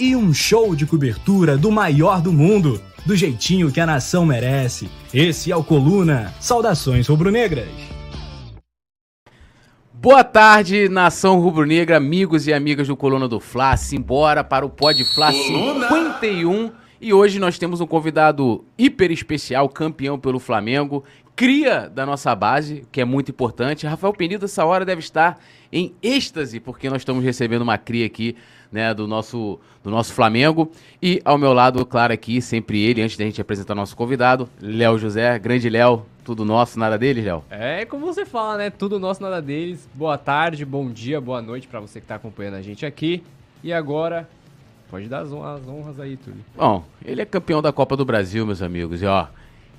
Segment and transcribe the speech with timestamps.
[0.00, 4.88] e um show de cobertura do maior do mundo, do jeitinho que a nação merece.
[5.12, 6.34] Esse é o Coluna.
[6.40, 7.68] Saudações rubro-negras.
[9.92, 13.76] Boa tarde, nação rubro-negra, amigos e amigas do Coluna do Fla.
[13.76, 16.72] Simbora para o Pod Fla 51.
[16.98, 21.04] E hoje nós temos um convidado hiper especial, campeão pelo Flamengo,
[21.36, 23.86] cria da nossa base, que é muito importante.
[23.86, 25.38] Rafael Penido, essa hora deve estar
[25.70, 28.34] em êxtase, porque nós estamos recebendo uma cria aqui
[28.70, 30.70] né, do nosso, do nosso Flamengo.
[31.02, 34.98] E ao meu lado, claro, aqui, sempre ele, antes da gente apresentar nosso convidado, Léo
[34.98, 37.44] José, grande Léo, tudo nosso, nada deles, Léo?
[37.50, 38.70] É como você fala, né?
[38.70, 39.88] Tudo nosso, nada deles.
[39.94, 43.22] Boa tarde, bom dia, boa noite para você que está acompanhando a gente aqui.
[43.62, 44.28] E agora,
[44.90, 46.44] pode dar as honras aí, Túlio.
[46.56, 49.02] Bom, ele é campeão da Copa do Brasil, meus amigos.
[49.02, 49.26] E ó,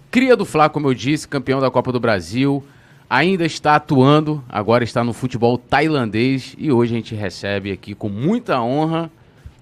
[0.10, 2.64] cria do Fla, como eu disse, campeão da Copa do Brasil
[3.12, 8.08] ainda está atuando, agora está no futebol tailandês e hoje a gente recebe aqui com
[8.08, 9.12] muita honra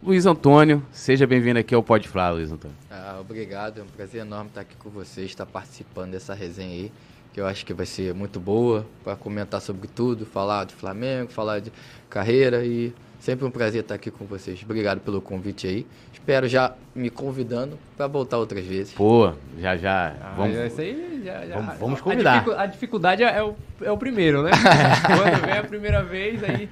[0.04, 0.86] Luiz Antônio.
[0.92, 2.78] Seja bem-vindo aqui ao Pode Falar, Luiz Antônio.
[2.92, 6.92] Ah, obrigado, é um prazer enorme estar aqui com vocês, estar participando dessa resenha aí,
[7.34, 11.32] que eu acho que vai ser muito boa para comentar sobre tudo, falar de Flamengo,
[11.32, 11.72] falar de
[12.08, 14.62] carreira e sempre um prazer estar aqui com vocês.
[14.64, 15.88] Obrigado pelo convite aí
[16.30, 18.94] espero já me convidando para voltar outras vezes.
[18.94, 20.14] Pô, já já.
[20.22, 22.46] Ah, vamos, isso aí já, já, vamos, vamos convidar.
[22.56, 24.52] A, dificuldade é o, é o primeiro, né?
[25.08, 26.70] Quando vem a primeira vez, aí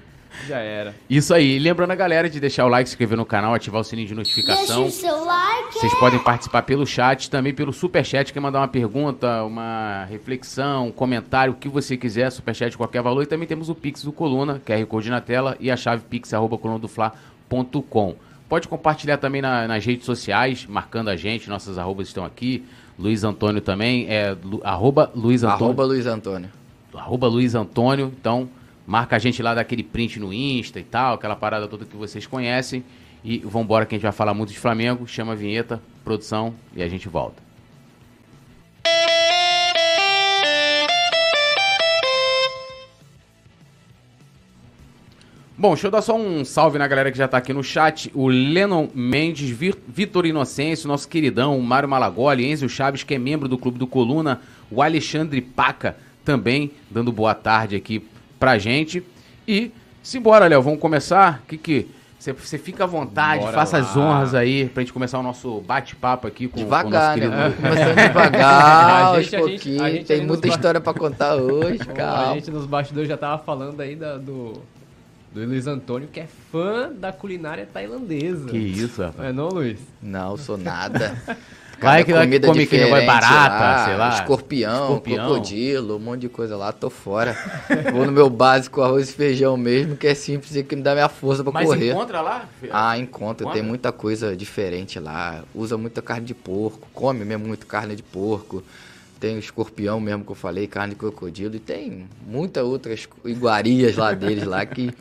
[0.48, 0.94] já era.
[1.10, 1.58] Isso aí.
[1.58, 4.14] Lembrando a galera de deixar o like, se inscrever no canal, ativar o sininho de
[4.14, 4.84] notificação.
[4.84, 5.74] Deixa o seu like.
[5.74, 10.92] Vocês podem participar pelo chat, também pelo superchat, quer mandar uma pergunta, uma reflexão, um
[10.92, 13.24] comentário, o que você quiser, superchat qualquer valor.
[13.24, 16.32] E também temos o Pix do Coluna, QR Code na tela, e a chave pix,
[16.32, 16.60] arroba,
[18.50, 22.66] Pode compartilhar também na, nas redes sociais, marcando a gente, nossas arrobas estão aqui.
[22.98, 25.66] Luiz Antônio também, é lu, arroba Luiz Antônio.
[25.66, 26.50] Arroba Luiz Antônio.
[26.94, 28.50] Arroba Luiz Antônio, então
[28.88, 32.26] marca a gente lá daquele print no Insta e tal, aquela parada toda que vocês
[32.26, 32.84] conhecem.
[33.24, 36.82] E vambora que a gente vai falar muito de Flamengo, chama a vinheta, produção e
[36.82, 37.44] a gente volta.
[45.60, 48.12] Bom, deixa eu dar só um salve na galera que já está aqui no chat.
[48.14, 53.48] O Lennon Mendes, Vitor Inocêncio, nosso queridão, o Mário Malagoli, Enzo Chaves, que é membro
[53.48, 58.08] do Clube do Coluna, o Alexandre Paca também dando boa tarde aqui
[58.40, 59.02] pra gente.
[59.48, 59.72] E
[60.04, 61.42] simbora, Léo, vamos começar?
[61.44, 61.88] O que que...
[62.20, 63.84] Você fica à vontade, Bora faça lá.
[63.84, 67.32] as honras aí pra gente começar o nosso bate-papo aqui com, devagar, com o nosso
[67.32, 67.36] querido...
[67.36, 67.54] Né?
[67.56, 70.08] Começando devagar, aos pouquinhos.
[70.08, 72.32] Tem muita história pra contar hoje, calma.
[72.32, 74.62] A gente nos bastidores já tava falando aí do
[75.34, 78.48] do Luiz Antônio, que é fã da culinária tailandesa.
[78.50, 79.30] Que isso, rapaz.
[79.30, 79.80] É não, Luiz?
[80.02, 81.16] Não, sou nada.
[81.80, 84.10] Vai que comida come que vai barata, lá, sei lá.
[84.10, 87.38] Escorpião, escorpião, crocodilo, um monte de coisa lá, tô fora.
[87.94, 90.94] Vou no meu básico arroz e feijão mesmo, que é simples e que me dá
[90.94, 91.94] minha força pra Mas correr.
[91.94, 92.50] Mas encontra lá?
[92.72, 93.44] Ah, encontra.
[93.44, 93.54] Encontra?
[93.54, 95.44] Tem muita coisa diferente lá.
[95.54, 98.64] Usa muita carne de porco, come mesmo muito carne de porco.
[99.20, 101.56] Tem o escorpião mesmo que eu falei, carne de crocodilo.
[101.56, 104.92] E tem muitas outras iguarias lá deles lá que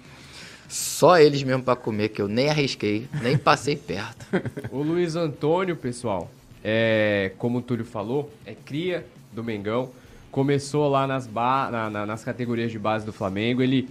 [0.68, 4.26] só eles mesmo para comer, que eu nem arrisquei, nem passei perto.
[4.70, 6.30] o Luiz Antônio, pessoal,
[6.62, 9.90] é, como o Túlio falou, é cria do Mengão.
[10.30, 13.62] Começou lá nas, ba na, na, nas categorias de base do Flamengo.
[13.62, 13.88] Ele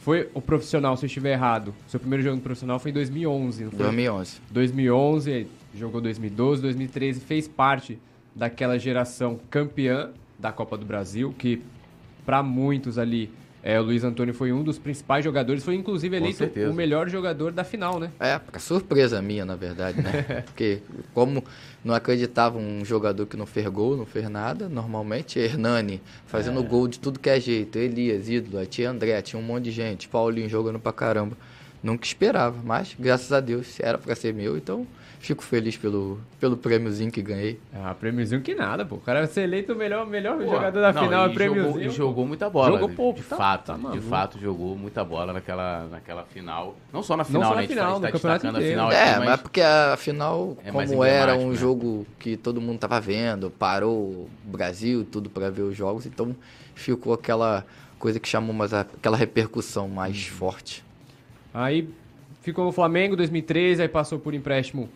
[0.00, 1.74] foi o profissional, se eu estiver errado.
[1.86, 3.78] Seu primeiro jogo profissional foi em 2011, não foi?
[3.78, 4.40] 2011.
[4.50, 7.98] 2011, jogou 2012, 2013, fez parte
[8.34, 11.62] daquela geração campeã da Copa do Brasil, que
[12.24, 13.30] para muitos ali
[13.62, 17.52] é, o Luiz Antônio foi um dos principais jogadores, foi inclusive eleito o melhor jogador
[17.52, 18.10] da final, né?
[18.18, 20.42] É, surpresa minha, na verdade, né?
[20.46, 20.80] Porque
[21.14, 21.44] como
[21.84, 26.62] não acreditava um jogador que não fez gol, não fez nada, normalmente Hernani fazendo é.
[26.64, 30.08] gol de tudo que é jeito, Elias, ídolo, tinha André, tinha um monte de gente,
[30.08, 31.36] Paulinho jogando pra caramba.
[31.82, 34.86] Nunca esperava, mas graças a Deus era para ser meu, então
[35.22, 37.60] fico feliz pelo, pelo prêmiozinho que ganhei.
[37.72, 38.96] Ah, prêmiozinho que nada, pô.
[38.96, 41.72] O cara vai ser eleito o melhor, melhor pô, jogador da não, final, é prêmiozinho.
[41.72, 42.72] Jogou, e jogou muita bola.
[42.72, 43.72] Jogou pouco, de tá, fato.
[43.72, 46.74] Tá de fato, jogou muita bola naquela, naquela final.
[46.92, 47.68] Não só na final, Não só na né?
[47.68, 49.28] Final, a gente tá destacando a final É, aqui, mas...
[49.28, 51.56] mas porque a final, é como era um né?
[51.56, 56.34] jogo que todo mundo tava vendo, parou o Brasil, tudo para ver os jogos, então
[56.74, 57.64] ficou aquela
[57.96, 60.36] coisa que chamou mais aquela repercussão mais uhum.
[60.36, 60.84] forte.
[61.54, 61.88] Aí
[62.40, 64.88] ficou no Flamengo 2013, aí passou por empréstimo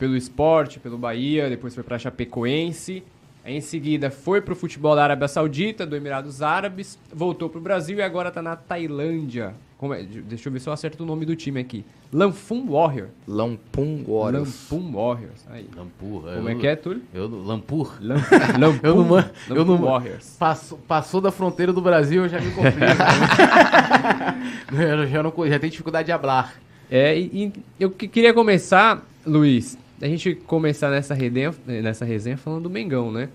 [0.00, 3.04] pelo esporte, pelo Bahia, depois foi para Chapecoense
[3.44, 7.96] Aí, em seguida foi pro futebol da Arábia Saudita, do Emirados Árabes, voltou pro Brasil
[7.96, 9.54] e agora tá na Tailândia.
[9.78, 10.02] Como é?
[10.02, 11.82] Deixa eu ver se eu acerto o nome do time aqui.
[12.12, 13.08] Lampum Warrior.
[13.26, 14.70] Lampum Warriors.
[14.70, 15.46] Lampum Warriors.
[15.48, 15.66] Aí.
[15.74, 16.20] Lampur.
[16.20, 17.02] Como eu- é que é, Túlio?
[17.14, 17.96] Eu, Lampur.
[18.02, 18.16] Lam-
[18.58, 18.88] Lampum,
[19.48, 20.36] Eu não eu não- Warriors.
[20.38, 22.76] Passou, passou da fronteira do Brasil, eu já me complico.
[24.72, 26.54] eu já, não, já tenho dificuldade de hablar.
[26.90, 32.36] É, e, e eu que- queria começar, Luiz, a gente começar nessa resenha, nessa resenha
[32.36, 33.28] falando do Mengão, né?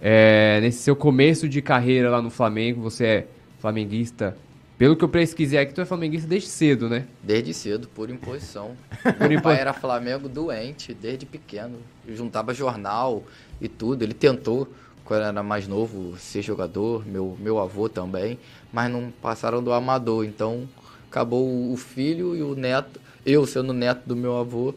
[0.00, 3.26] É, nesse seu começo de carreira lá no Flamengo, você é
[3.58, 4.36] flamenguista.
[4.78, 7.06] Pelo que eu pesquisei aqui, tu é flamenguista desde cedo, né?
[7.22, 8.72] Desde cedo, por imposição.
[9.18, 11.78] Meu impo- pai era Flamengo doente, desde pequeno.
[12.06, 13.24] Eu juntava jornal
[13.58, 14.02] e tudo.
[14.02, 14.68] Ele tentou,
[15.02, 17.06] quando era mais novo, ser jogador.
[17.06, 18.38] Meu, meu avô também.
[18.70, 20.26] Mas não passaram do amador.
[20.26, 20.68] Então,
[21.10, 23.00] acabou o filho e o neto.
[23.24, 24.74] Eu, sendo neto do meu avô,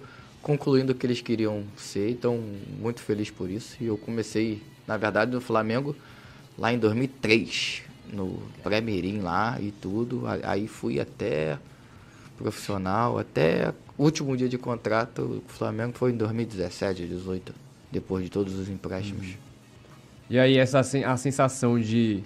[0.50, 2.10] concluindo o que eles queriam ser.
[2.10, 2.44] Então,
[2.80, 3.78] muito feliz por isso.
[3.80, 5.96] E eu comecei, na verdade, no Flamengo
[6.58, 7.84] lá em 2003.
[8.12, 10.24] No pré-mirim lá e tudo.
[10.42, 11.60] Aí fui até
[12.36, 17.54] profissional até último dia de contrato o Flamengo foi em 2017, 18,
[17.92, 19.28] depois de todos os empréstimos.
[20.30, 22.24] E aí, essa a sensação de.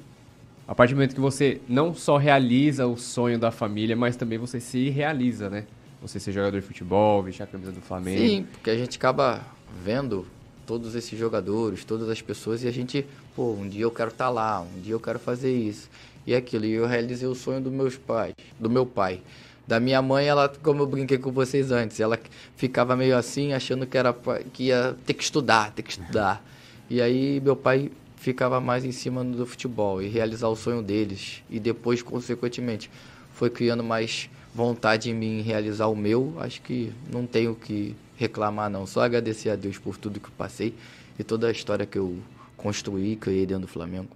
[0.65, 4.37] A partir do momento que você não só realiza o sonho da família, mas também
[4.37, 5.65] você se realiza, né?
[6.03, 8.19] Você ser jogador de futebol, vestir a camisa do Flamengo.
[8.19, 9.41] Sim, porque a gente acaba
[9.83, 10.27] vendo
[10.65, 13.05] todos esses jogadores, todas as pessoas e a gente,
[13.35, 15.89] pô, um dia eu quero estar lá, um dia eu quero fazer isso
[16.27, 16.65] e aquilo.
[16.65, 19.21] E eu realizei o sonho dos meus pais, do meu pai.
[19.65, 22.19] Da minha mãe, ela, como eu brinquei com vocês antes, ela
[22.57, 24.13] ficava meio assim, achando que era
[24.51, 26.44] que ia ter que estudar, ter que estudar.
[26.89, 31.41] E aí meu pai ficava mais em cima do futebol e realizar o sonho deles.
[31.49, 32.91] E depois, consequentemente,
[33.33, 36.33] foi criando mais vontade em mim realizar o meu.
[36.39, 38.85] Acho que não tenho o que reclamar, não.
[38.85, 40.73] Só agradecer a Deus por tudo que eu passei
[41.17, 42.17] e toda a história que eu
[42.55, 44.07] construí, criei dentro do Flamengo.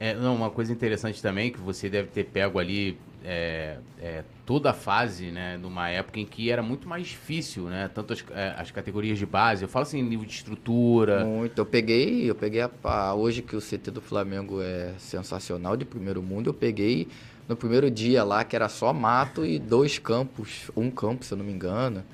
[0.00, 4.70] É, não, uma coisa interessante também, que você deve ter pego ali é, é, toda
[4.70, 8.54] a fase, né, numa época em que era muito mais difícil, né, tanto as, é,
[8.56, 11.58] as categorias de base, eu falo assim, nível de estrutura, Muito.
[11.58, 15.84] Eu peguei, eu peguei a, a- hoje que o CT do Flamengo é sensacional de
[15.84, 17.08] primeiro mundo, eu peguei
[17.48, 21.38] no primeiro dia lá que era só mato e dois campos, um campo, se eu
[21.38, 22.04] não me engano.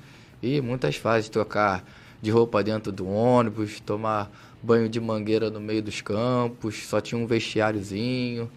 [0.41, 1.83] E muitas fases, trocar
[2.21, 4.31] de roupa dentro do ônibus, tomar
[4.63, 8.49] banho de mangueira no meio dos campos, só tinha um vestiáriozinho,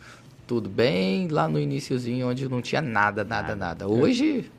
[0.47, 3.89] tudo bem lá no iniciozinho onde não tinha nada, nada, nada.
[3.89, 4.51] Hoje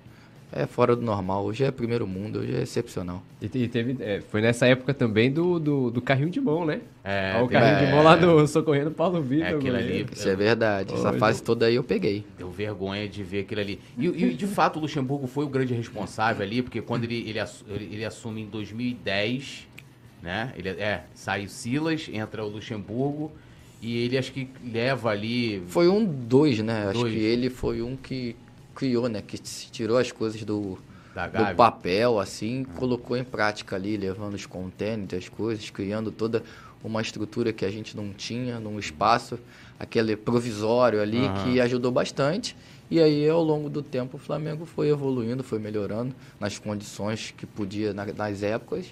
[0.51, 3.21] é fora do normal, hoje é primeiro mundo, hoje é excepcional.
[3.41, 6.65] E, te- e teve, é, foi nessa época também do, do, do carrinho de mão,
[6.65, 6.81] né?
[7.03, 9.47] É, Ó, o carrinho de mão lá do Socorrendo Paulo é, Vitor.
[9.59, 10.05] aquilo ali.
[10.11, 10.93] Isso é verdade.
[10.93, 12.23] Essa Hoje- fase toda aí eu peguei.
[12.37, 13.79] Deu vergonha de ver aquilo ali.
[13.97, 17.39] E, e, de fato o Luxemburgo foi o grande responsável ali, porque quando ele, ele,
[17.39, 19.67] ele- ele assume em 2010,
[20.21, 20.51] né?
[20.57, 23.31] Ele, é, sai o Silas, entra o Luxemburgo
[23.81, 25.63] e ele acho que leva ali.
[25.67, 26.87] Foi um dois, né?
[26.89, 27.13] Acho Dois.
[27.13, 28.35] que ele foi um que
[28.79, 29.21] criou, né?
[29.21, 30.77] Que se tirou as coisas do,
[31.51, 36.41] do papel, assim, colocou em prática ali, levando os contêineres, as coisas, criando toda
[36.81, 39.37] uma estrutura que a gente não tinha, num espaço,
[39.77, 42.55] aquele provisório ali, que ajudou bastante.
[42.89, 47.45] E aí, ao longo do tempo, o Flamengo foi evoluindo, foi melhorando nas condições que
[47.45, 48.85] podia na- nas épocas.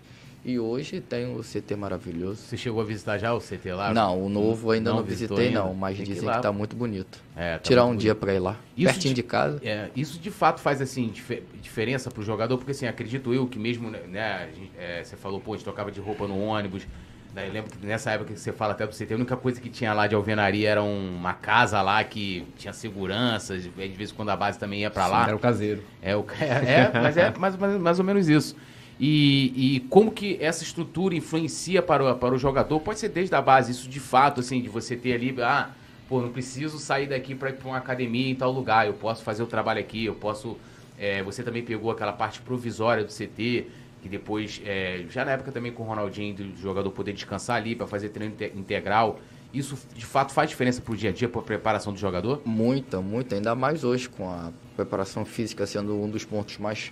[0.48, 2.38] E hoje tem o CT maravilhoso.
[2.38, 3.94] Você chegou a visitar já o CT lá?
[3.94, 5.68] Não, o novo ainda não, visitou visitei ainda?
[5.68, 7.20] não, mas Tem dizem que tá muito bonito.
[7.36, 8.22] É, tá Tirar um muito dia bonito.
[8.24, 9.60] pra ir lá, Isso pertinho de- de casa.
[9.62, 13.60] É, isso de fato faz assim dife- diferença pro jogador, porque assim, acredito eu que
[13.60, 16.88] mesmo, né, a gente- é, você falou, pô, a gente tocava de roupa no ônibus.
[17.36, 19.60] Daí eu lembro que nessa época que você fala até do CT, a única coisa
[19.60, 23.88] que tinha lá de alvenaria era um- uma casa lá que tinha segurança, de de
[23.89, 25.27] vez em quando a base também ia pra lá.
[25.27, 25.84] Era o caseiro.
[26.01, 28.56] É, o, é, é, mas é mais, mais, mais ou menos isso.
[29.00, 32.80] E, e como que essa estrutura influencia para o, para o jogador?
[32.80, 35.70] Pode ser desde a base, isso de fato, assim, de você ter ali, ah,
[36.10, 39.24] pô, não preciso sair daqui para ir para uma academia em tal lugar, eu posso
[39.24, 40.58] fazer o trabalho aqui, eu posso.
[40.98, 43.68] é, você também pegou aquela parte provisória do CT,
[44.01, 47.75] que depois, é, já na época também com o Ronaldinho, do jogador poder descansar ali
[47.75, 49.20] para fazer treino inte- integral.
[49.54, 52.42] Isso de fato faz diferença para o dia a dia, para a preparação do jogador?
[52.46, 56.92] Muita, muita, ainda mais hoje com a preparação física sendo um dos pontos mais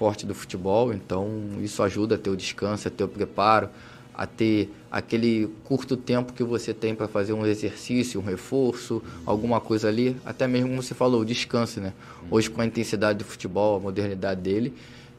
[0.00, 0.94] fortes do futebol.
[0.94, 1.28] Então,
[1.60, 3.68] isso ajuda a ter o descanso, a ter o preparo,
[4.14, 9.60] a ter aquele curto tempo que você tem para fazer um exercício, um reforço, alguma
[9.60, 10.16] coisa ali.
[10.24, 11.92] Até mesmo como você falou, o descanso, né?
[12.30, 14.72] Hoje com a intensidade do futebol, a modernidade dele,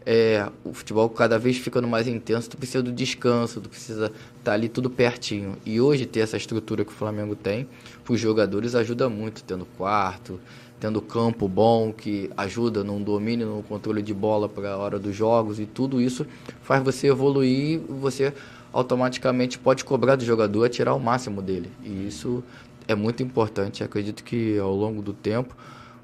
[0.03, 4.53] é, o futebol cada vez ficando mais intenso, tu precisa do descanso, tu precisa estar
[4.53, 5.57] ali tudo pertinho.
[5.63, 7.67] E hoje ter essa estrutura que o Flamengo tem,
[8.03, 10.39] para os jogadores ajuda muito, tendo quarto,
[10.81, 15.15] tendo campo bom, que ajuda no domínio, no controle de bola para a hora dos
[15.15, 16.25] jogos e tudo isso
[16.63, 18.33] faz você evoluir, você
[18.73, 21.69] automaticamente pode cobrar do jogador a tirar o máximo dele.
[21.83, 22.43] E isso
[22.87, 23.83] é muito importante.
[23.83, 25.55] Acredito que ao longo do tempo,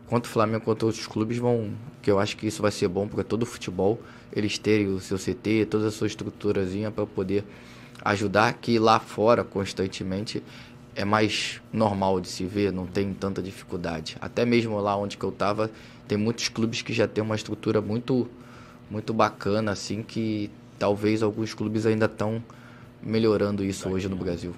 [0.06, 3.08] quanto o Flamengo quanto outros clubes vão, que eu acho que isso vai ser bom
[3.08, 4.00] para todo o futebol,
[4.32, 7.44] eles terem o seu CT, toda a sua estruturazinha para poder
[8.06, 10.44] ajudar que lá fora constantemente
[10.98, 14.18] é mais normal de se ver, não tem tanta dificuldade.
[14.20, 15.70] Até mesmo lá onde que eu estava,
[16.08, 18.28] tem muitos clubes que já tem uma estrutura muito
[18.90, 20.50] muito bacana assim que
[20.80, 22.42] talvez alguns clubes ainda estão
[23.02, 24.56] melhorando isso hoje no Brasil.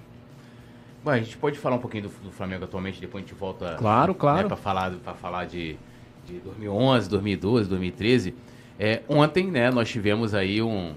[1.04, 3.76] Bom, a gente pode falar um pouquinho do, do Flamengo atualmente, depois a gente volta
[3.78, 4.44] Claro, claro.
[4.44, 5.78] né, para falar, pra falar de,
[6.26, 8.36] de 2011, 2012, 2013.
[8.80, 10.94] É, ontem, né, nós tivemos aí um.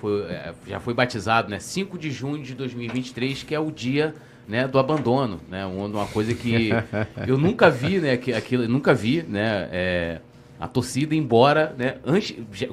[0.00, 1.58] Foi, é, já foi batizado, né?
[1.58, 4.14] 5 de junho de 2023, que é o dia
[4.46, 5.66] né, do abandono, né?
[5.66, 6.70] Uma, coisa que
[7.26, 8.16] eu nunca vi, né?
[8.16, 9.68] Que, aquilo, nunca vi, né?
[9.72, 10.20] é,
[10.58, 11.96] a torcida embora, né?
[12.04, 12.68] Antes, já-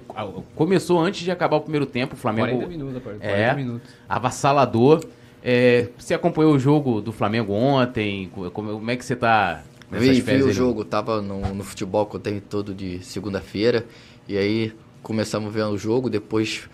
[0.55, 3.17] começou antes de acabar o primeiro tempo, o Flamengo 40 minutos, rapaz.
[3.17, 3.89] 40 é, minutos.
[4.07, 5.03] avassalador.
[5.43, 8.29] É, você acompanhou o jogo do Flamengo ontem?
[8.53, 12.05] Como, como é que você tá nessas Vi, vi o jogo, tava no, no futebol
[12.05, 13.85] que eu tenho todo de segunda-feira.
[14.27, 16.69] E aí começamos vendo o jogo, depois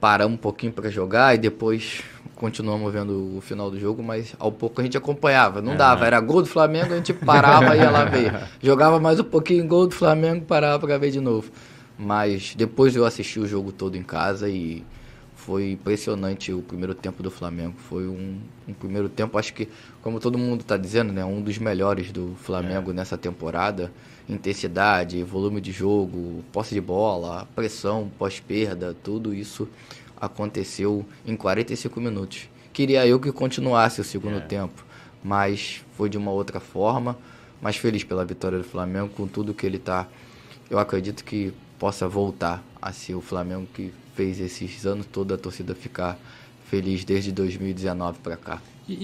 [0.00, 2.02] paramos um pouquinho para jogar e depois
[2.36, 5.60] continuamos vendo o final do jogo, mas ao pouco a gente acompanhava.
[5.62, 8.32] Não dava, era gol do Flamengo, a gente parava e ia lá ver.
[8.62, 11.50] Jogava mais um pouquinho, gol do Flamengo, parava para ver de novo.
[11.98, 14.84] Mas depois eu assisti o jogo todo em casa e
[15.34, 17.74] foi impressionante o primeiro tempo do Flamengo.
[17.88, 18.38] Foi um,
[18.68, 19.66] um primeiro tempo, acho que,
[20.02, 23.90] como todo mundo está dizendo, né, um dos melhores do Flamengo nessa temporada.
[24.28, 29.68] Intensidade, volume de jogo, posse de bola, pressão, pós-perda, tudo isso
[30.20, 32.48] aconteceu em 45 minutos.
[32.72, 34.84] Queria eu que continuasse o segundo tempo,
[35.24, 37.16] mas foi de uma outra forma.
[37.60, 40.06] Mas feliz pela vitória do Flamengo, com tudo que ele está
[40.68, 45.38] eu acredito que possa voltar a ser o Flamengo que fez esses anos toda a
[45.38, 46.18] torcida ficar
[46.68, 48.60] feliz desde 2019 para cá.
[48.88, 48.96] E, e-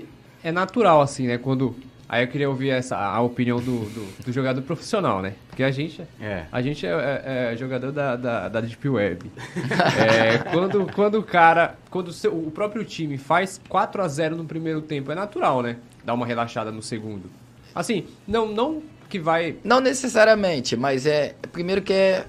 [0.00, 0.04] e
[0.42, 1.38] é natural, assim, né?
[1.38, 1.74] Quando.
[2.08, 5.34] Aí eu queria ouvir essa, a opinião do, do, do jogador profissional, né?
[5.48, 6.44] Porque a gente, É.
[6.50, 9.30] a gente é, é- é jogador da, da, da Deep Web.
[9.98, 11.76] É, quando, quando o cara.
[11.90, 15.62] Quando o, seu- o próprio time faz 4 a 0 no primeiro tempo, é natural,
[15.62, 15.76] né?
[16.04, 17.30] Dar uma relaxada no segundo.
[17.74, 19.56] Assim, não, não que vai.
[19.62, 22.24] Não necessariamente, mas é primeiro que é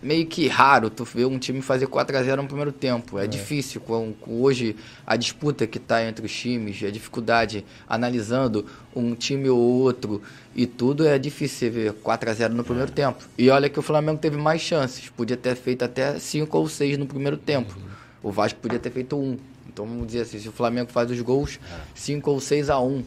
[0.00, 3.18] meio que raro tu ver um time fazer 4 a 0 no primeiro tempo.
[3.18, 4.76] É, difícil com, com hoje
[5.06, 8.64] a disputa que está entre os times, a dificuldade analisando
[8.94, 10.22] um time ou outro
[10.54, 13.24] e tudo é difícil você ver 4 a 0 no primeiro tempo.
[13.36, 16.98] E olha que o Flamengo teve mais chances, podia ter feito até 5 ou 6
[16.98, 17.76] no primeiro tempo.
[18.22, 19.36] O Vasco podia ter feito um.
[19.68, 21.60] Então vamos dizer assim, se o Flamengo faz os gols
[21.94, 23.04] 5 ou 6 a 1,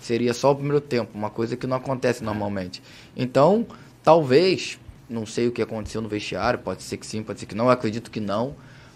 [0.00, 2.82] seria só o primeiro tempo, uma coisa que não acontece normalmente.
[3.16, 3.66] Então,
[4.02, 7.54] talvez, não sei o que aconteceu no vestiário, pode ser que sim, pode ser que
[7.54, 8.54] não, eu acredito que não,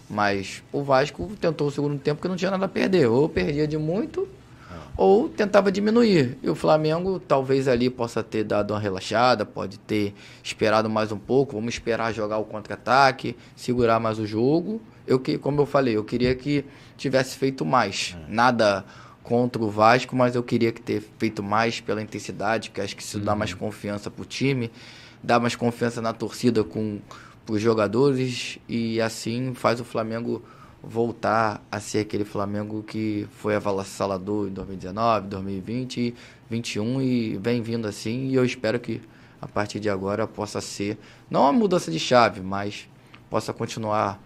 [0.09, 3.67] mas o Vasco tentou o segundo tempo que não tinha nada a perder, ou perdia
[3.67, 4.27] de muito,
[4.97, 6.37] ou tentava diminuir.
[6.43, 10.13] E o Flamengo talvez ali possa ter dado uma relaxada, pode ter
[10.43, 14.81] esperado mais um pouco, vamos esperar jogar o contra-ataque, segurar mais o jogo.
[15.07, 16.65] Eu que, como eu falei, eu queria que
[16.97, 18.17] tivesse feito mais.
[18.27, 18.83] Nada
[19.23, 23.01] contra o Vasco, mas eu queria que ter feito mais pela intensidade, que acho que
[23.01, 24.71] isso dá mais confiança pro time,
[25.23, 26.99] dá mais confiança na torcida com
[27.49, 30.41] os jogadores e assim faz o Flamengo
[30.81, 36.15] voltar a ser aquele Flamengo que foi avassalador em 2019, 2020,
[36.49, 39.01] 2021 e vem vindo assim e eu espero que
[39.41, 40.97] a partir de agora possa ser
[41.29, 42.87] não uma mudança de chave, mas
[43.29, 44.21] possa continuar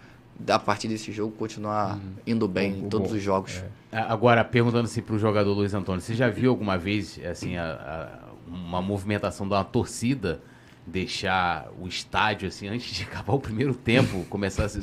[0.47, 3.17] a partir desse jogo continuar indo bem Bom, em todos bom.
[3.17, 3.63] os jogos.
[3.91, 7.73] A- Agora, perguntando assim pro jogador Luiz Antônio, você já viu alguma vez assim a-
[7.73, 10.41] a- uma movimentação de uma torcida
[10.85, 14.81] deixar o estádio assim antes de acabar o primeiro tempo, começar a se...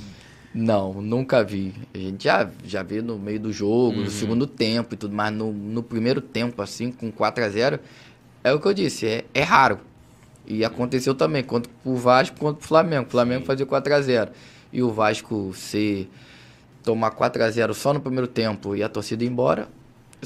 [0.53, 1.73] Não, nunca vi.
[1.95, 4.05] A gente já, já vê no meio do jogo, Uhum.
[4.05, 7.79] no segundo tempo e tudo, mas no, no primeiro tempo, assim, com 4 a 0
[8.43, 9.79] é o que eu disse, é, é raro.
[10.47, 13.07] E aconteceu também, quanto pro Vasco quanto pro Flamengo.
[13.07, 13.47] O Flamengo Sim.
[13.47, 14.33] fazia 4 a 0
[14.73, 16.09] E o Vasco se
[16.83, 19.69] tomar 4 a 0 só no primeiro tempo e a torcida ir embora.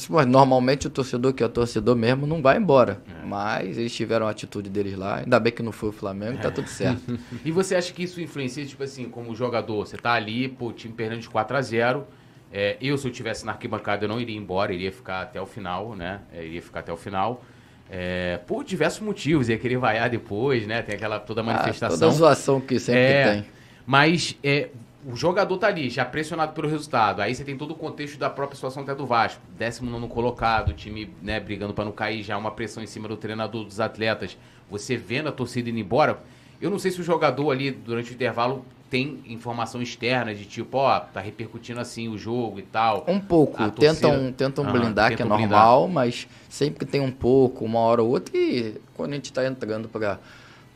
[0.08, 3.00] Mas normalmente o torcedor, que é o torcedor mesmo, não vai embora.
[3.22, 3.26] É.
[3.26, 5.18] Mas eles tiveram a atitude deles lá.
[5.18, 7.18] Ainda bem que não foi o Flamengo, tá tudo certo.
[7.44, 10.72] E você acha que isso influencia, tipo assim, como jogador, você tá ali, pô, o
[10.72, 12.06] time perdendo de 4 a 0
[12.52, 15.46] é, eu, se eu tivesse na arquibancada, eu não iria embora, iria ficar até o
[15.46, 16.20] final, né?
[16.32, 17.44] É, iria ficar até o final.
[17.90, 20.80] É, por diversos motivos, ia querer vaiar depois, né?
[20.82, 21.98] Tem aquela toda Ah, manifestação.
[21.98, 23.44] toda zoação que sempre É, tem.
[23.84, 24.68] Mas é,
[25.06, 27.20] o jogador tá ali, já pressionado pelo resultado.
[27.20, 29.40] Aí você tem todo o contexto da própria situação até do Vasco.
[29.58, 33.16] 19 colocado, o time né, brigando para não cair, já uma pressão em cima do
[33.16, 34.36] treinador, dos atletas.
[34.70, 36.18] Você vendo a torcida indo embora.
[36.60, 40.78] Eu não sei se o jogador ali, durante o intervalo, tem informação externa de tipo,
[40.78, 43.04] ó, tá repercutindo assim o jogo e tal.
[43.08, 43.62] Um pouco.
[43.62, 47.80] A torcida- Tentam, tentam blindar, que é tentam normal, mas sempre tem um pouco, uma
[47.80, 48.34] hora ou outra.
[48.36, 50.18] E quando a gente tá entrando para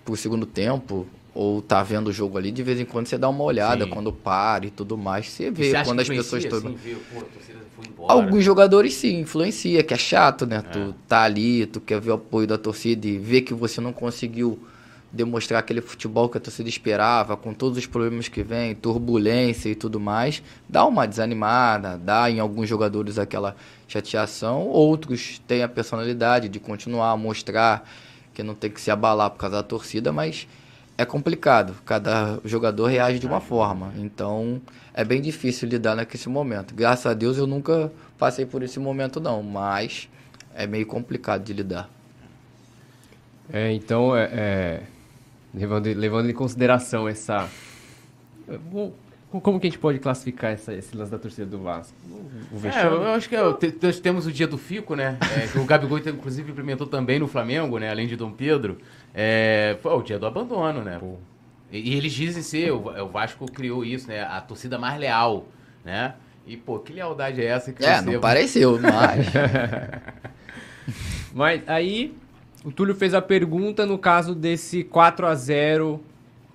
[0.06, 3.28] o segundo tempo, ou tá vendo o jogo ali, de vez em quando você dá
[3.28, 3.90] uma olhada, Sim.
[3.90, 5.28] quando para e tudo mais.
[5.28, 6.58] Você vê você quando as pessoas estão.
[6.58, 6.96] assim.
[8.08, 10.62] Alguns jogadores sim, influencia, que é chato, né?
[10.62, 13.92] Tu tá ali, tu quer ver o apoio da torcida e ver que você não
[13.92, 14.58] conseguiu
[15.10, 19.74] demonstrar aquele futebol que a torcida esperava, com todos os problemas que vem, turbulência e
[19.74, 23.56] tudo mais, dá uma desanimada, dá em alguns jogadores aquela
[23.86, 27.88] chateação, outros têm a personalidade de continuar a mostrar
[28.34, 30.46] que não tem que se abalar por causa da torcida, mas
[30.98, 34.60] é complicado, cada jogador reage de uma forma, então
[34.92, 36.74] é bem difícil lidar naquele momento.
[36.74, 40.08] Graças a Deus eu nunca passei por esse momento não, mas
[40.54, 41.88] é meio complicado de lidar.
[43.50, 44.82] É, então, é, é,
[45.54, 47.48] levando, levando em consideração essa.
[49.30, 51.94] Como que a gente pode classificar essa- esse lance da torcida do Vasco?
[52.50, 55.18] O É, eu acho que é, te- nós temos o dia do Fico, né?
[55.36, 57.90] É, que o Gabigol, inclusive, implementou também no Flamengo, né?
[57.90, 58.78] Além de Dom Pedro.
[59.20, 61.00] É, foi o dia do abandono, né?
[61.72, 64.22] E, e eles dizem ser, o, o Vasco criou isso, né?
[64.22, 65.44] A torcida mais leal,
[65.84, 66.14] né?
[66.46, 68.12] E, pô, que lealdade é essa que É, você...
[68.12, 69.26] não pareceu, mas
[71.34, 72.14] Mas aí,
[72.64, 76.00] o Túlio fez a pergunta no caso desse 4 a 0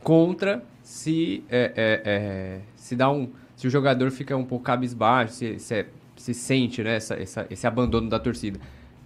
[0.02, 3.30] contra, se, é, é, é, se dá um.
[3.56, 5.86] Se o jogador fica um pouco cabisbaixo, se, se, é-
[6.18, 8.60] se sente né, essa, essa- esse abandono da torcida.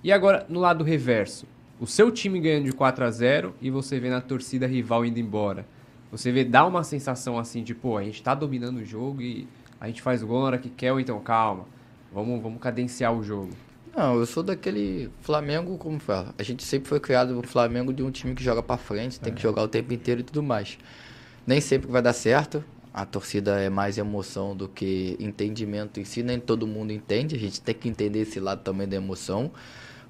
[0.04, 1.46] E agora, no lado reverso,
[1.80, 5.20] o seu time ganhando de 4 a 0 e você vê na torcida rival indo
[5.20, 5.66] embora.
[6.12, 9.48] Você vê, dá uma sensação assim de, pô, a gente tá dominando o jogo e
[9.80, 11.66] a gente faz gol na hora que quer, ou então calma,
[12.12, 13.52] vamos, vamos cadenciar o jogo.
[13.96, 16.34] Não, eu sou daquele Flamengo, como fala.
[16.38, 19.34] A gente sempre foi criado no Flamengo de um time que joga pra frente, tem
[19.34, 20.78] que jogar o tempo inteiro e tudo mais.
[21.46, 22.64] Nem sempre vai dar certo.
[22.94, 27.36] A torcida é mais emoção do que entendimento em si, nem todo mundo entende.
[27.36, 29.52] A gente tem que entender esse lado também da emoção.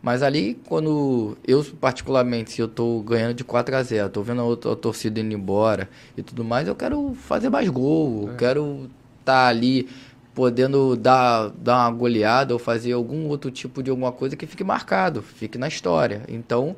[0.02, 4.42] Mas ali, quando eu, particularmente, se eu tô ganhando de 4 a 0 tô vendo
[4.42, 8.36] a outra a torcida indo embora e tudo mais, eu quero fazer mais gol, eu
[8.38, 9.88] quero estar ali
[10.34, 14.64] podendo dar, dar uma goleada ou fazer algum outro tipo de alguma coisa que fique
[14.64, 16.22] marcado, fique na história.
[16.28, 16.76] Então,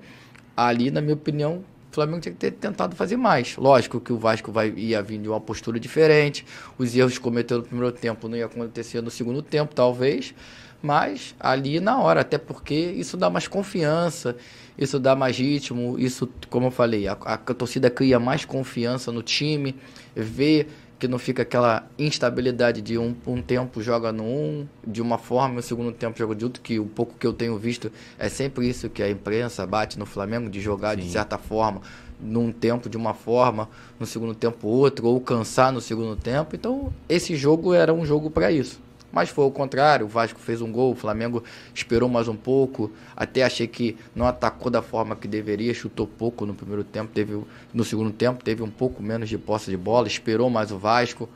[0.55, 3.57] ali, na minha opinião, o Flamengo tinha que ter tentado fazer mais.
[3.57, 6.45] Lógico que o Vasco vai, ia vir de uma postura diferente,
[6.77, 10.33] os erros cometidos no primeiro tempo não ia acontecer no segundo tempo, talvez,
[10.81, 14.35] mas ali na hora, até porque isso dá mais confiança,
[14.77, 19.21] isso dá mais ritmo, isso, como eu falei, a, a torcida cria mais confiança no
[19.21, 19.75] time,
[20.15, 20.67] vê
[20.99, 25.55] que não fica aquela instabilidade de um, um tempo joga no um, de uma forma,
[25.55, 28.27] e o segundo tempo joga de outro, que o pouco que eu tenho visto é
[28.27, 31.11] sempre isso que a imprensa bate no Flamengo, de jogar de Sim.
[31.11, 31.81] certa forma,
[32.19, 36.53] num tempo de uma forma, no segundo tempo outro, ou cansar no segundo tempo.
[36.53, 38.81] Então, esse jogo era um jogo para isso.
[39.11, 41.43] Mas foi o contrário, o Vasco fez um gol, o Flamengo
[41.73, 46.45] esperou mais um pouco, até achei que não atacou da forma que deveria, chutou pouco
[46.45, 47.41] no primeiro tempo, teve
[47.73, 51.27] no segundo tempo teve um pouco menos de posse de bola, esperou mais o Vasco.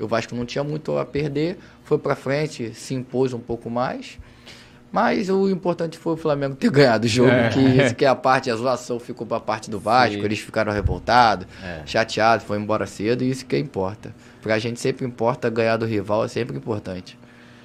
[0.00, 3.68] E o Vasco não tinha muito a perder, foi para frente, se impôs um pouco
[3.68, 4.18] mais.
[4.90, 7.50] Mas o importante foi o Flamengo ter ganhado o jogo, É.
[7.50, 10.24] que isso que é a parte, a zoação ficou para a parte do Vasco, Sim.
[10.24, 11.82] eles ficaram revoltados, É.
[11.84, 14.14] chateados, foi embora cedo, e isso que importa.
[14.48, 17.18] Pra gente sempre importa ganhar do rival, é sempre importante.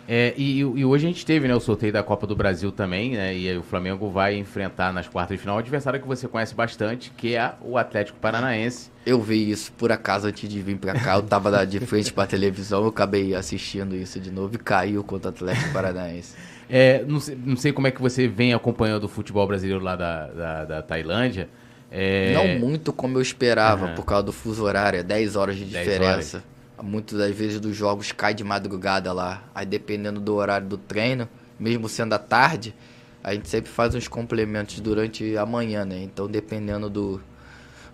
[0.05, 3.11] É, e, e hoje a gente teve né, o sorteio da Copa do Brasil também,
[3.11, 3.33] né?
[3.33, 6.53] E aí o Flamengo vai enfrentar nas quartas de final um adversário que você conhece
[6.53, 8.91] bastante, que é o Atlético Paranaense.
[9.05, 12.27] Eu vi isso por acaso antes de vir pra cá, eu tava de frente pra
[12.27, 16.35] televisão, eu acabei assistindo isso de novo e caiu contra o Atlético Paranaense.
[16.69, 19.95] É, não, sei, não sei como é que você vem acompanhando o futebol brasileiro lá
[19.95, 21.47] da, da, da Tailândia.
[21.89, 23.95] É, Não muito como eu esperava, Aham.
[23.95, 26.43] por causa do fuso horário, é 10 horas de 10 diferença.
[26.83, 29.43] Muitas das vezes dos jogos cai de madrugada lá.
[29.55, 32.75] Aí dependendo do horário do treino, mesmo sendo à tarde,
[33.23, 36.03] a gente sempre faz uns complementos durante a manhã, né?
[36.03, 37.21] Então dependendo do,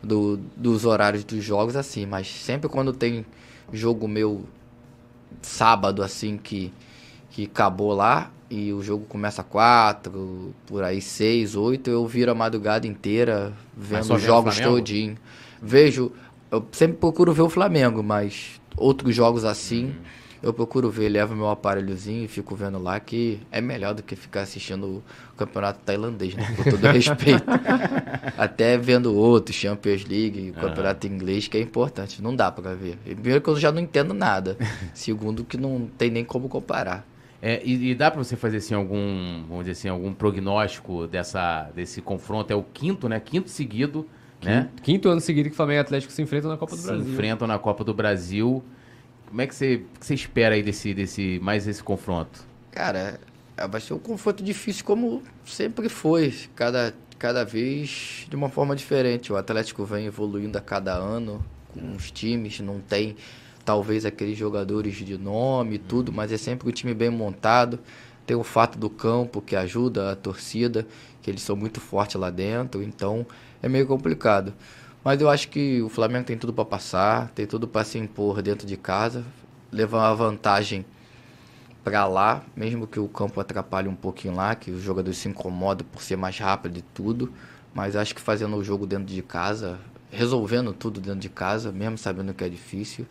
[0.04, 2.06] do- dos horários dos jogos, assim.
[2.06, 3.26] Mas sempre quando tem
[3.72, 4.46] jogo meu
[5.42, 6.74] sábado, assim, que,
[7.32, 12.36] que acabou lá, e o jogo começa quatro, por aí seis, oito, eu viro a
[12.36, 15.18] madrugada inteira vendo os jogos todinho.
[15.62, 16.12] Vejo,
[16.52, 19.94] eu sempre procuro ver o Flamengo, mas outros jogos assim, Uhum.
[20.44, 24.16] eu procuro ver, levo meu aparelhozinho e fico vendo lá que é melhor do que
[24.16, 25.04] ficar assistindo o
[25.38, 26.48] campeonato tailandês, né?
[26.56, 27.44] Com todo respeito.
[28.38, 32.22] Até vendo outros, Champions League, campeonato inglês, que é importante.
[32.22, 32.98] Não dá pra ver.
[33.04, 34.58] Primeiro que eu já não entendo nada.
[34.94, 37.06] Segundo que não tem nem como comparar.
[37.42, 41.70] É, e, e dá pra você fazer assim algum, vamos dizer assim, algum prognóstico dessa,
[41.74, 42.52] desse confronto?
[42.52, 43.20] É o quinto, né?
[43.20, 44.06] Quinto seguido
[44.42, 44.70] né?
[44.84, 47.14] Quinto, ano seguido que Flamengo e Atlético se enfrentam na Copa do se Brasil.
[47.14, 48.64] enfrentam na Copa do Brasil.
[49.28, 52.48] Como é que você, que você espera aí desse, desse mais esse confronto?
[52.72, 53.20] Cara,
[53.56, 56.34] é, vai ser um confronto difícil como sempre foi.
[56.56, 59.32] Cada, cada vez de uma forma diferente.
[59.32, 63.16] O Atlético vem evoluindo a cada ano com os times, não tem
[63.64, 67.78] talvez aqueles jogadores de nome e tudo, mas é sempre um time bem montado.
[68.26, 70.88] Tem o fato do campo que ajuda a torcida,
[71.22, 73.26] que eles são muito fortes lá dentro, então
[73.62, 74.54] é meio complicado.
[75.04, 78.42] Mas eu acho que o Flamengo tem tudo para passar, tem tudo para se impor
[78.42, 79.24] dentro de casa,
[79.72, 80.86] levar uma vantagem
[81.84, 85.88] para lá, mesmo que o campo atrapalhe um pouquinho lá, que os jogadores se incomodam
[85.92, 87.32] por ser mais rápido e tudo,
[87.74, 89.80] mas acho que fazendo o jogo dentro de casa,
[90.12, 93.08] resolvendo tudo dentro de casa, mesmo sabendo que é difícil,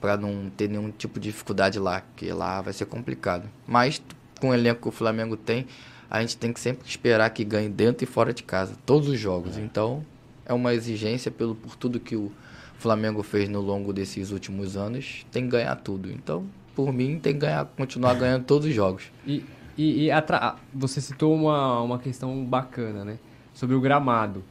[0.00, 3.48] para não ter nenhum tipo de dificuldade lá, que lá vai ser complicado.
[3.66, 4.02] Mas
[4.40, 5.66] com o elenco que o Flamengo tem,
[6.12, 9.18] a gente tem que sempre esperar que ganhe dentro e fora de casa, todos os
[9.18, 9.56] jogos.
[9.56, 10.04] Então,
[10.44, 12.30] é uma exigência pelo por tudo que o
[12.78, 16.12] Flamengo fez no longo desses últimos anos, tem que ganhar tudo.
[16.12, 16.44] Então,
[16.76, 19.04] por mim, tem que ganhar, continuar ganhando todos os jogos.
[19.26, 19.42] E,
[19.78, 23.16] e, e atra- você citou uma, uma questão bacana, né?
[23.54, 24.44] Sobre o gramado.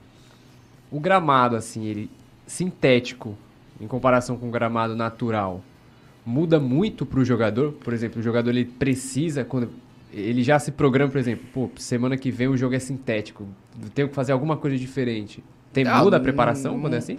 [0.91, 2.09] O gramado, assim, ele
[2.47, 3.37] sintético,
[3.79, 5.61] em comparação com o gramado natural,
[6.25, 7.71] muda muito pro jogador?
[7.73, 9.69] Por exemplo, o jogador ele precisa, quando
[10.13, 13.47] ele já se programa, por exemplo, pô, semana que vem o jogo é sintético,
[13.93, 15.43] tenho que fazer alguma coisa diferente.
[15.73, 17.17] Tem, Ah, muda a não- preparação quando é assim?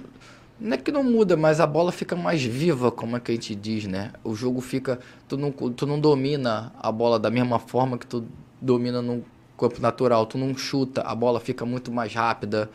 [0.61, 3.35] Não é que não muda, mas a bola fica mais viva, como é que a
[3.35, 4.13] gente diz, né?
[4.23, 5.01] O jogo fica.
[5.27, 8.25] Tu não, tu não domina a bola da mesma forma que tu
[8.61, 9.25] domina no
[9.59, 10.25] campo natural.
[10.27, 12.71] Tu não chuta, a bola fica muito mais rápida.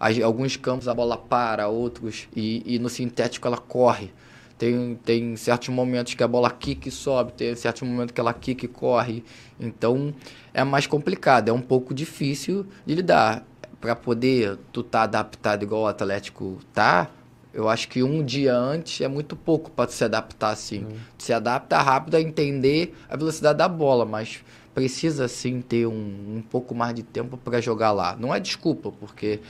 [0.00, 2.28] As- alguns campos a bola para, outros.
[2.34, 4.10] E, e no sintético ela corre.
[4.58, 8.34] Tem, tem certos momentos que a bola quica e sobe, tem certos momentos que ela
[8.34, 9.24] quica e corre.
[9.58, 10.12] Então
[10.52, 13.46] é mais complicado, é um pouco difícil de lidar.
[13.80, 17.08] Para poder tu tá adaptado igual o Atlético tá,
[17.54, 20.86] eu acho que um dia antes é muito pouco para se adaptar assim.
[21.16, 24.44] Tu se adapta rápido a entender a velocidade da bola, mas
[24.74, 28.16] precisa sim ter um, um pouco mais de tempo para jogar lá.
[28.16, 29.40] Não é desculpa, porque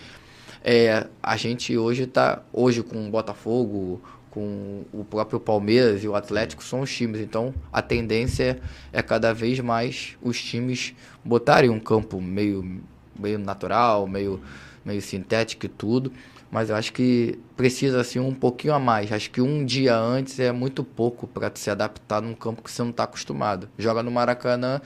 [0.65, 6.15] é, a gente hoje tá hoje com o Botafogo, com o próprio Palmeiras e o
[6.15, 7.21] Atlético são os times.
[7.21, 8.59] Então a tendência
[8.93, 12.81] é cada vez mais os times botarem um campo meio,
[13.19, 14.41] meio natural, meio,
[14.85, 16.13] meio sintético e tudo.
[16.51, 19.13] Mas eu acho que precisa assim um pouquinho a mais.
[19.13, 22.83] Acho que um dia antes é muito pouco para se adaptar num campo que você
[22.83, 23.69] não está acostumado.
[23.77, 24.81] Joga no Maracanã,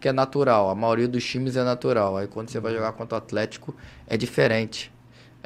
[0.00, 0.70] que é natural.
[0.70, 2.16] A maioria dos times é natural.
[2.16, 3.74] Aí quando você vai jogar contra o Atlético,
[4.06, 4.92] é diferente.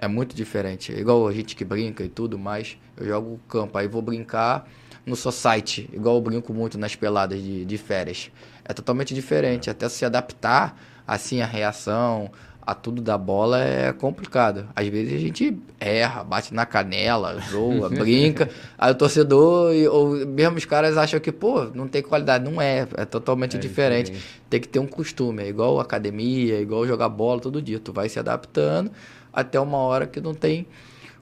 [0.03, 0.91] É muito diferente.
[0.91, 3.79] Igual a gente que brinca e tudo, mas eu jogo campo.
[3.79, 4.69] Aí vou brincar
[5.07, 8.29] no society, igual eu brinco muito nas peladas de, de férias.
[8.65, 9.71] É totalmente diferente.
[9.71, 12.33] Até se adaptar, assim, a reação,
[12.67, 14.69] a tudo da bola é complicado.
[14.75, 18.51] Às vezes a gente erra, bate na canela, zoa, brinca.
[18.77, 22.45] Aí o torcedor, ou mesmo os caras acham que, pô, não tem qualidade.
[22.45, 24.07] Não é, é totalmente É diferente.
[24.11, 24.41] diferente.
[24.51, 27.79] Tem que ter um costume, é igual academia, é igual jogar bola todo dia.
[27.79, 28.91] Tu vai se adaptando
[29.33, 30.67] até uma hora que não tem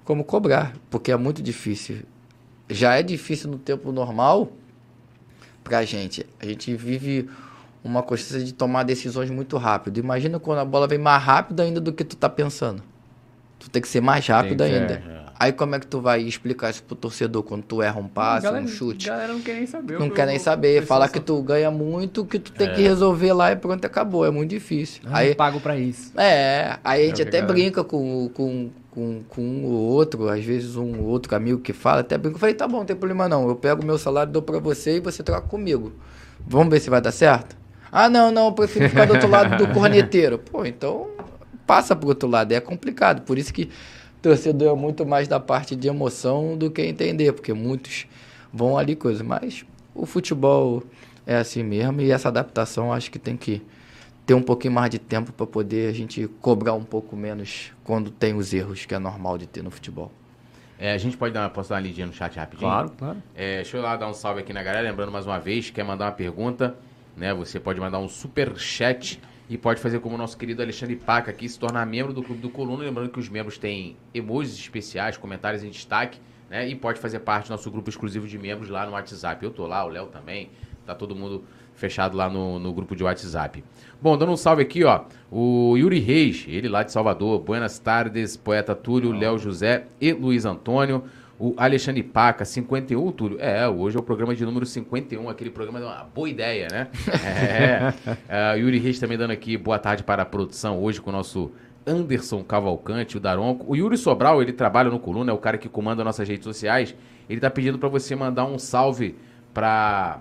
[0.04, 2.02] como cobrar, porque é muito difícil.
[2.68, 4.50] Já é difícil no tempo normal
[5.62, 6.26] pra gente.
[6.40, 7.28] A gente vive
[7.82, 9.98] uma consciência de tomar decisões muito rápido.
[9.98, 12.82] Imagina quando a bola vem mais rápido ainda do que tu tá pensando.
[13.58, 14.94] Tu tem que ser mais rápido ainda.
[14.94, 15.29] é.
[15.42, 18.44] Aí como é que tu vai explicar isso pro torcedor quando tu erra um passe,
[18.44, 19.06] galera, um chute?
[19.08, 19.98] galera não quer nem saber.
[19.98, 20.80] Não quer nem saber.
[20.82, 24.26] pessoal que tu ganha muito, que tu tem que resolver lá e pronto, acabou.
[24.26, 25.00] É muito difícil.
[25.06, 26.12] Ah, Aí, não pago pra isso.
[26.20, 29.40] é, aí a gente É o que até a galera- brinca com, com, com, com
[29.42, 32.36] um ou outro, às vezes um ou outro amigo que fala, até brinca.
[32.36, 33.48] Eu falei, tá bom, não tem problema não.
[33.48, 35.90] Eu pego o meu salário, dou pra você e você troca comigo.
[36.46, 37.56] Vamos ver se vai dar certo?
[37.90, 40.38] Ah, não, não, eu prefiro ficar do outro lado do corneteiro.
[40.38, 41.08] Pô, então
[41.66, 42.52] passa pro outro lado.
[42.52, 43.22] É complicado.
[43.22, 43.70] Por isso que
[44.20, 48.06] torcedor é muito mais da parte de emoção do que entender, porque muitos
[48.52, 49.24] vão ali coisa.
[49.24, 50.82] Mas o futebol
[51.26, 53.62] é assim mesmo e essa adaptação acho que tem que
[54.26, 58.10] ter um pouquinho mais de tempo para poder a gente cobrar um pouco menos quando
[58.10, 60.12] tem os erros que é normal de ter no futebol.
[60.78, 62.70] É, a gente pode dar uma, posso dar uma lidinha no chat rapidinho?
[62.70, 63.22] Claro, claro.
[63.34, 64.88] É, deixa eu lá dar um salve aqui na galera.
[64.88, 66.74] Lembrando mais uma vez, quer mandar uma pergunta,
[67.14, 67.34] né?
[67.34, 71.32] Você pode mandar um super chat e pode fazer como o nosso querido Alexandre Paca
[71.32, 72.84] aqui, se tornar membro do Clube do Coluna.
[72.84, 76.68] Lembrando que os membros têm emojis especiais, comentários em destaque, né?
[76.68, 79.44] E pode fazer parte do nosso grupo exclusivo de membros lá no WhatsApp.
[79.44, 80.50] Eu tô lá, o Léo também.
[80.86, 81.42] Tá todo mundo
[81.74, 83.64] fechado lá no, no grupo de WhatsApp.
[84.00, 85.02] Bom, dando um salve aqui, ó.
[85.32, 87.40] O Yuri Reis, ele lá de Salvador.
[87.40, 91.02] Buenas tardes, poeta Túlio, Léo José e Luiz Antônio.
[91.40, 93.38] O Alexandre Paca, 51, Túlio.
[93.40, 95.26] É, hoje é o programa de número 51.
[95.26, 96.88] Aquele programa é uma boa ideia, né?
[97.24, 97.94] É.
[98.28, 98.56] é.
[98.60, 101.50] Yuri Reis também dando aqui boa tarde para a produção hoje com o nosso
[101.86, 103.64] Anderson Cavalcante, o Daronco.
[103.66, 106.94] O Yuri Sobral, ele trabalha no Coluna, é o cara que comanda nossas redes sociais.
[107.26, 109.16] Ele tá pedindo para você mandar um salve
[109.54, 110.20] para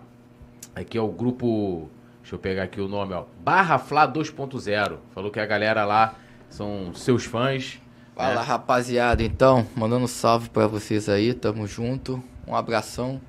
[0.73, 1.89] aqui é o grupo,
[2.21, 4.99] deixa eu pegar aqui o nome, ó, Barra Fla 2.0.
[5.13, 6.15] Falou que a galera lá
[6.47, 7.81] são seus fãs.
[8.19, 9.23] Fala, rapaziada.
[9.23, 11.33] Então, mandando um salve pra vocês aí.
[11.33, 12.21] Tamo junto.
[12.45, 13.21] Um abração.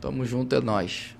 [0.00, 1.14] Tamo junto, é nóis.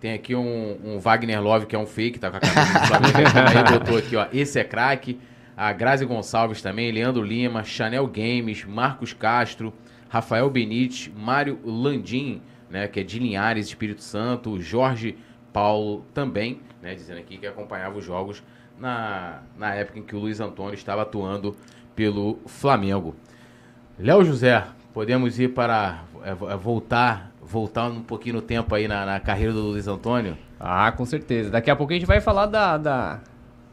[0.00, 2.86] Tem aqui um, um Wagner Love, que é um fake, tá com a camisa do
[2.86, 3.18] Flamengo.
[3.18, 5.18] Ele também botou aqui, ó, esse é craque.
[5.56, 9.74] A Grazi Gonçalves também, Leandro Lima, Chanel Games, Marcos Castro,
[10.08, 15.18] Rafael Benite, Mário Landim, né, que é de Linhares, Espírito Santo, Jorge
[15.52, 18.40] Paulo também, né, dizendo aqui que acompanhava os jogos
[18.78, 21.56] na, na época em que o Luiz Antônio estava atuando
[21.94, 23.14] pelo Flamengo.
[23.98, 29.04] Léo José, podemos ir para é, é, voltar voltar um pouquinho no tempo aí na,
[29.04, 30.38] na, carreira do Luiz Antônio?
[30.58, 31.50] Ah, com certeza.
[31.50, 33.20] Daqui a pouco a gente vai falar da, da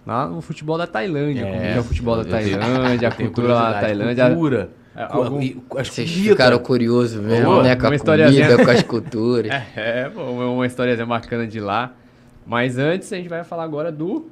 [0.06, 4.30] no futebol da Tailândia, é, como é o futebol da Tailândia, a cultura da Tailândia.
[4.30, 4.70] Cultura.
[4.96, 5.40] É, algum...
[5.70, 7.76] Vocês ficaram curiosos mesmo, né?
[7.76, 9.52] Com a comida, com as culturas.
[9.76, 11.94] É, é uma história bacana de lá.
[12.46, 14.30] Mas antes a gente vai falar agora do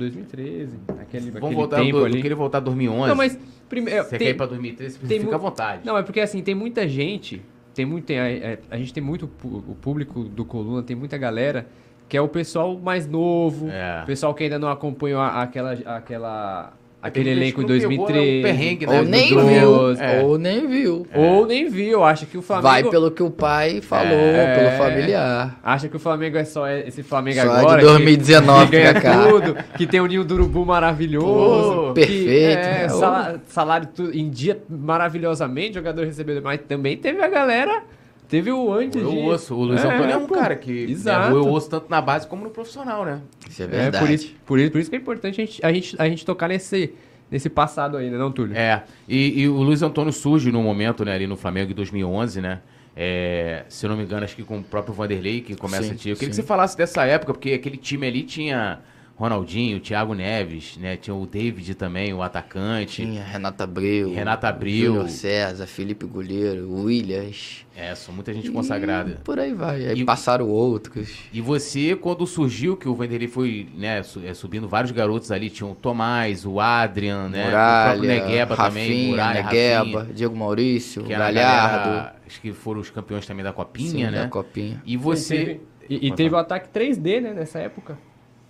[0.00, 2.16] 2013, aquele, Vamos aquele voltar tempo do, ali.
[2.16, 3.08] Eu queria voltar a 2011.
[3.08, 4.98] Não, mas primeiro, você tem, quer ir para 2013?
[4.98, 5.82] Tem fica à vontade.
[5.84, 7.42] Não, é porque assim, tem muita gente,
[7.74, 11.16] tem muito, tem, a, a, a, gente tem muito o público do Coluna, tem muita
[11.16, 11.66] galera
[12.08, 14.02] que é o pessoal mais novo, é.
[14.02, 18.42] o pessoal que ainda não acompanhou aquela aquela Aquele elenco em 2013.
[18.42, 18.98] Perrengue, né?
[18.98, 19.92] Ou nem viu.
[19.98, 20.22] É.
[20.22, 21.06] Ou nem viu.
[21.10, 21.18] É.
[21.18, 22.04] Ou nem viu.
[22.04, 22.68] Acha que o Flamengo.
[22.68, 24.54] Vai pelo que o pai falou, é.
[24.54, 25.58] pelo familiar.
[25.62, 27.80] Acha que o Flamengo é só esse Flamengo só agora.
[27.80, 29.56] de 2019 que, que ganha tudo.
[29.78, 31.90] Que tem o Ninho do Urubu maravilhoso.
[31.90, 32.58] Oh, perfeito.
[32.58, 36.40] É, salário, salário em dia maravilhosamente, jogador recebeu.
[36.42, 37.82] Mas também teve a galera.
[38.30, 39.18] Teve o antes o de...
[39.18, 39.54] osso.
[39.54, 41.34] O Luiz é, Antônio é um pô, cara que exato.
[41.34, 43.20] o osso tanto na base como no profissional, né?
[43.48, 43.96] Isso é verdade.
[43.96, 46.08] É, por, isso, por, isso, por isso que é importante a gente, a gente, a
[46.08, 46.94] gente tocar nesse
[47.30, 48.56] nesse passado aí, né, não, Túlio?
[48.56, 52.40] É, e, e, o Luiz Antônio surge no momento, né, ali no Flamengo em 2011,
[52.40, 52.60] né,
[52.96, 55.92] é, se eu não me engano, acho que com o próprio Vanderlei que começa sim,
[55.92, 56.12] a tirar.
[56.12, 56.40] Eu queria sim.
[56.40, 58.80] que você falasse dessa época, porque aquele time ali tinha
[59.20, 60.96] Ronaldinho, Thiago Neves, né?
[60.96, 63.02] Tinha o David também, o atacante.
[63.02, 64.14] Tinha Renata Abreu.
[64.14, 64.94] Renata Abreu.
[64.94, 67.66] Júlio César, Felipe Goleiro, Williams.
[67.76, 69.10] É, são muita gente consagrada.
[69.10, 69.88] E por aí vai.
[69.88, 71.18] Aí e, passaram outros.
[71.34, 75.68] E você, quando surgiu, que o Vanderlei foi, né, é, subindo vários garotos ali, tinha
[75.68, 77.44] o Tomás, o Adrian, né?
[77.44, 79.08] Muralha, o próprio Negueba Rafinha, também.
[79.10, 81.34] Muralha, Negueba, Rafinha, Diego Maurício, Galhardo.
[81.34, 84.22] Galera, acho que foram os campeões também da Copinha, Sim, né?
[84.22, 84.82] da Copinha.
[84.86, 85.34] E você...
[85.34, 87.98] E teve, e, e teve o ataque 3D, né, nessa época.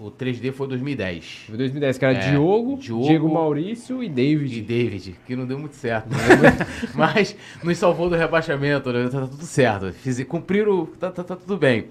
[0.00, 1.44] O 3D foi 2010.
[1.46, 4.58] Foi 2010, que era é, Diogo, Diogo, Diego Maurício e David.
[4.58, 6.08] E David, que não deu muito certo.
[6.08, 9.04] Muito, mas nos salvou do rebaixamento, né?
[9.10, 9.92] tá, tá, tudo certo.
[9.92, 11.88] Fiz, cumpriram, tá, tá, tá tudo bem.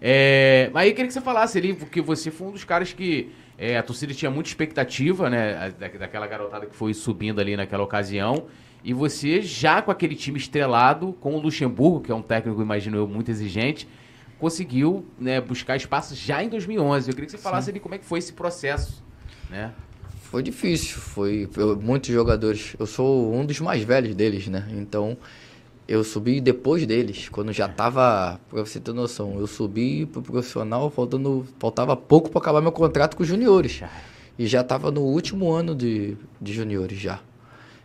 [0.00, 3.30] É, mas aí queria que você falasse ali, porque você foi um dos caras que
[3.58, 5.74] é, a torcida tinha muita expectativa, né?
[5.78, 8.46] Da, daquela garotada que foi subindo ali naquela ocasião.
[8.82, 12.96] E você já com aquele time estrelado, com o Luxemburgo, que é um técnico, imagino
[12.96, 13.86] eu, muito exigente
[14.40, 17.08] conseguiu né, buscar espaço já em 2011.
[17.08, 17.72] Eu queria que você falasse Sim.
[17.72, 19.02] ali como é que foi esse processo,
[19.50, 19.72] né?
[20.22, 22.74] Foi difícil, foi eu, muitos jogadores.
[22.78, 24.66] Eu sou um dos mais velhos deles, né?
[24.72, 25.16] Então
[25.86, 30.88] eu subi depois deles, quando já tava, pra você ter noção, eu subi pro profissional
[30.88, 33.82] faltando, faltava pouco para acabar meu contrato com os juniores.
[34.38, 37.20] E já tava no último ano de, de juniores já.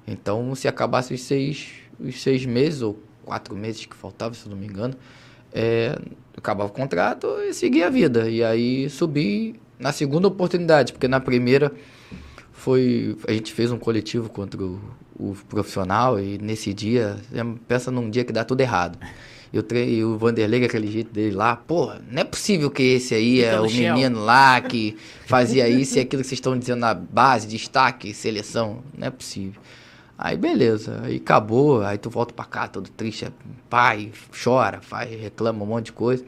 [0.07, 4.51] Então, se acabasse os seis, os seis meses ou quatro meses que faltava, se eu
[4.51, 4.95] não me engano,
[5.55, 5.97] é,
[6.37, 8.29] acabava o contrato e seguia a vida.
[8.29, 11.71] E aí subi na segunda oportunidade, porque na primeira
[12.51, 13.17] foi.
[13.25, 14.81] A gente fez um coletivo contra o,
[15.17, 17.15] o profissional e nesse dia,
[17.67, 18.99] pensa num dia que dá tudo errado.
[19.53, 23.41] Eu treinei o Vanderlei, aquele jeito dele lá, pô, não é possível que esse aí
[23.41, 27.47] é o menino lá que fazia isso e aquilo que vocês estão dizendo na base,
[27.47, 28.83] destaque, seleção.
[28.97, 29.61] Não é possível.
[30.17, 33.27] Aí beleza, aí acabou, aí tu volta pra cá todo triste,
[33.69, 34.11] pai,
[34.43, 36.23] chora, faz, reclama um monte de coisa.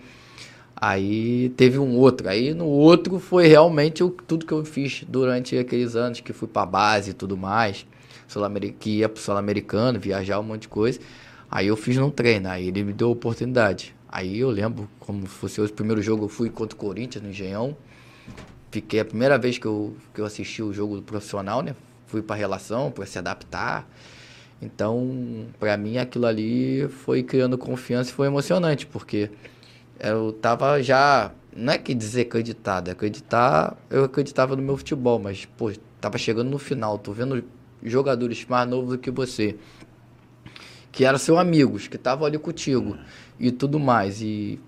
[0.76, 5.58] Aí teve um outro, aí no outro foi realmente o, tudo que eu fiz durante
[5.58, 7.86] aqueles anos que fui pra base e tudo mais,
[8.80, 11.00] que ia pro Sul-Americano, viajar um monte de coisa.
[11.50, 13.96] Aí eu fiz num treino, aí ele me deu a oportunidade.
[14.10, 17.76] Aí eu lembro, como fosse o primeiro jogo, eu fui contra o Corinthians no Engenhão.
[18.70, 21.74] Fiquei a primeira vez que eu, que eu assisti o jogo profissional, né?
[22.08, 23.88] Fui para relação, para se adaptar.
[24.62, 29.30] Então, para mim, aquilo ali foi criando confiança e foi emocionante, porque
[30.00, 35.20] eu tava já, não é que dizer acreditado, é acreditar, eu acreditava no meu futebol,
[35.20, 37.44] mas, pô, tava chegando no final, tô vendo
[37.84, 39.56] jogadores mais novos do que você,
[40.92, 42.98] que eram seus amigos, que estavam ali contigo
[43.40, 44.60] e tudo mais, e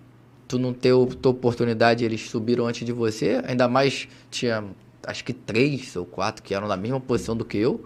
[0.48, 4.64] tu não ter tua oportunidade, eles subiram antes de você, ainda mais tinha
[5.06, 7.86] acho que três ou quatro que eram na mesma posição do que eu,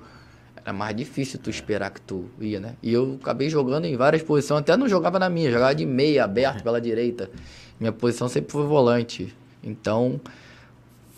[0.63, 2.76] era mais difícil tu esperar que tu ia, né?
[2.82, 6.23] E eu acabei jogando em várias posições, até não jogava na minha, jogava de meia,
[6.23, 7.30] aberto pela direita.
[7.80, 9.36] Minha posição sempre foi volante.
[9.62, 10.21] Então,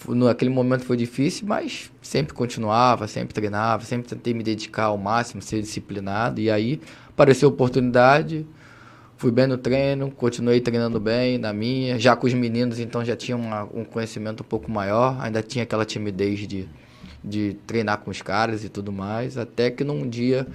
[0.08, 5.42] naquele momento foi difícil, mas sempre continuava, sempre treinava, sempre tentei me dedicar ao máximo,
[5.42, 6.42] ser disciplinado.
[6.42, 8.48] E aí apareceu a oportunidade,
[9.18, 11.98] fui bem no treino, continuei treinando bem na minha.
[12.00, 15.64] Já com os meninos, então já tinha uma, um conhecimento um pouco maior, ainda tinha
[15.64, 16.68] aquela timidez de,
[17.24, 19.38] de treinar com os caras e tudo mais.
[19.38, 20.48] Até que num dia,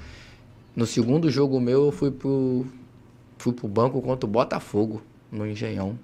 [0.74, 2.66] no segundo jogo meu, eu fui pro,
[3.38, 5.98] fui pro banco contra o Botafogo, no Engenhão.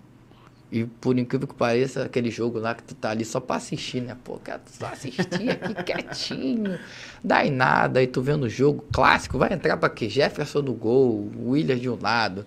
[0.70, 4.00] E por incrível que pareça, aquele jogo lá que tu tá ali só pra assistir,
[4.00, 4.16] né?
[4.24, 6.78] Pô, quero só assistir aqui quietinho,
[7.22, 8.00] dá em nada.
[8.00, 10.08] Aí tu vendo o jogo clássico, vai entrar pra quê?
[10.08, 12.44] Jefferson no gol, Williams de um lado,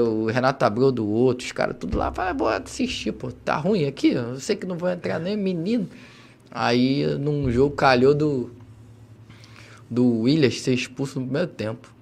[0.00, 3.84] o Renato Abreu do outro, os caras tudo lá, vai, bora assistir, pô, tá ruim
[3.86, 4.12] aqui?
[4.12, 5.88] Eu sei que não vou entrar nem menino.
[6.50, 8.50] Aí num jogo calhou do,
[9.90, 11.92] do Williams ser expulso no primeiro tempo.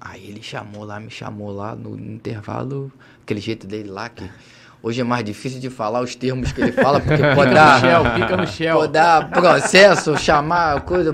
[0.00, 2.90] Aí ele chamou lá, me chamou lá no intervalo,
[3.28, 4.24] aquele jeito dele lá que
[4.82, 7.78] hoje é mais difícil de falar os termos que ele fala, porque pode dar.
[7.78, 8.76] Shell, fica no Shell.
[8.76, 11.12] Pode dar processo, chamar coisa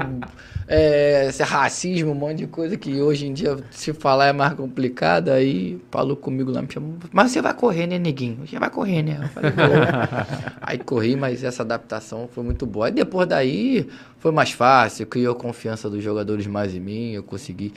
[0.66, 4.54] é, esse racismo, um monte de coisa que hoje em dia se falar é mais
[4.54, 5.28] complicado.
[5.28, 8.38] Aí falou comigo lá, me chamou, mas você vai correr, né, neguinho?
[8.46, 9.18] Você vai correr, né?
[9.22, 9.52] Eu falei,
[10.62, 12.86] aí corri, mas essa adaptação foi muito boa.
[12.86, 13.86] Aí depois daí
[14.18, 17.74] foi mais fácil, criou confiança dos jogadores mais em mim, eu consegui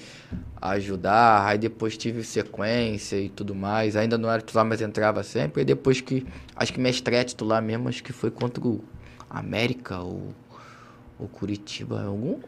[0.61, 1.45] ajudar.
[1.45, 3.97] Aí depois tive sequência e tudo mais.
[3.97, 5.61] Ainda não era titular, mas entrava sempre.
[5.61, 8.81] E depois que, acho que minha estreia titular mesmo, acho que foi contra o
[9.29, 10.33] América ou
[11.19, 12.39] o Curitiba, algum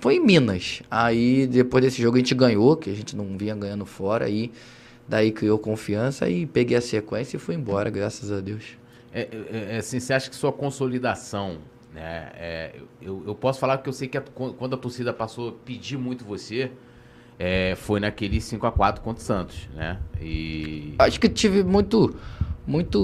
[0.00, 0.82] foi em Minas.
[0.90, 4.52] Aí depois desse jogo a gente ganhou, que a gente não vinha ganhando fora, aí
[5.08, 8.76] daí criou confiança e peguei a sequência e fui embora, graças a Deus.
[9.12, 11.58] É, é, é assim, você acha que sua consolidação,
[11.92, 12.30] né?
[12.34, 15.52] É, eu, eu posso falar que eu sei que a, quando a torcida passou a
[15.52, 16.70] pedir muito você,
[17.38, 19.98] é, foi naquele 5 a 4 contra o Santos, né?
[20.20, 22.16] E acho que tive muito,
[22.66, 23.00] muito,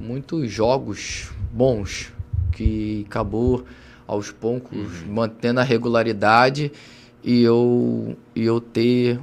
[0.00, 2.12] muitos jogos bons
[2.52, 3.64] que acabou
[4.06, 5.12] aos poucos, uhum.
[5.12, 6.70] mantendo a regularidade
[7.22, 9.18] e eu, e eu ter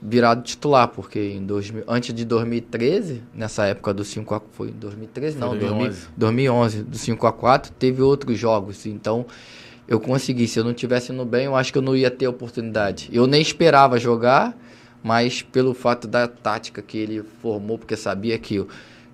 [0.00, 5.38] virado titular, porque em dois, antes de 2013, nessa época do 5 a foi 2013,
[5.38, 6.08] não, 2011.
[6.16, 9.24] 2011, do 5 a 4, teve outros jogos, então
[9.88, 12.26] eu consegui, se eu não tivesse no bem, eu acho que eu não ia ter
[12.26, 13.08] oportunidade.
[13.12, 14.56] Eu nem esperava jogar,
[15.02, 18.64] mas pelo fato da tática que ele formou, porque sabia que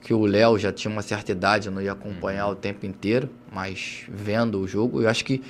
[0.01, 2.53] que o Léo já tinha uma certa idade, não ia acompanhar uhum.
[2.53, 5.43] o tempo inteiro, mas vendo o jogo, eu acho que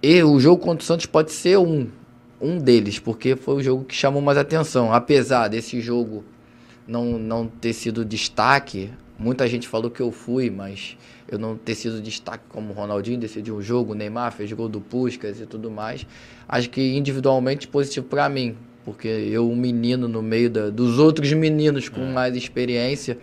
[0.00, 1.88] e o jogo contra o Santos pode ser um,
[2.40, 4.92] um deles, porque foi o jogo que chamou mais atenção.
[4.92, 6.24] Apesar desse jogo
[6.86, 10.96] não, não ter sido destaque, muita gente falou que eu fui, mas
[11.28, 14.68] eu não ter sido destaque como o Ronaldinho decidiu o jogo, o Neymar fez gol
[14.68, 16.06] do Puskas e tudo mais.
[16.48, 18.56] Acho que individualmente positivo para mim,
[18.88, 22.10] porque eu, um menino no meio da, dos outros meninos com é.
[22.10, 23.18] mais experiência,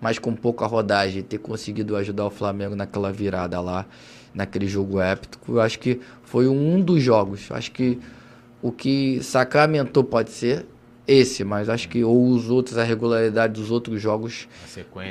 [0.00, 3.84] mas com pouca rodagem, ter conseguido ajudar o Flamengo naquela virada lá,
[4.34, 7.52] naquele jogo épico, eu acho que foi um dos jogos.
[7.52, 7.98] Acho que
[8.62, 10.64] o que sacramentou pode ser
[11.06, 14.48] esse, mas acho que ou os outros, a regularidade dos outros jogos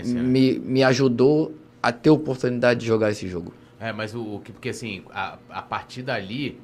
[0.04, 0.62] me, né?
[0.66, 3.54] me ajudou a ter oportunidade de jogar esse jogo.
[3.80, 6.60] É, mas o, o que, porque assim, a, a partir dali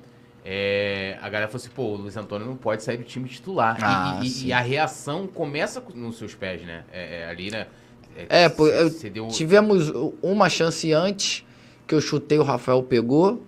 [0.50, 3.78] é, a galera falou assim, pô, o Luiz Antônio não pode sair do time titular.
[3.82, 6.86] Ah, e, e, e, a reação começa nos seus pés, né?
[6.90, 7.68] É, é ali, né?
[8.16, 8.66] É, é pô,
[9.12, 9.28] deu...
[9.28, 11.44] tivemos uma chance antes
[11.86, 13.44] que eu chutei, o Rafael pegou.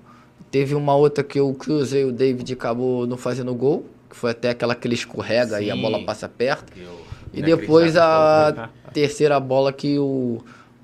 [0.51, 4.49] Teve uma outra que eu cruzei, o David acabou não fazendo gol, que foi até
[4.49, 6.73] aquela que ele escorrega Sim, e a bola passa perto.
[6.77, 6.99] Eu,
[7.31, 10.43] e depois a terceira bola que o,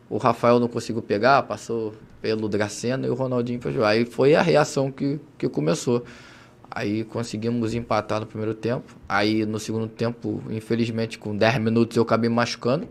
[0.09, 1.93] o Rafael não conseguiu pegar, passou
[2.25, 6.03] pelo Dracena e o Ronaldinho fez Aí foi a reação que, que começou.
[6.71, 8.95] Aí conseguimos empatar no primeiro tempo.
[9.07, 12.87] Aí no segundo tempo, infelizmente, com 10 minutos eu acabei machucando.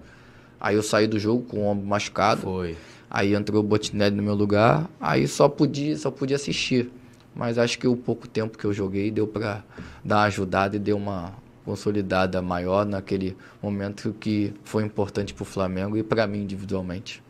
[0.61, 2.43] Aí eu saí do jogo com o ombro machucado.
[2.43, 2.77] Foi.
[3.11, 4.89] Aí entrou o Botinelli no meu lugar.
[5.01, 6.89] Aí só podia, só podia assistir.
[7.35, 9.65] Mas acho que o pouco tempo que eu joguei deu para
[10.05, 11.33] dar uma ajudada e deu uma
[11.65, 17.24] consolidada maior naquele momento que foi importante para o Flamengo e para mim individualmente.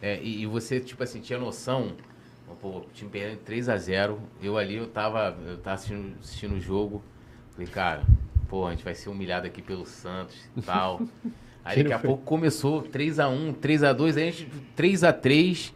[0.00, 1.92] É, e, e, você, tipo assim, tinha noção,
[2.60, 7.02] pô, o time perdendo 3x0, eu ali, eu tava, eu tava assistindo, assistindo o jogo,
[7.50, 8.02] falei, cara,
[8.48, 11.00] pô, a gente vai ser humilhado aqui pelo Santos e tal.
[11.64, 15.72] Aí daqui a pouco começou 3x1, 3x2, aí a gente, 3x3.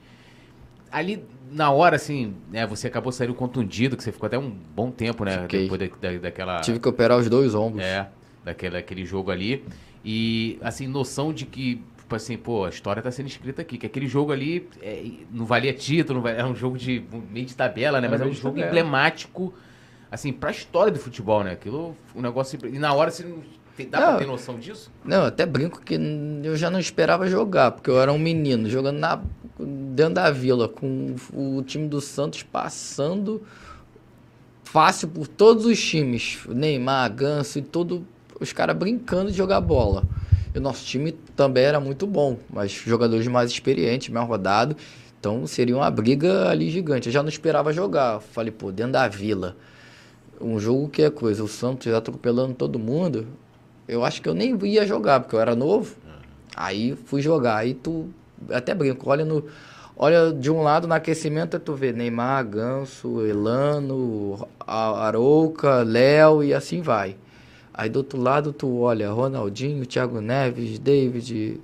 [0.91, 4.91] Ali, na hora, assim, né, você acabou saindo contundido, que você ficou até um bom
[4.91, 5.43] tempo, né?
[5.43, 5.69] Fiquei.
[5.69, 6.61] Depois da, da, daquela...
[6.63, 7.85] Tive que operar os dois ombros.
[7.85, 8.09] É,
[8.43, 9.63] daquele, daquele jogo ali.
[10.03, 13.87] E, assim, noção de que tipo assim, pô, a história tá sendo escrita aqui, que
[13.87, 17.57] aquele jogo ali é, não valia título, não valia, era um jogo de meio de
[17.57, 18.07] tabela, né?
[18.07, 18.71] Era Mas é um meio de jogo tabela.
[18.71, 19.55] emblemático,
[20.11, 21.53] assim, pra história do futebol, né?
[21.53, 22.59] Aquilo, um negócio...
[22.67, 23.39] E na hora você não...
[23.77, 24.07] tem- Dá Não.
[24.09, 24.91] pra ter noção disso?
[25.05, 25.95] Não, eu até brinco que
[26.45, 29.23] eu já não esperava jogar, porque eu era um menino jogando na,
[29.59, 33.43] dentro da vila, com o time do Santos passando
[34.65, 36.39] fácil por todos os times.
[36.49, 38.07] Neymar, Ganso e todo.
[38.39, 40.05] Os caras brincando de jogar bola.
[40.55, 44.77] E o nosso time também era muito bom, mas jogadores mais experientes, mais rodados.
[45.19, 47.09] Então seria uma briga ali gigante.
[47.09, 48.21] Eu já não esperava jogar.
[48.21, 49.57] Falei, pô, dentro da vila.
[50.41, 53.27] Um jogo que é coisa, o Santos atropelando todo mundo.
[53.87, 55.95] Eu acho que eu nem ia jogar, porque eu era novo.
[56.57, 57.57] Aí fui jogar.
[57.57, 58.09] Aí tu
[58.51, 59.45] até brinco, olha no.
[59.97, 66.81] Olha de um lado no aquecimento, tu vê Neymar, Ganso, Elano, Arouca, Léo e assim
[66.81, 67.15] vai.
[67.75, 71.59] Aí do outro lado tu olha Ronaldinho, Thiago Neves, David,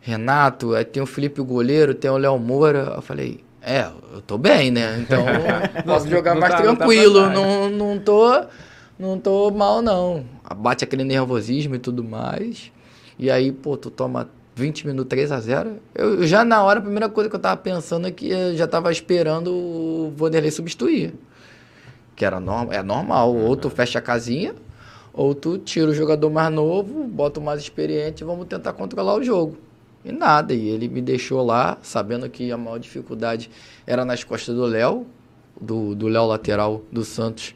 [0.00, 2.94] Renato, aí tem o Felipe o goleiro, tem o Léo Moura.
[2.96, 4.98] Eu falei, é, eu tô bem, né?
[5.00, 5.24] Então
[5.84, 7.38] posso Não- jogar não mais tá- não tá tranquilo, pra trás.
[7.38, 8.44] não, não tô
[8.98, 10.24] não tô mal não.
[10.56, 12.70] Bate aquele nervosismo e tudo mais.
[13.18, 15.76] E aí, pô, tu toma 20 minutos 3 a 0.
[15.94, 18.56] Eu eu já na hora a primeira coisa que eu tava pensando é que eu
[18.56, 21.14] já tava esperando o Vanderlei substituir.
[22.16, 24.54] Que era normal, é normal, ou tu fecha a casinha,
[25.12, 29.16] ou tu tira o jogador mais novo, bota o mais experiente e vamos tentar controlar
[29.16, 29.56] o jogo.
[30.04, 33.50] E nada, e ele me deixou lá, sabendo que a maior dificuldade
[33.86, 35.06] era nas costas do Léo,
[35.60, 37.54] do do Léo lateral do Santos,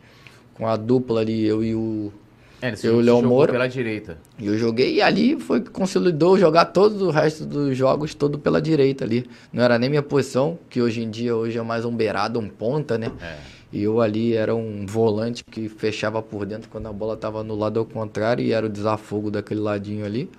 [0.54, 2.12] com a dupla ali, eu e o
[2.60, 3.50] É, Eu, Léo Moura.
[3.52, 4.18] pela direita.
[4.38, 8.38] e eu joguei e ali foi que consolidou jogar todo o resto dos jogos todo
[8.38, 9.26] pela direita ali.
[9.52, 12.48] Não era nem minha posição, que hoje em dia hoje é mais um beirado, um
[12.48, 13.10] ponta, né?
[13.22, 13.36] É.
[13.74, 17.56] E eu ali era um volante que fechava por dentro quando a bola estava no
[17.56, 20.30] lado ao contrário e era o desafogo daquele ladinho ali.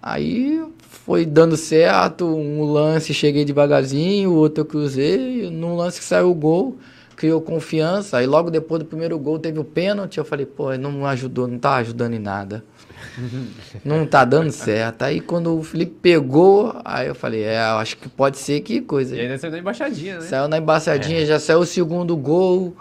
[0.00, 6.06] Aí foi dando certo, um lance cheguei devagarzinho, o outro eu cruzei, num lance que
[6.06, 6.78] saiu o gol,
[7.14, 8.16] criou confiança.
[8.16, 11.58] Aí logo depois do primeiro gol teve o pênalti, eu falei, pô, não ajudou, não
[11.58, 12.64] tá ajudando em nada.
[13.84, 15.02] Não tá dando certo.
[15.02, 18.80] Aí quando o Felipe pegou, aí eu falei, é, eu acho que pode ser que
[18.80, 19.16] coisa.
[19.16, 20.20] E ainda saiu da embaixadinha, né?
[20.22, 22.76] Saiu na embaçadinha, já saiu o segundo gol,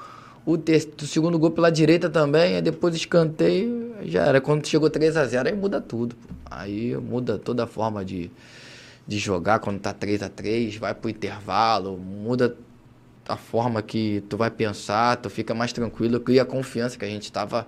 [0.46, 4.42] o, ter- o segundo gol pela direita também, aí depois escanteio, já era.
[4.42, 6.16] Quando chegou 3 a 0 aí muda tudo.
[6.16, 6.34] pô.
[6.50, 8.30] Aí muda toda a forma de,
[9.08, 12.56] de jogar quando tá 3 a 3 vai pro intervalo, muda
[13.28, 17.32] a forma que tu vai pensar, tu fica mais tranquilo, cria confiança que a gente
[17.32, 17.66] tava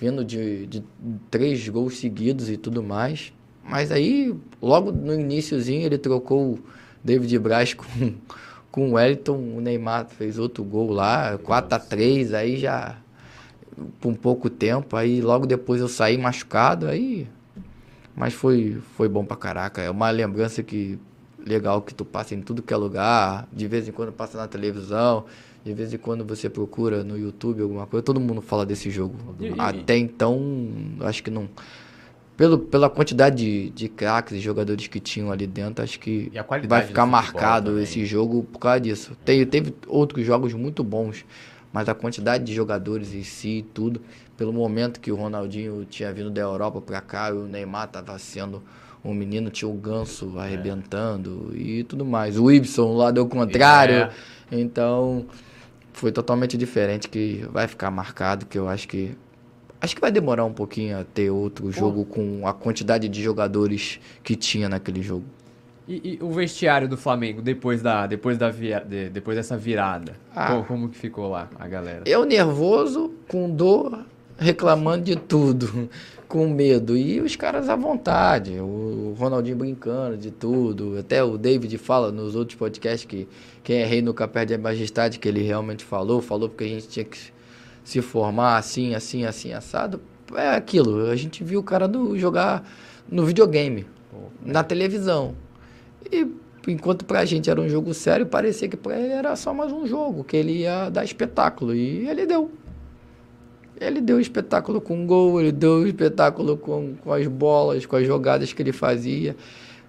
[0.00, 0.82] vindo de, de
[1.30, 3.32] três gols seguidos e tudo mais.
[3.62, 6.58] Mas aí, logo no iníciozinho, ele trocou o
[7.04, 7.84] David Braz com,
[8.72, 12.96] com o Wellington, o Neymar fez outro gol lá, 4 a 3 aí já
[14.00, 17.26] por um pouco tempo, aí logo depois eu saí machucado, aí
[18.14, 20.98] mas foi foi bom pra caraca, é uma lembrança que
[21.46, 24.46] legal que tu passa em tudo que é lugar, de vez em quando passa na
[24.46, 25.24] televisão,
[25.64, 29.16] de vez em quando você procura no YouTube alguma coisa, todo mundo fala desse jogo.
[29.38, 30.40] E- e- Até então,
[31.00, 31.48] acho que não
[32.36, 36.32] pelo, pela quantidade de, de craques e jogadores que tinham ali dentro, acho que
[36.66, 39.14] vai ficar marcado esse jogo por causa disso.
[39.24, 41.22] Teve, teve outros jogos muito bons,
[41.70, 44.00] mas a quantidade de jogadores em si e tudo,
[44.38, 48.62] pelo momento que o Ronaldinho tinha vindo da Europa pra cá, o Neymar tava sendo
[49.04, 50.40] um menino, tinha o Ganso É.
[50.40, 52.38] arrebentando e tudo mais.
[52.38, 53.94] O Ibson lá do contrário.
[53.96, 54.10] É.
[54.50, 55.26] Então,
[55.92, 59.16] foi totalmente diferente que vai ficar marcado, que eu acho que
[59.80, 63.98] acho que vai demorar um pouquinho a ter outro jogo com a quantidade de jogadores
[64.22, 65.24] que tinha naquele jogo.
[65.88, 70.14] E, e o vestiário do Flamengo depois da depois da via- de- depois dessa virada?
[70.36, 70.48] Ah.
[70.52, 72.02] Como, como que ficou lá a galera?
[72.06, 74.04] Eu nervoso, com dor,
[74.38, 75.88] reclamando de tudo,
[76.30, 76.96] com medo.
[76.96, 78.52] E os caras à vontade.
[78.60, 80.96] O Ronaldinho brincando de tudo.
[80.96, 83.28] Até o David fala nos outros podcasts que
[83.64, 86.22] quem é rei nunca perde a majestade, que ele realmente falou.
[86.22, 87.18] Falou porque a gente tinha que
[87.82, 90.00] se formar assim, assim, assim, assado.
[90.34, 91.10] É aquilo.
[91.10, 92.64] A gente viu o cara do, jogar
[93.10, 93.84] no videogame,
[94.40, 95.34] na televisão.
[96.12, 96.28] E
[96.68, 99.84] enquanto pra gente era um jogo sério, parecia que pra ele era só mais um
[99.84, 101.74] jogo, que ele ia dar espetáculo.
[101.74, 102.52] E ele deu.
[103.80, 108.52] Ele deu espetáculo com gol, ele deu espetáculo com, com as bolas, com as jogadas
[108.52, 109.34] que ele fazia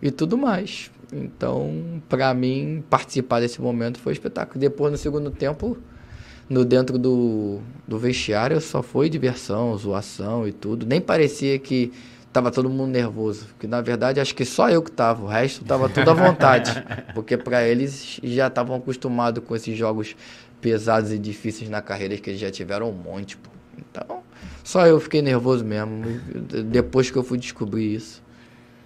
[0.01, 0.89] e tudo mais.
[1.11, 4.57] Então, pra mim, participar desse momento foi espetáculo.
[4.59, 5.77] Depois, no segundo tempo,
[6.49, 10.85] no dentro do, do vestiário, só foi diversão, zoação e tudo.
[10.85, 11.91] Nem parecia que
[12.31, 13.47] tava todo mundo nervoso.
[13.47, 15.25] Porque, na verdade, acho que só eu que tava.
[15.25, 16.71] O resto tava tudo à vontade.
[17.13, 20.15] porque para eles já estavam acostumados com esses jogos
[20.61, 23.50] pesados e difíceis na carreira, que eles já tiveram um monte, pô.
[23.91, 24.23] Então,
[24.63, 26.03] só eu fiquei nervoso mesmo.
[26.65, 28.23] Depois que eu fui descobrir isso.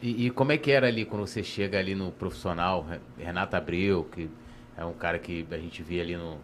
[0.01, 2.85] E, e como é que era ali quando você chega ali no profissional,
[3.17, 4.29] Renato Abreu, que
[4.77, 6.37] é um cara que a gente via ali no,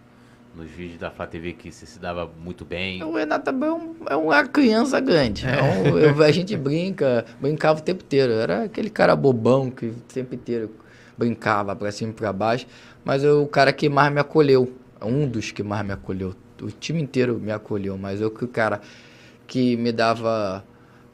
[0.55, 3.03] nos vídeos da Flá TV que você se dava muito bem.
[3.03, 5.45] O Renato Abreu é uma criança grande.
[5.45, 5.53] É.
[5.53, 8.33] Então, eu, a gente brinca, brincava o tempo inteiro.
[8.33, 10.71] Era aquele cara bobão que o tempo inteiro
[11.17, 12.67] brincava para cima e para baixo.
[13.03, 16.35] Mas eu, o cara que mais me acolheu, um dos que mais me acolheu.
[16.61, 18.81] O time inteiro me acolheu, mas eu que o cara
[19.47, 20.63] que me dava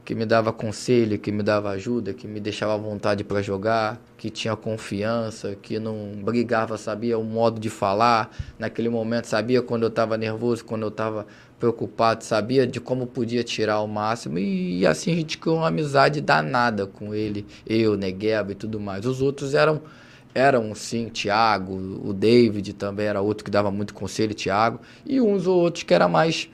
[0.07, 4.29] que me dava conselho, que me dava ajuda, que me deixava vontade para jogar, que
[4.29, 9.89] tinha confiança, que não brigava, sabia o modo de falar naquele momento, sabia quando eu
[9.89, 11.27] estava nervoso, quando eu estava
[11.59, 15.67] preocupado, sabia de como podia tirar o máximo e, e, assim a gente criou uma
[15.67, 19.05] amizade danada com ele, eu, Negueba e tudo mais.
[19.05, 19.81] Os outros eram
[20.33, 25.47] eram sim, Thiago, o David também era outro que dava muito conselho, Thiago, e uns
[25.47, 26.49] ou outros que era mais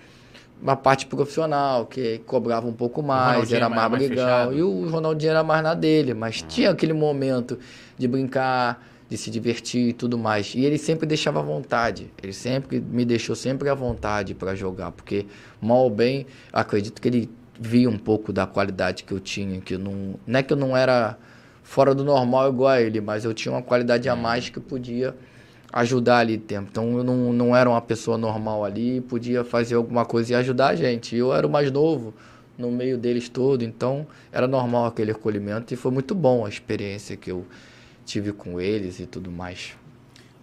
[0.62, 4.54] uma parte profissional, que cobrava um pouco mais, era mais brigão.
[4.54, 6.48] E o Ronaldinho era mais na dele, mas ah.
[6.48, 7.60] tinha aquele momento
[7.98, 10.56] de brincar, de se divertir e tudo mais.
[10.56, 12.10] E ele sempre deixava à vontade.
[12.24, 15.26] Ele sempre me deixou sempre à vontade para jogar, porque
[15.62, 19.76] mal ou bem, acredito que ele via um pouco da qualidade que eu tinha, que
[19.76, 21.18] eu não, não é que eu não era
[21.74, 25.16] fora do normal igual a ele, mas eu tinha uma qualidade a mais que podia
[25.72, 26.68] ajudar ali tempo.
[26.70, 30.68] Então eu não, não era uma pessoa normal ali, podia fazer alguma coisa e ajudar
[30.68, 31.16] a gente.
[31.16, 32.14] Eu era o mais novo
[32.56, 37.18] no meio deles todo, então era normal aquele acolhimento e foi muito bom a experiência
[37.18, 37.44] que eu
[38.06, 39.76] tive com eles e tudo mais.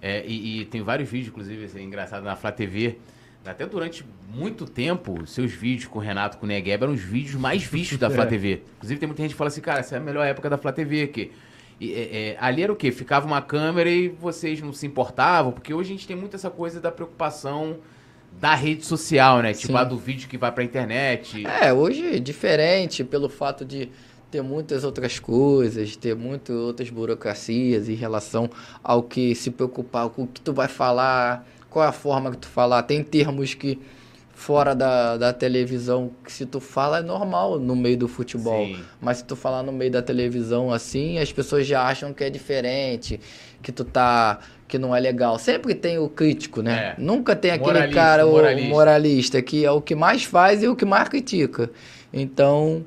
[0.03, 2.99] É, e, e tem vários vídeos, inclusive, assim, engraçado na Flá TV.
[3.45, 7.35] Até durante muito tempo, seus vídeos com o Renato, com o Negueba, eram os vídeos
[7.35, 8.63] mais vistos da Flá TV.
[8.77, 10.73] Inclusive, tem muita gente que fala assim, cara, essa é a melhor época da Flá
[10.73, 11.33] TV aqui.
[11.81, 12.93] E, é, é, ali era o quê?
[12.93, 15.53] Ficava uma câmera e vocês não se importavam?
[15.53, 17.79] Porque hoje a gente tem muito essa coisa da preocupação
[18.39, 19.55] da rede social, né?
[19.55, 21.47] Tipo, a do vídeo que vai pra internet.
[21.47, 23.89] É, hoje é diferente pelo fato de
[24.31, 28.49] ter muitas outras coisas, ter muitas outras burocracias em relação
[28.85, 32.39] ao que se preocupar, com o que tu vai falar, qual é a forma que
[32.39, 32.83] tu falar.
[32.83, 33.79] Tem termos que
[34.41, 38.65] fora da, da televisão, que se tu fala é normal no meio do futebol.
[38.65, 38.83] Sim.
[39.01, 42.31] Mas se tu falar no meio da televisão assim, as pessoas já acham que é
[42.31, 43.21] diferente,
[43.63, 44.41] que tu tá.
[44.67, 45.39] que não é legal.
[45.39, 46.95] Sempre tem o crítico, né?
[46.97, 47.01] É.
[47.01, 48.69] Nunca tem aquele moralista, cara, o moralista.
[48.71, 51.71] moralista, que é o que mais faz e o que mais critica.
[52.11, 52.83] Então,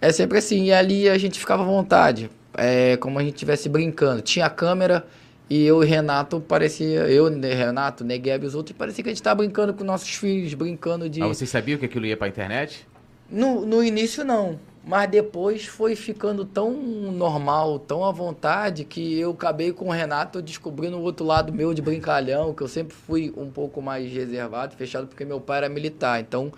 [0.00, 0.66] é sempre assim.
[0.66, 2.30] E ali a gente ficava à vontade.
[2.56, 4.22] É como a gente estivesse brincando.
[4.22, 5.04] Tinha câmera
[5.50, 9.20] e eu e Renato parecia, eu, Renato, Negueb e os outros, parecia que a gente
[9.20, 11.20] estava brincando com nossos filhos, brincando de.
[11.20, 12.86] Mas vocês sabiam que aquilo ia para a internet?
[13.30, 14.58] No, no início não.
[14.84, 20.40] Mas depois foi ficando tão normal, tão à vontade, que eu acabei com o Renato
[20.40, 24.76] descobrindo o outro lado meu de brincalhão, que eu sempre fui um pouco mais reservado,
[24.76, 26.20] fechado, porque meu pai era militar.
[26.20, 26.50] Então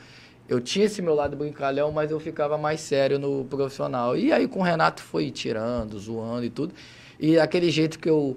[0.49, 4.17] eu tinha esse meu lado brincalhão, mas eu ficava mais sério no profissional.
[4.17, 6.75] E aí com o Renato foi tirando, zoando e tudo.
[7.19, 8.37] E aquele jeito que eu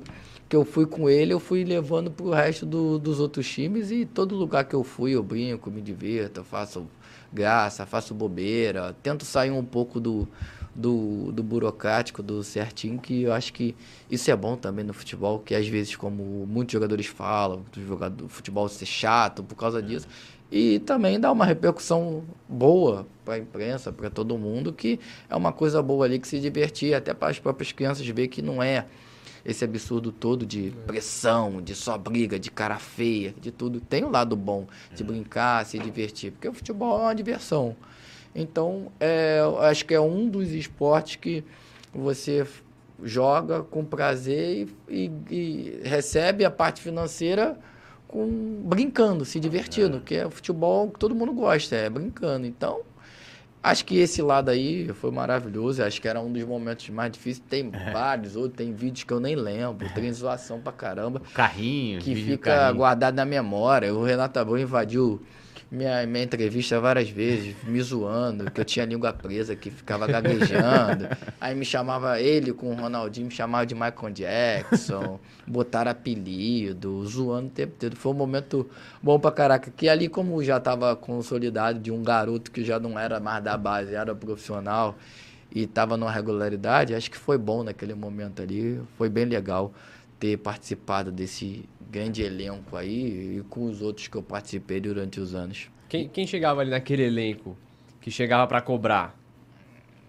[0.53, 3.89] que eu fui com ele, eu fui levando para o resto do, dos outros times
[3.89, 6.85] e todo lugar que eu fui eu brinco, me divirto, faço
[7.33, 10.27] graça, faço bobeira, tento sair um pouco do,
[10.75, 13.75] do, do burocrático, do certinho, que eu acho que
[14.11, 18.27] isso é bom também no futebol, que às vezes, como muitos jogadores falam, do jogador,
[18.27, 20.07] futebol ser chato por causa disso,
[20.51, 25.51] e também dá uma repercussão boa para a imprensa, para todo mundo, que é uma
[25.51, 28.85] coisa boa ali que se divertir, até para as próprias crianças ver que não é
[29.45, 33.81] esse absurdo todo de pressão, de só briga, de cara feia, de tudo.
[33.81, 37.75] Tem um lado bom de brincar, se divertir, porque o futebol é uma diversão.
[38.35, 41.43] Então, é, acho que é um dos esportes que
[41.93, 42.47] você
[43.03, 47.57] joga com prazer e, e, e recebe a parte financeira
[48.07, 49.99] com brincando, se divertindo, é.
[49.99, 52.45] que é o futebol que todo mundo gosta, é brincando.
[52.45, 52.81] Então,
[53.64, 55.82] Acho que esse lado aí foi maravilhoso.
[55.82, 57.45] Acho que era um dos momentos mais difíceis.
[57.49, 57.91] Tem é.
[57.93, 59.88] vários outros, tem vídeos que eu nem lembro.
[59.95, 61.22] Tem zoação pra caramba.
[61.34, 62.76] Carrinho, Que fica carrinho.
[62.78, 63.93] guardado na memória.
[63.95, 65.22] O Renato Abreu invadiu
[65.74, 71.07] minha, minha entrevista várias vezes, me zoando, que eu tinha língua presa, que ficava gaguejando.
[71.41, 77.47] Aí me chamava ele com o Ronaldinho, me chamava de Michael Jackson, botaram apelido, zoando
[77.47, 77.95] o tempo todo.
[77.95, 78.69] Foi um momento
[79.01, 79.71] bom pra caraca.
[79.76, 83.57] Que ali, como já tava consolidado de um garoto que já não era mais da
[83.57, 84.95] base, era profissional
[85.51, 88.80] e tava numa regularidade, acho que foi bom naquele momento ali.
[88.95, 89.74] Foi bem legal
[90.19, 95.35] ter participado desse grande elenco aí e com os outros que eu participei durante os
[95.35, 95.69] anos.
[95.87, 97.55] Quem, quem chegava ali naquele elenco
[98.01, 99.15] que chegava para cobrar?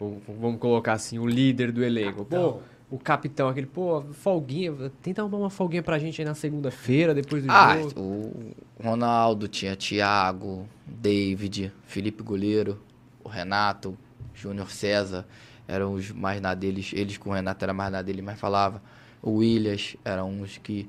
[0.01, 2.24] vamos colocar assim, o líder do elenco.
[2.24, 2.59] Pô,
[2.91, 7.43] o capitão, aquele, pô, folguinha, tenta arrumar uma folguinha pra gente aí na segunda-feira, depois
[7.43, 8.01] do ah, jogo.
[8.01, 12.80] O Ronaldo tinha Thiago, David, Felipe Goleiro,
[13.22, 13.97] o Renato,
[14.35, 15.26] Júnior César.
[15.66, 18.82] eram os mais na deles, eles com o Renato era mais na dele, mas falava.
[19.22, 20.87] O Williams eram uns que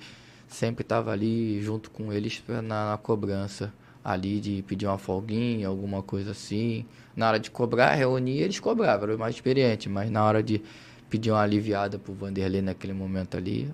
[0.55, 6.01] sempre tava ali junto com eles na, na cobrança ali de pedir uma folguinha, alguma
[6.03, 6.85] coisa assim.
[7.15, 10.61] Na hora de cobrar, reunir, eles cobravam, era o mais experiente, mas na hora de
[11.09, 13.73] pedir uma aliviada pro Vanderlei naquele momento ali,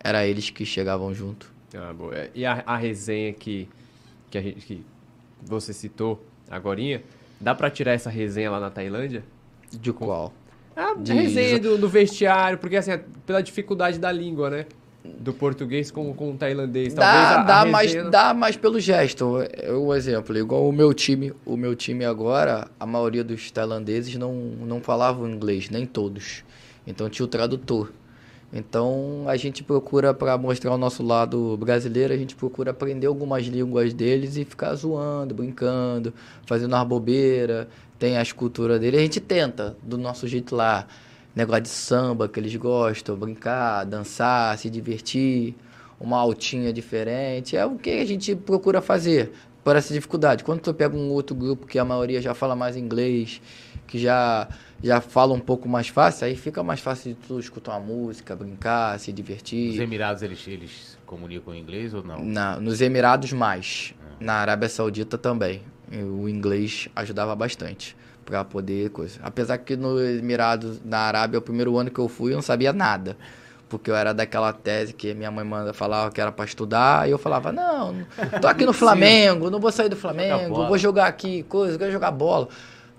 [0.00, 1.52] era eles que chegavam junto.
[1.74, 2.14] Ah, boa.
[2.14, 3.68] É, E a, a resenha que,
[4.30, 4.84] que, a gente, que
[5.42, 7.02] você citou agorinha,
[7.40, 9.24] dá pra tirar essa resenha lá na Tailândia?
[9.72, 10.32] De qual?
[10.76, 12.92] A De- resenha do, do vestiário, porque assim,
[13.26, 14.66] pela dificuldade da língua, né?
[15.04, 16.94] Do português com, com o tailandês.
[16.94, 19.36] Talvez Dá, a, a dá, mais, dá mais pelo gesto.
[19.52, 24.16] É um exemplo, igual o meu time, o meu time agora, a maioria dos tailandeses
[24.16, 26.42] não, não falavam inglês, nem todos.
[26.86, 27.92] Então tinha o tradutor.
[28.50, 33.44] Então a gente procura, para mostrar o nosso lado brasileiro, a gente procura aprender algumas
[33.44, 36.14] línguas deles e ficar zoando, brincando,
[36.46, 37.68] fazendo uma bobeira.
[37.98, 40.86] Tem as culturas dele, a gente tenta, do nosso jeito lá.
[41.34, 45.54] Negócio de samba que eles gostam, brincar, dançar, se divertir
[45.98, 47.56] uma altinha diferente.
[47.56, 49.32] É o que a gente procura fazer
[49.64, 50.44] por essa dificuldade.
[50.44, 53.40] Quando tu pega um outro grupo que a maioria já fala mais inglês,
[53.86, 54.46] que já,
[54.82, 58.36] já fala um pouco mais fácil, aí fica mais fácil de tu escutar uma música,
[58.36, 59.80] brincar, se divertir.
[59.80, 62.22] Emirados, eles, eles comunicam em inglês ou não?
[62.24, 63.94] Na, nos Emirados, mais.
[64.20, 65.62] Na Arábia Saudita também.
[65.90, 69.18] O inglês ajudava bastante para poder coisa.
[69.22, 72.72] Apesar que nos Emirados, na Arábia, o primeiro ano que eu fui, eu não sabia
[72.72, 73.16] nada.
[73.68, 77.10] Porque eu era daquela tese que minha mãe manda falava que era para estudar, e
[77.10, 78.06] eu falava: "Não,
[78.40, 82.10] tô aqui no Flamengo, não vou sair do Flamengo, vou jogar aqui coisa, quero jogar
[82.10, 82.48] bola.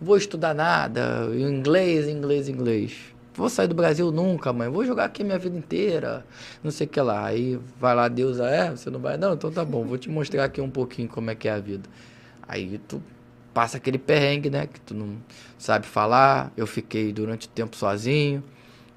[0.01, 3.15] Vou estudar nada, inglês, inglês, inglês.
[3.33, 4.69] Vou sair do Brasil nunca, mãe.
[4.69, 6.25] Vou jogar aqui minha vida inteira.
[6.63, 7.25] Não sei o que lá.
[7.25, 8.71] Aí vai lá, Deus, é?
[8.71, 9.17] Você não vai?
[9.17, 9.83] Não, então tá bom.
[9.83, 11.89] Vou te mostrar aqui um pouquinho como é que é a vida.
[12.47, 13.01] Aí tu
[13.55, 14.67] passa aquele perrengue, né?
[14.71, 15.15] Que tu não
[15.57, 16.51] sabe falar.
[16.57, 18.43] Eu fiquei durante o tempo sozinho.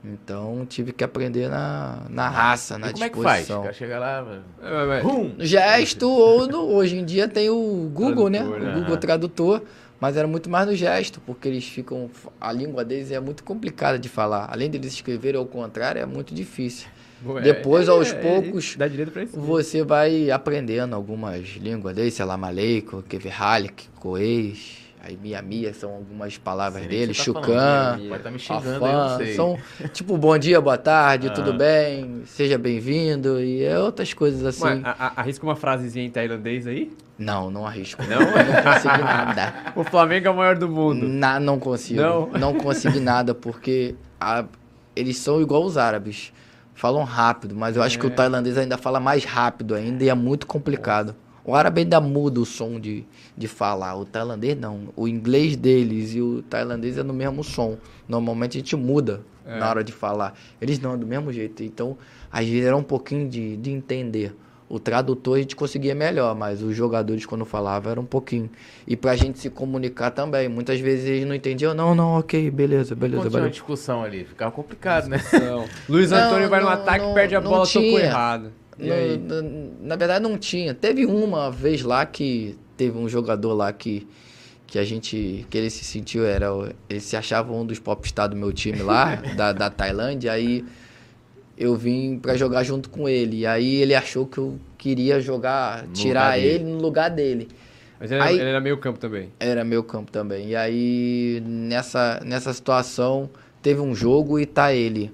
[0.04, 3.38] Então tive que aprender na, na raça, na e como é que faz?
[3.46, 3.60] disposição.
[3.60, 4.40] O cara chega lá...
[4.62, 5.34] É, mas- Hum.
[5.38, 8.38] Gesto ou no, hoje em dia tem o Google, né?
[8.40, 8.70] Tradutor, né?
[8.70, 9.00] O Google Aham.
[9.00, 9.62] Tradutor,
[10.00, 12.08] mas era muito mais no gesto, porque eles ficam.
[12.40, 14.48] A língua deles é muito complicada de falar.
[14.50, 16.88] Além deles escreverem ao contrário, é muito difícil.
[17.20, 18.76] Boa, Depois, é- aos é- poucos.
[19.34, 25.90] Você vai aprendendo algumas línguas deles, sei lá, Maleico, Keverhalik, Coês, aí Mia Mia são
[25.94, 27.98] algumas palavras dele, tá Chucan.
[28.50, 29.34] Afã, sei.
[29.34, 29.58] são
[29.92, 31.56] tipo bom dia, boa tarde, tudo Ah.
[31.56, 34.80] bem, seja bem-vindo e é outras coisas assim.
[34.84, 36.92] A- arrisca uma frasezinha em tailandês aí?
[37.18, 38.00] Não, não arrisco.
[38.04, 39.54] Não, não consegui nada.
[39.74, 41.08] O Flamengo é o maior do mundo.
[41.08, 42.00] Na, não consigo.
[42.00, 42.28] Não?
[42.30, 44.44] Não, consegui nada, porque a-
[44.94, 46.32] eles são igual os árabes.
[46.78, 50.14] Falam rápido, mas eu acho que o tailandês ainda fala mais rápido ainda e é
[50.14, 51.12] muito complicado.
[51.44, 53.04] O árabe ainda muda o som de,
[53.36, 53.96] de falar.
[53.96, 54.82] O tailandês não.
[54.94, 57.76] O inglês deles e o tailandês é no mesmo som.
[58.08, 59.58] Normalmente a gente muda É.
[59.58, 60.34] na hora de falar.
[60.60, 61.64] Eles não, é do mesmo jeito.
[61.64, 61.98] Então,
[62.30, 64.36] às vezes era um pouquinho de, de entender.
[64.70, 68.50] O tradutor a gente conseguia melhor, mas os jogadores quando falavam era um pouquinho.
[68.86, 70.46] E pra gente se comunicar também.
[70.48, 71.72] Muitas vezes eles não entendiam.
[71.72, 73.50] Não, não, ok, beleza, beleza, Continua a beleza.
[73.50, 74.24] discussão ali.
[74.24, 75.18] Ficava complicado, né?
[75.32, 75.64] Não.
[75.88, 78.00] Luiz Não, Antônio vai no não, ataque, não, perde a não bola, tocou tinha.
[78.00, 78.52] errado.
[78.78, 80.74] No- na verdade não tinha.
[80.74, 84.06] Teve uma vez lá que teve um jogador lá que
[84.66, 86.48] que a gente que ele se sentiu era
[86.90, 90.62] ele se achava um dos popstars do meu time lá da, da Tailândia aí
[91.58, 95.82] eu vim pra jogar junto com ele e aí ele achou que eu queria jogar
[95.86, 97.48] No tirar ele no lugar dele
[98.00, 99.28] Mas ele, Aí- ele era meio campo também.
[99.40, 100.50] era meu campo também.
[100.50, 103.28] E aí, nessa, nessa situação,
[103.60, 105.10] teve um jogo e tá ele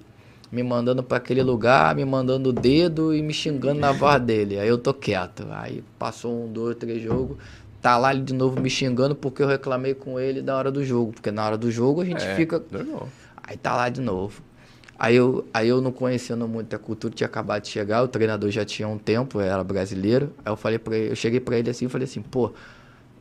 [0.53, 4.59] me mandando pra aquele lugar, me mandando o dedo e me xingando na voz dele.
[4.59, 5.47] Aí eu tô quieto.
[5.51, 7.39] Aí passou um, dois, três jogos.
[7.81, 10.85] Tá lá ele de novo me xingando porque eu reclamei com ele na hora do
[10.85, 11.13] jogo.
[11.13, 12.63] Porque na hora do jogo a gente É, fica.
[12.71, 13.09] Normal.
[13.43, 14.43] Aí tá lá de novo.
[15.05, 18.51] Aí eu, aí eu não conhecendo muito a cultura, tinha acabado de chegar, o treinador
[18.51, 20.33] já tinha um tempo, era brasileiro.
[20.43, 22.55] Aí eu falei para ele, eu cheguei pra ele assim e falei assim, pô,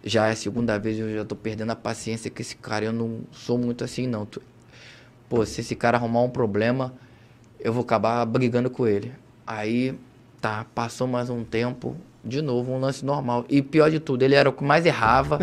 [0.02, 2.94] já é a segunda vez eu já tô perdendo a paciência com esse cara, eu
[2.94, 4.26] não sou muito assim não.
[5.28, 6.94] Pô, se esse cara arrumar um problema,
[7.60, 9.12] eu vou acabar brigando com ele.
[9.46, 9.94] Aí,
[10.40, 13.44] tá, passou mais um tempo, de novo, um lance normal.
[13.50, 15.38] E pior de tudo, ele era o que mais errava,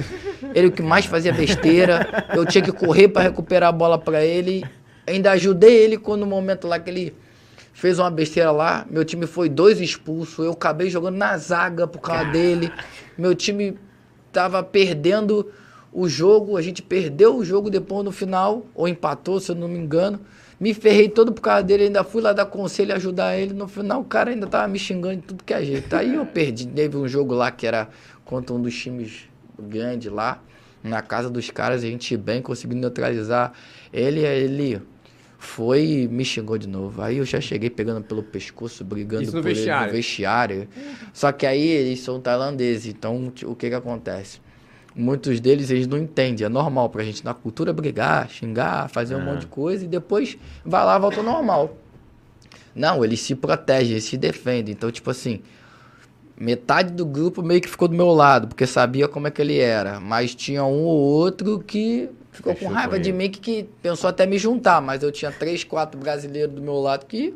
[0.54, 2.24] ele o que mais fazia besteira.
[2.34, 4.64] Eu tinha que correr para recuperar a bola para ele.
[5.10, 7.14] Ainda ajudei ele quando no momento lá que ele
[7.72, 8.86] fez uma besteira lá.
[8.90, 10.44] Meu time foi dois expulsos.
[10.44, 12.70] Eu acabei jogando na zaga por causa dele.
[13.16, 13.76] Meu time
[14.32, 15.50] tava perdendo
[15.92, 16.56] o jogo.
[16.56, 20.20] A gente perdeu o jogo depois no final, ou empatou, se eu não me engano.
[20.60, 23.54] Me ferrei todo por causa dele, ainda fui lá dar conselho, ajudar ele.
[23.54, 25.96] No final, o cara ainda tava me xingando de tudo que é jeito.
[25.96, 26.66] Aí eu perdi.
[26.66, 27.88] Teve um jogo lá que era
[28.26, 29.22] contra um dos times
[29.58, 30.40] grandes lá.
[30.84, 33.52] na casa dos caras, a gente bem, conseguindo neutralizar.
[33.92, 34.82] Ele, ele
[35.40, 37.00] foi e me xingou de novo.
[37.00, 39.86] Aí eu já cheguei pegando pelo pescoço, brigando Isso no por ele vestiário?
[39.86, 40.68] no vestiário.
[41.14, 44.38] Só que aí eles são tailandeses, então o que que acontece?
[44.94, 49.24] Muitos deles eles não entendem, é normal pra gente na cultura brigar, xingar, fazer um
[49.24, 51.74] monte de coisa e depois vai lá, volta ao normal.
[52.74, 54.74] Não, eles se protegem, eles se defendem.
[54.74, 55.40] Então, tipo assim,
[56.36, 59.58] metade do grupo meio que ficou do meu lado, porque sabia como é que ele
[59.58, 59.98] era.
[60.00, 62.10] Mas tinha um ou outro que
[62.40, 64.80] ficou Fechou com raiva com de mim, que, que pensou até me juntar.
[64.80, 67.34] Mas eu tinha três, quatro brasileiros do meu lado que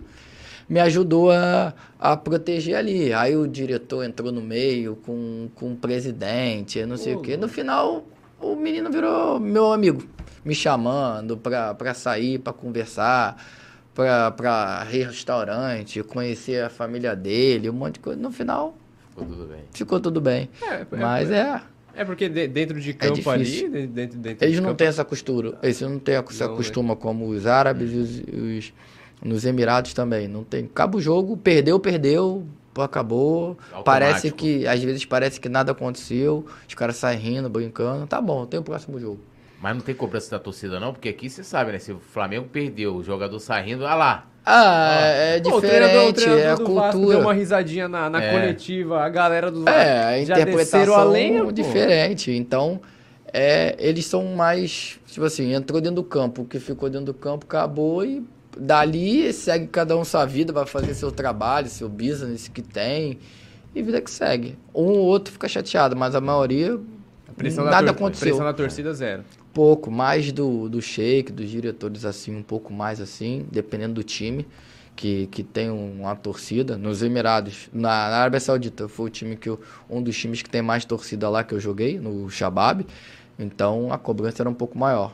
[0.68, 3.12] me ajudou a, a proteger ali.
[3.12, 7.36] Aí o diretor entrou no meio com, com o presidente, não sei o quê.
[7.36, 8.05] No final,
[8.40, 10.02] o menino virou meu amigo,
[10.44, 13.36] me chamando pra, pra sair, pra conversar,
[13.94, 18.20] pra, pra restaurante, conhecer a família dele, um monte de coisa.
[18.20, 18.74] No final,
[19.11, 19.61] Ficou tudo bem.
[19.72, 20.48] ficou tudo bem.
[20.62, 21.61] É, é- Mas é.
[21.97, 23.70] É porque de- dentro de campo ali, difícil.
[23.70, 25.59] de- dentro, dentro Eles de não campo, têm essa costura.
[25.62, 26.57] Eles não têm essa Não, né?
[26.57, 28.20] costuma como os árabes e os,
[28.59, 28.72] os-
[29.22, 30.26] nos Emirados também.
[30.28, 30.64] Não tem.
[30.64, 32.45] Acaba o jogo, perdeu, perdeu,
[32.76, 33.57] acabou.
[33.72, 33.84] Automático.
[33.84, 36.45] Parece que, às vezes parece que nada aconteceu.
[36.68, 38.07] Os caras saem rindo, brincando.
[38.07, 39.20] Tá bom, tem o próximo jogo.
[39.61, 40.92] Mas não tem cobrança da torcida, não?
[40.92, 41.78] Porque aqui você sabe, né?
[41.78, 44.30] Se o Flamengo perdeu, o jogador saindo, olha lá.
[44.47, 47.16] Ah, é Pô, o treinador- o diferente, treinador é a do Vasco cultura.
[47.16, 48.30] Deu uma risadinha na, na É.
[48.30, 51.51] coletiva, a galera do Vasco É, a interpretação a lenha, pô.
[51.53, 52.30] diferente.
[52.30, 52.80] Então,
[53.32, 57.14] é, eles são mais, tipo assim, entrou dentro do campo, o que ficou dentro do
[57.14, 58.22] campo acabou e
[58.57, 63.18] dali segue cada um sua vida, vai fazer seu trabalho, seu business que tem
[63.74, 64.57] e vida que segue.
[64.74, 66.78] Um ou outro fica chateado, mas a maioria
[67.64, 68.28] nada aconteceu.
[68.28, 69.24] Pressão da torcida zero.
[69.55, 74.46] Pouco, mais do, do shake, dos diretores assim, um pouco mais assim, dependendo do time,
[74.96, 76.76] que, que tem uma torcida.
[76.76, 80.50] Nos Emirados, na, na Arábia Saudita, foi o time que eu, um dos times que
[80.50, 82.84] tem mais torcida lá que eu joguei, no Shabab.
[83.38, 85.12] Então a cobrança era um pouco maior.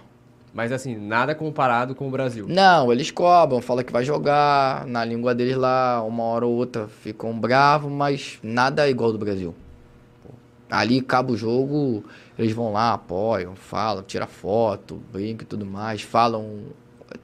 [0.53, 2.47] Mas assim, nada comparado com o Brasil.
[2.49, 6.89] Não, eles cobram, falam que vai jogar, na língua deles lá, uma hora ou outra
[6.89, 9.55] ficam bravos, mas nada é igual do Brasil.
[10.69, 12.05] Ali acaba o jogo,
[12.41, 16.65] eles vão lá, apoiam, falam, tiram foto, brincam e tudo mais, falam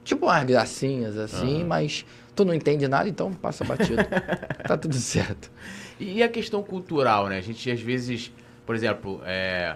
[0.03, 2.05] tipo umas gracinhas assim, mas
[2.35, 4.03] tu não entende nada, então passa batido.
[4.67, 5.51] tá tudo certo.
[5.99, 7.37] E a questão cultural, né?
[7.37, 8.31] A gente às vezes,
[8.65, 9.75] por exemplo, é,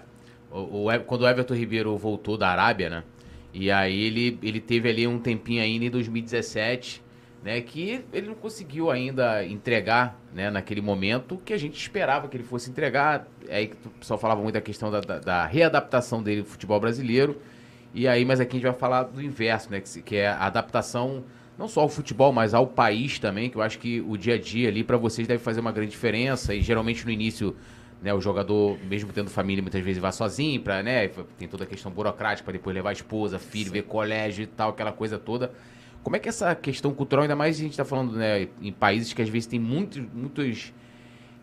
[0.51, 3.03] o, o quando o Everton Ribeiro voltou da Arábia, né?
[3.53, 7.01] E aí ele, ele teve ali um tempinho ainda em 2017,
[7.43, 7.59] né?
[7.61, 10.49] Que ele não conseguiu ainda entregar, né?
[10.49, 13.27] Naquele momento que a gente esperava que ele fosse entregar.
[13.47, 16.45] É aí que o pessoal falava muito da questão da, da, da readaptação dele ao
[16.45, 17.41] futebol brasileiro.
[17.93, 19.81] E aí, mas aqui a gente vai falar do inverso, né?
[19.81, 21.23] Que, que é a adaptação
[21.57, 24.39] não só ao futebol, mas ao país também, que eu acho que o dia a
[24.39, 26.55] dia ali para vocês deve fazer uma grande diferença.
[26.55, 27.55] E geralmente no início,
[28.01, 31.09] né, o jogador, mesmo tendo família, muitas vezes vai sozinho, pra, né?
[31.37, 34.71] Tem toda a questão burocrática para depois levar a esposa, filho, ver colégio e tal,
[34.71, 35.51] aquela coisa toda.
[36.03, 39.13] Como é que essa questão cultural, ainda mais a gente está falando né, em países
[39.13, 40.73] que às vezes tem muitos, muitos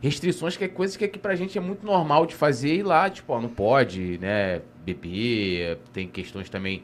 [0.00, 3.08] restrições, que é coisas que aqui pra gente é muito normal de fazer e lá,
[3.10, 6.82] tipo, ó, não pode, né, beber, tem questões também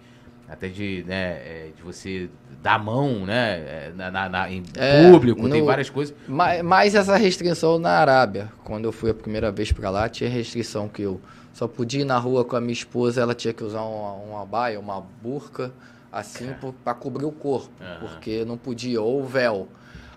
[0.48, 2.28] até de, né, é, de você
[2.62, 6.14] dar a mão, né, é, na, na- na- em É, público, tem no- várias coisas.
[6.28, 8.52] Ma- Mais essa restrição na Arábia.
[8.62, 11.20] Quando eu fui a primeira vez pra lá, tinha restrição que eu
[11.52, 14.44] só podia ir na rua com a minha esposa, ela tinha que usar uma, uma
[14.46, 15.72] baia, uma burca,
[16.14, 17.96] assim, por- pra cobrir o corpo, Aham.
[17.98, 19.66] porque não podia, ou véu.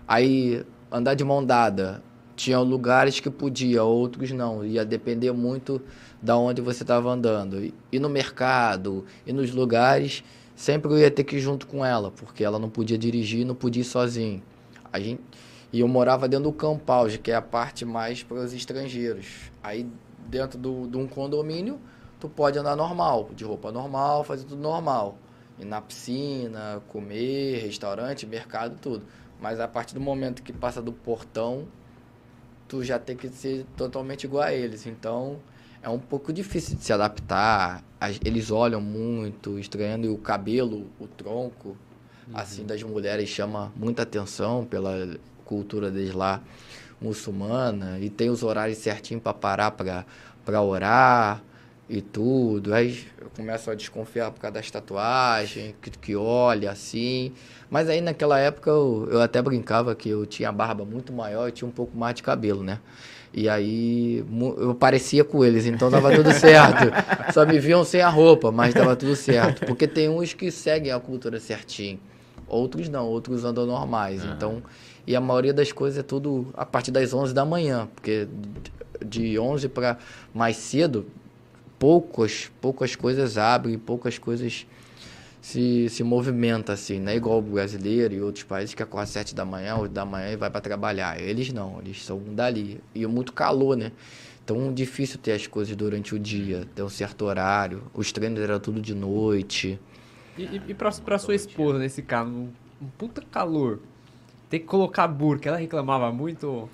[0.06, 2.00] Aí, andar de mão dada,
[2.36, 4.64] tinha lugares que podia, outros não.
[4.64, 5.82] Ia depender muito
[6.22, 7.60] da onde você estava andando.
[7.62, 10.22] E, e no mercado, e nos lugares,
[10.54, 13.56] sempre eu ia ter que ir junto com ela, porque ela não podia dirigir, não
[13.56, 14.40] podia ir sozinho.
[14.92, 15.20] A gente,
[15.72, 19.50] e eu morava dentro do Campauge, que é a parte mais para os estrangeiros.
[19.62, 19.84] Aí,
[20.28, 21.80] dentro do, de um condomínio,
[22.20, 25.18] tu pode andar normal, de roupa normal, fazer tudo normal.
[25.58, 29.04] Ir na piscina, comer, restaurante, mercado, tudo.
[29.40, 31.66] Mas a partir do momento que passa do portão,
[32.66, 34.86] tu já tem que ser totalmente igual a eles.
[34.86, 35.38] Então,
[35.82, 37.82] é um pouco difícil de se adaptar.
[38.24, 41.76] Eles olham muito, estranhando e o cabelo, o tronco,
[42.34, 46.42] assim, das mulheres chama muita atenção pela cultura deles lá
[47.00, 47.98] muçulmana.
[48.00, 49.70] E tem os horários certinho para parar
[50.44, 51.42] para orar
[51.88, 52.74] e tudo.
[52.74, 57.32] Aí eu começo a desconfiar por causa das tatuagens, que, que olha assim.
[57.70, 61.52] Mas aí naquela época eu, eu até brincava que eu tinha barba muito maior e
[61.52, 62.78] tinha um pouco mais de cabelo, né?
[63.32, 64.24] E aí
[64.58, 66.90] eu parecia com eles, então tava tudo certo.
[67.32, 69.66] Só me viam sem a roupa, mas tava tudo certo.
[69.66, 72.00] Porque tem uns que seguem a cultura certinho.
[72.46, 74.24] Outros não, outros andam normais.
[74.24, 74.62] Então,
[75.06, 78.26] e a maioria das coisas é tudo a partir das 11 da manhã, porque
[79.04, 79.98] de 11 para
[80.34, 81.06] mais cedo
[81.78, 84.66] poucas, poucas coisas abrem, poucas coisas
[85.40, 89.10] se, se movimenta assim, não é igual o brasileiro e outros países que acorda às
[89.10, 91.20] sete da manhã, oito da manhã e vai para trabalhar.
[91.20, 92.80] Eles não, eles são dali.
[92.94, 93.92] E muito calor, né?
[94.44, 97.82] Então difícil ter as coisas durante o dia, ter um certo horário.
[97.94, 99.78] Os treinos eram tudo de noite.
[100.36, 102.48] E, e, e pra, pra sua esposa, nesse caso, um,
[102.80, 103.80] um puta calor,
[104.50, 106.68] ter que colocar burca, ela reclamava muito?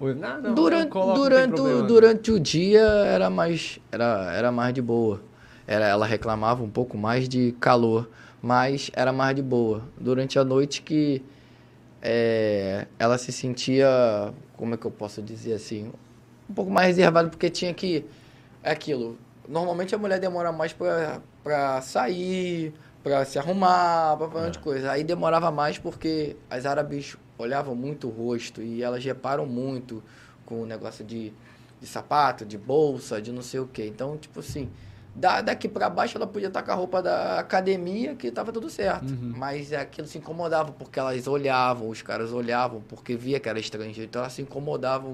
[0.00, 4.52] Não, não, durante não coloca, durante, não o, durante o dia era mais, era, era
[4.52, 5.20] mais de boa.
[5.66, 8.08] Era, ela reclamava um pouco mais de calor,
[8.40, 9.82] mas era mais de boa.
[9.98, 11.22] Durante a noite que
[12.00, 15.90] é, ela se sentia, como é que eu posso dizer assim,
[16.48, 18.06] um pouco mais reservada, porque tinha que.
[18.62, 19.18] É aquilo.
[19.48, 22.72] Normalmente a mulher demora mais pra, pra sair,
[23.02, 24.92] pra se arrumar, pra fazer um monte de coisa.
[24.92, 30.02] Aí demorava mais porque as árabes olhavam muito o rosto e elas reparam muito
[30.44, 31.32] com o negócio de,
[31.80, 33.84] de sapato, de bolsa, de não sei o que.
[33.84, 34.68] Então, tipo assim,
[35.14, 38.70] da, daqui para baixo ela podia estar com a roupa da academia que tava tudo
[38.70, 39.10] certo.
[39.10, 39.34] Uhum.
[39.36, 44.08] Mas aquilo se incomodava porque elas olhavam, os caras olhavam, porque via que era estrangeiro.
[44.08, 45.10] Então elas se incomodavam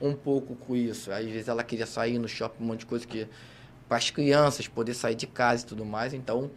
[0.00, 1.10] um, um pouco com isso.
[1.12, 3.26] Às vezes ela queria sair no shopping, um monte de coisa que.
[3.88, 6.14] para as crianças poder sair de casa e tudo mais.
[6.14, 6.50] Então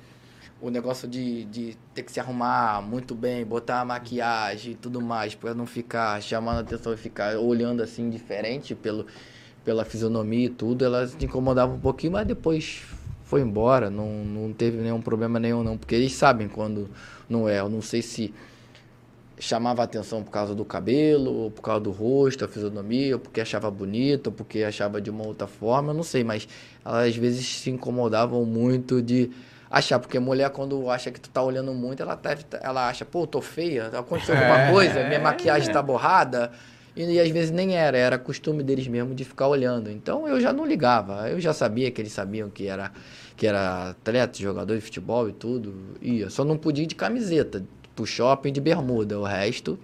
[0.64, 5.02] o negócio de, de ter que se arrumar muito bem, botar a maquiagem e tudo
[5.02, 9.06] mais, para não ficar chamando a atenção e ficar olhando assim diferente pelo
[9.66, 12.82] pela fisionomia e tudo, ela se incomodava um pouquinho, mas depois
[13.24, 16.90] foi embora, não, não teve nenhum problema nenhum não, porque eles sabem quando
[17.30, 18.34] não é, eu não sei se
[19.40, 23.42] chamava atenção por causa do cabelo, ou por causa do rosto, a fisionomia, ou porque
[23.42, 26.48] achava bonito, ou porque achava de uma outra forma, eu não sei, mas
[26.86, 29.32] elas às vezes se incomodavam muito de
[29.74, 33.26] achar, porque mulher quando acha que tu tá olhando muito, ela, deve, ela acha, pô,
[33.26, 36.52] tô feia, aconteceu alguma coisa, minha maquiagem tá borrada,
[36.96, 39.90] e, e, às vezes nem era, era costume deles mesmo de ficar olhando.
[39.90, 42.92] Então eu já não ligava, eu já sabia que eles sabiam que era,
[43.36, 45.74] que era atleta, jogador de futebol e tudo.
[46.00, 47.64] Ia, só não podia ir de camiseta,
[47.96, 49.20] pro shopping de bermuda.
[49.20, 49.80] O resto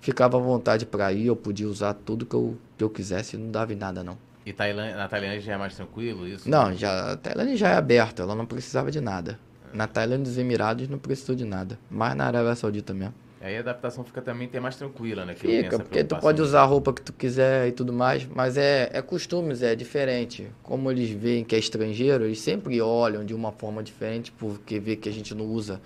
[0.00, 3.52] ficava à vontade para ir, eu podia usar tudo que eu, que eu quisesse, não
[3.52, 4.18] dava em nada não.
[4.44, 6.48] E Tailândia, na Tailândia já é mais tranquilo isso?
[6.48, 9.38] Não, já, a Tailândia já é aberta, ela não precisava de nada.
[9.72, 13.14] Na Tailândia dos Emirados não precisou de nada, mas na Arábia Saudita mesmo.
[13.40, 15.34] Aí a adaptação fica também até mais tranquila, né?
[15.34, 18.56] Que fica, porque tu pode usar a roupa que tu quiser e tudo mais, mas
[18.56, 20.46] é, é costumes, é diferente.
[20.62, 24.94] Como eles veem que é estrangeiro, eles sempre olham de uma forma diferente, porque vê
[24.94, 25.80] que a gente não usa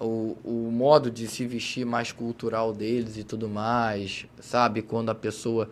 [0.00, 4.82] o, o modo de se vestir mais cultural deles e tudo mais, sabe?
[4.82, 5.70] Quando a pessoa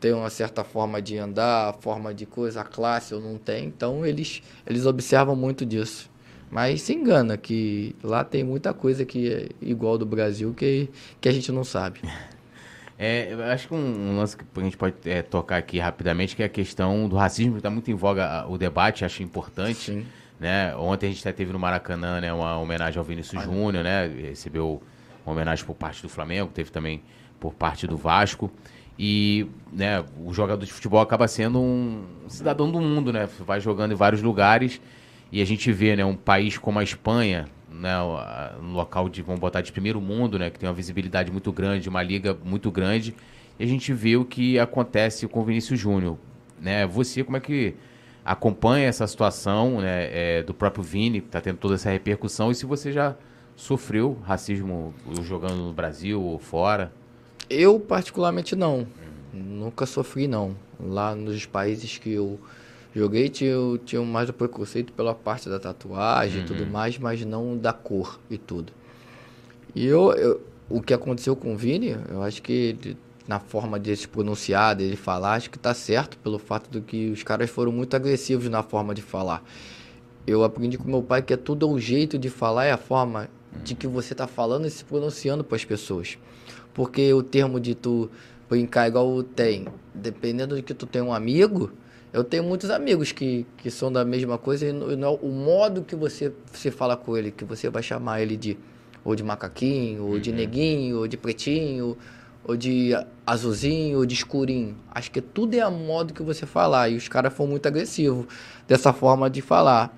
[0.00, 4.04] tem uma certa forma de andar, forma de coisa, a classe ou não tem, então
[4.04, 6.10] eles, eles observam muito disso.
[6.50, 10.88] Mas se engana que lá tem muita coisa que é igual do Brasil que,
[11.20, 12.00] que a gente não sabe.
[12.98, 16.34] É, eu acho que um, um, lance que a gente pode é, tocar aqui rapidamente
[16.34, 19.92] que é a questão do racismo, que está muito em voga o debate, acho importante.
[19.92, 20.06] Sim.
[20.40, 20.74] Né?
[20.76, 24.06] Ontem a gente teve no Maracanã né, uma homenagem ao Vinícius Júnior, né?
[24.06, 24.82] Recebeu
[25.26, 27.02] uma homenagem por parte do Flamengo, teve também
[27.38, 28.50] por parte do Vasco.
[28.98, 33.28] E né, o jogador de futebol acaba sendo um cidadão do mundo, né?
[33.40, 34.80] Vai jogando em vários lugares
[35.30, 37.94] e a gente vê, né, um país como a Espanha, né,
[38.62, 41.88] um local de, vamos botar, de primeiro mundo, né, que tem uma visibilidade muito grande,
[41.88, 43.14] uma liga muito grande,
[43.58, 46.16] e a gente vê o que acontece com o Vinícius Júnior.
[46.60, 46.86] Né?
[46.86, 47.74] Você, como é que
[48.24, 52.54] acompanha essa situação né, é, do próprio Vini, que está tendo toda essa repercussão, e
[52.54, 53.16] se você já
[53.56, 56.92] sofreu racismo jogando no Brasil ou fora?
[57.48, 58.86] Eu, particularmente, não.
[59.32, 60.56] Nunca sofri, não.
[60.80, 62.38] Lá nos países que eu
[62.96, 66.70] Joguei, tinha, tinha mais o preconceito pela parte da tatuagem e tudo uhum.
[66.70, 68.72] mais, mas não da cor e tudo.
[69.74, 72.96] E eu, eu, o que aconteceu com o Vini, eu acho que ele,
[73.28, 77.10] na forma de se pronunciar, dele falar, acho que tá certo pelo fato de que
[77.10, 79.44] os caras foram muito agressivos na forma de falar.
[80.26, 83.28] Eu aprendi com meu pai que é tudo o jeito de falar, é a forma
[83.62, 86.16] de que você tá falando e se pronunciando para as pessoas.
[86.76, 88.10] Porque o termo de tu
[88.50, 91.72] brincar igual tem, dependendo de que tu tem um amigo,
[92.12, 95.96] eu tenho muitos amigos que, que são da mesma coisa e não, o modo que
[95.96, 98.58] você se fala com ele, que você vai chamar ele de
[99.02, 100.18] ou de macaquinho, ou uhum.
[100.18, 101.96] de neguinho, ou de pretinho,
[102.44, 102.90] ou de
[103.26, 104.76] azulzinho, ou de escurinho.
[104.90, 106.90] Acho que tudo é a modo que você falar.
[106.90, 108.26] E os caras foram muito agressivos
[108.68, 109.96] dessa forma de falar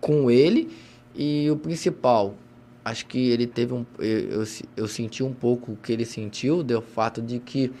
[0.00, 0.70] com ele.
[1.14, 2.36] E o principal,
[2.84, 3.84] acho que ele teve um.
[3.98, 4.44] Eu, eu,
[4.76, 7.72] eu senti um pouco o que ele sentiu, do fato de que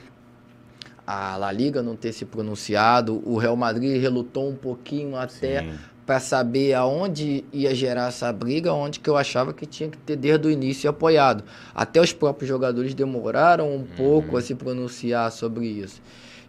[1.06, 5.66] a La Liga não ter se pronunciado, o Real Madrid relutou um pouquinho até
[6.06, 10.16] para saber aonde ia gerar essa briga, onde que eu achava que tinha que ter
[10.16, 11.44] desde o início apoiado.
[11.74, 13.86] Até os próprios jogadores demoraram um uhum.
[13.96, 16.00] pouco a se pronunciar sobre isso.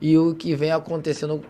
[0.01, 1.43] E o que vem acontecendo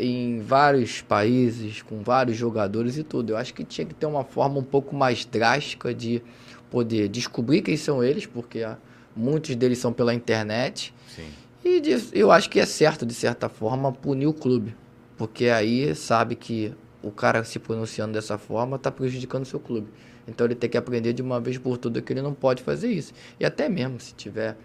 [0.00, 3.30] em vários países, com vários jogadores e tudo.
[3.30, 6.22] Eu acho que tinha que ter uma forma um pouco mais drástica de
[6.70, 8.76] poder descobrir quem são eles, porque ah,
[9.14, 10.92] muitos deles são pela internet.
[11.08, 11.28] Sim.
[11.64, 14.74] E eu acho que é certo, de certa forma, punir o clube.
[15.16, 19.88] Porque aí sabe que o cara se pronunciando dessa forma está prejudicando o seu clube.
[20.26, 22.90] Então ele tem que aprender de uma vez por todas que ele não pode fazer
[22.90, 23.12] isso.
[23.38, 24.56] E até mesmo se tiver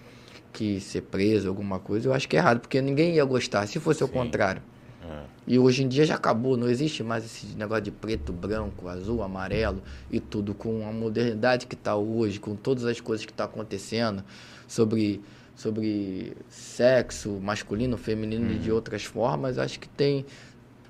[0.51, 3.79] que ser preso, alguma coisa, eu acho que é errado, porque ninguém ia gostar, se
[3.79, 4.13] fosse o Sim.
[4.13, 4.61] contrário.
[5.09, 5.23] É.
[5.47, 9.23] E hoje em dia já acabou, não existe mais esse negócio de preto, branco, azul,
[9.23, 9.81] amarelo
[10.11, 10.53] e tudo.
[10.53, 14.23] Com a modernidade que está hoje, com todas as coisas que estão acontecendo
[14.67, 15.21] sobre,
[15.55, 20.23] sobre sexo masculino, feminino e de outras formas, acho que tem,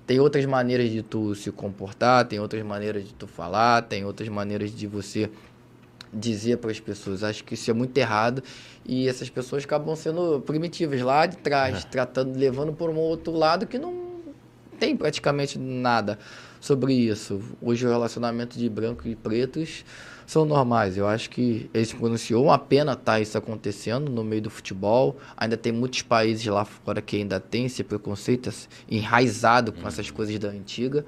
[0.06, 4.28] tem outras maneiras de tu se comportar, tem outras maneiras de tu falar, tem outras
[4.28, 5.30] maneiras de você
[6.14, 7.24] dizer para as pessoas.
[7.24, 8.44] Acho que isso é muito errado
[8.86, 13.66] e essas pessoas acabam sendo primitivas lá de trás, tratando, levando por um outro lado
[13.66, 14.09] que não
[14.80, 16.18] tem praticamente nada
[16.60, 17.42] sobre isso.
[17.62, 19.84] Hoje o relacionamento de branco e pretos
[20.26, 20.98] são normais.
[20.98, 22.46] Eu acho que ele se pronunciou.
[22.46, 25.18] Uma pena tá isso acontecendo no meio do futebol.
[25.36, 28.50] Ainda tem muitos países lá fora que ainda tem esse preconceito
[28.90, 31.06] enraizado com essas coisas da antiga.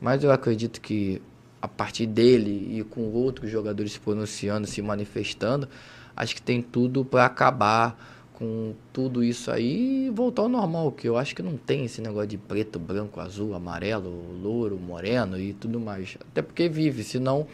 [0.00, 1.22] Mas eu acredito que
[1.62, 5.68] a partir dele e com outros jogadores se pronunciando, se manifestando,
[6.16, 11.08] acho que tem tudo para acabar com tudo isso aí e voltar ao normal, que
[11.08, 14.10] eu acho que não tem esse negócio de preto, branco, azul, amarelo,
[14.42, 16.18] louro, moreno e tudo mais.
[16.20, 17.46] Até porque vive, senão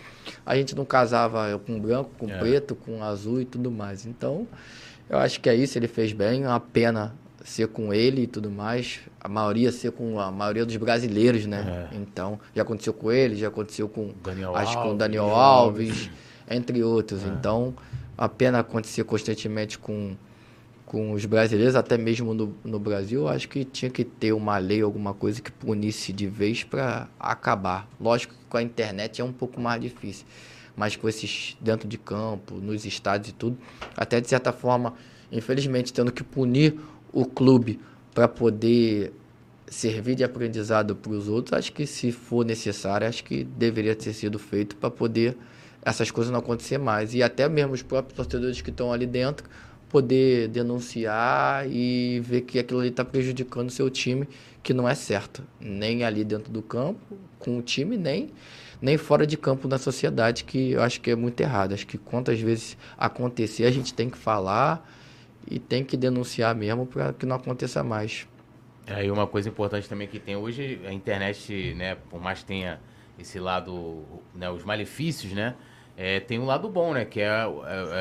[0.45, 2.39] a gente não casava com branco, com É.
[2.39, 4.07] preto, com azul e tudo mais.
[4.07, 4.47] Então,
[5.09, 7.15] eu acho que é isso, ele fez bem, é uma pena
[7.45, 9.01] ser com ele e tudo mais.
[9.21, 11.89] A maioria ser com a maioria dos brasileiros, né?
[11.93, 11.97] É.
[11.97, 16.11] Então, já aconteceu com ele, já aconteceu com Daniel acho com Alves, Daniel Daniel Alves,
[16.51, 17.23] entre outros.
[17.23, 17.29] É.
[17.29, 17.75] Então,
[18.17, 20.15] a pena acontecer constantemente com,
[20.91, 24.83] com os brasileiros, até mesmo no, no Brasil, acho que tinha que ter uma lei,
[24.83, 27.89] alguma coisa que punisse de vez para acabar.
[28.01, 30.27] Lógico que com a internet é um pouco mais difícil,
[30.77, 33.57] mas com esses dentro de campo, nos estádios e tudo,
[33.97, 34.95] até de certa forma,
[35.31, 36.75] infelizmente, tendo que punir
[37.13, 37.79] o clube
[38.13, 39.13] para poder
[39.69, 44.13] servir de aprendizado para os outros, acho que se for necessário, acho que deveria ter
[44.13, 45.37] sido feito para poder
[45.83, 47.15] essas coisas não acontecer mais.
[47.15, 49.49] E até mesmo os próprios torcedores que estão ali dentro
[49.91, 54.27] poder denunciar e ver que aquilo ali está prejudicando o seu time,
[54.63, 55.43] que não é certo.
[55.61, 58.31] Nem ali dentro do campo, com o time, nem,
[58.81, 61.75] nem fora de campo na sociedade, que eu acho que é muito errado.
[61.75, 64.89] Acho que quantas vezes acontecer, a gente tem que falar
[65.51, 68.29] e tem que denunciar mesmo para que não aconteça mais.
[68.87, 72.47] É, e uma coisa importante também que tem hoje, a internet, né, por mais que
[72.47, 72.81] tenha
[73.19, 75.55] esse lado, né, os malefícios, né,
[76.03, 77.53] é, tem um lado bom, né, que é, a-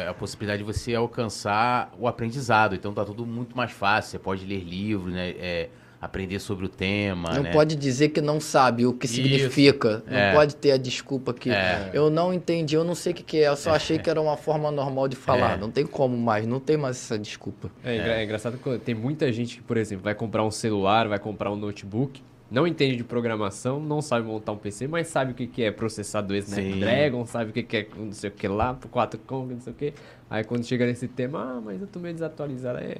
[0.05, 2.73] é a possibilidade de você alcançar o aprendizado.
[2.73, 5.69] Então tá tudo muito mais fácil, você pode ler livros, né, é,
[6.01, 7.51] aprender sobre o tema, Não né.
[7.51, 9.15] pode dizer que não sabe o que Isso.
[9.15, 10.01] significa.
[10.07, 10.33] Não É.
[10.33, 11.89] pode ter a desculpa que É.
[11.91, 14.21] eu não entendi, eu não sei o que, que é, eu só achei que era
[14.21, 15.55] uma forma normal de falar.
[15.55, 15.57] É.
[15.57, 17.69] Não tem como mais, não tem mais essa desculpa.
[17.83, 21.19] É, é engraçado que tem muita gente que, por exemplo, vai comprar um celular, vai
[21.19, 25.35] comprar um notebook, não entende de programação, não sabe montar um PC, mas sabe o
[25.35, 28.73] que que é processador Snapdragon, sabe o que que é não sei o que lá,
[28.73, 29.93] por 4 Kong, não sei o que.
[30.29, 32.97] Aí quando chega nesse tema, ah, mas eu tô meio desatualizado, é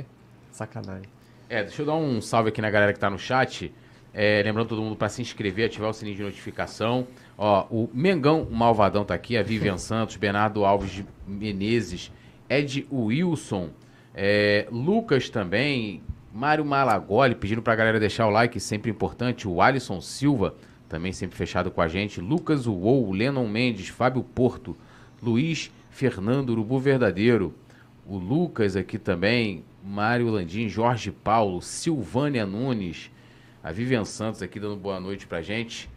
[0.51, 1.09] sacanagem.
[1.49, 3.73] É, deixa eu dar um salve aqui na galera que tá no chat.
[4.13, 7.07] É, lembrando todo mundo para se inscrever, ativar o sininho de notificação.
[7.37, 12.11] Ó, o Mengão, o Malvadão tá aqui, a Vivian Santos, Bernardo Alves Menezes,
[12.47, 13.69] Ed Wilson,
[14.13, 16.03] é, Lucas também,
[16.39, 19.45] Mário Malagoli pedindo pra galera deixar o like, sempre importante.
[19.45, 20.55] O Alisson Silva,
[20.87, 22.21] também sempre fechado com a gente.
[22.21, 24.73] Lucas Uou, Lennon Mendes, Fábio Porto,
[25.21, 27.53] Luiz Fernando Urubu Verdadeiro.
[28.05, 33.11] O Lucas aqui também, Mário Landim, Jorge Paulo, Silvânia Nunes,
[33.61, 35.89] a Vivian Santos aqui dando boa noite pra gente.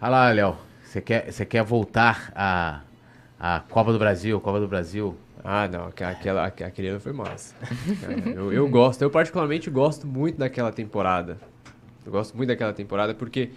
[0.00, 2.80] Olha lá, Léo, você quer, quer voltar à,
[3.38, 5.16] à Copa do Brasil, Copa do Brasil?
[5.44, 7.54] Ah, não, aqu- aquela, aqu- aquele ano foi massa.
[8.02, 11.38] É, eu, eu gosto, eu particularmente gosto muito daquela temporada.
[12.04, 13.50] Eu gosto muito daquela temporada porque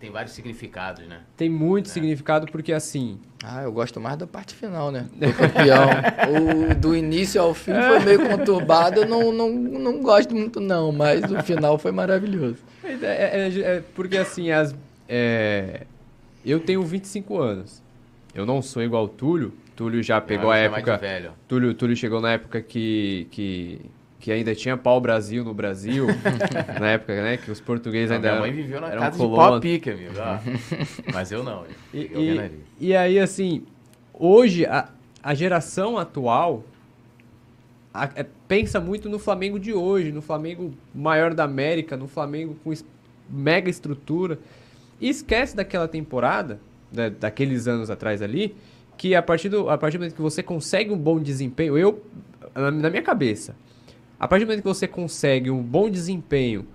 [0.00, 1.20] Tem vários significados, né?
[1.36, 5.06] tem muito significado, porque assim, Ah, eu gosto mais da parte final, né?
[5.14, 5.90] Do campeão.
[6.70, 10.90] o do início ao fim foi meio conturbado, eu não, não, não gosto muito não,
[10.92, 12.58] mas o final foi maravilhoso.
[12.82, 14.74] É, é- é- é porque assim, as,
[15.08, 15.86] é,
[16.44, 17.80] eu tenho 25 anos.
[18.36, 19.52] Eu não sou igual o Túlio.
[19.74, 20.96] Túlio já pegou a me chamar de época.
[20.98, 21.32] velho.
[21.48, 23.80] Túlio, Túlio chegou na época que, que,
[24.20, 26.06] que ainda tinha pau Brasil no Brasil.
[26.80, 27.36] na época, né?
[27.36, 28.28] Que os portugueses Não, ainda.
[28.30, 29.36] minha mãe viveu na casa de colonos.
[29.38, 30.12] pau a pique, amigo.
[30.18, 30.38] ó.
[31.12, 31.64] Mas eu não.
[31.92, 33.64] E, Eu e- e aí, assim,
[34.14, 34.88] hoje, a,
[35.22, 36.64] a geração atual
[37.92, 42.56] a- é, pensa muito no Flamengo de hoje, no Flamengo maior da América, no Flamengo
[42.62, 42.84] com es-
[43.28, 44.38] mega estrutura.
[45.00, 46.58] E esquece daquela temporada,
[46.96, 48.56] né, daqueles anos atrás ali,
[48.96, 52.02] que a partir, do, a partir do momento que você consegue um bom desempenho, eu,
[52.54, 53.54] na, na minha cabeça,
[54.18, 56.66] a partir do momento que você consegue um bom desempenho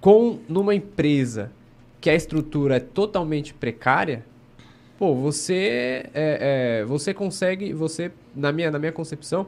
[0.00, 1.50] com numa empresa
[2.00, 4.24] que a estrutura é totalmente precária,
[4.98, 9.46] pô, você é, é, você consegue, você na minha na minha concepção,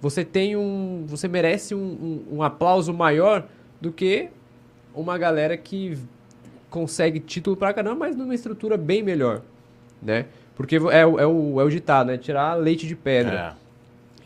[0.00, 1.78] você tem um, você merece um,
[2.30, 3.46] um, um aplauso maior
[3.80, 4.28] do que
[4.94, 5.96] uma galera que
[6.80, 9.40] consegue título pra caramba, mas numa estrutura bem melhor,
[10.02, 10.26] né?
[10.54, 12.18] Porque é, o- é, o, é o ditado, né?
[12.18, 13.56] Tirar leite de pedra.
[13.56, 13.66] É.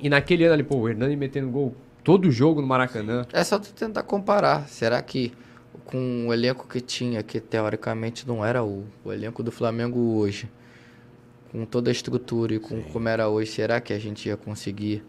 [0.01, 3.25] E naquele ano ali, pô, o Hernani metendo gol todo jogo no Maracanã.
[3.33, 4.67] É só tu tentar comparar.
[4.69, 5.33] Será que
[5.85, 10.49] com o elenco que tinha, que teoricamente não era o, o elenco do Flamengo hoje,
[11.53, 15.05] com toda a estrutura e com como era hoje, será que a gente ia conseguir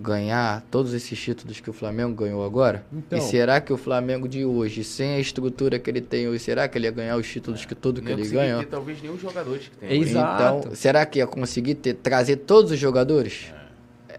[0.00, 2.84] ganhar todos esses títulos que o Flamengo ganhou agora?
[2.92, 3.18] Então.
[3.18, 6.68] E será que o Flamengo de hoje, sem a estrutura que ele tem hoje, será
[6.68, 8.60] que ele ia ganhar os títulos que tudo que ele ganhou?
[8.60, 9.88] ter, talvez nenhum jogador que tem.
[9.88, 10.10] É hoje.
[10.10, 10.58] Exato.
[10.58, 13.52] Então, será que ia conseguir ter, trazer todos os jogadores?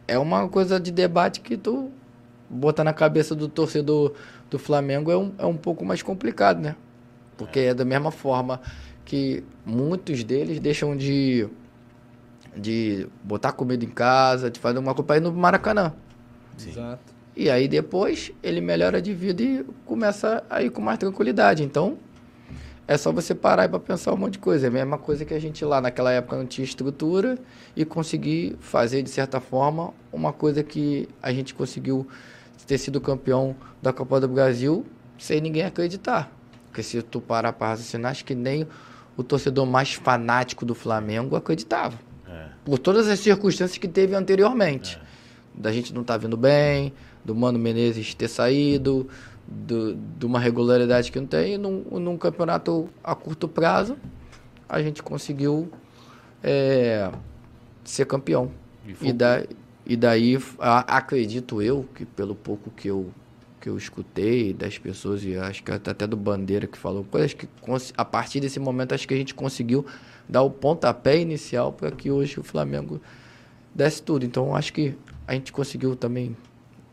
[0.05, 1.89] É uma coisa de debate que tu
[2.49, 4.13] botar na cabeça do torcedor
[4.49, 6.75] do Flamengo é um, é um pouco mais complicado, né?
[7.38, 8.59] Porque é da mesma forma
[9.05, 11.47] que muitos deles deixam de,
[12.60, 15.93] de botar comida em casa, de fazer uma coisa para ir no Maracanã.
[16.60, 17.14] Exato.
[17.36, 21.64] E aí depois ele melhora de vida e começa a ir com mais tranquilidade.
[21.64, 21.97] Então,
[22.88, 24.66] é só você parar e para pensar um monte de coisa.
[24.66, 27.38] É a mesma coisa que a gente lá naquela época não tinha estrutura
[27.76, 32.07] e conseguir fazer, de certa forma, uma coisa que a gente conseguiu
[32.66, 34.86] ter sido campeão da Copa do Brasil
[35.18, 36.32] sem ninguém acreditar.
[36.66, 38.68] Porque se tu parar para raciocinar, acho que nem
[39.16, 41.97] o torcedor mais fanático do Flamengo acreditava.
[42.70, 44.99] Por todas as circunstâncias que teve anteriormente.
[45.55, 46.93] Da gente não estar vindo bem,
[47.26, 49.09] do Mano Menezes ter saído,
[49.47, 51.55] do, de uma regularidade que não tem.
[51.55, 53.97] E num, num campeonato a curto prazo,
[54.70, 55.72] a gente conseguiu
[56.43, 57.09] é,
[57.84, 58.51] ser campeão.
[58.88, 59.43] E E, da,
[59.88, 63.09] e daí, a- acredito eu, que pelo pouco que eu,
[63.59, 67.47] que eu escutei das pessoas, e acho que até do Bandeira que falou coisas, que
[67.97, 69.88] a partir desse momento acho que a gente conseguiu
[70.30, 73.01] dar o pontapé inicial para que hoje o Flamengo
[73.73, 74.23] desse tudo.
[74.23, 74.95] Então acho que
[75.27, 76.38] a gente conseguiu também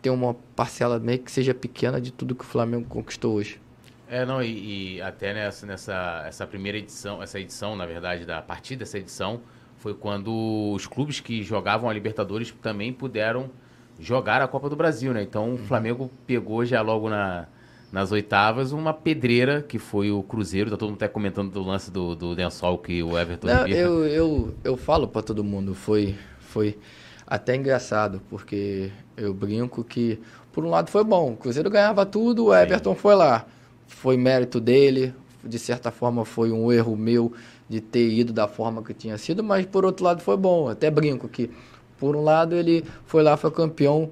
[0.01, 3.61] ter uma parcela meio que seja pequena de tudo que o Flamengo conquistou hoje.
[4.09, 8.41] É, não, e, e até nessa, nessa essa primeira edição, essa edição, na verdade, da
[8.41, 9.41] partir dessa edição,
[9.79, 13.51] foi quando os clubes que jogavam a Libertadores também puderam
[13.99, 15.23] jogar a Copa do Brasil, né?
[15.23, 17.49] Então o Flamengo pegou já logo na,
[17.97, 21.91] nas oitavas uma pedreira, que foi o Cruzeiro, tá todo mundo até comentando do lance
[21.91, 26.15] do, do lençol que o Everton Não, eu, eu, eu falo para todo mundo, foi,
[26.39, 26.79] foi
[27.27, 30.21] até engraçado, porque eu brinco que,
[30.53, 31.33] por um lado, foi bom.
[31.33, 33.47] O Cruzeiro ganhava tudo, o Everton foi lá.
[33.87, 37.33] Foi mérito dele, de certa forma foi um erro meu
[37.67, 40.69] de ter ido da forma que tinha sido, mas por outro lado foi bom.
[40.69, 41.51] Até brinco que,
[41.97, 44.11] por um lado, ele foi lá, foi campeão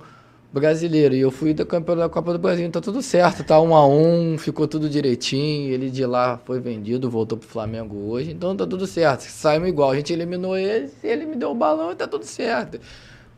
[0.55, 1.15] brasileiro.
[1.15, 3.87] E eu fui da campeão da Copa do Brasil, então tudo certo, tá um a
[3.87, 5.73] um, ficou tudo direitinho.
[5.73, 9.23] Ele de lá foi vendido, voltou pro Flamengo hoje, então tá tudo certo.
[9.23, 12.79] Saímos igual, a gente eliminou ele, ele me deu o balão e tá tudo certo.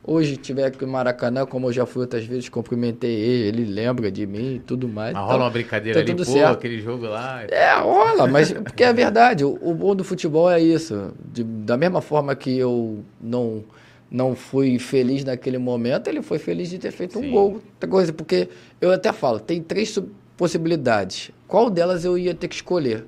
[0.08, 4.08] Hoje tiver aqui no Maracanã, como eu já fui outras vezes, cumprimentei ele, ele lembra
[4.08, 5.12] de mim e tudo mais.
[5.14, 6.52] Mas Então, rola uma brincadeira tá ali, pô, certo.
[6.52, 7.42] aquele jogo lá.
[7.42, 9.44] é, rola, mas porque é verdade.
[9.44, 11.10] O, o bom do futebol é isso.
[11.32, 13.64] De- da mesma forma que eu não
[14.10, 17.28] não fui feliz naquele momento, ele foi feliz de ter feito Sim.
[17.28, 17.52] um gol.
[17.54, 18.48] Outra coisa, porque
[18.80, 19.98] eu até falo, tem três
[20.36, 21.30] possibilidades.
[21.48, 23.04] Qual delas eu ia ter que escolher?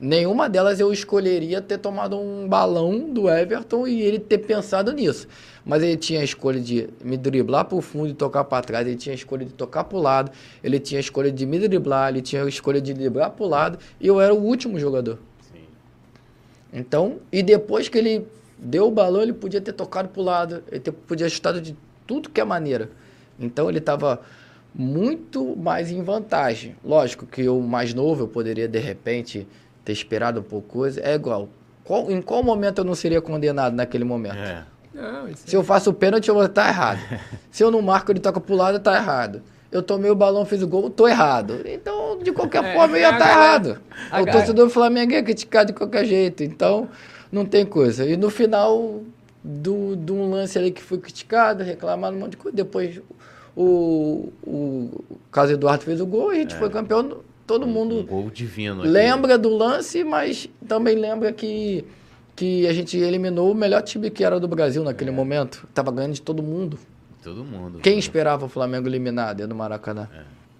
[0.00, 5.28] Nenhuma delas eu escolheria ter tomado um balão do Everton e ele ter pensado nisso.
[5.64, 8.84] Mas ele tinha a escolha de me driblar para o fundo e tocar para trás,
[8.84, 11.56] ele tinha a escolha de tocar para o lado, ele tinha a escolha de me
[11.60, 14.76] driblar, ele tinha a escolha de driblar para o lado e eu era o último
[14.76, 15.20] jogador.
[15.52, 15.60] Sim.
[16.72, 18.26] Então, e depois que ele
[18.62, 21.60] deu o balão, ele podia ter tocado para o lado, ele ter- podia ter chutado
[21.60, 21.76] de
[22.06, 22.90] tudo que é maneira.
[23.38, 24.20] Então ele estava
[24.74, 26.76] muito mais em vantagem.
[26.84, 29.46] Lógico que eu mais novo, eu poderia de repente
[29.84, 31.00] ter esperado um pouco coisa.
[31.02, 31.48] É igual.
[31.84, 34.36] Qual- em qual momento eu não seria condenado naquele momento?
[34.36, 34.64] É.
[34.94, 37.00] Não, Se eu faço o pênalti, eu vou estar errado.
[37.50, 39.42] Se eu não marco, ele toca pro lado, tá errado.
[39.70, 41.60] Eu tomei o balão, fiz o gol, tô errado.
[41.64, 43.80] Então, de qualquer É, forma, eu ia estar galera- errado.
[44.10, 46.42] a O torcedor do Flamengo ia criticar de qualquer jeito.
[46.44, 46.88] Então,
[47.32, 48.04] não tem coisa.
[48.04, 49.00] E no final
[49.42, 53.00] do, de um lance ali que foi criticado, reclamado um monte de coisa, depois
[53.56, 57.18] o, o Carlos Eduardo fez o gol e a gente foi campeão.
[57.46, 58.80] Todo mundo Um gol divino.
[58.82, 58.88] aqui.
[58.90, 61.84] lembra do lance, mas também lembra que,
[62.36, 65.66] que a gente eliminou o melhor time que era do Brasil naquele momento.
[65.74, 66.78] Tava ganhando de todo mundo.
[67.22, 67.80] Todo mundo.
[67.80, 70.08] Quem esperava o Flamengo eliminado dentro do Maracanã?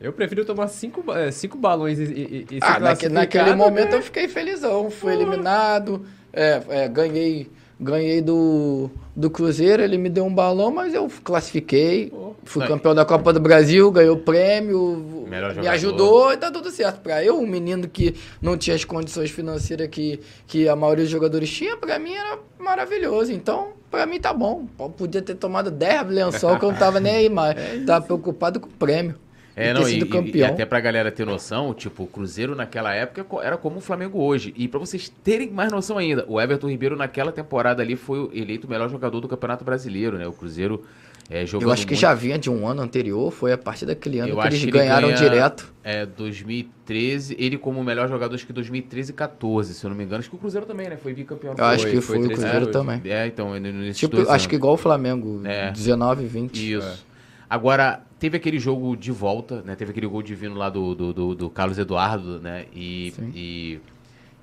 [0.00, 3.92] Eu prefiro tomar cinco, eh, cinque balões e, e, e ser Ah, naque- naquele momento
[3.92, 3.98] né?
[3.98, 4.90] eu fiquei felizão.
[4.90, 10.94] Fui eliminado, é, é, ganhei, ganhei do, do Cruzeiro, ele me deu um balão, mas
[10.94, 12.12] eu classifiquei.
[12.44, 15.26] Fui campeão da Copa do Brasil, ganhei o prêmio,
[15.60, 17.00] me ajudou e tá tudo certo.
[17.00, 21.12] Pra eu, um menino que não tinha as condições financeiras que, que a maioria dos
[21.12, 23.32] jogadores tinha, pra mim era maravilhoso.
[23.32, 24.66] Então, pra mim tá bom.
[24.78, 27.54] Eu podia ter tomado 10 lençol que eu não tava nem aí mais.
[27.86, 29.14] tava preocupado com o prêmio.
[29.54, 30.48] É, e não, ter e, sido e- campeão.
[30.48, 33.80] e até pra galera ter noção, tipo, o Cruzeiro naquela época co- era como o
[33.80, 34.54] Flamengo hoje.
[34.56, 38.66] E pra vocês terem mais noção ainda, o Everton Ribeiro naquela temporada ali foi eleito
[38.66, 40.26] o melhor jogador do Campeonato Brasileiro, né?
[40.26, 40.82] O Cruzeiro
[41.30, 42.00] é, jogando Eu acho que muito.
[42.00, 44.58] já vinha de um ano anterior, foi a partir daquele ano Eu que acho eles
[44.60, 45.72] que ele ganharam ganha- direto.
[45.84, 49.96] É, 2013, ele como o melhor jogador, acho que 2013 e 14, se eu não
[49.96, 50.20] me engano.
[50.20, 50.96] Acho que o Cruzeiro também, né?
[50.96, 51.54] Foi bicampeão.
[51.56, 53.00] Eu acho Foi, que foi foi, o 13 Cruzeiro também.
[53.04, 54.60] É, então, nesses Tipo, dois acho que anos.
[54.60, 55.70] igual o Flamengo, É.
[55.70, 56.72] 19 e 20.
[56.74, 57.04] Isso.
[57.52, 59.76] Agora, teve aquele jogo de volta, né?
[59.76, 62.64] Teve aquele gol divino lá do, do, do- do Carlos Eduardo, né?
[62.74, 63.78] E, e,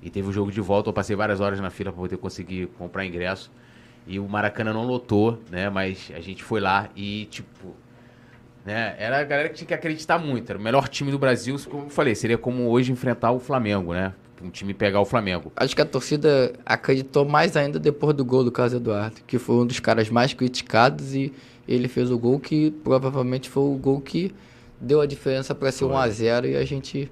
[0.00, 0.88] e teve o jogo de volta.
[0.90, 3.50] Eu passei várias horas na fila para poder conseguir comprar ingresso.
[4.06, 5.68] E o Maracanã não lotou, né?
[5.68, 7.74] Mas a gente foi lá e, tipo.
[8.64, 10.48] Né, era a galera que tinha que acreditar muito.
[10.50, 11.56] Era o melhor time do Brasil.
[11.68, 14.12] Como eu falei, seria como hoje enfrentar o Flamengo, né?
[14.40, 15.50] Um time pegar o Flamengo.
[15.56, 19.56] Acho que a torcida acreditou mais ainda depois do gol do Carlos Eduardo, que foi
[19.56, 21.32] um dos caras mais criticados e
[21.72, 24.34] ele fez o gol que provavelmente foi o gol que
[24.80, 25.94] deu a diferença para ser Foi.
[25.94, 27.10] 1 a 0 e a gente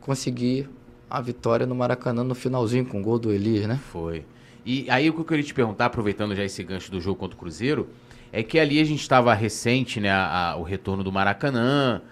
[0.00, 0.68] conseguir
[1.08, 3.80] a vitória no Maracanã no finalzinho com o gol do Elias, né?
[3.90, 4.24] Foi.
[4.66, 7.36] E aí o que eu queria te perguntar, aproveitando já esse gancho do jogo contra
[7.36, 7.88] o Cruzeiro,
[8.32, 12.02] é que ali a gente estava recente, né, a- a- o retorno do Maracanã,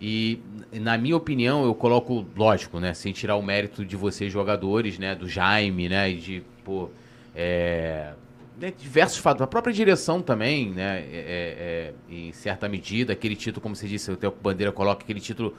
[0.00, 0.40] e
[0.72, 5.14] na minha opinião, eu coloco, lógico, né, sem tirar o mérito de vocês jogadores, né,
[5.14, 6.88] do Jaime, né, e de, pô,
[7.34, 8.12] é,
[8.60, 13.60] né, diversos fatos, a própria direção também, né, é- é- em certa medida, aquele título,
[13.60, 15.54] como você disse, o Bandeira coloca aquele título,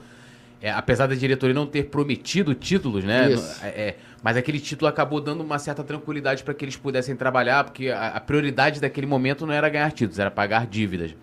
[0.60, 3.32] é, apesar da diretoria não ter prometido títulos, né,
[3.62, 7.64] é, é, mas aquele título acabou dando uma certa tranquilidade para que eles pudessem trabalhar,
[7.64, 11.14] porque a, a prioridade daquele momento não era ganhar títulos, era pagar dívidas.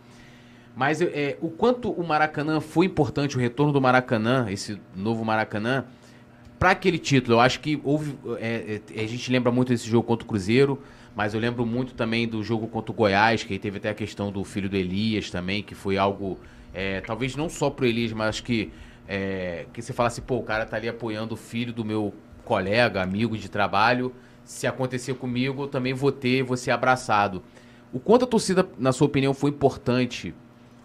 [0.75, 5.85] Mas é, o quanto o Maracanã foi importante, o retorno do Maracanã, esse novo Maracanã,
[6.59, 7.37] para aquele título.
[7.37, 8.15] Eu acho que houve.
[8.39, 10.79] é, é, a gente lembra muito desse jogo contra o Cruzeiro,
[11.17, 13.93] mas eu lembro muito também do jogo contra o Goiás, que aí teve até a
[13.95, 16.37] questão do filho do Elias também, que foi algo.
[16.71, 18.71] é, talvez não só pro Elias, mas que.
[19.07, 22.13] é, que você falasse, pô, o cara tá ali apoiando o filho do meu
[22.45, 24.13] colega, amigo de trabalho.
[24.45, 27.41] Se acontecer comigo, eu também vou ter, vou ser abraçado.
[27.91, 30.35] O quanto a torcida, na sua opinião, foi importante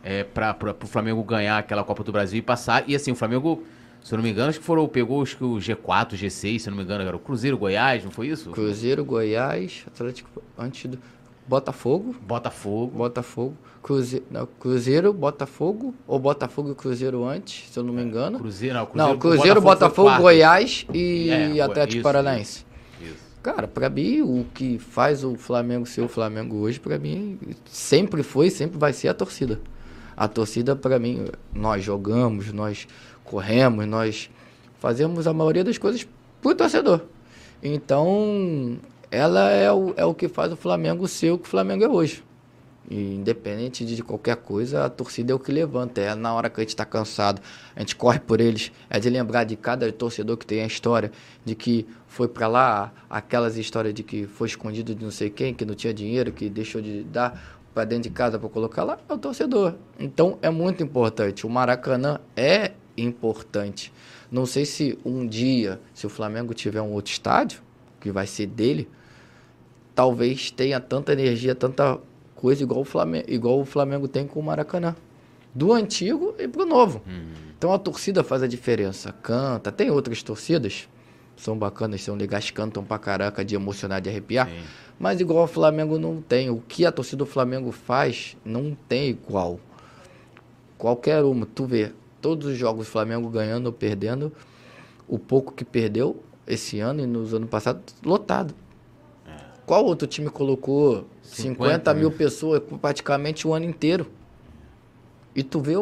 [0.02, 2.84] é, para o Flamengo ganhar aquela Copa do Brasil e passar.
[2.88, 3.64] E assim, o Flamengo,
[4.02, 6.68] se eu não me engano, acho que foram, pegou acho que o G4, G6, se
[6.68, 8.50] eu não me engano, era o Cruzeiro, Goiás, não foi isso?
[8.50, 10.98] Cruzeiro, Goiás, Atlético antes do
[11.46, 12.96] Botafogo, Botafogo.
[12.96, 18.38] Botafogo, Cruzeiro, não, Cruzeiro, Botafogo ou Botafogo e Cruzeiro antes, se eu não me engano.
[18.38, 20.22] Cruzeiro, não, Cruzeiro, não, Cruzeiro, Botafogo, quarto.
[20.22, 22.64] Goiás e É, Atlético isso, Paranaense.
[23.00, 23.16] Isso.
[23.42, 28.22] Cara, pra mim, o que faz o Flamengo ser o Flamengo hoje, pra mim, sempre
[28.22, 29.60] foi, sempre vai ser a torcida.
[30.16, 32.86] A torcida, pra mim, nós jogamos, nós
[33.32, 34.30] corremos, nós
[34.78, 36.06] fazemos a maioria das coisas
[36.42, 37.00] pro torcedor.
[37.62, 38.78] Então,
[39.10, 41.88] ela é o, é o que faz o Flamengo ser o que o Flamengo é
[41.88, 42.22] hoje.
[42.90, 45.98] E independente de qualquer coisa, a torcida é o que levanta.
[46.02, 47.40] É na hora que a gente está cansado,
[47.74, 48.70] a gente corre por eles.
[48.90, 51.10] É de lembrar de cada torcedor que tem a história
[51.42, 55.54] de que foi para lá, aquelas histórias de que foi escondido de não sei quem,
[55.54, 58.98] que não tinha dinheiro, que deixou de dar para dentro de casa para colocar lá,
[59.09, 59.74] é o torcedor.
[59.98, 61.46] Então é muito importante.
[61.46, 63.93] O Maracanã é importante.
[64.31, 67.60] Não sei se um dia, se o Flamengo tiver um outro estádio,
[68.01, 68.89] que vai ser dele,
[69.94, 71.98] talvez tenha tanta energia, tanta
[72.35, 74.97] coisa igual o Flamengo, igual o Flamengo tem com o Maracanã.
[75.55, 77.02] Do antigo e pro novo.
[77.59, 79.12] Então a torcida faz a diferença.
[79.12, 79.70] Canta.
[79.70, 80.89] Tem outras torcidas,
[81.36, 84.48] são bacanas, são legais, cantam pra caraca, de emocionar, de arrepiar.
[84.48, 84.62] Sim.
[84.98, 86.48] Mas igual o Flamengo não tem.
[86.48, 89.60] O que a torcida do Flamengo faz não tem igual.
[90.78, 91.44] Qualquer uma.
[91.44, 94.32] Tu vê todos os jogos do Flamengo ganhando ou perdendo.
[95.06, 98.54] O pouco que perdeu esse ano e nos anos passados, lotado.
[99.66, 101.42] Qual outro time colocou 50,
[101.92, 102.18] 50 mil mil.
[102.18, 104.06] pessoas praticamente o ano inteiro?
[105.34, 105.72] E tu vê,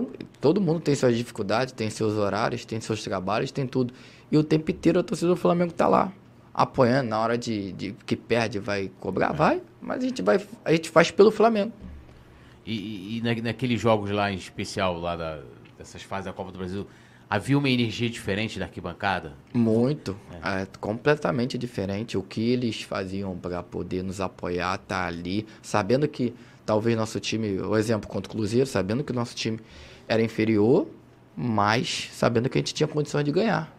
[0.41, 3.93] todo mundo tem suas dificuldades, tem seus horários, tem seus trabalhos, tem tudo.
[4.31, 6.13] E o tempo inteiro a torcida do Flamengo tá lá,
[6.55, 7.09] apoiando.
[7.09, 9.33] Na hora de, de que perde, vai cobrar?
[9.33, 9.61] Vai.
[9.81, 11.73] Mas a gente, vai, a gente faz pelo Flamengo.
[12.65, 15.41] E, e- e na- naqueles jogos lá em especial, lá da-
[15.81, 16.87] dessas fases da Copa do Brasil,
[17.29, 19.33] havia uma energia diferente da arquibancada?
[19.53, 20.17] Muito.
[20.43, 22.19] É, completamente diferente.
[22.19, 26.35] O que eles faziam para poder nos apoiar, tá ali, sabendo que
[26.67, 29.59] talvez nosso time, o exemplo contra o Cruzeiro, sabendo que o nosso time
[30.07, 30.87] era inferior,
[31.35, 33.75] mas sabendo que a gente tinha condições de ganhar.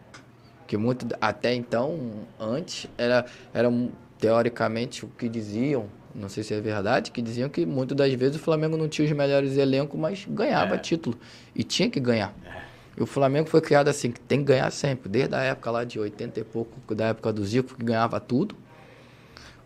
[0.66, 3.70] Que muito, até então, antes, era, era
[4.18, 8.36] teoricamente o que diziam, não sei se é verdade, que diziam que muitas das vezes
[8.36, 10.78] o Flamengo não tinha os melhores elencos, mas ganhava é.
[10.78, 11.18] título.
[11.54, 12.34] E tinha que ganhar.
[12.44, 12.62] É.
[12.96, 15.08] E o Flamengo foi criado assim, que tem que ganhar sempre.
[15.08, 18.54] Desde a época lá de 80 e pouco, da época do Zico, que ganhava tudo.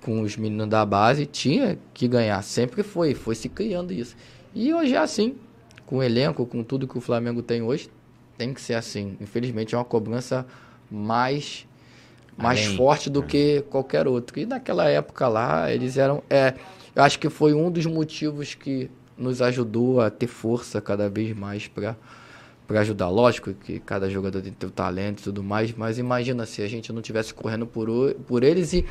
[0.00, 2.40] Com os meninos da base, tinha que ganhar.
[2.42, 4.16] Sempre foi, foi se criando isso.
[4.54, 5.36] E hoje é assim.
[5.84, 7.90] Com o elenco, com tudo que o Flamengo tem hoje,
[8.38, 9.16] tem que ser assim.
[9.20, 10.46] Infelizmente é uma cobrança
[10.90, 11.66] mais
[12.36, 12.76] mais Além.
[12.76, 14.38] forte do que qualquer outro.
[14.38, 16.22] E naquela época lá, eles eram.
[16.28, 16.54] É,
[16.94, 21.36] eu acho que foi um dos motivos que nos ajudou a ter força cada vez
[21.36, 21.96] mais para
[22.66, 23.08] para ajudar.
[23.08, 26.92] Lógico que cada jogador tem seu talento e tudo mais, mas imagina se a gente
[26.92, 27.88] não tivesse correndo por,
[28.26, 28.84] por eles e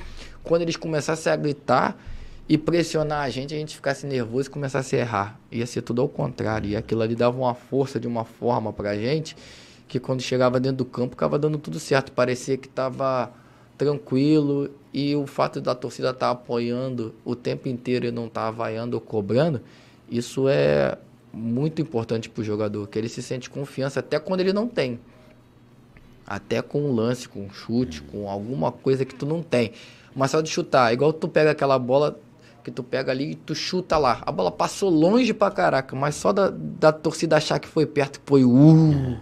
[0.44, 2.02] quando eles começassem a gritar
[2.48, 5.40] e pressionar a gente, a gente ficasse nervoso e começasse a errar.
[5.52, 6.70] Ia ser tudo ao contrário.
[6.70, 9.36] E aquilo ali dava uma força de uma forma pra gente
[9.88, 12.12] que quando chegava dentro do campo ficava dando tudo certo.
[12.12, 13.32] Parecia que estava
[13.78, 18.46] tranquilo e o fato da torcida estar tá apoiando o tempo inteiro e não estar
[18.46, 19.62] tá vaiando ou cobrando,
[20.10, 20.98] isso é
[21.34, 25.00] muito importante para o jogador, que ele se sente confiança até quando ele não tem.
[26.26, 29.74] Até com um lance, com um chute, com alguma coisa que tu não tem.
[30.16, 32.18] Mas só de chutar, igual tu pega aquela bola
[32.64, 34.24] que tu pega ali e tu chuta lá.
[34.26, 38.20] A bola passou longe pra caraca, mas só da, da torcida achar que foi perto,
[38.26, 39.20] foi uh,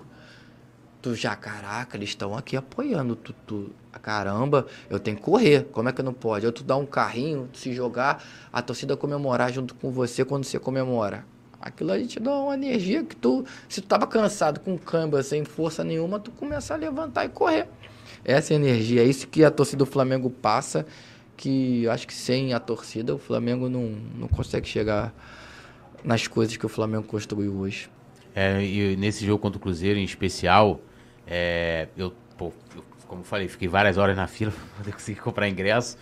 [1.03, 3.69] tu já, caraca, eles estão aqui apoiando, tu, tu,
[4.01, 6.45] caramba, eu tenho que correr, como é que não pode?
[6.45, 8.23] Ou tu dá um carrinho, se jogar,
[8.53, 11.25] a torcida comemorar junto com você quando você comemora.
[11.59, 15.43] Aquilo aí te dá uma energia que tu, se tu tava cansado, com câmbio, sem
[15.43, 17.67] força nenhuma, tu começa a levantar e correr.
[18.23, 20.85] Essa energia, é isso que a torcida do Flamengo passa,
[21.35, 25.13] que acho que sem a torcida o Flamengo não, não consegue chegar
[26.01, 27.89] nas coisas que o Flamengo construiu hoje.
[28.33, 30.79] É, e nesse jogo contra o Cruzeiro em especial,
[31.27, 35.49] é, eu, pô, eu, como falei, fiquei várias horas na fila para poder conseguir comprar
[35.49, 35.97] ingresso.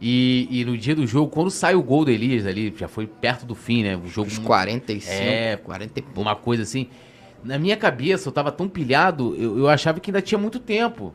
[0.00, 3.06] E, e, no dia do jogo, quando sai o gol do Elias ali, já foi
[3.06, 3.96] perto do fim, né?
[3.96, 4.28] O jogo.
[4.28, 6.20] Uns 45, é, 40 e pouco.
[6.20, 6.88] Uma coisa assim.
[7.42, 11.14] Na minha cabeça, eu tava tão pilhado, eu, eu achava que ainda tinha muito tempo.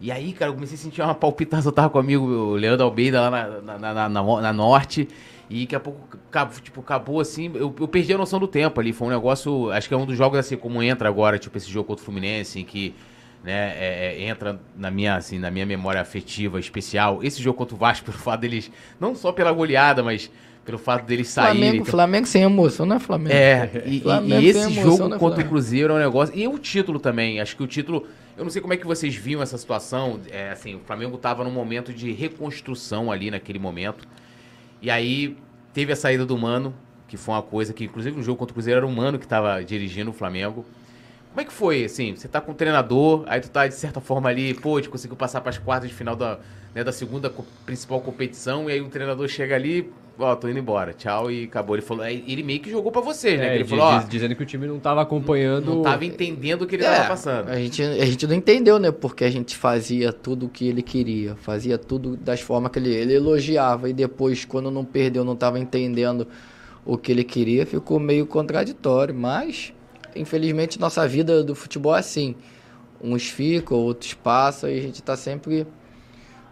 [0.00, 1.70] E aí, cara, eu comecei a sentir uma palpitação.
[1.70, 5.08] Eu tava comigo, o Leandro Almeida, lá na, na, na, na, na Norte.
[5.50, 6.08] E daqui a pouco,
[6.62, 7.50] tipo, acabou assim.
[7.52, 8.92] Eu, eu perdi a noção do tempo ali.
[8.92, 9.72] Foi um negócio.
[9.72, 12.04] Acho que é um dos jogos assim, como entra agora, tipo, esse jogo contra o
[12.04, 12.94] Fluminense, em que
[13.42, 17.18] né, é, é, entra na minha, assim, na minha memória afetiva especial.
[17.22, 18.70] Esse jogo contra o Vasco, pelo fato deles,
[19.00, 20.30] não só pela goleada, mas
[20.64, 21.56] pelo fato deles saírem.
[21.56, 21.90] Flamengo, então...
[21.90, 23.34] Flamengo sem emoção, não é Flamengo.
[23.34, 26.38] É, e, Flamengo e esse jogo é contra o Cruzeiro é um negócio.
[26.38, 28.06] E o título também, acho que o título.
[28.36, 30.20] Eu não sei como é que vocês viam essa situação.
[30.30, 34.06] É, assim, o Flamengo estava num momento de reconstrução ali naquele momento.
[34.80, 35.36] E aí
[35.72, 36.74] teve a saída do Mano,
[37.06, 39.26] que foi uma coisa que, inclusive, no jogo contra o Cruzeiro era o Mano que
[39.26, 40.64] estava dirigindo o Flamengo.
[41.30, 44.00] Como é que foi, assim, você tá com o treinador, aí tu tá, de certa
[44.00, 46.40] forma, ali, pô, te conseguiu passar para as quartas de final da,
[46.74, 50.58] né, da segunda co principal competição, e aí o treinador chega ali, ó, tô indo
[50.58, 51.76] embora, tchau, e acabou.
[51.76, 53.48] Ele falou, ele meio que jogou para vocês, né?
[53.48, 55.66] É, ele diz, falou, ó, dizendo que o time não tava acompanhando...
[55.66, 57.48] Não, não tava entendendo o que ele é, tava passando.
[57.48, 60.82] A gente, a gente não entendeu, né, porque a gente fazia tudo o que ele
[60.82, 62.94] queria, fazia tudo das formas que ele...
[62.94, 66.26] Ele elogiava, e depois, quando não perdeu, não tava entendendo
[66.84, 69.72] o que ele queria, ficou meio contraditório, mas
[70.14, 72.34] infelizmente, nossa vida do futebol é assim.
[73.02, 75.66] Uns ficam, outros passam e a gente está sempre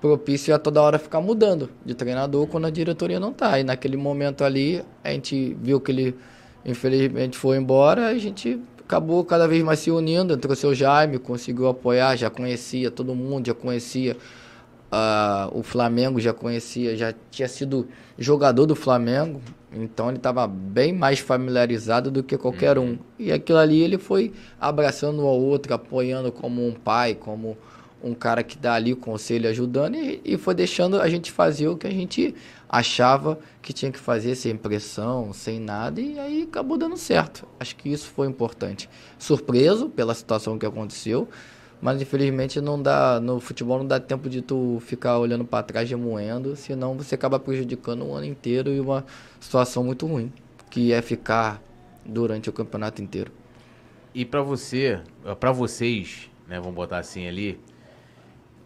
[0.01, 3.59] propício a toda hora ficar mudando de treinador quando a diretoria não está.
[3.59, 6.17] E naquele momento ali, a gente viu que ele,
[6.65, 10.35] infelizmente, foi embora, a gente acabou cada vez mais se unindo.
[10.35, 14.17] Entrou o seu Jaime, conseguiu apoiar, já conhecia todo mundo, já conhecia
[14.93, 17.89] uh, o Flamengo, já conhecia, já tinha sido
[18.19, 19.41] jogador do Flamengo,
[19.73, 22.93] então ele estava bem mais familiarizado do que qualquer uhum.
[22.93, 22.99] um.
[23.19, 27.57] E aquilo ali ele foi abraçando um ao outro, apoiando como um pai, como
[28.03, 31.69] um cara que dá ali o conselho, ajudando, e, e foi deixando a gente fazer
[31.69, 32.35] o que a gente
[32.69, 37.47] achava que tinha que fazer, sem pressão, sem nada, e aí acabou dando certo.
[37.59, 38.89] Acho que isso foi importante.
[39.19, 41.29] Surpreso pela situação que aconteceu,
[41.81, 45.89] mas infelizmente não dá, no futebol não dá tempo de tu ficar olhando para trás
[45.89, 49.05] remoendo, senão você acaba prejudicando um ano inteiro e uma
[49.41, 50.33] situação muito ruim,
[50.71, 51.63] que é ficar
[52.05, 53.33] durante o campeonato inteiro.
[54.15, 55.01] E para você,
[55.39, 57.61] para vocês, né, vamos botar assim ali,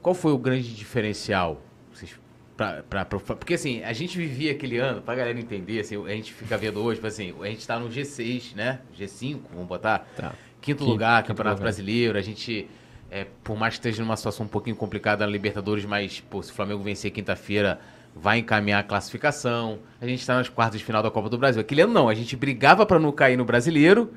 [0.02, 1.62] qual foi o grande diferencial?
[1.92, 2.18] Vocês,
[2.56, 6.10] pra, pra, pra, porque assim, a gente vivia aquele ano, pra galera entender, assim, a
[6.10, 8.80] gente fica vendo hoje, tipo assim, a gente tá no G6, né?
[8.98, 10.00] G5, vamos botar.
[10.16, 10.32] Tá.
[10.60, 11.64] Quinto, quinto lugar, quinto Campeonato lugar.
[11.64, 12.68] Brasileiro, a gente
[13.12, 16.50] é, por mais que esteja numa situação um pouquinho complicada na Libertadores, mas pô, se
[16.50, 17.78] o Flamengo vencer quinta-feira,
[18.16, 19.80] vai encaminhar a classificação.
[20.00, 21.60] A gente está nas quartas de final da Copa do Brasil.
[21.60, 24.14] Aquele ano não, a gente brigava para não cair no brasileiro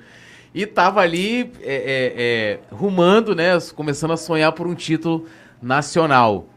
[0.53, 3.49] e tava ali é, é, é, rumando, né?
[3.76, 5.28] Começando a sonhar por um título
[5.66, 6.48] nacional.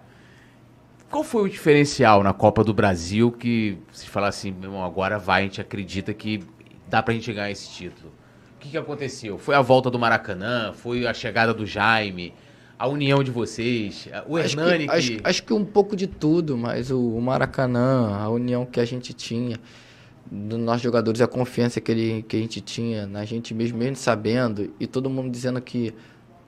[1.11, 5.19] Qual foi o diferencial na Copa do Brasil que se falar assim, meu irmão, agora
[5.19, 6.45] vai, a gente acredita que
[6.87, 8.13] dá pra gente ganhar esse título?
[8.57, 9.39] O que, que aconteceu?
[9.39, 10.75] Foi a volta do Maracanã?
[10.75, 12.35] Foi a chegada do Jaime?
[12.79, 14.09] A união de vocês?
[14.27, 18.15] O acho Hernani que, Acho, acho, que um pouco de tudo, mas o, o Maracanã,
[18.15, 19.59] a união que a gente tinha
[20.31, 23.97] dos nossos jogadores, a confiança que, ele, que a gente tinha na gente mesmo, mesmo
[23.97, 25.95] sabendo, e todo mundo dizendo que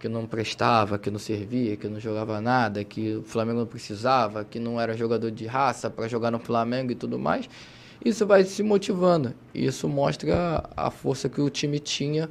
[0.01, 4.43] que não prestava, que não servia, que não jogava nada, que o Flamengo não precisava,
[4.43, 7.49] que não era jogador de raça para jogar no Flamengo e tudo mais.
[8.03, 9.35] Isso vai se motivando.
[9.55, 12.31] Isso mostra a força que o time tinha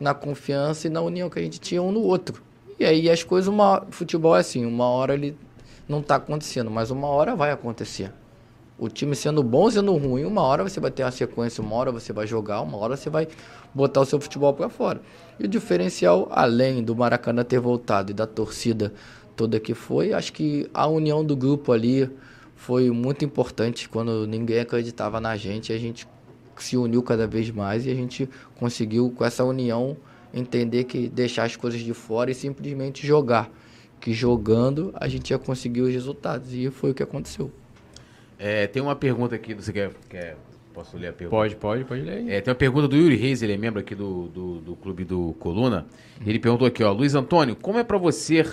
[0.00, 2.42] na confiança e na união que a gente tinha um no outro.
[2.80, 5.36] E aí as coisas, uma, futebol é assim, uma hora ele
[5.86, 8.10] não está acontecendo, mas uma hora vai acontecer.
[8.78, 11.92] O time sendo bom, sendo ruim, uma hora você vai ter uma sequência, uma hora
[11.92, 13.28] você vai jogar, uma hora você vai
[13.74, 15.02] botar o seu futebol para fora.
[15.38, 18.92] E o diferencial, além do Maracanã ter voltado e da torcida
[19.36, 22.10] toda que foi, acho que a união do grupo ali
[22.56, 26.08] foi muito importante quando ninguém acreditava na gente, a gente
[26.56, 29.96] se uniu cada vez mais e a gente conseguiu com essa união
[30.34, 33.48] entender que deixar as coisas de fora e simplesmente jogar.
[34.00, 37.50] Que jogando a gente ia conseguir os resultados e foi o que aconteceu.
[38.38, 40.36] É, tem uma pergunta aqui, você quer, quer
[40.78, 41.36] Posso ler a pergunta?
[41.36, 42.28] Pode, pode, pode ler.
[42.28, 45.04] É, tem uma pergunta do Yuri Reis, ele é membro aqui do, do, do clube
[45.04, 45.86] do Coluna.
[46.24, 48.46] Ele perguntou aqui, ó, Luiz Antônio, como é para você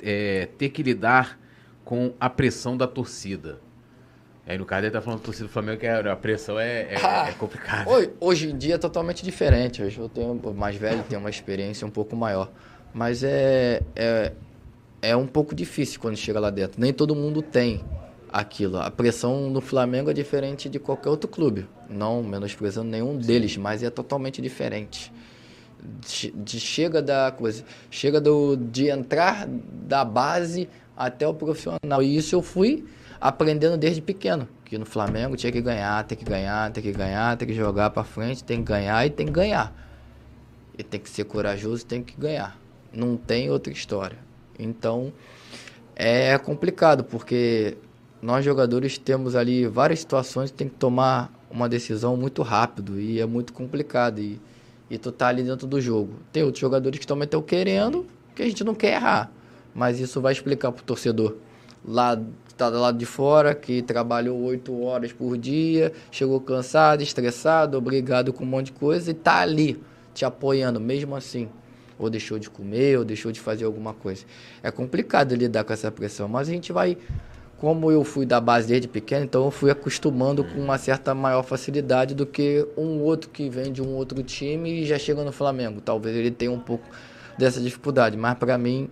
[0.00, 1.40] é, ter que lidar
[1.84, 3.58] com a pressão da torcida?
[4.46, 6.96] Aí no caso ele tá falando da torcida do Flamengo que a pressão é, é,
[7.02, 7.90] ah, é complicada.
[7.90, 9.82] Hoje, hoje, em dia é totalmente diferente.
[9.82, 12.48] Hoje eu tenho mais velho, tenho uma experiência um pouco maior.
[12.94, 14.32] Mas é, é,
[15.00, 16.80] é um pouco difícil quando chega lá dentro.
[16.80, 17.84] Nem todo mundo tem
[18.32, 18.78] aquilo.
[18.78, 21.66] A pressão no Flamengo é diferente de qualquer outro clube.
[21.88, 25.12] Não menosprezando nenhum deles, mas é totalmente diferente.
[26.08, 32.02] De, de, chega da coisa, chega do, de entrar da base até o profissional.
[32.02, 32.86] E isso eu fui
[33.20, 37.36] aprendendo desde pequeno, que no Flamengo tinha que ganhar, tem que ganhar, tem que ganhar,
[37.36, 39.74] tem que jogar para frente, tem que ganhar e tem que ganhar.
[40.78, 42.56] E tem que ser corajoso, tem que ganhar.
[42.92, 44.18] Não tem outra história.
[44.58, 45.12] Então
[45.94, 47.76] é complicado porque
[48.22, 53.20] nós jogadores temos ali várias situações que tem que tomar uma decisão muito rápido e
[53.20, 54.40] é muito complicado e,
[54.88, 56.14] e tu tá ali dentro do jogo.
[56.32, 59.30] Tem outros jogadores que estão querendo, que a gente não quer errar,
[59.74, 61.36] mas isso vai explicar pro torcedor
[61.84, 62.20] lá
[62.56, 68.32] tá do lado de fora que trabalhou oito horas por dia, chegou cansado, estressado, obrigado
[68.32, 69.82] com um monte de coisa e tá ali
[70.14, 71.48] te apoiando mesmo assim.
[71.98, 74.24] Ou deixou de comer, ou deixou de fazer alguma coisa.
[74.62, 76.96] É complicado lidar com essa pressão, mas a gente vai
[77.62, 81.44] como eu fui da base desde pequeno, então eu fui acostumando com uma certa maior
[81.44, 85.30] facilidade do que um outro que vem de um outro time e já chega no
[85.30, 85.80] Flamengo.
[85.80, 86.84] Talvez ele tenha um pouco
[87.38, 88.90] dessa dificuldade, mas para mim,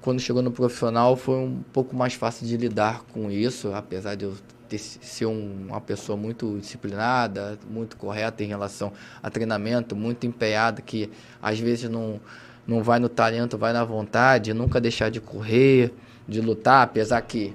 [0.00, 4.24] quando chegou no profissional, foi um pouco mais fácil de lidar com isso, apesar de
[4.24, 4.34] eu
[4.68, 8.92] ter, ser um, uma pessoa muito disciplinada, muito correta em relação
[9.22, 11.08] a treinamento, muito empenhada, que
[11.40, 12.20] às vezes não,
[12.66, 15.94] não vai no talento, vai na vontade, nunca deixar de correr,
[16.26, 17.54] de lutar, apesar que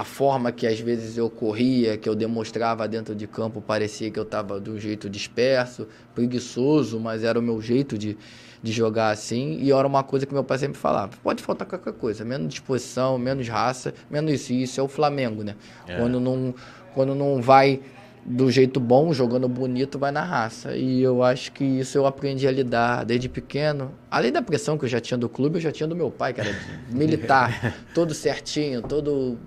[0.00, 4.18] a forma que às vezes eu corria, que eu demonstrava dentro de campo, parecia que
[4.18, 8.16] eu estava de um jeito disperso, preguiçoso, mas era o meu jeito de,
[8.62, 9.58] de jogar assim.
[9.60, 13.18] E era uma coisa que meu pai sempre falava: pode faltar qualquer coisa, menos disposição,
[13.18, 14.52] menos raça, menos isso.
[14.54, 15.54] E isso é o Flamengo, né?
[15.86, 15.98] É.
[15.98, 16.54] Quando, não,
[16.94, 17.80] quando não vai
[18.24, 20.76] do jeito bom, jogando bonito, vai na raça.
[20.76, 23.92] E eu acho que isso eu aprendi a lidar desde pequeno.
[24.10, 26.32] Além da pressão que eu já tinha do clube, eu já tinha do meu pai,
[26.32, 26.54] que era
[26.88, 29.38] militar, todo certinho, todo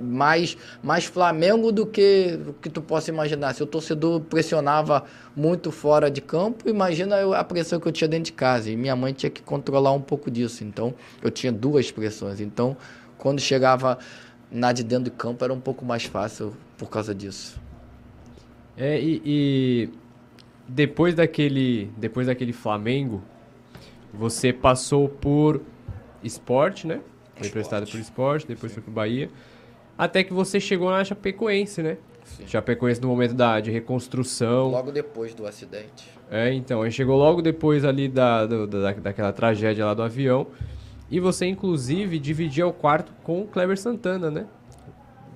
[0.00, 3.54] mais, mais Flamengo do que o que tu possa imaginar.
[3.54, 5.04] Se o torcedor pressionava
[5.34, 8.70] muito fora de campo, imagina a pressão que eu tinha dentro de casa.
[8.70, 10.64] E minha mãe tinha que controlar um pouco disso.
[10.64, 12.40] Então, eu tinha duas pressões.
[12.40, 12.76] Então,
[13.18, 13.98] quando chegava
[14.50, 17.60] na de dentro de campo, era um pouco mais fácil por causa disso.
[18.76, 19.88] É, e, e
[20.68, 23.22] depois daquele, depois daquele Flamengo,
[24.12, 25.62] você passou por
[26.22, 27.00] esporte, né?
[27.36, 28.76] Foi emprestado por esporte, depois Sim.
[28.76, 29.30] foi pro Bahia.
[29.96, 31.98] Até que você chegou na Chapecoense, né?
[32.24, 32.46] Sim.
[32.46, 34.68] Chapecoense no momento da, de reconstrução.
[34.68, 36.10] Logo depois do acidente.
[36.30, 36.82] É, então.
[36.82, 40.46] Aí chegou logo depois ali da, da, daquela tragédia lá do avião.
[41.10, 44.46] E você, inclusive, dividia o quarto com o Kleber Santana, né?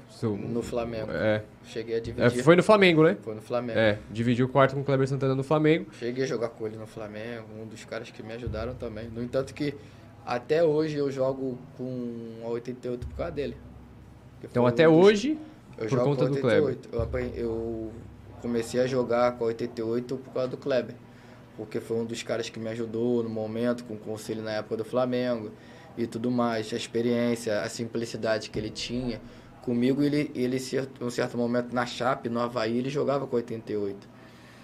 [0.09, 0.37] Seu...
[0.37, 1.11] No Flamengo.
[1.13, 1.43] É.
[1.65, 2.27] Cheguei a dividir.
[2.27, 3.17] É, foi no Flamengo, né?
[3.23, 3.79] Foi no Flamengo.
[3.79, 5.87] É, dividiu o quarto com o Kleber Santana no Flamengo.
[5.93, 9.09] Cheguei a jogar com ele no Flamengo, um dos caras que me ajudaram também.
[9.09, 9.75] No entanto que
[10.27, 13.57] até hoje eu jogo com a 88 por causa dele.
[14.43, 15.39] Então até hoje.
[15.79, 16.89] Eu Por conta com do 88.
[17.37, 17.91] Eu,
[18.43, 20.95] comecei a jogar com a 88 por causa do Kleber.
[21.57, 24.79] Porque foi um dos caras que me ajudou no momento, com o conselho na época
[24.79, 25.51] do Flamengo
[25.97, 26.73] e tudo mais.
[26.73, 29.21] A experiência, a simplicidade que ele tinha.
[29.63, 34.09] Comigo, ele, ele em um certo momento, na Chape, no Havaí, ele jogava com 88.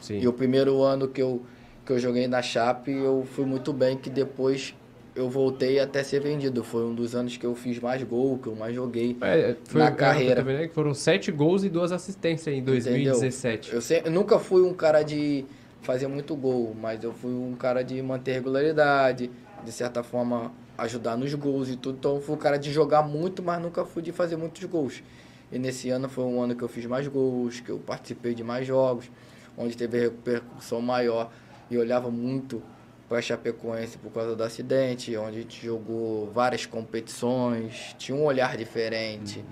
[0.01, 0.21] Sim.
[0.21, 1.43] E o primeiro ano que eu,
[1.85, 4.75] que eu joguei na Chape, eu fui muito bem, que depois
[5.17, 6.63] eu voltei até ser vendido.
[6.63, 9.17] Foi um dos anos que eu fiz mais gol, que eu mais joguei.
[9.23, 10.37] É, foi, na é, carreira.
[10.37, 13.75] também, né, Foram sete gols e duas assistências em 2017.
[13.75, 15.45] Eu, sempre, eu nunca fui um cara de
[15.81, 19.31] fazer muito gol, mas eu fui um cara de manter regularidade,
[19.65, 21.97] de certa forma ajudar nos gols e tudo.
[21.99, 25.03] Então eu fui um cara de jogar muito, mas nunca fui de fazer muitos gols.
[25.51, 28.45] E nesse ano foi um ano que eu fiz mais gols, que eu participei de
[28.45, 29.11] mais jogos,
[29.57, 31.31] onde teve repercussão maior
[31.71, 32.63] e olhava muito
[33.09, 38.57] para Chapecoense por causa do acidente, onde a gente jogou várias competições, tinha um olhar
[38.57, 39.45] diferente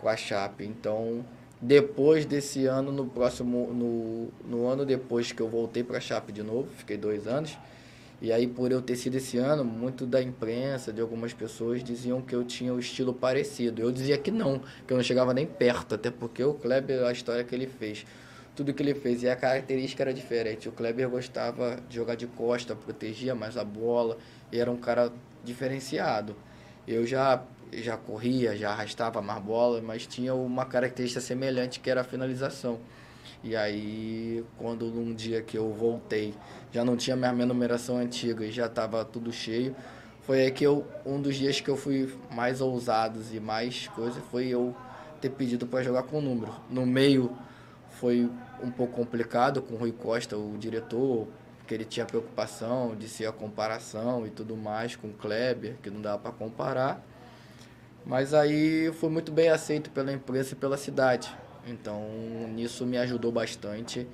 [0.00, 0.64] com a Chape.
[0.64, 1.24] Então,
[1.60, 6.32] depois desse ano, no próximo, no, no ano depois que eu voltei para a Chape
[6.32, 7.56] de novo, fiquei dois anos.
[8.22, 12.22] E aí, por eu ter sido esse ano, muito da imprensa, de algumas pessoas, diziam
[12.22, 13.82] que eu tinha o estilo parecido.
[13.82, 17.12] Eu dizia que não, que eu não chegava nem perto, até porque o Kleber, a
[17.12, 18.06] história que ele fez,
[18.54, 20.68] tudo que ele fez, e a característica era diferente.
[20.68, 24.16] O Kleber gostava de jogar de costa, protegia mais a bola,
[24.52, 25.12] e era um cara
[25.44, 26.36] diferenciado.
[26.86, 32.02] Eu já já corria, já arrastava mais bola, mas tinha uma característica semelhante que era
[32.02, 32.78] a finalização.
[33.42, 36.34] E aí, quando num dia que eu voltei,
[36.72, 39.74] já não tinha mais minha numeração antiga e já estava tudo cheio,
[40.22, 44.20] foi aí que eu, um dos dias que eu fui mais ousados e mais coisa,
[44.30, 44.74] foi eu
[45.20, 46.54] ter pedido para jogar com número.
[46.70, 47.36] No meio
[48.00, 48.30] foi
[48.64, 51.28] um pouco complicado com o Rui Costa, o diretor,
[51.58, 55.90] porque ele tinha preocupação de ser a comparação e tudo mais com o Kleber, que
[55.90, 57.04] não dava para comparar.
[58.04, 61.34] Mas aí foi muito bem aceito pela imprensa e pela cidade.
[61.66, 62.02] Então,
[62.54, 64.06] nisso me ajudou bastante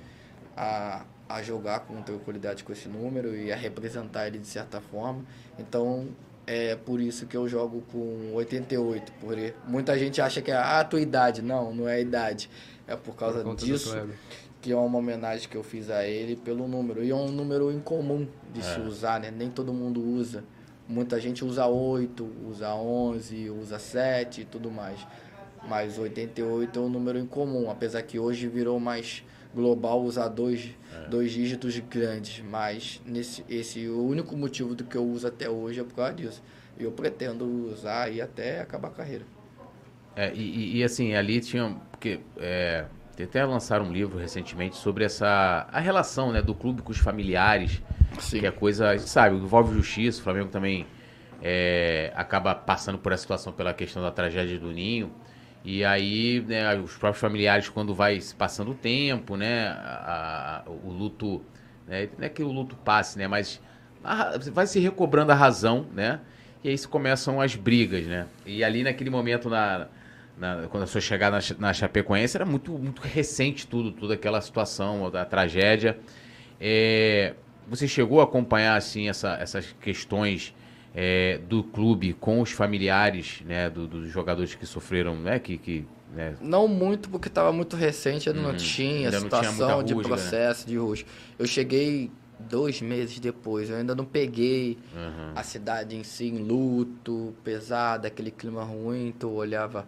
[0.55, 5.25] a, a jogar com tranquilidade com esse número e a representar ele de certa forma.
[5.59, 6.07] Então,
[6.47, 9.11] é por isso que eu jogo com 88.
[9.13, 9.35] Por
[9.67, 11.41] muita gente acha que é a tua idade.
[11.41, 12.49] Não, não é a idade.
[12.87, 14.07] É por causa Por disso.
[14.61, 17.03] Que é uma homenagem que eu fiz a ele pelo número.
[17.03, 19.31] E é um número incomum de se usar, né?
[19.31, 20.43] Nem todo mundo usa.
[20.87, 24.99] Muita gente usa 8, usa 11, usa 7 e tudo mais.
[25.67, 29.23] Mas 88 é um número incomum, apesar que hoje virou mais
[29.53, 30.69] global usar dois,
[31.09, 32.43] dois dígitos grandes.
[32.43, 36.13] Mas nesse, esse, o único motivo do que eu uso até hoje é por causa
[36.13, 36.43] disso.
[36.79, 39.25] E eu pretendo usar aí até acabar a carreira.
[40.15, 41.77] É, e, e- e, assim, ali tinha.
[41.91, 42.85] Porque é,
[43.19, 45.67] até lançaram um livro recentemente sobre essa.
[45.71, 47.81] a relação né, do clube com os familiares.
[48.19, 48.39] Sim.
[48.39, 48.97] Que é coisa.
[48.99, 50.85] Sabe, envolve justiça, o Flamengo também
[51.41, 55.11] é, acaba passando por essa situação pela questão da tragédia do Ninho.
[55.63, 60.69] E aí, né, os próprios familiares, quando vai se passando o tempo, né, a- a-
[60.69, 61.41] o luto,
[61.87, 63.61] né, não é que o luto passe, né, mas
[64.03, 66.19] a vai se recobrando a razão, né,
[66.63, 68.25] e aí se começam as brigas, né.
[68.43, 69.87] E ali naquele momento, na,
[70.37, 74.41] na- quando a sua chegada na, na Chapecoense, era muito, muito recente tudo, toda aquela
[74.41, 75.99] situação da tragédia.
[76.59, 77.33] É,
[77.67, 80.53] você chegou a acompanhar, assim, essa- essas questões
[80.93, 85.85] é, do clube com os familiares, né, do- dos jogadores que sofreram, né, que, que
[86.13, 89.93] né, Não muito, porque estava muito recente, ainda não tinha Ainda não tinha situação de
[89.93, 90.15] rusga, né?
[90.15, 91.07] processo de rusga.
[91.39, 95.31] Eu cheguei dois meses depois, eu ainda não peguei Uhum.
[95.33, 99.87] a cidade em si em luto, pesada, aquele clima ruim, tu olhava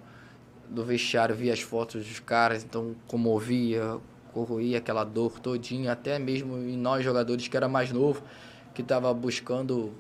[0.74, 3.98] do vestiário, via as fotos dos caras, então comovia,
[4.34, 8.24] corroía aquela dor todinha, até mesmo em nós jogadores que era mais novo,
[8.74, 9.94] que estava buscando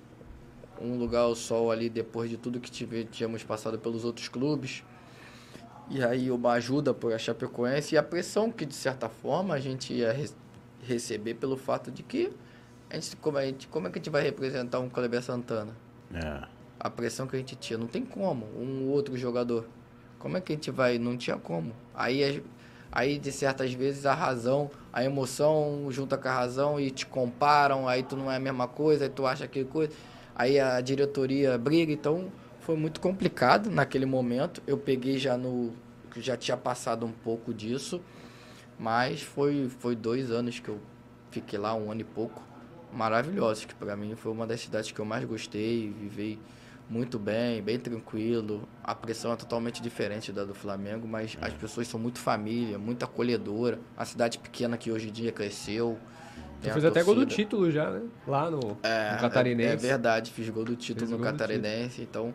[0.81, 4.83] um lugar ao sol ali depois de tudo que tive, tínhamos passado pelos outros clubes.
[5.89, 9.59] E aí uma ajuda por a Chapecoense e a pressão que de certa forma a
[9.59, 10.29] gente ia re-
[10.81, 12.31] receber pelo fato de que
[12.89, 15.75] a gente, como, a gente, como é que a gente vai representar um Kleber Santana?
[16.13, 16.41] é.
[16.79, 19.65] A pressão que a gente tinha, não tem como, um outro jogador.
[20.23, 20.97] Como é que a gente vai?
[20.97, 21.73] Não tinha como.
[21.93, 22.41] Aí, as-
[22.89, 27.89] aí de certas vezes a razão, a emoção junta com a razão e te comparam,
[27.89, 29.91] aí tu não é a mesma coisa, aí tu acha aquele coisa.
[30.33, 32.31] Aí a diretoria briga, então
[32.61, 34.63] foi muito complicado naquele momento.
[34.65, 35.73] Eu peguei já no.
[36.15, 37.99] Já tinha passado um pouco disso,
[38.79, 40.79] mas foi, foi dois anos que eu
[41.31, 42.41] fiquei lá, um ano e pouco,
[42.93, 46.39] maravilhosos, que para mim foi uma das cidades que eu mais gostei, vivi
[46.93, 48.67] muito bem, bem tranquilo.
[48.83, 53.03] A pressão é totalmente diferente da do Flamengo, mas as pessoas são muito família, muito
[53.03, 53.79] acolhedora.
[53.97, 55.97] A cidade pequena que hoje em dia cresceu.
[56.61, 58.03] Tu fez até gol do título já, né?
[58.27, 59.73] Lá no, É, no é- Catarinense.
[59.73, 62.33] É, verdade, fiz gol do título Fez no Catarinense, então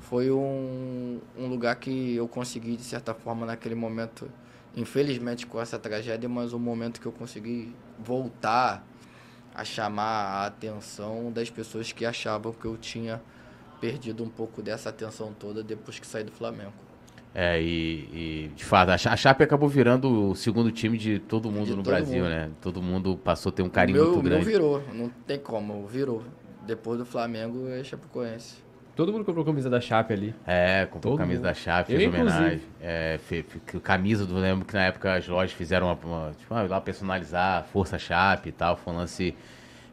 [0.00, 4.28] foi um, um lugar que eu consegui, de certa forma, naquele momento,
[4.74, 8.84] infelizmente com essa tragédia, mas um momento que eu consegui voltar
[9.54, 13.20] a chamar a atenção das pessoas que achavam que eu tinha
[13.80, 16.72] perdido um pouco dessa atenção toda depois que saí do Flamengo.
[17.34, 21.66] É, e, e, de fato, a Chape acabou virando o segundo time de todo mundo
[21.66, 22.30] De no todo Brasil, mundo.
[22.30, 22.50] né?
[22.60, 24.50] Todo mundo passou a ter um carinho o meu, muito o meu grande.
[24.50, 26.22] virou, não tem como, virou.
[26.66, 28.56] Depois do Flamengo é Chapecoense.
[28.96, 30.34] Todo mundo comprou camisa da Chape ali.
[30.44, 31.46] É, comprou Todo camisa mundo.
[31.48, 32.36] da Chape, Eu, fez inclusive.
[32.38, 32.62] homenagem.
[32.80, 34.34] É, fe- fe- camisa do.
[34.36, 35.98] Lembro que na época as lojas fizeram uma.
[36.02, 38.76] uma tipo, ah, lá personalizar, Força Chape e tal.
[38.76, 39.36] Foi um lance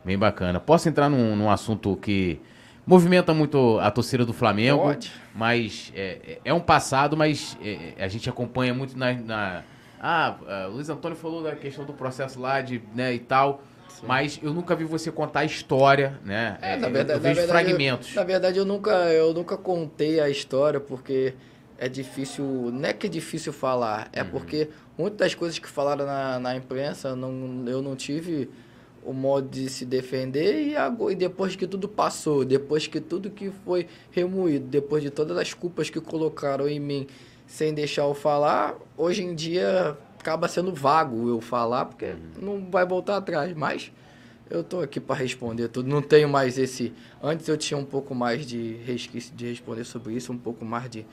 [0.03, 0.60] bem bacana.
[0.60, 2.40] Posso entrar num, num assunto que
[2.86, 4.84] movimenta muito a torcida do Flamengo.
[4.84, 5.12] Pode.
[5.34, 9.14] Mas é, é- é um passado, mas é, é, a gente acompanha muito na.
[9.14, 9.64] na-
[9.99, 10.36] ah,
[10.70, 13.62] o Luiz Antônio falou da questão do processo lá de, né, e tal.
[14.03, 16.57] Mas eu nunca vi você contar a história, né?
[16.62, 18.10] É, É, na verdade, eu vejo na verdade, fragmentos.
[18.10, 21.34] Eu, na verdade, eu nunca, eu nunca contei a história porque
[21.78, 22.44] é difícil.
[22.74, 26.56] Não é que é difícil falar, é porque muitas das coisas que falaram na, na
[26.56, 28.49] imprensa não, eu não tive
[29.06, 33.30] o modo de se defender e, agora, e depois que tudo passou, depois que tudo
[33.30, 37.07] que foi remoído, depois de todas as culpas que colocaram em mim
[37.45, 42.84] sem deixar eu falar, hoje em dia acaba sendo vago eu falar porque não vai
[42.86, 43.91] voltar atrás, mas
[44.49, 45.88] eu tô aqui para responder tudo.
[45.88, 46.94] Não tenho mais esse.
[47.22, 50.90] Antes eu tinha um pouco mais de resquício de responder sobre isso, um pouco mais
[50.90, 51.06] de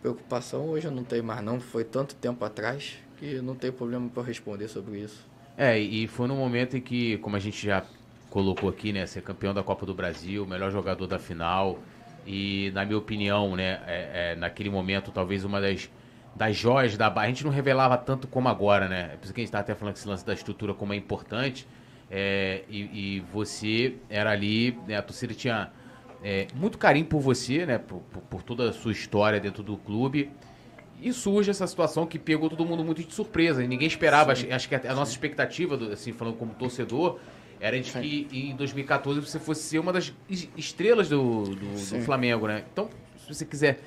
[0.00, 0.68] preocupação.
[0.68, 1.60] Hoje eu não tenho mais, não.
[1.60, 5.29] Foi tanto tempo atrás que não tem problema para responder sobre isso.
[5.56, 7.84] É, e foi num momento em que, como a gente já
[8.28, 11.82] colocou aqui, né, ser campeão da Copa do Brasil, melhor jogador da final,
[12.24, 15.90] e na minha opinião, né, é, é, naquele momento, talvez uma das,
[16.34, 19.40] das joias da barra, a gente não revelava tanto como agora, né, por isso que
[19.40, 21.66] a gente tá até falando que esse lance da estrutura como é importante,
[22.10, 25.70] é, e, e você era ali, né, a torcida tinha
[26.22, 29.76] é, muito carinho por você, né, por, por- por toda a sua história dentro do
[29.76, 30.30] clube,
[31.02, 33.62] e surge essa situação que pegou todo mundo muito de surpresa.
[33.64, 34.32] e Ninguém esperava.
[34.32, 37.18] Acho, acho que a, a nossa expectativa, do- assim, falando como torcedor,
[37.60, 42.00] era de que em 2014 você fosse ser uma das es- estrelas do, do, do.
[42.02, 42.64] Flamengo, né?
[42.72, 42.88] Então,
[43.26, 43.80] se você quiser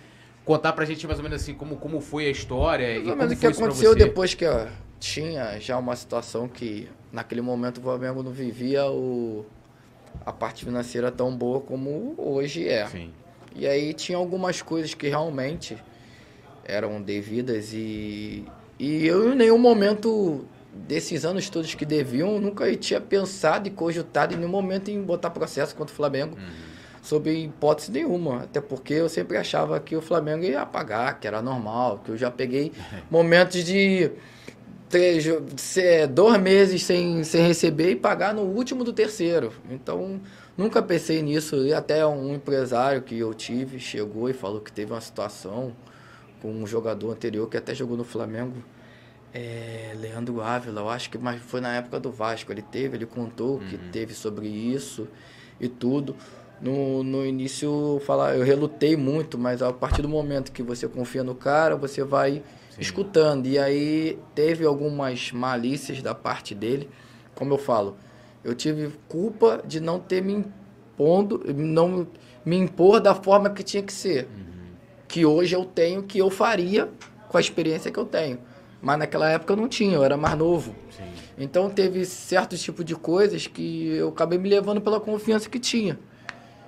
[0.46, 3.04] contar pra gente mais ou menos assim como, como foi a história e Mais ou
[3.06, 4.68] como menos o que aconteceu depois que ó,
[5.00, 9.46] tinha já uma situação que naquele momento o Flamengo não vivia o,
[10.26, 12.86] a parte financeira tão boa como hoje é.
[12.88, 13.12] Sim.
[13.56, 15.78] E aí tinha algumas coisas que realmente
[16.66, 18.46] eram devidas e,
[18.80, 24.34] e eu em nenhum momento desses anos todos que deviam, nunca tinha pensado e cogitado
[24.34, 26.36] em nenhum momento em botar processo contra o Flamengo.
[27.02, 31.42] Sob hipótese nenhuma, até porque eu sempre achava que o Flamengo ia pagar, que era
[31.42, 32.72] normal, que eu já peguei
[33.12, 34.10] momentos de
[34.90, 35.26] três,
[35.58, 39.52] se- dois meses sem, sem receber e pagar no último do terceiro.
[39.70, 40.22] Então,
[40.58, 41.58] nunca pensei nisso.
[41.66, 45.74] E até um empresário que eu tive chegou e falou que teve uma situação
[46.44, 48.64] um jogador anterior que até jogou no Flamengo.
[49.34, 52.52] É, Leandro Ávila, eu acho que mas foi na época do Vasco.
[52.52, 55.08] Ele teve, ele contou que teve sobre isso
[55.60, 56.16] e tudo.
[56.62, 61.24] No, no início, falar, eu relutei muito, mas a partir do momento que você confia
[61.24, 62.44] no cara, você vai
[62.80, 63.48] escutando.
[63.48, 66.90] E aí teve algumas malícias da parte dele.
[67.36, 67.98] Como eu falo,
[68.44, 72.08] eu tive culpa de não ter me impondo, não
[72.46, 74.28] me impor da forma que tinha que ser.
[75.08, 76.90] Que hoje eu tenho, que eu faria
[77.30, 78.40] com a experiência que eu tenho.
[78.82, 80.76] Mas naquela época eu não tinha, eu era mais novo.
[80.90, 81.04] Sim.
[81.38, 85.98] Então teve certos tipos de coisas que eu acabei me levando pela confiança que tinha.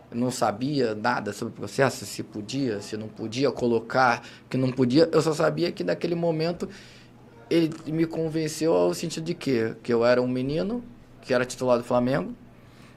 [0.10, 4.72] Eu não sabia nada sobre o processo, se podia, se não podia colocar, que não
[4.72, 5.10] podia.
[5.12, 6.70] Eu só sabia que naquele momento
[7.50, 9.76] ele me convenceu ao sentido de quê?
[9.84, 10.84] Que eu era um menino
[11.22, 12.34] que era titular do Flamengo,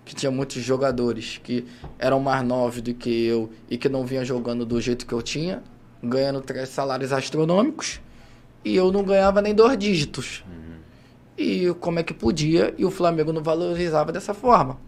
[0.08, 1.66] que tinha muitos jogadores que
[1.98, 5.20] eram mais novos do que eu e que não vinham jogando do jeito que eu
[5.20, 5.62] tinha,
[6.02, 8.00] ganhando três salários astronômicos,
[8.64, 10.42] e eu não ganhava nem dois dígitos.
[11.36, 14.78] E como é que podia, e o Flamengo não valorizava dessa forma.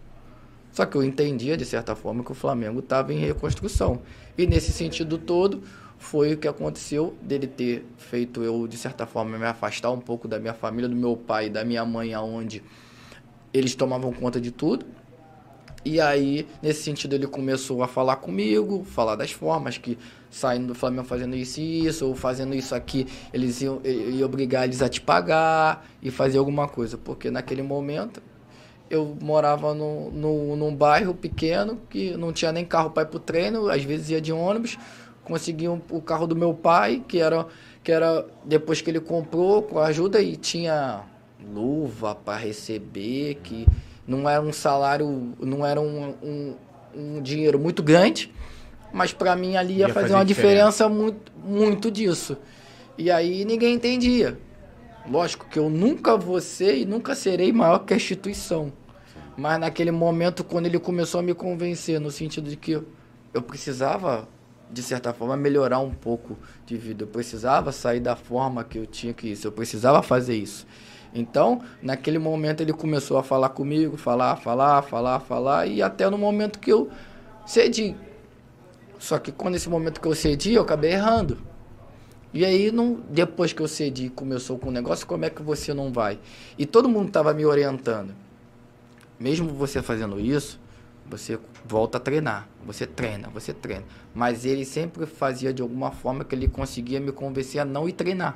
[0.71, 4.01] Só que eu entendia, de certa forma, que o Flamengo estava em reconstrução.
[4.35, 5.61] E nesse sentido todo,
[5.99, 10.27] foi o que aconteceu dele ter feito eu, de certa forma, me afastar um pouco
[10.27, 12.63] da minha família, do meu pai e da minha mãe, aonde
[13.53, 14.85] eles tomavam conta de tudo.
[15.83, 19.97] E aí, nesse sentido, ele começou a falar comigo, falar das formas que
[20.29, 24.65] saindo do Flamengo fazendo isso e isso, ou fazendo isso aqui, eles iam, iam obrigar
[24.65, 26.97] eles a te pagar e fazer alguma coisa.
[26.97, 28.21] Porque naquele momento
[28.89, 33.19] eu morava no, no, num bairro pequeno que não tinha nem carro para ir pro
[33.19, 34.77] treino, às vezes ia de ônibus,
[35.23, 37.47] conseguia um- o carro do meu pai, que era,
[37.83, 41.01] que era depois que ele comprou com a ajuda e tinha
[41.53, 43.65] luva para receber, que
[44.07, 46.55] não era um salário, não era um, um,
[46.95, 48.31] um dinheiro muito grande.
[48.93, 50.85] Mas para mim ali ia, Ia fazer, fazer uma diferença.
[50.85, 52.37] diferença muito, muito disso.
[52.97, 54.37] E aí ninguém entendia.
[55.09, 58.71] Lógico que eu nunca vou ser e nunca serei maior que a instituição.
[59.37, 62.73] Mas naquele momento, quando ele começou a me convencer, no sentido de que
[63.33, 64.27] eu precisava,
[64.69, 67.03] de certa forma, melhorar um pouco de vida.
[67.03, 69.47] Eu precisava sair da forma que eu tinha que isso.
[69.47, 70.67] Eu precisava fazer isso.
[71.13, 76.17] Então, naquele momento, ele começou a falar comigo, falar, falar, falar, falar, e até no
[76.17, 76.89] momento que eu
[77.45, 77.95] cedi.
[78.97, 81.37] Só que quando esse momento que eu cedi, eu acabei errando.
[82.33, 85.73] E aí, não, depois que eu cedi começou com o negócio, como é que você
[85.73, 86.17] não vai?
[86.57, 88.13] E todo mundo estava me orientando.
[89.19, 90.59] Mesmo você fazendo isso,
[91.05, 92.47] você volta a treinar.
[92.65, 93.83] Você treina, você treina.
[94.15, 97.91] Mas ele sempre fazia de alguma forma que ele conseguia me convencer a não ir
[97.93, 98.33] treinar.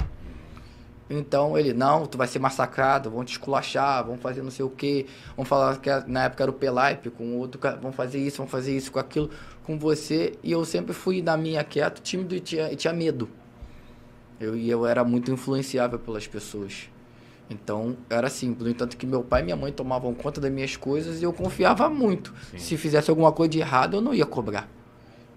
[1.09, 4.69] Então ele, não, tu vai ser massacrado, vão te esculachar, vão fazer não sei o
[4.69, 5.05] quê,
[5.35, 8.75] vão falar que na época era o Pelaipe com outro, vão fazer isso, vão fazer
[8.75, 9.29] isso com aquilo
[9.63, 10.33] com você.
[10.43, 13.29] E eu sempre fui na minha quieto, tímido e tinha, e tinha medo.
[14.39, 16.89] Eu, e eu era muito influenciável pelas pessoas.
[17.49, 18.63] Então, era simples.
[18.63, 21.31] No entanto que meu pai e minha mãe tomavam conta das minhas coisas e eu
[21.31, 22.33] confiava muito.
[22.57, 24.67] Se fizesse alguma coisa de errado, eu não ia cobrar.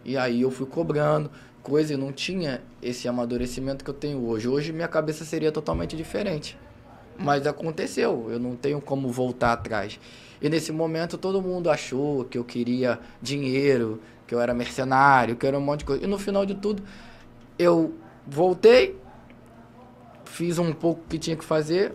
[0.04, 1.30] E aí eu fui cobrando
[1.62, 4.48] coisa e não tinha esse amadurecimento que eu tenho hoje.
[4.48, 6.58] Hoje minha cabeça seria totalmente diferente.
[7.18, 9.98] Mas aconteceu, eu não tenho como voltar atrás.
[10.40, 15.44] E nesse momento todo mundo achou que eu queria dinheiro, que eu era mercenário, que
[15.44, 16.04] eu era um monte de coisa.
[16.04, 16.82] E no final de tudo,
[17.58, 17.94] eu
[18.26, 18.96] voltei,
[20.24, 21.92] fiz um pouco que tinha que fazer,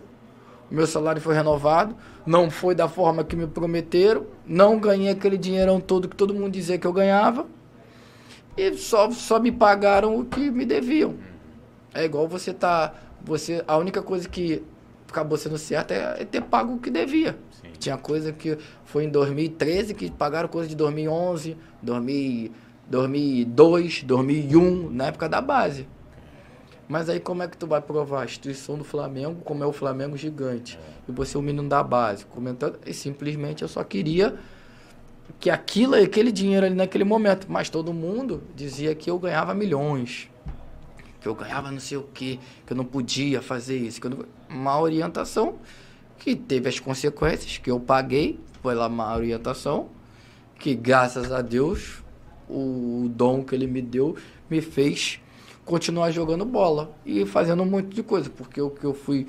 [0.70, 1.96] meu salário foi renovado,
[2.26, 6.50] não foi da forma que me prometeram, não ganhei aquele dinheirão todo que todo mundo
[6.50, 7.46] dizia que eu ganhava,
[8.56, 11.14] e só, só me pagaram o que me deviam.
[11.92, 12.94] É igual você tá.
[13.22, 14.62] Você, a única coisa que
[15.08, 17.38] acabou sendo certa é, é ter pago o que devia.
[17.50, 17.68] Sim.
[17.78, 22.52] Tinha coisa que foi em 2013 que pagaram coisa de 2011, 2000,
[22.88, 25.86] 2002, 2001, na época da base.
[26.86, 29.72] Mas aí como é que tu vai provar a instituição do Flamengo, como é o
[29.72, 30.78] Flamengo gigante?
[31.08, 34.34] E você é o menino da base, comentando, e simplesmente eu só queria
[35.40, 40.30] que aquilo, aquele dinheiro ali naquele momento, mas todo mundo dizia que eu ganhava milhões,
[41.20, 44.24] que eu ganhava não sei o que, que eu não podia fazer isso, que não...
[44.48, 45.56] uma orientação
[46.18, 49.88] que teve as consequências que eu paguei pela má orientação,
[50.58, 52.02] que graças a Deus
[52.48, 54.16] o dom que ele me deu
[54.48, 55.20] me fez
[55.64, 59.26] continuar jogando bola e fazendo um monte de coisa, porque o que eu fui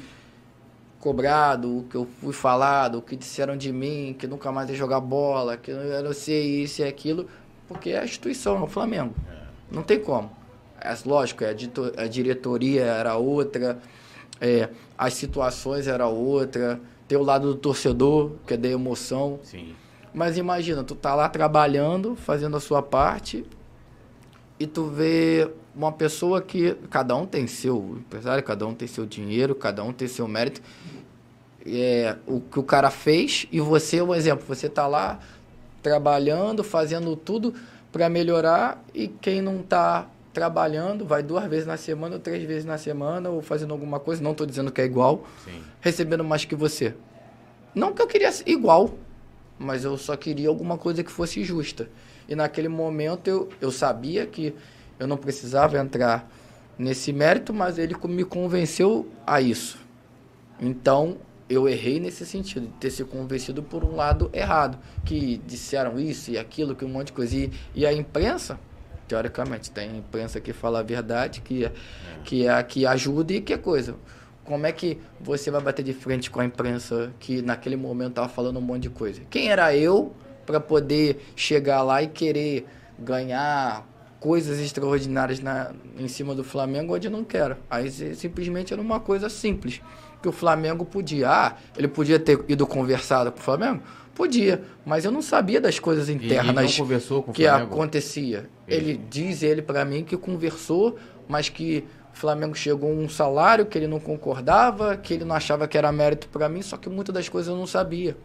[1.05, 4.75] cobrado, o que eu fui falado, o que disseram de mim, que nunca mais ia
[4.75, 7.27] jogar bola, que eu não sei isso e aquilo,
[7.67, 9.13] porque é a instituição, é o Flamengo.
[9.69, 10.31] Não tem como.
[10.81, 13.77] É, lógico, a diretoria era outra,
[14.41, 14.67] é,
[14.97, 19.39] as situações era outra, tem o lado do torcedor, que é da emoção.
[19.43, 19.75] Sim.
[20.11, 23.45] Mas imagina, tu tá lá trabalhando, fazendo a sua parte,
[24.59, 29.05] e tu vê uma pessoa que cada um tem seu empresário, cada um tem seu
[29.05, 30.61] dinheiro, cada um tem seu mérito.
[31.65, 35.19] É, o que o cara fez e você, um exemplo, você tá lá
[35.81, 37.53] trabalhando, fazendo tudo
[37.91, 42.65] para melhorar e quem não tá trabalhando, vai duas vezes na semana ou três vezes
[42.65, 45.63] na semana ou fazendo alguma coisa, não tô dizendo que é igual, Sim.
[45.79, 46.93] recebendo mais que você.
[47.73, 48.95] Não que eu queria igual,
[49.57, 51.89] mas eu só queria alguma coisa que fosse justa.
[52.27, 54.53] E naquele momento eu, eu sabia que
[54.99, 56.29] eu não precisava entrar
[56.77, 59.79] nesse mérito, mas ele me convenceu a isso.
[60.59, 61.17] Então
[61.47, 66.31] eu errei nesse sentido, de ter se convencido por um lado errado, que disseram isso
[66.31, 67.35] e aquilo, que um monte de coisa.
[67.35, 68.59] E, e a imprensa,
[69.07, 71.71] teoricamente, tem imprensa que fala a verdade, que, é-
[72.23, 73.95] que é que ajuda e que é coisa.
[74.43, 78.29] Como é que você vai bater de frente com a imprensa que naquele momento estava
[78.29, 79.21] falando um monte de coisa?
[79.29, 80.13] Quem era eu
[80.45, 82.65] para poder chegar lá e querer
[82.97, 83.87] ganhar
[84.19, 87.57] coisas extraordinárias na, em cima do Flamengo onde eu não quero?
[87.69, 89.81] Aí si- simplesmente era uma coisa simples
[90.25, 91.29] que o Flamengo podia.
[91.29, 93.83] Ah, ele podia ter ido conversado com o Flamengo?
[94.15, 96.71] Podia, mas eu não sabia das coisas internas
[97.33, 98.49] que acontecia.
[98.67, 100.95] Ele- Ele diz ele para mim que conversou,
[101.27, 105.35] mas que o Flamengo chegou a um salário que ele não concordava, que ele não
[105.35, 108.17] achava que era mérito para mim, só que muitas das coisas eu não sabia.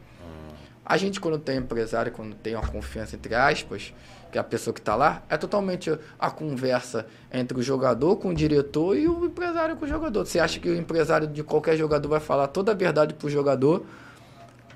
[0.86, 3.92] A gente quando tem empresário, quando tem uma confiança entre aspas,
[4.30, 8.34] que a pessoa que está lá, é totalmente a conversa entre o jogador com o
[8.34, 10.26] diretor e o empresário com o jogador.
[10.26, 13.84] Você acha que o empresário de qualquer jogador vai falar toda a verdade pro jogador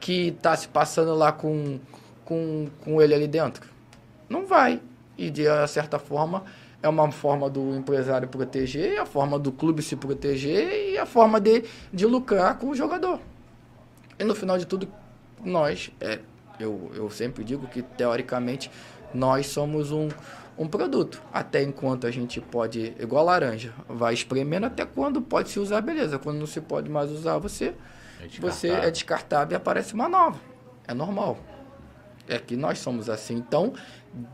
[0.01, 1.78] que está se passando lá com,
[2.24, 3.66] com, com ele ali dentro?
[4.28, 4.81] Não vai.
[5.16, 6.44] E de certa forma
[6.82, 11.40] é uma forma do empresário proteger, a forma do clube se proteger e a forma
[11.40, 13.18] de, de lucrar com o jogador.
[14.18, 14.86] E no final de tudo,
[15.43, 16.18] nós, é,
[16.60, 18.70] eu, eu sempre digo que teoricamente
[19.15, 20.09] Nós somos um,
[20.59, 21.23] um produto.
[21.32, 25.81] Até enquanto a gente pode, igual a laranja, vai espremendo até quando pode se usar,
[25.81, 26.19] beleza.
[26.19, 27.74] Quando não se pode mais usar, você
[28.20, 30.39] É você é descartável e aparece uma nova.
[30.86, 31.39] É normal.
[32.28, 33.35] É que nós somos assim.
[33.35, 33.74] Então,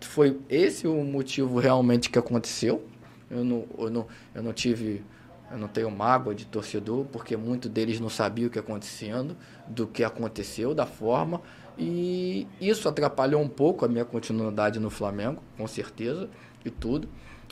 [0.00, 2.86] foi esse o motivo realmente que aconteceu.
[3.30, 5.04] Eu não, eu não, eu não tive,
[5.50, 9.36] eu não tenho mágoa de torcedor, porque muitos deles não sabiam o que acontecendo,
[9.68, 11.40] do que aconteceu, da forma.
[11.82, 16.28] E isso atrapalhou um pouco a minha continuidade no Flamengo, com certeza,
[16.62, 17.08] e tudo.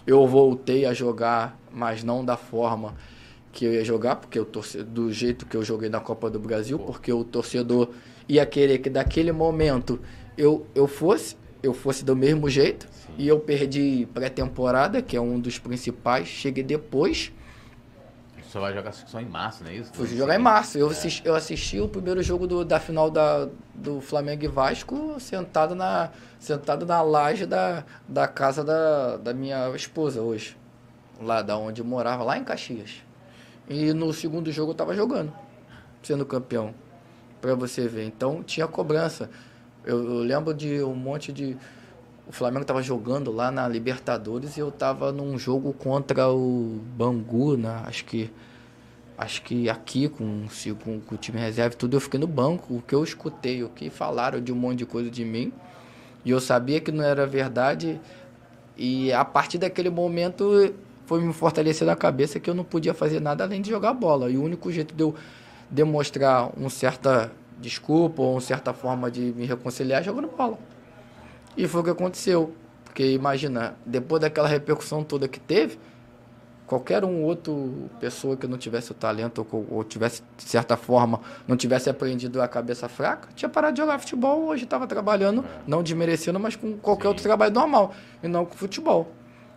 [0.06, 2.94] Eu voltei a jogar, mas não da forma
[3.50, 6.38] que eu ia jogar, porque eu torce, do jeito que eu joguei na Copa do
[6.38, 7.88] Brasil, porque o torcedor
[8.28, 9.98] ia querer que daquele momento
[10.36, 12.86] eu, eu fosse, eu fosse do mesmo jeito,
[13.16, 17.32] e eu perdi pré-temporada, que é um dos principais, cheguei depois,
[18.48, 19.92] Só vai jogar só em março, não é isso?
[19.92, 20.78] fui jogar em março.
[20.78, 25.20] Eu, assisti, eu assisti o primeiro jogo do, da final da, do Flamengo e Vasco
[25.20, 30.56] sentado na, sentado na laje da, da casa da, da minha esposa hoje.
[31.20, 33.02] Lá da onde eu morava, lá em Caxias.
[33.68, 35.30] E no segundo jogo eu tava jogando,
[36.02, 36.72] sendo campeão.
[37.42, 38.06] Pra você ver.
[38.06, 39.28] Então tinha cobrança.
[39.84, 41.54] Eu, eu lembro de um monte de.
[42.28, 47.56] O Flamengo tava jogando lá na Libertadores e eu tava num jogo contra o Bangu,
[47.56, 47.82] né?
[47.86, 48.30] Acho que
[49.16, 50.46] acho que aqui com,
[50.84, 52.74] com, com o time reserva e tudo, eu fiquei no banco.
[52.74, 55.50] O que eu escutei, o que falaram de um monte de coisa de mim,
[56.22, 57.98] e eu sabia que não era verdade.
[58.76, 60.74] E a partir daquele momento
[61.06, 64.30] foi me fortalecer na cabeça que eu não podia fazer nada além de jogar bola.
[64.30, 65.14] E o único jeito de eu
[65.70, 70.59] demonstrar uma certa desculpa ou uma certa forma de me reconciliar é jogando bola.
[71.59, 72.55] E foi o que aconteceu.
[72.85, 75.76] Porque imagina, depois daquela repercussão toda que teve,
[76.68, 81.20] qualquer um outro pessoa que não tivesse o talento ou, ou tivesse, de certa forma,
[81.48, 85.82] não tivesse aprendido a cabeça fraca, tinha parado de jogar futebol, hoje estava trabalhando, não
[85.82, 87.09] desmerecendo, mas com qualquer Sim.
[87.09, 89.10] outro trabalho normal, e não com futebol.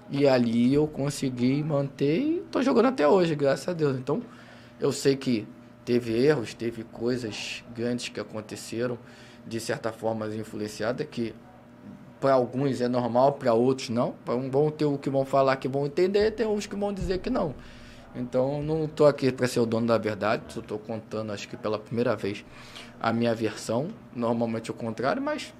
[0.09, 3.95] E ali eu consegui manter e estou jogando até hoje, graças a Deus.
[3.97, 4.21] Então,
[4.79, 5.47] eu sei que
[5.85, 8.97] teve erros, teve coisas grandes que aconteceram,
[9.45, 11.33] de certa forma influenciada, que
[12.21, 14.13] para alguns é normal, para outros não.
[14.23, 16.93] Para um vão ter o que vão falar que vão entender, tem uns que vão
[16.93, 17.55] dizer que não.
[18.15, 21.57] Então, não estou aqui para ser o dono da verdade, só estou contando, acho que
[21.57, 22.45] pela primeira vez,
[23.01, 23.87] a minha versão.
[24.15, 25.51] Normalmente é o contrário, mas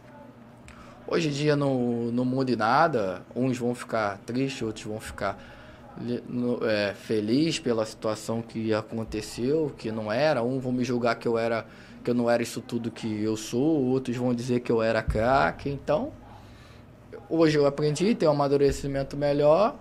[1.07, 3.23] hoje em dia não, não muda em nada.
[3.35, 5.41] Uns vão ficar tristes, outros vão ficar
[6.63, 10.43] é, feliz pela situação que aconteceu, que não era.
[10.43, 11.65] Um vão me julgar que eu era
[12.03, 15.03] que eu não era isso tudo que eu sou, outros vão dizer que eu era
[15.03, 15.69] craque.
[15.69, 16.11] Então,
[17.31, 19.77] hoje eu aprendi, tenho um amadurecimento melhor.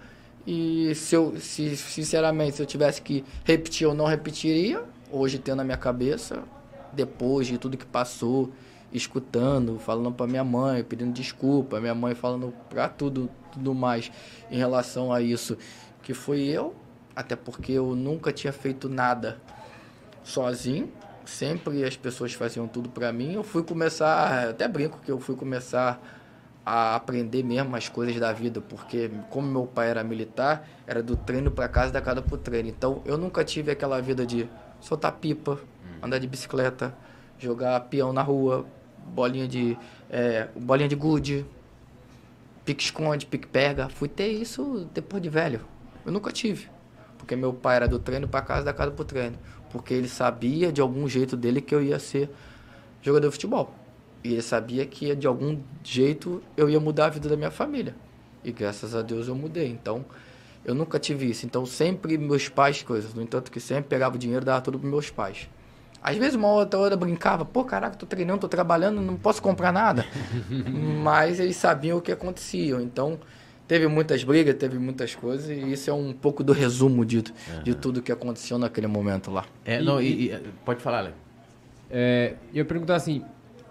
[0.47, 4.82] E se eu, se, sinceramente, se eu tivesse que repetir, eu não repetiria.
[5.10, 6.43] Hoje, tendo na minha cabeça,
[6.93, 8.51] depois de tudo que passou,
[8.93, 14.10] escutando, falando para minha mãe, pedindo desculpa, minha mãe falando para tudo, tudo mais
[14.51, 15.59] em relação a isso,
[16.02, 16.74] que foi eu,
[17.14, 19.40] até porque eu nunca tinha feito nada
[20.22, 20.90] sozinho.
[21.24, 23.35] Sempre as pessoas faziam tudo para mim.
[23.35, 26.19] Eu fui começar, até brinco que eu fui começar
[26.65, 31.16] a aprender mesmo as coisas da vida, porque como meu pai era militar, era do
[31.16, 32.69] treino para casa, da casa pro treino.
[32.69, 34.49] Então eu nunca tive aquela vida de
[34.81, 35.59] soltar pipa,
[36.03, 36.95] andar de bicicleta,
[37.39, 38.66] jogar peão na rua,
[39.07, 39.77] bolinha de
[40.09, 41.47] é, bolinha de gude,
[42.65, 43.89] pique esconde, pique pega.
[43.89, 45.61] Fui ter isso depois de velho.
[46.05, 46.69] Eu nunca tive,
[47.19, 49.39] porque meu pai era do treino para casa, da casa pro treino,
[49.70, 52.31] porque ele sabia de algum jeito dele que eu ia ser
[53.03, 53.74] jogador de futebol.
[54.22, 57.94] E ele sabia que de algum jeito eu ia mudar a vida da minha família.
[58.44, 59.68] E graças a Deus eu mudei.
[59.68, 60.05] Então,
[60.64, 61.47] eu nunca tive isso.
[61.47, 63.14] Então, sempre meus pais, coisas.
[63.14, 65.48] No entanto, que sempre pegava o dinheiro e dava tudo pros meus pais.
[66.02, 69.42] Às vezes, uma outra hora eu brincava, pô, caraca, tô treinando, tô trabalhando, não posso
[69.42, 70.06] comprar nada.
[71.02, 72.76] Mas eles sabiam o que acontecia.
[72.80, 73.18] Então,
[73.68, 77.22] teve muitas brigas, teve muitas coisas, e isso é um pouco do resumo de,
[77.62, 79.44] de tudo que aconteceu naquele momento lá.
[79.64, 81.14] É, não, e- e- pode falar, Léo.
[81.90, 83.22] É, e eu ia perguntar assim,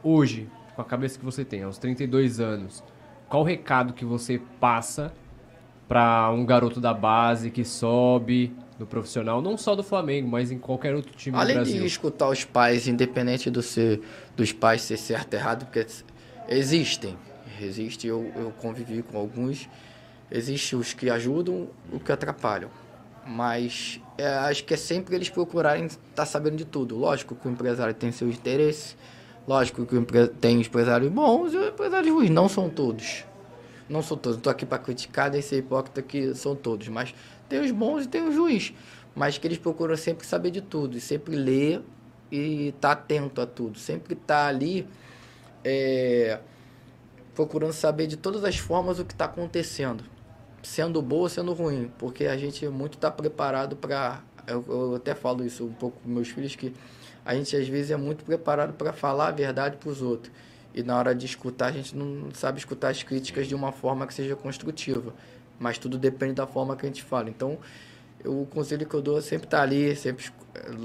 [0.03, 2.84] hoje, com a cabeça que você tem, aos 32 anos,
[3.27, 5.13] qual o recado que você passa
[5.88, 10.57] para um garoto da base que sobe no profissional, não só do Flamengo, mas em
[10.57, 11.85] qualquer outro time Além do de Brasil?
[11.85, 14.01] escutar os pais, independente do ser,
[14.38, 15.85] dos pais ser certo ou errado, porque
[16.47, 17.17] existem.
[17.61, 19.67] Existe, eu, eu convivi com alguns.
[20.31, 22.69] Existem os que ajudam, os que atrapalham.
[23.27, 26.97] Mas é, acho que é sempre eles procurarem estar sabendo de tudo.
[26.97, 28.95] Lógico que o empresário tem seus interesses.
[29.48, 32.30] Lógico que tem empresários bons e empresários ruins.
[32.30, 33.26] Não são todos.
[33.88, 34.40] Não são todos.
[34.40, 36.88] Tô aqui para criticar nem ser hipócrita que são todos.
[36.88, 37.14] Mas
[37.48, 38.74] tem os bons e tem os ruins.
[39.16, 40.98] Mas que eles procuram sempre saber de tudo.
[40.98, 41.82] E sempre ler
[42.32, 43.80] e estar atento a tudo.
[43.80, 44.88] Sempre estar ali
[45.64, 46.40] é,
[47.36, 50.03] procurando saber de todas as formas o que está acontecendo,
[50.61, 54.22] sendo bom ou sendo ruim, porque a gente muito está preparado para.
[54.48, 56.74] Eu, eu, até falo isso um pouco com meus filhos, que
[57.26, 60.32] a gente às vezes é muito preparado para falar a verdade para os outros.
[60.74, 64.06] E na hora de escutar, a gente não sabe escutar as críticas de uma forma
[64.06, 65.14] que seja construtiva.
[65.60, 67.30] Mas tudo depende da forma que a gente fala.
[67.30, 67.58] Então,
[68.24, 70.26] eu, o conselho que eu dou é sempre estar tá ali, sempre,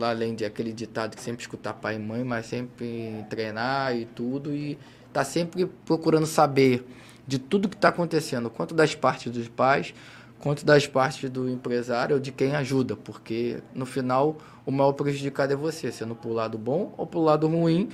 [0.01, 4.55] além de aquele ditado que sempre escutar pai e mãe, mas sempre treinar e tudo.
[4.55, 4.79] E
[5.13, 6.85] tá sempre procurando saber
[7.27, 9.95] de tudo que está acontecendo, quanto das partes dos pais,
[10.39, 14.37] quanto das partes do empresário ou de quem ajuda, porque no final
[14.67, 17.89] o maior prejudicado é você, sendo pro lado bom ou pro lado ruim,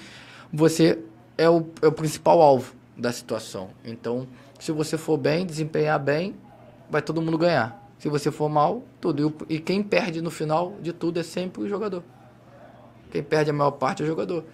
[0.52, 0.98] você
[1.38, 3.70] é o, é o principal alvo da situação.
[3.84, 4.26] Então,
[4.58, 6.34] se você for bem, desempenhar bem,
[6.90, 7.80] vai todo mundo ganhar.
[7.98, 9.34] Se você for mal, tudo.
[9.48, 12.02] E, quem perde no final de tudo é sempre o jogador.
[13.10, 14.44] Quem perde a maior parte é o jogador.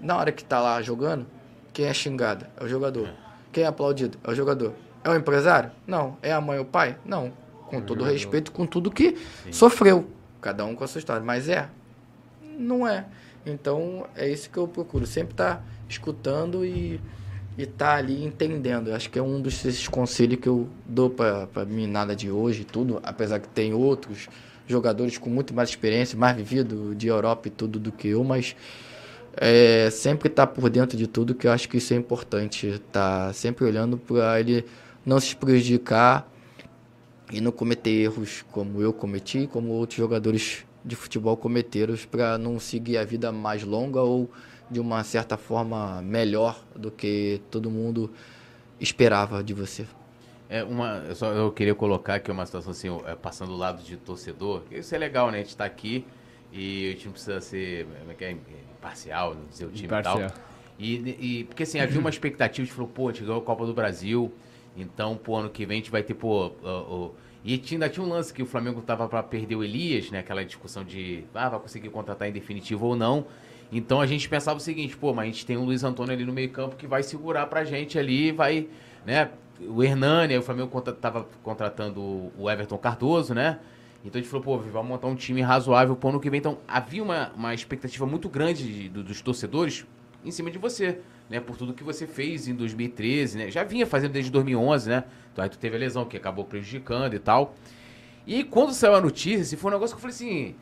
[0.00, 1.26] Na hora que está lá jogando,
[1.72, 3.10] quem é xingado é o jogador.
[3.52, 4.72] Quem é aplaudido é o jogador.
[5.06, 5.70] É o empresário?
[5.86, 6.16] Não.
[6.20, 6.96] É a mãe ou o pai?
[7.04, 7.32] Não.
[7.68, 8.12] Com todo jogador.
[8.12, 9.52] respeito, com tudo que Sim.
[9.52, 10.10] sofreu.
[10.40, 11.22] Cada um com a sua história.
[11.22, 11.68] Mas é?
[12.58, 13.04] Não é.
[13.46, 15.06] Então, é isso que eu procuro.
[15.06, 17.00] Sempre estar tá escutando e
[17.56, 18.88] estar tá ali entendendo.
[18.88, 22.64] Eu acho que é um desses conselhos que eu dou para a meninada de hoje
[22.64, 24.28] tudo, apesar que tem outros
[24.66, 28.56] jogadores com muito mais experiência, mais vivido de Europa e tudo do que eu, mas
[29.36, 32.66] é, sempre estar tá por dentro de tudo, que eu acho que isso é importante.
[32.66, 34.64] Estar tá sempre olhando para ele
[35.06, 36.28] não se prejudicar
[37.32, 42.58] e não cometer erros como eu cometi, como outros jogadores de futebol cometeram, para não
[42.58, 44.30] seguir a vida mais longa ou
[44.70, 48.12] de uma certa forma melhor do que todo mundo
[48.80, 49.86] esperava de você.
[50.48, 53.82] É uma, eu só eu queria colocar aqui uma situação assim, é, passando do lado
[53.82, 54.62] de torcedor.
[54.70, 55.38] Isso é legal, né?
[55.38, 56.04] A gente está aqui
[56.52, 57.86] e o time precisa ser
[58.20, 58.36] é, é,
[58.76, 60.20] imparcial, não dizer o time imparcial.
[60.20, 60.38] e tal.
[60.78, 63.66] E, e porque assim, havia uma expectativa, de falou, pô, a gente ganhou a Copa
[63.66, 64.32] do Brasil,
[64.76, 68.04] então, pô, ano que vem a gente vai ter, pô, uh, uh, e ainda tinha
[68.04, 70.18] um lance que o Flamengo tava para perder o Elias, né?
[70.18, 73.26] Aquela discussão de, ah, vai conseguir contratar em definitivo ou não.
[73.70, 76.24] Então a gente pensava o seguinte, pô, mas a gente tem o Luiz Antônio ali
[76.24, 78.68] no meio campo que vai segurar pra gente ali, vai,
[79.04, 79.30] né?
[79.60, 83.58] O Hernani, o Flamengo tava contratando o Everton Cardoso, né?
[84.04, 86.38] Então a gente falou, pô, vamos montar um time razoável pro ano que vem.
[86.38, 89.86] Então havia uma, uma expectativa muito grande de, de, dos torcedores
[90.24, 91.40] em cima de você, né?
[91.40, 93.50] Por tudo que você fez em 2013, né?
[93.50, 95.04] Já vinha fazendo desde 2011, né?
[95.32, 97.54] Então aí tu teve a lesão que acabou prejudicando e tal.
[98.26, 100.54] E quando saiu a notícia, assim, foi um negócio que eu falei assim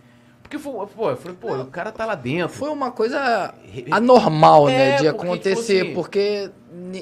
[0.45, 2.51] porque, foi, pô, eu falei, pô, o cara tá lá dentro.
[2.51, 3.55] Foi uma coisa
[3.91, 6.51] anormal, né, é, né, de porque, acontecer, tipo assim, porque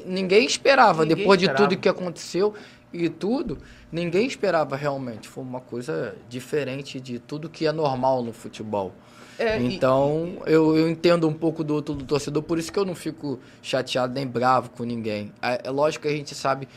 [0.07, 1.65] ninguém esperava, ninguém depois esperava.
[1.65, 2.55] de tudo que aconteceu
[2.93, 3.59] e tudo,
[3.91, 5.29] ninguém esperava realmente.
[5.29, 8.93] Foi uma coisa diferente de tudo que é normal no futebol.
[9.39, 10.53] É, então, e...
[10.53, 13.39] eu, eu entendo um pouco do outro do torcedor, por isso que eu não fico
[13.63, 15.33] chateado nem bravo com ninguém.
[15.41, 16.69] É, é lógico que a gente sabe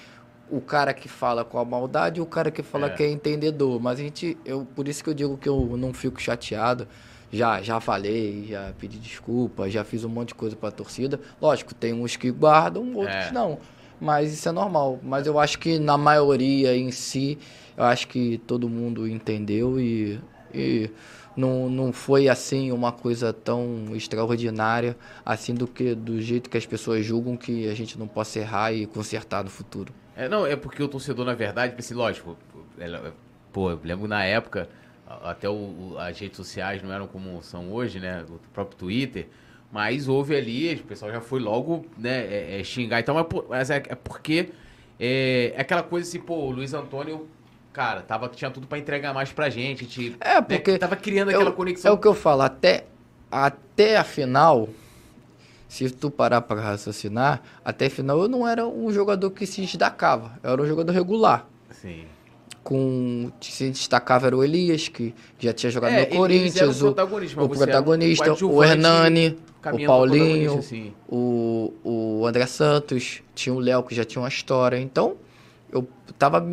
[0.49, 2.89] o cara que fala com a maldade e o cara que fala é.
[2.89, 3.79] que é entendedor.
[3.79, 6.87] Mas a gente, eu, por isso que eu digo que eu não fico chateado.
[7.31, 11.19] Já, já falei, já pedi desculpa, já fiz um monte de coisa para a torcida.
[11.41, 13.31] Lógico, tem uns que guardam, outros é.
[13.31, 13.57] não.
[13.99, 14.99] Mas isso é normal.
[15.01, 17.37] Mas eu acho que na maioria em si,
[17.75, 20.19] eu acho que todo mundo entendeu e,
[20.53, 20.89] e
[21.35, 24.95] não, não foi assim uma coisa tão extraordinária
[25.25, 28.73] assim do que do jeito que as pessoas julgam que a gente não possa errar
[28.73, 29.93] e consertar no futuro.
[30.15, 32.37] É, não, é porque o torcedor, na verdade, assim, lógico,
[33.51, 34.69] pô, eu lembro na época,
[35.05, 38.25] até o, as redes sociais não eram como são hoje, né?
[38.29, 39.27] O próprio Twitter.
[39.71, 43.01] Mas houve ali, o pessoal já foi logo né, é, é, xingar.
[43.01, 43.15] Então,
[43.49, 44.51] mas é, é porque
[44.99, 47.27] é, é, aquela coisa assim, pô, o Luiz Antônio,
[47.75, 49.83] cara, tava, tinha tudo para entregar mais pra gente.
[49.83, 50.71] A gente é, porque.
[50.71, 51.91] Né, tava criando aquela conexão.
[51.91, 52.85] É o que eu falo, até,
[53.29, 54.69] até a final
[55.67, 60.39] se tu parar para raciocinar, até final eu não era um jogador que se destacava,
[60.41, 61.45] eu era um jogador regular.
[61.69, 62.05] Sim.
[62.63, 67.43] Com, se destacava era o Elias, que já tinha jogado é, no Corinthians, o, protagonista,
[67.43, 70.93] o, protagonista, o, Hernani, o Paulinho, assim.
[71.09, 74.79] o, o André Santos, tinha o Léo que já tinha uma história.
[74.79, 75.17] Então,
[75.77, 75.87] eu
[76.17, 76.45] tava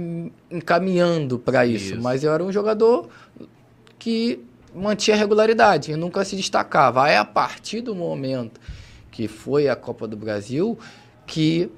[0.50, 3.08] encaminhando para isso, isso, mas eu era um jogador
[3.98, 4.44] que
[4.74, 7.04] mantinha regularidade, e nunca se destacava.
[7.04, 8.60] Aí, a partir do momento
[9.10, 10.78] que foi a Copa do Brasil,
[11.26, 11.70] que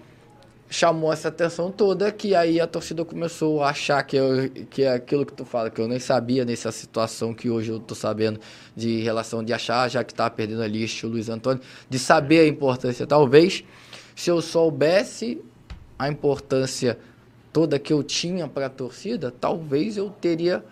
[0.70, 4.92] chamou essa atenção toda, que aí a torcida começou a achar que, eu, que é
[4.92, 8.40] aquilo que tu fala, que eu nem sabia nessa situação que hoje eu tô sabendo
[8.74, 12.46] de relação de achar, já que tá perdendo ali o Luiz Antônio, de saber a
[12.46, 13.06] importância.
[13.06, 13.62] Talvez,
[14.16, 15.40] se eu soubesse
[15.98, 16.98] a importância
[17.54, 20.64] toda que eu tinha para a torcida, talvez eu teria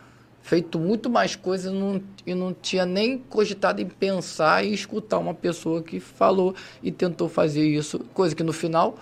[0.43, 5.33] feito muito mais coisas não, e não tinha nem cogitado em pensar e escutar uma
[5.33, 8.99] pessoa que falou e tentou fazer isso, coisa que no final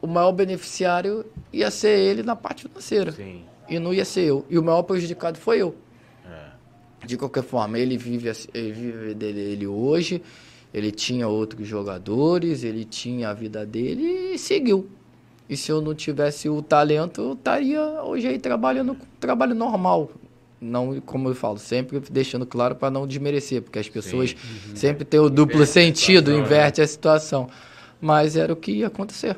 [0.00, 3.12] o maior beneficiário ia ser ele na parte financeira.
[3.12, 3.42] Sim.
[3.68, 4.46] E não ia ser eu.
[4.48, 5.74] E o maior prejudicado foi eu.
[6.26, 7.06] É.
[7.06, 10.22] De qualquer forma, ele vive, assim- ele vive dele ele hoje,
[10.72, 14.88] ele tinha outros jogadores, ele tinha a vida dele e seguiu.
[15.48, 20.10] E se eu não tivesse o talento, eu estaria hoje aí trabalhando com trabalho normal.
[20.60, 24.34] Não, como eu falo, sempre deixando claro para não desmerecer, porque as pessoas
[24.74, 26.38] sempre têm o duplo Inverte a sentido, né?
[26.38, 27.50] inverte a situação.
[28.00, 29.36] Mas era o que ia acontecer.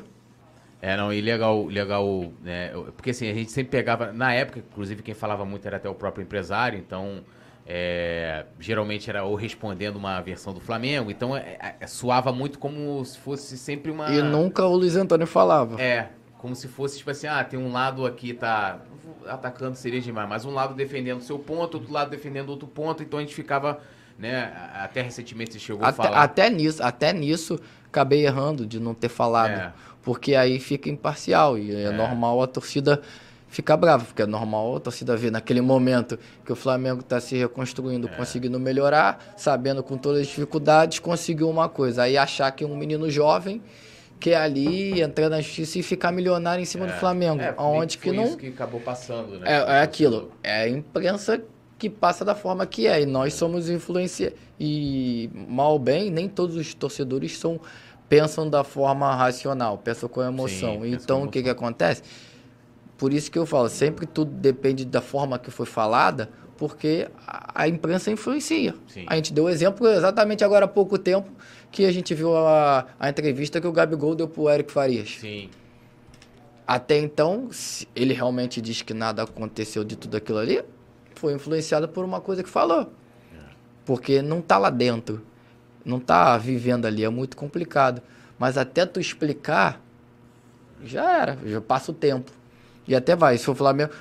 [0.81, 2.71] É, não, e legal, legal, né?
[2.95, 5.95] Porque assim, a gente sempre pegava, na época, inclusive quem falava muito era até o
[5.95, 7.23] próprio empresário, então
[7.69, 13.03] é, geralmente era ou respondendo uma versão do Flamengo, então é, é, soava muito como
[13.03, 14.09] se fosse sempre uma.
[14.09, 15.81] E nunca o Luiz Antônio falava.
[15.81, 18.79] É, como se fosse tipo assim, ah, tem um lado aqui tá
[19.27, 23.19] atacando seria demais, mas um lado defendendo seu ponto, outro lado defendendo outro ponto, então
[23.19, 23.79] a gente ficava,
[24.17, 26.23] né, a- até recentemente você chegou a Até, falar.
[26.23, 29.51] até nisso, até nisso, acabei errando de não ter falado.
[29.51, 29.73] É.
[30.03, 31.91] Porque aí fica imparcial e é, É.
[31.91, 33.01] normal a torcida
[33.57, 37.35] ficar brava, porque é normal a torcida ver naquele momento que o Flamengo está se
[37.35, 38.11] reconstruindo, É.
[38.11, 42.03] conseguindo melhorar, sabendo com todas as dificuldades, conseguiu uma coisa.
[42.03, 43.59] Aí achar que um menino jovem
[44.19, 48.11] quer ali entrar na justiça e ficar milionário em cima do Flamengo, É, aonde que
[48.11, 49.47] não isso que acabou passando, né?
[49.51, 50.31] é, é aquilo.
[50.43, 51.41] É a imprensa
[51.79, 53.01] que passa da forma que é.
[53.01, 54.33] E nós somos influência.
[54.59, 57.59] E mal ou bem, nem todos os torcedores são
[58.07, 60.81] pensam da forma racional, pensam com emoção.
[60.83, 62.01] Sim, então, com o que, que acontece?
[62.97, 67.67] Por isso que eu falo, sempre tudo depende da forma que foi falada, porque a,
[67.67, 68.73] imprensa influencia.
[68.87, 69.05] Sim.
[69.07, 71.29] A gente deu o exemplo exatamente agora há pouco tempo
[71.71, 75.17] que a gente viu a, a entrevista que o Gabigol deu pro Eric Farias.
[75.19, 75.49] Sim.
[76.65, 77.49] Até então,
[77.95, 80.63] ele realmente diz que nada aconteceu de tudo aquilo ali,
[81.15, 82.91] foi influenciado por uma coisa que falou.
[83.85, 85.21] Porque não tá lá dentro.
[85.85, 88.01] Não tá vivendo ali, é muito complicado.
[88.37, 89.81] Mas até tu explicar,
[90.83, 92.31] já era, já passa o tempo.
[92.87, 93.91] E até vai, se for Flamengo,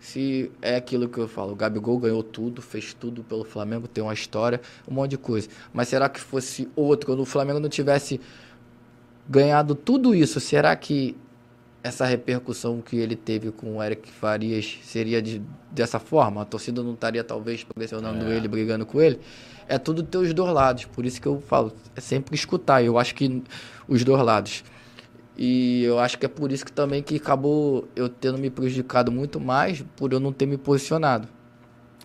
[0.00, 4.02] se é aquilo que eu falo, o Gabigol ganhou tudo, fez tudo pelo Flamengo, tem
[4.02, 5.48] uma história, um monte de coisa.
[5.72, 8.20] Mas será que fosse outro, quando o Flamengo não tivesse
[9.28, 11.16] ganhado tudo isso, será que
[11.84, 16.42] essa repercussão que ele teve com o Eric Farias seria de, dessa forma?
[16.42, 19.20] A torcida não estaria talvez pressionando ele, brigando com ele?
[19.68, 22.82] É tudo ter os dois lados, por isso que eu falo, é sempre escutar.
[22.84, 23.42] Eu acho que
[23.88, 24.64] os dois lados.
[25.36, 29.10] E eu acho que é por isso que também que acabou eu tendo me prejudicado
[29.10, 31.26] muito mais por eu não ter me posicionado.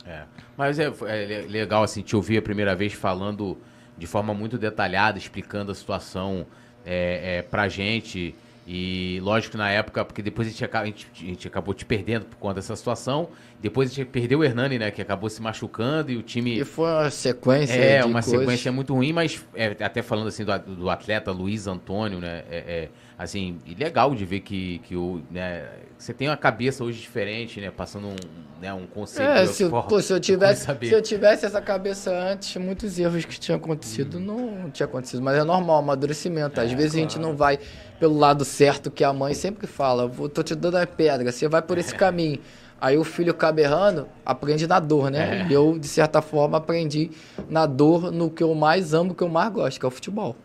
[0.06, 0.24] É.
[0.56, 3.58] Mas é, é le- legal assim te ouvir a primeira vez falando
[3.98, 6.46] de forma muito detalhada, explicando a situação
[6.86, 8.34] é, é, pra gente.
[8.70, 11.86] E lógico que na época, porque depois a gente, a, gente, a gente acabou te
[11.86, 13.30] perdendo por conta dessa situação.
[13.62, 14.92] Depois a gente perdeu o Hernani, né?
[14.92, 16.60] Que acabou se machucando e o time.
[16.60, 18.40] E foi uma sequência É, uma coisas.
[18.40, 22.44] sequência muito ruim, mas é, até falando assim do, do atleta Luiz Antônio, né?
[22.50, 25.68] É, é, assim, e legal de ver que, que o, né,
[25.98, 27.72] você tem uma cabeça hoje diferente, né?
[27.72, 28.16] Passando um,
[28.62, 29.28] né, um conceito.
[29.28, 33.40] É, se, pô, se eu tivesse, se eu tivesse essa cabeça antes, muitos erros que
[33.40, 35.24] tinham acontecido não tinha acontecido.
[35.24, 36.62] Mas é normal, amadurecimento.
[36.62, 37.58] Às vezes a gente não vai
[38.00, 40.08] pelo lado certo que a mãe sempre fala.
[40.08, 42.40] Vou, tô te dando a pedra, você vai por esse caminho.
[42.80, 45.42] Aí o filho acaba errando, aprende na dor, né?
[45.42, 45.48] É.
[45.50, 47.10] E eu, de certa forma, aprendi
[47.50, 50.36] na dor no que eu mais amo, que eu mais gosto, que é o futebol.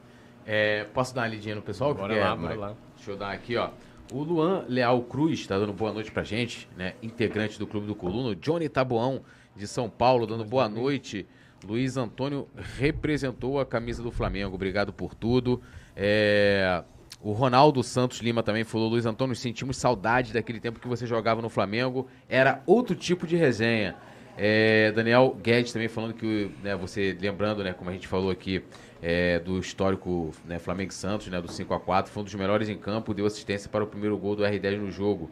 [0.46, 1.94] É, posso dar uma lidinha no pessoal?
[1.94, 2.74] Bora Que é, lá, bora lá.
[2.96, 3.70] Deixa eu dar aqui, ó.
[4.12, 6.94] O Luan Leal Cruz tá dando boa noite pra gente, né?
[7.02, 8.34] Integrante do Clube do Coluno.
[8.34, 9.22] Johnny Taboão,
[9.56, 11.26] de São Paulo, dando boa noite.
[11.64, 14.54] Luiz Antônio representou a camisa do Flamengo.
[14.54, 15.62] Obrigado por tudo.
[15.96, 16.82] É,
[17.20, 21.40] O Ronaldo Santos Lima também falou: Luiz Antônio, sentimos saudade daquele tempo que você jogava
[21.40, 22.08] no Flamengo.
[22.28, 23.94] Era outro tipo de resenha.
[24.36, 28.64] É, Daniel Guedes também falando que né, você, lembrando, né, como a gente falou aqui,
[29.02, 32.68] é, do histórico né, Flamengo Santos, né, do 5 a 4 foi um dos melhores
[32.68, 35.28] em campo, deu assistência para o primeiro gol do R10 no jogo.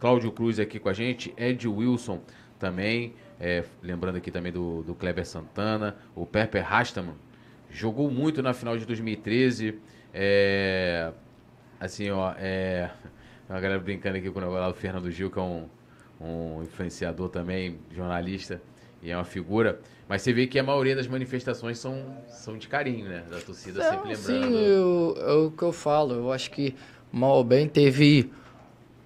[0.00, 2.20] Cláudio Cruz aqui com a gente, Ed Wilson
[2.58, 7.14] também, é, lembrando aqui também do, do Kleber Santana, o Perper Rastaman,
[7.70, 9.78] jogou muito na final de 2013,
[10.12, 11.12] é,
[11.78, 12.90] assim, ó, é,
[13.48, 15.68] a galera brincando aqui com o negócio lá do Fernando Gil, que é um,
[16.20, 18.60] um influenciador também, jornalista,
[19.02, 19.80] e é uma figura.
[20.08, 23.24] Mas você vê que a maioria das manifestações são, são de carinho, né?
[23.30, 24.56] Da torcida sempre Não, sim, lembrando.
[24.58, 26.14] eu- é o que eu falo.
[26.14, 26.74] Eu acho que
[27.10, 28.30] mal ou bem teve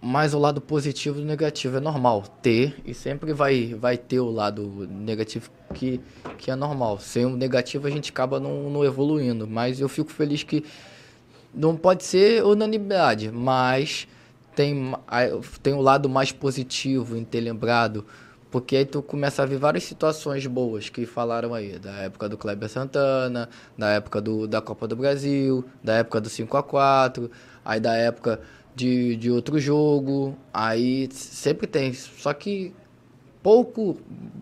[0.02, 1.76] mais o lado positivo do negativo.
[1.76, 6.00] É normal ter e sempre vai, vai ter o lado negativo que,
[6.38, 6.98] que é normal.
[6.98, 9.46] Sem o negativo a gente acaba não, não evoluindo.
[9.46, 10.64] Mas eu fico feliz que
[11.54, 14.06] não pode ser unanimidade, mas
[14.54, 14.92] tem,
[15.62, 18.04] tem o lado mais positivo em ter lembrado,
[18.56, 22.38] porque aí tu começa a ver várias situações boas que falaram aí, da época do
[22.38, 27.30] Kleber Santana, da época do, da Copa do Brasil, da época do 5 a 4
[27.62, 28.40] aí da época
[28.74, 30.34] de, de outro jogo.
[30.54, 31.92] Aí sempre tem.
[31.92, 32.72] Só que
[33.42, 33.98] pouco,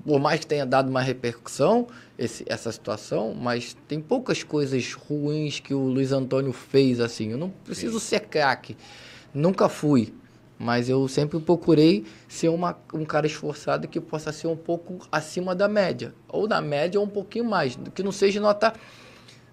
[0.07, 5.59] por mais que tenha dado uma repercussão esse, essa situação, mas tem poucas coisas ruins
[5.59, 7.32] que o Luiz Antônio fez assim.
[7.32, 8.77] Eu não preciso ser craque,
[9.35, 10.15] nunca fui.
[10.59, 15.55] Mas eu sempre procurei ser uma, um cara esforçado que possa ser um pouco acima
[15.55, 16.14] da média.
[16.28, 17.78] Ou da média ou um pouquinho mais.
[17.94, 18.72] Que não seja nota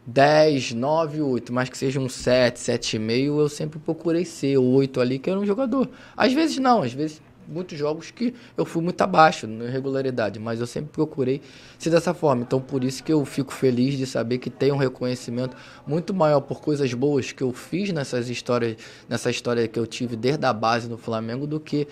[0.05, 5.19] 10, 9, 8, mas que seja um 7, 7,5, eu sempre procurei ser 8 ali,
[5.19, 5.89] que era um jogador.
[6.17, 10.59] Às vezes não, às vezes muitos jogos que eu fui muito abaixo na regularidade, mas
[10.59, 11.41] eu sempre procurei
[11.77, 12.43] ser dessa forma.
[12.43, 15.55] Então, por isso que eu fico feliz de saber que tem um reconhecimento
[15.85, 18.77] muito maior por coisas boas que eu fiz nessas histórias,
[19.07, 21.87] nessa história que eu tive desde a base no Flamengo, do que,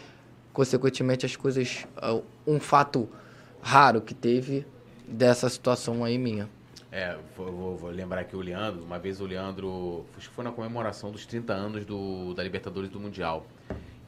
[0.53, 1.85] consequentemente, as coisas.
[1.97, 3.07] Ah, um fato
[3.61, 4.65] raro que teve
[5.07, 6.49] dessa situação aí minha.
[6.91, 8.83] É, vou, vou, lembrar aqui o Leandro.
[8.83, 10.05] Uma vez o Leandro.
[10.17, 13.45] Acho que foi na comemoração dos 30 anos do, da Libertadores do Mundial.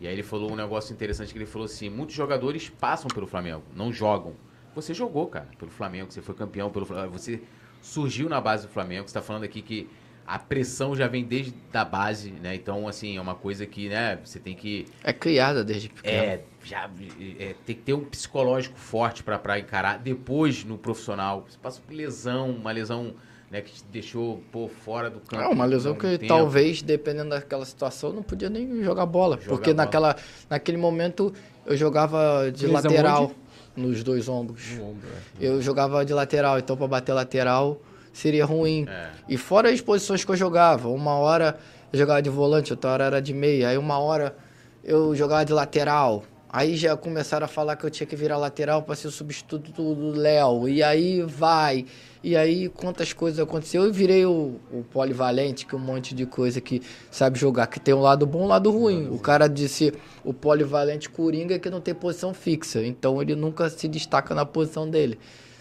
[0.01, 3.27] E aí ele falou um negócio interessante que ele falou assim: muitos jogadores passam pelo
[3.27, 4.33] Flamengo, não jogam.
[4.73, 7.41] Você jogou, cara, pelo Flamengo, você foi campeão pelo Flamengo, você
[7.81, 9.03] surgiu na base do Flamengo.
[9.03, 9.87] Você está falando aqui que
[10.25, 12.55] a pressão já vem desde a base, né?
[12.55, 14.87] Então, assim, é uma coisa que, né, você tem que.
[15.03, 16.15] É criada desde pequeno.
[16.15, 16.89] É, já
[17.37, 19.99] é, tem que ter um psicológico forte para encarar.
[19.99, 23.13] Depois, no profissional, você passa por lesão, uma lesão
[23.51, 25.43] né, que te deixou pô, fora do campo.
[25.43, 26.27] É uma lesão que tempo.
[26.27, 29.35] talvez, dependendo daquela situação, não podia nem jogar bola.
[29.35, 29.85] Jogar porque bola.
[29.85, 30.15] Naquela,
[30.49, 31.33] naquele momento
[31.65, 33.35] eu jogava de lateral onde?
[33.75, 34.63] nos dois ombros.
[34.79, 35.07] Ombro,
[35.39, 35.45] é.
[35.45, 37.81] Eu jogava de lateral, então para bater lateral
[38.13, 38.85] seria ruim.
[38.87, 39.09] É.
[39.27, 41.57] E fora as posições que eu jogava, uma hora
[41.91, 44.33] eu jogava de volante, outra hora era de meia, aí uma hora
[44.81, 46.23] eu jogava de lateral.
[46.53, 49.71] Aí já começaram a falar que eu tinha que virar lateral para ser o substituto
[49.95, 50.67] do Léo.
[50.67, 51.85] E aí vai.
[52.23, 53.83] E aí quantas coisas aconteceu.
[53.83, 57.93] Eu virei o, o, polivalente, que um monte de coisa que sabe jogar, que tem
[57.93, 59.07] um lado bom e um lado ruim.
[59.09, 59.93] O cara disse
[60.23, 62.83] o polivalente coringa é que não tem posição fixa.
[62.83, 65.17] Então ele nunca se destaca na posição dele.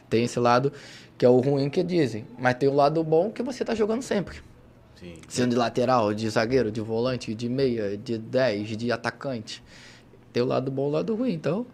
[0.09, 0.73] Tem esse lado
[1.17, 2.27] que é o ruim que dizem.
[2.39, 4.39] Mas tem o lado bom que você tá jogando sempre.
[4.97, 5.15] Sim.
[5.29, 9.63] Sendo de lateral, de zagueiro, de volante, de meia, de 10, de atacante
[10.33, 11.33] tem o lado bom e o lado ruim.
[11.33, 11.67] Então,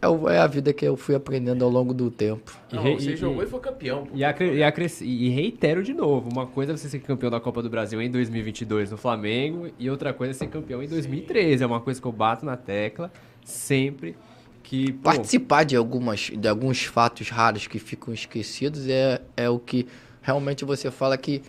[0.00, 2.56] é, é a vida que eu fui aprendendo ao longo do tempo.
[2.72, 4.06] Não, e, você e, jogou e foi campeão.
[4.14, 7.68] E, e, e, reitero de novo, uma coisa é você ser campeão da Copa do
[7.68, 11.58] Brasil em 2022 no Flamengo e outra coisa é ser campeão em 2013.
[11.58, 11.64] Sim.
[11.64, 13.10] É uma coisa que eu bato na tecla
[13.44, 14.14] sempre
[14.62, 14.92] que...
[14.92, 19.86] Pô, Participar de, algumas, de alguns fatos raros que ficam esquecidos é, é o que
[20.22, 21.42] realmente você fala que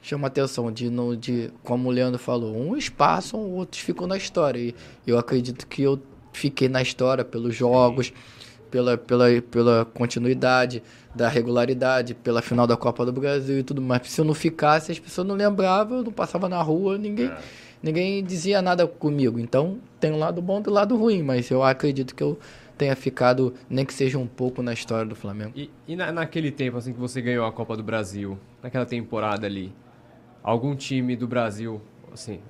[0.00, 4.58] chama atenção de, no, de como o Leandro falou, uns passam, outros ficam na história.
[4.58, 4.74] E
[5.06, 6.00] eu acredito que eu
[6.38, 8.12] fiquei na história pelos jogos,
[8.70, 10.82] pela, pela, pela continuidade
[11.14, 14.08] da regularidade, pela final da Copa do Brasil e tudo mais.
[14.08, 17.38] Se eu não ficasse, as pessoas não lembravam, eu não passava na rua, ninguém, é.
[17.82, 19.38] ninguém dizia nada comigo.
[19.38, 22.38] Então, tem um lado bom e um lado ruim, mas eu acredito que eu
[22.76, 25.52] tenha ficado, nem que seja um pouco na história do Flamengo.
[25.56, 29.46] E, e na, naquele tempo, assim, que você ganhou a Copa do Brasil, naquela temporada
[29.46, 29.72] ali,
[30.42, 31.80] algum time do Brasil,
[32.12, 32.40] assim,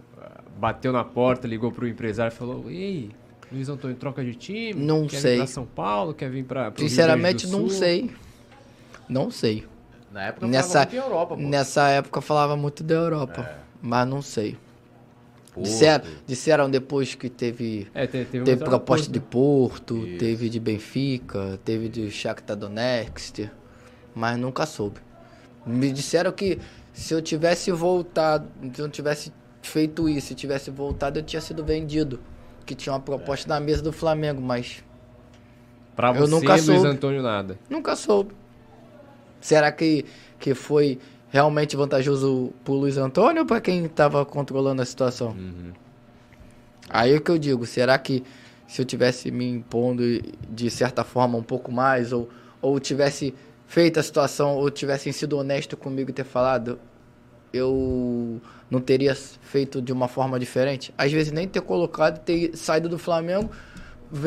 [0.59, 3.11] bateu na porta, ligou para o empresário e falou: Ei,
[3.51, 4.75] Luiz Antônio troca de time?
[4.75, 5.33] Não quer sei.
[5.33, 8.11] Vir pra São Paulo, quer vir para Sinceramente, não sei.
[9.09, 9.65] Não sei.
[10.13, 11.43] Na época nessa, falava muito da Europa, pô.
[11.43, 13.57] Nessa época falava muito da Europa, é.
[13.83, 14.57] mas não sei.
[15.57, 20.19] Disseram, disseram depois que teve, é, teve, teve, teve proposta de Porto, Isso.
[20.19, 23.51] teve de Benfica, teve de Shakhtar Donetsk,
[24.15, 25.01] mas nunca soube.
[25.67, 26.59] Me disseram que
[26.93, 31.65] se eu tivesse voltado, se eu tivesse feito isso, se tivesse voltado, eu tinha sido
[31.65, 32.21] vendido.
[32.69, 33.49] Que tinha uma proposta é.
[33.49, 34.85] na mesa do Flamengo, mas.
[35.97, 36.87] Pra você, eu nunca Luiz soube.
[36.87, 37.59] Antônio, nada.
[37.71, 38.35] Nunca soube.
[39.41, 40.05] Será que,
[40.39, 40.99] que foi
[41.31, 45.29] realmente vantajoso pro Luiz Antônio ou pra quem tava controlando a situação?
[45.29, 45.73] Uhum.
[46.91, 48.23] Aí é que eu digo, será que
[48.67, 50.03] se eu tivesse me impondo
[50.51, 52.29] de certa forma um pouco mais, ou,
[52.61, 53.35] ou tivesse
[53.67, 56.79] feito a situação ou tivessem sido honesto comigo e ter falado,
[57.53, 60.93] eu não teria feito de uma forma diferente.
[60.97, 63.51] Às vezes nem ter colocado, ter saído do Flamengo,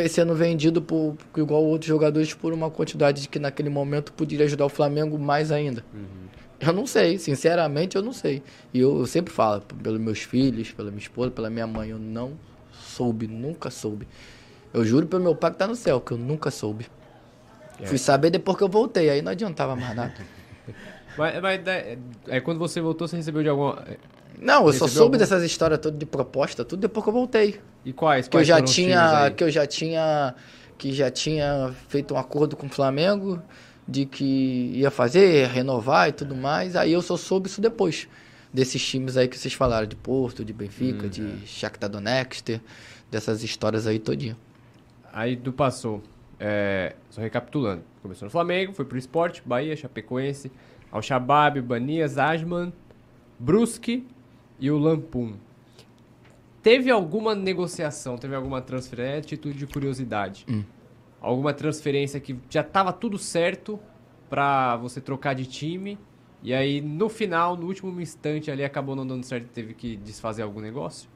[0.10, 4.70] sendo vendido por, igual outros jogadores por uma quantidade que naquele momento poderia ajudar o
[4.70, 5.84] Flamengo mais ainda.
[5.94, 6.22] Uhum.
[6.60, 8.44] Eu não sei, sinceramente eu não sei.
[8.72, 11.98] E eu, eu, sempre falo, pelos meus filhos, pela minha esposa, pela minha mãe, eu
[11.98, 12.34] não
[12.72, 14.08] soube, nunca soube.
[14.72, 16.86] Eu juro pelo meu pai que tá no céu, que eu nunca soube.
[17.80, 17.88] É.
[17.88, 20.14] Fui saber depois que eu voltei, aí não adiantava mais nada.
[21.18, 21.98] mas, mas é,
[22.28, 23.84] é, quando você voltou, você recebeu de alguma.
[23.88, 23.98] É,
[24.40, 25.18] não, eu só soube algum...
[25.18, 27.60] dessas histórias todas de proposta, tudo depois que eu voltei.
[27.86, 28.28] E quais?
[28.28, 30.34] Que eu já tinha, que eu já tinha,
[30.78, 33.42] que já tinha feito um acordo com o Flamengo
[33.88, 36.76] de que ia fazer, renovar e tudo mais.
[36.76, 38.08] Aí eu só soube isso depois.
[38.54, 41.46] desses times aí que vocês falaram, de Porto, de Benfica, Hum, de é.
[41.46, 42.60] Shakhtar Donetsk,
[43.10, 44.36] dessas histórias aí todinha.
[45.14, 46.02] Aí do passou,
[46.40, 47.84] é, só recapitulando.
[48.02, 50.52] Começou no Flamengo, foi pro Esporte, Bahia, Chapecoense,
[50.92, 52.74] Al-Shabaab, Banias, Asman,
[53.40, 54.06] Brusque
[54.60, 55.34] e o Lampum.
[56.62, 60.46] Teve alguma negociação, teve alguma transferência, é título de curiosidade.
[60.50, 60.64] Hum.
[61.20, 63.80] Alguma transferência que já tava tudo certo
[64.30, 65.98] pra você trocar de time
[66.44, 69.96] e aí no final, no último instante ali acabou não dando certo e teve que
[69.98, 71.10] desfazer algum negócio?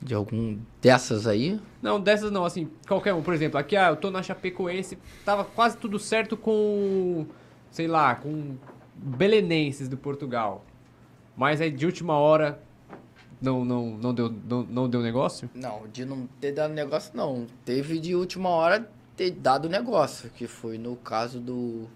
[0.00, 3.22] De algum dessas aí, Não, dessas não, assim, qualquer um.
[3.22, 4.96] Por exemplo, aqui, ah, eu tô na Chapecoense,
[5.26, 7.26] tava quase tudo certo com,
[7.70, 8.56] sei lá, com
[8.94, 10.64] belenenses do Portugal.
[11.36, 12.60] Mas aí de última hora
[13.40, 15.48] não, não, não, deu, não, não deu negócio?
[15.54, 17.46] Não, de não ter dado negócio, não.
[17.64, 21.86] Teve de última hora ter dado negócio, que foi no caso do.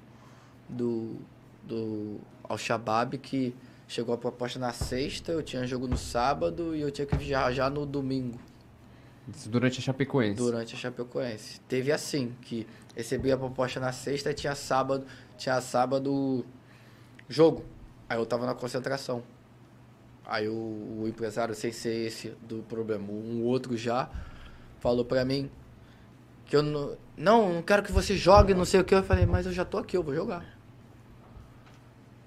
[0.68, 1.16] do.
[1.62, 3.54] do Al-Shabaab, que
[3.88, 7.70] chegou a proposta na sexta, eu tinha jogo no sábado e eu tinha que viajar
[7.70, 8.38] no domingo,
[9.34, 10.36] Isso durante a Chapecoense.
[10.36, 11.60] durante a Chapecoense.
[11.68, 16.44] Teve assim, que recebi a proposta na sexta e tinha sábado, tinha sábado
[17.28, 17.64] jogo.
[18.08, 19.22] Aí eu tava na concentração.
[20.26, 20.52] Aí o,
[21.02, 24.08] o empresário, sem ser esse do problema, um outro já,
[24.80, 25.50] falou pra mim
[26.46, 26.96] que eu não.
[27.16, 28.94] Não, não quero que você jogue, não sei o que.
[28.94, 30.44] Eu falei, mas eu já tô aqui, eu vou jogar.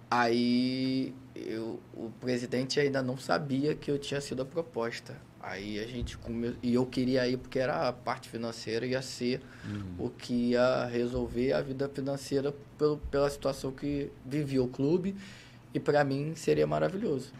[0.10, 5.16] Aí eu, o presidente ainda não sabia que eu tinha sido a proposta.
[5.50, 6.18] Aí a gente.
[6.62, 9.42] E eu queria ir porque era a parte financeira, ia ser
[9.98, 15.16] o que ia resolver a vida financeira pelo, pela situação que vivia o clube.
[15.74, 17.32] E pra mim seria maravilhoso.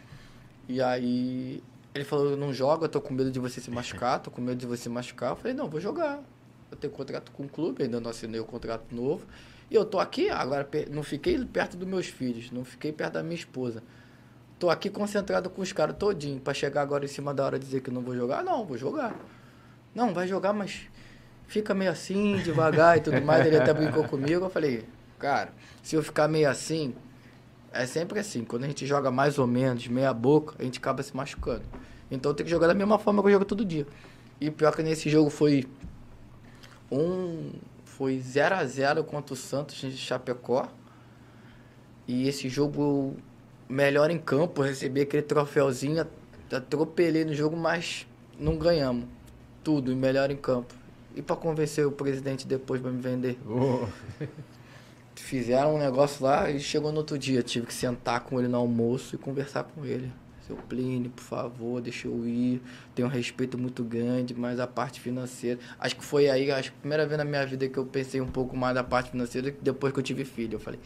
[0.66, 1.62] E aí
[1.94, 4.58] ele falou, não joga, eu tô com medo de você se machucar, tô com medo
[4.58, 5.30] de você se machucar.
[5.30, 6.22] Eu falei, não, vou jogar.
[6.70, 9.26] Eu tenho contrato com o clube, ainda não assinei o contrato novo.
[9.70, 13.22] E eu tô aqui, agora não fiquei perto dos meus filhos, não fiquei perto da
[13.22, 13.82] minha esposa.
[14.58, 17.60] Tô aqui concentrado com os caras todinho, pra chegar agora em cima da hora e
[17.60, 18.42] dizer que não vou jogar.
[18.42, 19.14] Não, vou jogar.
[19.94, 20.88] Não, vai jogar, mas
[21.46, 23.46] fica meio assim, devagar e tudo mais.
[23.46, 24.46] Ele até brincou comigo.
[24.46, 24.84] Eu falei,
[25.18, 25.52] cara,
[25.82, 26.94] se eu ficar meio assim,
[27.72, 28.44] é sempre assim.
[28.44, 31.62] Quando a gente joga mais ou menos, meia boca, a gente acaba se machucando.
[32.10, 33.86] Então tem que jogar da mesma forma que eu jogo todo dia.
[34.40, 35.66] E pior que nesse jogo foi
[36.90, 37.52] um.
[37.84, 40.68] Foi 0 a 0 contra o Santos de Chapecó.
[42.06, 43.16] E esse jogo
[43.68, 46.06] melhor em campo, recebi aquele troféuzinho,
[46.50, 48.06] atropelei no jogo, mas
[48.38, 49.04] não ganhamos.
[49.62, 50.74] Tudo, e melhor em campo.
[51.14, 53.36] E para convencer o presidente depois para me vender?
[53.46, 53.86] Oh.
[55.16, 57.42] Fizeram um negócio lá e chegou no outro dia.
[57.42, 60.10] Tive que sentar com ele no almoço e conversar com ele.
[60.46, 62.62] Seu Plínio, por favor, deixa eu ir.
[62.94, 65.60] Tenho um respeito muito grande, mas a parte financeira.
[65.78, 68.20] Acho que foi aí, acho que a primeira vez na minha vida que eu pensei
[68.20, 70.54] um pouco mais da parte financeira depois que eu tive filho.
[70.54, 70.80] Eu falei,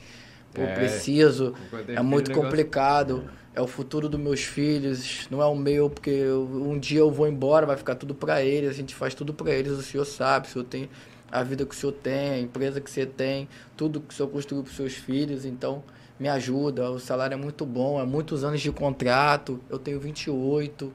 [0.55, 1.55] pô, É, preciso.
[1.89, 3.24] É muito negócio- complicado.
[3.55, 7.11] É o futuro dos meus filhos, não é o meu, porque eu- um dia eu
[7.11, 10.07] vou embora, vai ficar tudo pra eles, a gente faz tudo pra eles, o senhor
[10.07, 10.89] sabe, o senhor tem
[11.31, 13.47] a vida que o senhor tem, a empresa que você tem,
[13.77, 15.83] tudo que o senhor construiu pros seus filhos, então
[16.19, 20.91] me ajuda, o salário é muito bom, é muitos anos de contrato, eu tenho 28,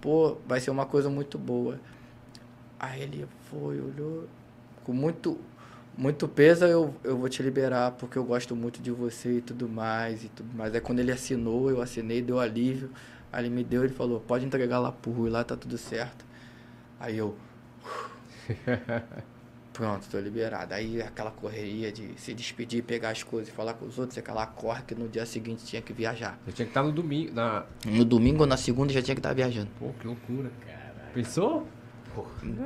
[0.00, 1.78] pô, vai ser uma coisa muito boa.
[2.78, 4.24] Aí ele foi, olhou,
[4.84, 5.38] com muito,
[6.00, 9.68] muito peso eu, eu vou te liberar porque eu gosto muito de você e tudo
[9.68, 10.74] mais e tudo mais.
[10.74, 12.90] Aí quando ele assinou, eu assinei, deu alívio.
[13.30, 16.24] Aí ele me deu, ele falou, pode entregar lá pro Rui, lá tá tudo certo.
[16.98, 17.36] Aí eu.
[19.74, 20.72] Pronto, tô liberado.
[20.72, 24.46] Aí aquela correria de se despedir, pegar as coisas e falar com os outros, aquela
[24.46, 26.38] corre que no dia seguinte tinha que viajar.
[26.46, 27.66] Eu tinha que estar no domingo, na...
[27.84, 29.68] No domingo ou na segunda já tinha que estar viajando.
[29.78, 30.50] Pô, que loucura.
[31.12, 31.68] Pensou?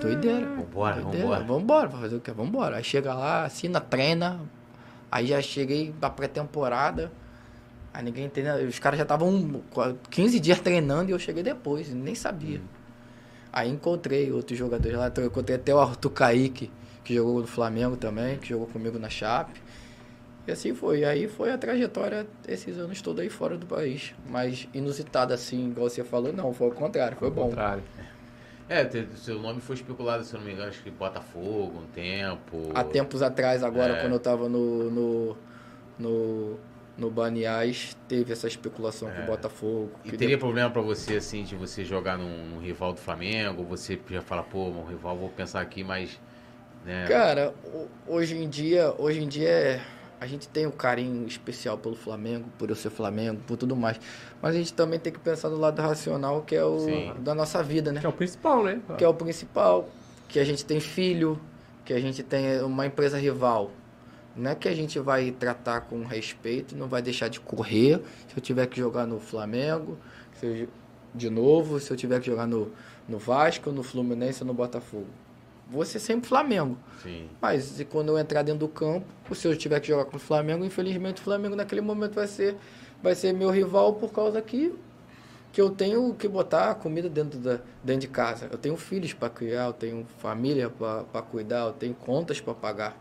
[0.01, 0.47] Doideira.
[0.47, 1.27] Vambora, Doideira.
[1.27, 1.45] vambora.
[1.45, 2.33] Vambora, vai fazer o quê?
[2.33, 2.77] Vambora.
[2.77, 4.41] Aí chega lá, assina, treina.
[5.11, 7.13] Aí já cheguei pra pré-temporada.
[7.93, 8.57] Aí ninguém treina.
[8.57, 9.63] Os caras já estavam
[10.11, 12.61] 15 dias treinando e eu cheguei depois, nem sabia.
[13.53, 15.13] Aí encontrei outros jogadores lá.
[15.17, 16.71] Eu encontrei até o Arthur Kaique,
[17.05, 19.63] que jogou no Flamengo também, que jogou comigo na Chape.
[20.47, 21.05] E assim foi.
[21.05, 24.13] Aí foi a trajetória esses anos todos aí fora do país.
[24.29, 26.53] Mas inusitada assim, igual você falou, não.
[26.53, 27.49] Foi o contrário, foi bom.
[27.51, 27.83] contrário.
[28.69, 32.71] É, seu nome foi especulado, se eu não me engano, acho que Botafogo, um tempo.
[32.75, 34.01] Há tempos atrás, agora, É.
[34.01, 35.37] quando eu tava no, no,
[35.99, 36.59] no,
[36.97, 39.91] no Baniás, teve essa especulação com o Botafogo.
[40.05, 40.09] É.
[40.09, 43.01] E que teria depois- problema pra você, assim, de você jogar num, num rival do
[43.01, 43.61] Flamengo?
[43.63, 46.19] Ou você já fala, pô, um rival, vou pensar aqui, mas.
[46.87, 49.81] Né, Cara, ho- hoje em dia, hoje em dia é-
[50.25, 54.01] a gente tem um carinho especial pelo Flamengo, por eu ser Flamengo, por tudo mais.
[54.41, 57.13] Mas a gente também tem que pensar do lado racional, que é o Sim.
[57.21, 58.01] da nossa vida, né?
[58.01, 58.81] Que é o principal, né?
[58.97, 59.87] que é o principal,
[60.27, 61.39] que a gente tem filho,
[61.85, 63.71] que a gente tem uma empresa rival,
[64.35, 68.01] Não é que a gente vai tratar com respeito, não vai deixar de correr.
[68.29, 69.97] Se eu tiver que jogar no Flamengo,
[70.41, 70.69] se eu-
[71.15, 72.73] de novo, se eu tiver que jogar no,
[73.09, 75.07] no Vasco, no Fluminense ou no Botafogo.
[75.71, 76.77] Vou ser sempre Flamengo.
[77.03, 77.29] Sim.
[77.41, 80.21] Mas e quando eu entrar dentro do campo, se eu tiver que jogar com o
[80.21, 82.57] Flamengo, infelizmente o Flamengo naquele momento vai ser,
[83.03, 84.75] vai ser meu rival por causa que,
[85.53, 88.49] que eu tenho que botar a comida dentro, da, dentro de casa.
[88.51, 92.97] Eu tenho filhos para criar, eu tenho família para cuidar, eu tenho contas para pagar.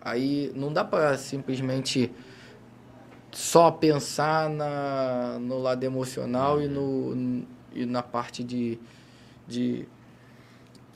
[0.00, 2.10] Aí não dá para simplesmente
[3.32, 8.78] só pensar na, no lado emocional e, no, e na parte de,
[9.46, 9.86] de,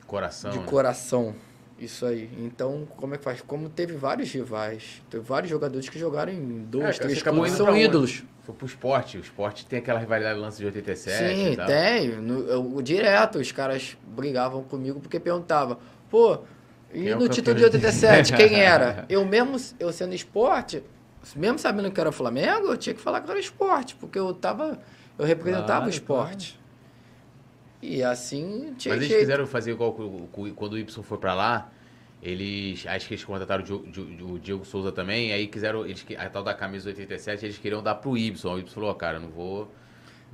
[0.06, 0.50] Coração.
[0.50, 0.64] de né?
[0.66, 1.34] coração.
[1.78, 2.30] Isso aí.
[2.38, 3.40] Então, como é que faz?
[3.42, 7.66] Como teve vários rivais, teve vários jogadores que jogaram em dois, É, três clubes, são
[7.66, 7.84] pra onde?
[7.84, 8.22] ídolos.
[8.44, 9.16] Foi pro esporte.
[9.16, 11.66] O esporte tem aquela rivalidade do lance de 87 e Sim, tal.
[11.66, 12.08] tem.
[12.20, 15.78] No, eu- direto os caras brigavam comigo porque perguntavam,
[16.10, 16.38] pô,
[16.92, 19.04] e é no título de de- 87, quem era?
[19.08, 20.82] Eu mesmo, eu sendo esporte,
[21.34, 24.78] mesmo sabendo que era Flamengo, eu tinha que falar que era esporte, porque eu tava,
[25.18, 26.60] eu representava Claro, o esporte.
[27.86, 29.20] E assim tinha Mas eles jeito.
[29.20, 31.70] quiseram fazer igual quando o Y foi pra lá.
[32.22, 32.86] Eles.
[32.86, 35.32] Acho que eles contrataram o Diogo, o Diego Souza também.
[35.32, 35.84] Aí quiseram.
[35.84, 38.32] Eles, que- a tal da camisa 87, eles queriam dar pro Y.
[38.50, 39.70] O Y falou, cara, não vou.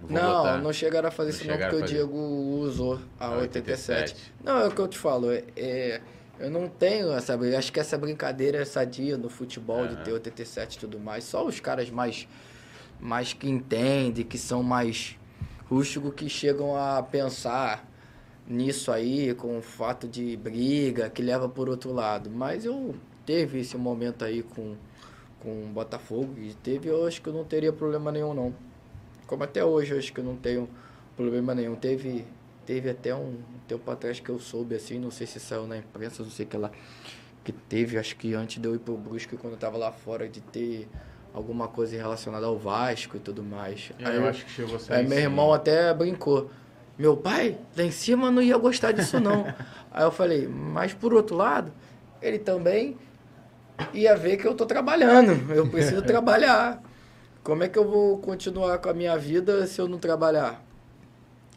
[0.08, 1.86] Não, Não, não chegaram a fazer Não isso não, porque o.
[1.86, 4.12] Diego usou a A 87.
[4.14, 4.32] 87.
[4.44, 5.32] Não, é o que eu te falo.
[5.32, 6.00] É, é-
[6.38, 10.02] eu não tenho essa Acho que essa brincadeira é sadia no futebol de Aham.
[10.04, 11.24] ter 87 e tudo mais.
[11.24, 12.26] Só os caras mais,
[13.00, 15.16] mais que entendem, que são mais
[15.70, 17.88] rústicos, que chegam a pensar
[18.46, 22.28] nisso aí, com o fato de briga, que leva por outro lado.
[22.28, 24.74] Mas eu teve esse momento aí com,
[25.38, 28.54] com o Botafogo, e teve, eu acho que eu não teria problema nenhum, não.
[29.28, 30.68] Como até hoje, eu acho que eu não tenho
[31.16, 31.76] problema nenhum.
[31.76, 32.24] Teve,
[32.66, 33.36] teve até um
[33.68, 36.56] tempo atrás que eu soube, assim, não sei se saiu na imprensa, não sei que
[36.56, 36.72] lá,
[37.44, 40.28] que teve, acho que antes de eu ir pro Brusque, quando eu tava lá fora,
[40.28, 40.88] de ter
[41.32, 43.92] alguma coisa relacionada ao Vasco e tudo mais.
[43.98, 44.96] É, eu acho que chegou a.
[44.96, 46.50] Aí meu irmão até brincou.
[46.98, 49.46] Meu pai, lá em cima não ia gostar disso não.
[49.90, 51.72] Aí eu falei, mas por outro lado,
[52.20, 52.96] ele também
[53.94, 55.32] ia ver que eu tô trabalhando.
[55.52, 56.82] Eu preciso trabalhar.
[57.42, 60.62] Como é que eu vou continuar com a minha vida se eu não trabalhar?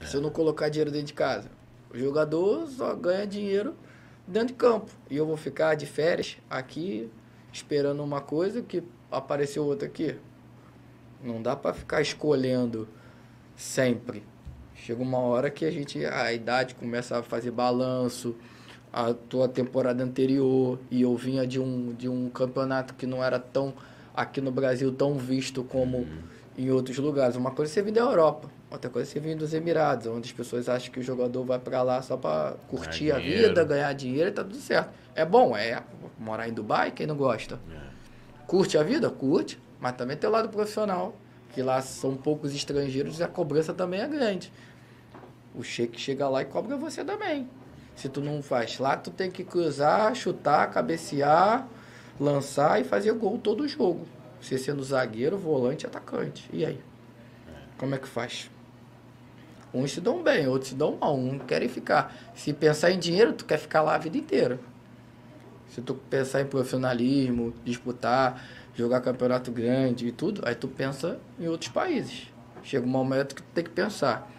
[0.05, 1.49] Se eu não colocar dinheiro dentro de casa?
[1.93, 3.75] O jogador só ganha dinheiro
[4.25, 4.89] dentro de campo.
[5.09, 7.09] E eu vou ficar de férias aqui
[7.51, 8.81] esperando uma coisa que
[9.13, 10.15] apareceu outra aqui.
[11.23, 12.87] Não dá para ficar escolhendo
[13.55, 14.23] sempre.
[14.75, 18.35] Chega uma hora que a gente, a idade começa a fazer balanço,
[18.91, 23.39] a tua temporada anterior, e eu vinha de um, de um campeonato que não era
[23.39, 23.73] tão,
[24.15, 26.05] aqui no Brasil, tão visto como
[26.57, 27.35] em outros lugares.
[27.35, 30.27] Uma coisa é você vir da Europa, outra coisa é você vir dos Emirados, onde
[30.27, 33.47] as pessoas acham que o jogador vai para lá só para curtir a dinheiro.
[33.47, 34.91] vida, ganhar dinheiro e tá tudo certo.
[35.15, 35.81] É bom, é
[36.19, 37.59] morar em Dubai, quem não gosta?
[38.53, 39.09] Curte a vida?
[39.09, 41.15] Curte, mas também tem o lado profissional,
[41.55, 44.53] que lá são poucos estrangeiros e a cobrança também é grande.
[45.55, 47.49] O cheque chega lá e cobra você também.
[47.95, 51.67] Se tu não faz lá, tu tem que cruzar, chutar, cabecear,
[52.19, 54.05] lançar e fazer gol todo jogo.
[54.39, 56.47] Você sendo zagueiro, volante, atacante.
[56.53, 56.79] E aí?
[57.75, 58.51] Como é que faz?
[59.73, 61.17] Uns se dão bem, outros se dão mal.
[61.17, 62.15] Uns querem ficar.
[62.35, 64.59] Se pensar em dinheiro, tu quer ficar lá a vida inteira.
[65.73, 68.43] Se tu pensar em profissionalismo, disputar,
[68.75, 72.27] jogar campeonato grande e tudo, aí tu pensa em outros países.
[72.61, 74.29] Chega um momento que tu tem que pensar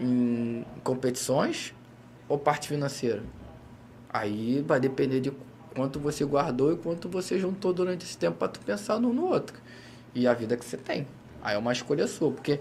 [0.00, 1.74] em competições
[2.26, 3.22] ou parte financeira.
[4.08, 5.32] Aí vai depender de
[5.74, 9.26] quanto você guardou e quanto você juntou durante esse tempo para tu pensar num no
[9.26, 9.58] outro.
[10.14, 11.06] E a vida que você tem.
[11.42, 12.60] Aí é uma escolha sua, porque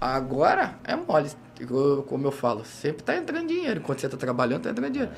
[0.00, 1.30] agora é mole.
[2.06, 3.80] Como eu falo, sempre tá entrando dinheiro.
[3.80, 5.12] Enquanto você tá trabalhando, tá entrando dinheiro.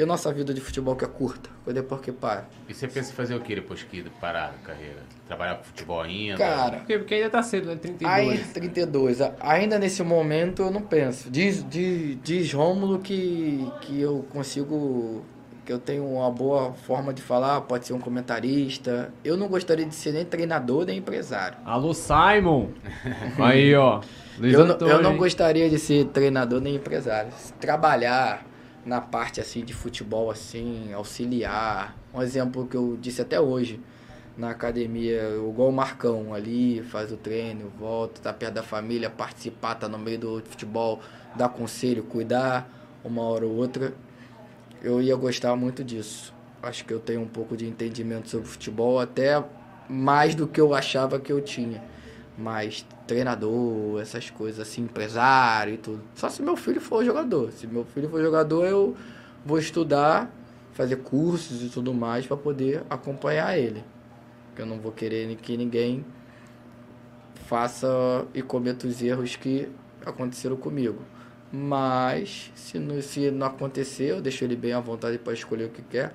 [0.00, 2.46] E a nossa vida de futebol que é curta, depois que para.
[2.66, 5.00] E você pensa em fazer o que depois que parar a carreira?
[5.28, 6.38] Trabalhar com futebol ainda?
[6.38, 7.76] Cara, Porque, porque ainda tá cedo, né?
[7.76, 8.10] 32.
[8.10, 9.20] Aí, 32.
[9.20, 11.28] a- Ainda nesse momento eu não penso.
[11.30, 15.22] Diz, diz, diz Rômulo que, que eu consigo.
[15.66, 19.12] que eu tenho uma boa forma de falar, pode ser um comentarista.
[19.22, 21.58] Eu não gostaria de ser nem treinador nem empresário.
[21.62, 22.68] Alô, Simon!
[23.38, 24.00] Aí, ó.
[24.38, 25.16] Luiz Eu, não- Antônio, eu não hein?
[25.18, 27.30] gostaria de ser treinador nem empresário.
[27.60, 28.46] Trabalhar
[28.84, 31.96] na parte assim de futebol assim, auxiliar.
[32.12, 33.80] Um exemplo que eu disse até hoje
[34.36, 39.74] na academia, igual o Marcão ali, faz o treino, volta, tá perto da família, participar,
[39.74, 41.00] tá no meio do futebol,
[41.36, 42.68] dar conselho, cuidar
[43.04, 43.92] uma hora ou outra.
[44.82, 46.32] Eu ia gostar muito disso.
[46.62, 49.42] Acho que eu tenho um pouco de entendimento sobre futebol, até
[49.88, 51.82] mais do que eu achava que eu tinha.
[52.40, 56.00] Mas treinador, essas coisas assim, empresário e tudo.
[56.14, 57.52] Só se meu filho for jogador.
[57.52, 58.96] Se meu filho for jogador, eu
[59.44, 60.30] vou estudar,
[60.72, 63.84] fazer cursos e tudo mais para poder acompanhar ele.
[64.46, 66.04] Porque eu não vou querer que ninguém
[67.46, 69.68] faça e cometa os erros que
[70.06, 71.02] aconteceram comigo.
[71.52, 75.70] Mas se não, se não acontecer, eu deixo ele bem à vontade para escolher o
[75.70, 76.14] que quer.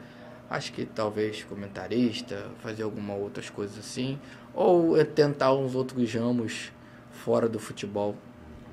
[0.49, 4.17] Acho que talvez comentarista, fazer alguma outras coisas assim,
[4.55, 6.71] ou é tentar uns outros ramos
[7.11, 8.15] fora do futebol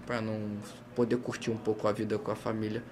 [0.07, 0.39] para não
[0.95, 2.83] poder curtir um pouco a vida com a família.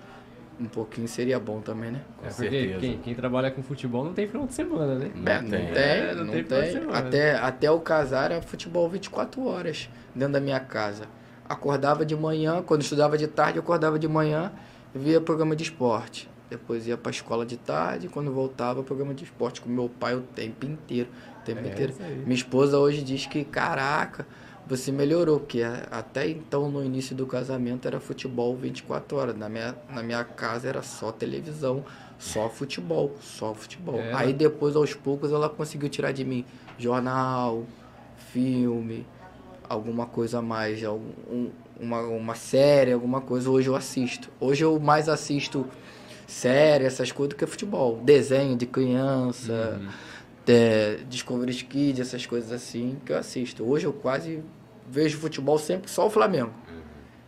[0.59, 2.03] Um pouquinho seria bom também, né?
[2.23, 2.81] É Com porque certeza.
[2.81, 5.11] quem, quem trabalha com futebol não tem final de semana, né?
[5.15, 5.67] Não É, não tem.
[5.67, 6.45] tem, É, não, não tem.
[6.45, 6.77] tem.
[6.93, 11.05] Até, até o casar era futebol 24 horas dentro da minha casa.
[11.49, 14.53] Acordava de manhã, quando estudava de tarde, eu acordava de manhã,
[14.95, 16.29] via programa de esporte.
[16.51, 20.15] Depois ia para a escola de tarde, quando voltava, programa de esporte com meu pai
[20.15, 21.09] o tempo inteiro.
[21.41, 21.95] O tempo É, inteiro.
[22.25, 24.27] Minha esposa hoje diz que, caraca,
[24.67, 29.37] você melhorou, porque até então, no início do casamento, era futebol 24 horas.
[29.37, 31.85] Na minha, na minha casa era só televisão,
[32.19, 33.99] só futebol, só futebol.
[33.99, 34.13] É.
[34.15, 36.45] Aí depois, aos poucos, ela conseguiu tirar de mim
[36.79, 37.65] jornal,
[38.33, 39.07] filme,
[39.69, 41.51] alguma coisa mais, algum- um-
[41.81, 43.51] uma, uma série, alguma coisa.
[43.51, 44.29] Hoje eu assisto.
[44.39, 45.67] Hoje eu mais assisto
[46.27, 47.97] série, essas coisas, do que futebol.
[48.05, 49.81] Desenho de criança,
[50.51, 53.65] é, Discovery Kids, essas coisas assim que eu assisto.
[53.65, 54.43] Hoje eu quase
[54.89, 56.53] vejo futebol sempre só o Flamengo.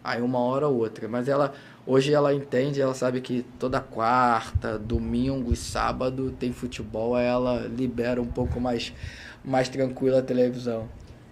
[0.05, 1.07] Aí uma hora ou outra.
[1.09, 1.53] Mas ela
[1.87, 7.61] hoje ela entende, ela sabe que toda quarta, domingo e sábado tem futebol, aí ela
[7.69, 8.93] libera um pouco mais,
[9.45, 10.89] mais tranquila a televisão.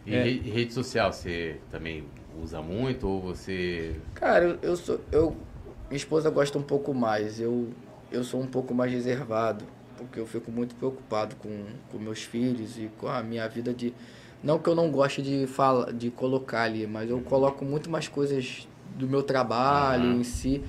[0.06, 0.22] E É.
[0.22, 2.04] re- rede social, você também
[2.40, 3.96] usa muito ou você.
[4.14, 5.00] Cara, eu, eu sou.
[5.10, 5.36] Eu,
[5.88, 7.40] minha esposa gosta um pouco mais.
[7.40, 7.68] Eu,
[8.10, 9.64] eu sou um pouco mais reservado.
[10.04, 13.92] Porque eu fico muito preocupado com, com meus filhos e com a minha vida de.
[14.42, 18.08] Não que eu não goste de falar, de colocar ali, mas eu coloco muito mais
[18.08, 18.66] coisas
[18.98, 20.20] do meu trabalho Uhum.
[20.20, 20.62] em si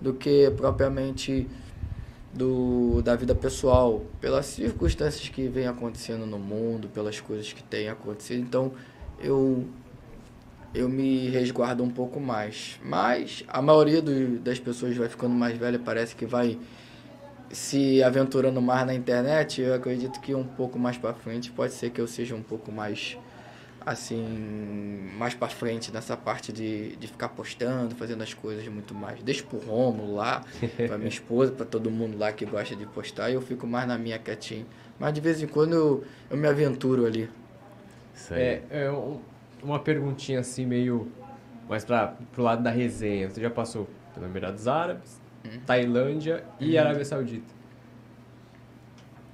[0.00, 1.46] do que propriamente
[2.32, 7.88] do, da vida pessoal, pelas circunstâncias que vem acontecendo no mundo, pelas coisas que têm
[7.88, 8.40] acontecido.
[8.40, 8.72] Então,
[9.20, 9.64] eu
[10.74, 12.78] eu me resguardo um pouco mais.
[12.84, 16.58] Mas a maioria do- das pessoas vai ficando mais velha, parece que vai
[17.50, 19.60] se aventurando mais na internet.
[19.62, 22.70] Eu acredito que um pouco mais para frente pode ser que eu seja um pouco
[22.72, 23.16] mais
[23.84, 29.22] assim, mais para frente nessa parte de, de ficar postando, fazendo as coisas muito mais.
[29.22, 30.42] Deixo pro Romulo lá,
[30.88, 33.86] pra minha esposa, para todo mundo lá que gosta de postar, e eu fico mais
[33.86, 34.66] na minha quietinho.
[34.98, 37.30] Mas de vez em quando eu, eu me aventuro ali.
[38.14, 38.40] Isso aí.
[38.42, 39.20] É, é um-
[39.62, 41.10] uma perguntinha assim, meio
[41.68, 43.30] mais pra, pro lado da resenha.
[43.30, 45.20] Você já passou pelo Emirados Árabes,
[45.66, 47.54] Tailândia e Arábia Saudita.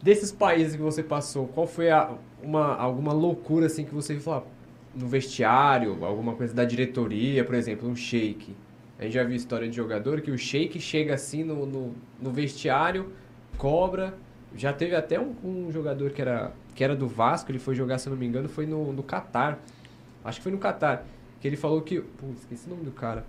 [0.02, 2.12] Desses países que você passou, qual foi a,
[2.42, 4.50] uma, alguma loucura assim que você falou ah,
[4.94, 8.54] no vestiário, alguma coisa da diretoria, por exemplo, um shake?
[8.98, 12.30] A gente já viu história de jogador que o shake chega assim no, no, no
[12.30, 13.12] vestiário,
[13.56, 14.14] cobra.
[14.54, 17.98] Já teve até um, um jogador que era, que era do Vasco, ele foi jogar,
[17.98, 19.58] se não me engano, foi no, no Catar.
[20.24, 21.04] Acho que foi no Catar.
[21.40, 22.00] Que ele falou que.
[22.00, 23.26] Pô, esqueci o nome do cara.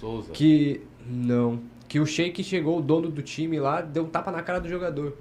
[0.00, 0.32] Souza.
[0.32, 0.80] Que.
[1.06, 1.60] Não.
[1.92, 4.66] Que o Sheik chegou, o dono do time lá, deu um tapa na cara do
[4.66, 5.14] jogador.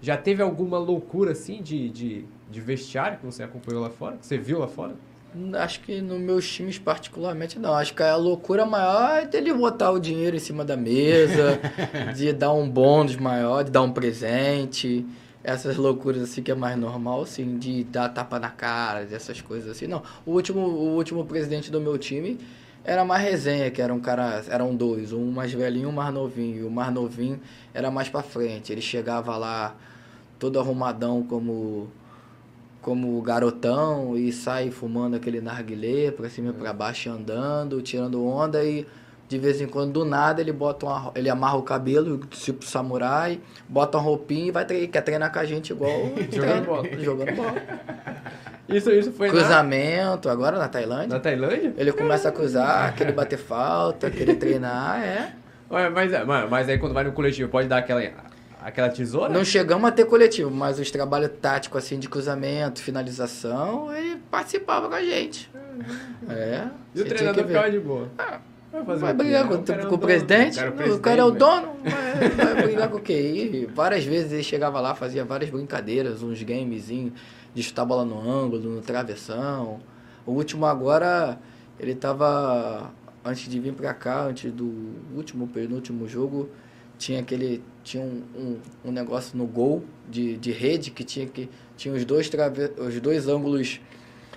[0.00, 4.16] Já teve alguma loucura assim de, de, de vestiário que você acompanhou lá fora?
[4.16, 4.94] Que você viu lá fora?
[5.58, 7.74] Acho que nos meus times particularmente não.
[7.74, 11.60] Acho que a loucura maior é dele botar o dinheiro em cima da mesa,
[12.16, 15.04] de dar um bônus maior, de dar um presente.
[15.44, 19.70] Essas loucuras assim que é mais normal, assim, de dar tapa na cara, dessas coisas
[19.70, 19.86] assim.
[19.86, 20.02] Não.
[20.24, 22.38] O último, o último presidente do meu time
[22.88, 26.12] era mais resenha, que era um cara, eram dois, um mais velhinho e um mais
[26.12, 26.62] novinho.
[26.62, 27.38] E o mais novinho
[27.74, 28.72] era mais pra frente.
[28.72, 29.76] Ele chegava lá
[30.38, 31.88] todo arrumadão como
[32.80, 38.64] como garotão e sai fumando aquele narguilé pra cima e pra baixo andando, tirando onda
[38.64, 38.86] e
[39.28, 43.40] de vez em quando do nada ele bota uma, ele amarra o cabelo tipo samurai,
[43.68, 45.90] bota uma roupinha e vai treinar, quer treinar com a gente igual
[46.64, 46.88] bola.
[46.98, 47.54] jogando bola.
[48.68, 51.08] Isso, isso foi na, Cruzamento, agora na Tailândia.
[51.08, 51.72] na Tailândia?
[51.76, 55.32] Ele começa a cruzar, querer bater falta, querer treinar, é.
[55.70, 58.02] Ué, mas, mas, mas aí quando vai no coletivo, pode dar aquela,
[58.62, 59.32] aquela tesoura?
[59.32, 64.88] Não chegamos a ter coletivo, mas os trabalhos táticos assim de cruzamento, finalização, ele participava
[64.88, 65.50] com a gente.
[66.28, 66.66] É.
[66.94, 68.08] E o treinador ficava de boa.
[68.18, 68.38] Ah,
[68.70, 69.98] Vai Vai o brigar O com, é com o dono.
[69.98, 70.58] presidente?
[70.60, 71.76] O cara O é o dono?
[71.82, 73.02] Vai, vai brigar com o?
[73.10, 77.12] E várias vezes ele chegava lá, fazia várias brincadeiras, uns gamezinhos
[77.54, 79.80] de chutar a bola no ângulo, no travessão.
[80.26, 81.38] O último agora,
[81.78, 82.92] ele tava.
[83.24, 86.48] Antes de vir pra cá, antes do último, penúltimo jogo,
[86.98, 87.62] tinha aquele.
[87.82, 91.48] Tinha um, um, um negócio no gol de, de rede que tinha que.
[91.76, 93.80] Tinha os dois, trave, os dois ângulos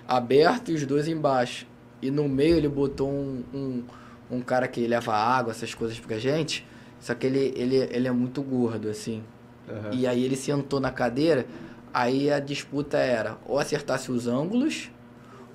[0.07, 1.65] abertos e os dois embaixo.
[2.01, 3.83] E no meio ele botou um, um,
[4.29, 6.65] um cara que leva água, essas coisas pra gente.
[6.99, 9.23] Só que ele, ele, ele é muito gordo, assim.
[9.69, 9.89] Aham.
[9.93, 11.45] E aí ele sentou na cadeira,
[11.93, 14.91] aí a disputa era ou acertasse os ângulos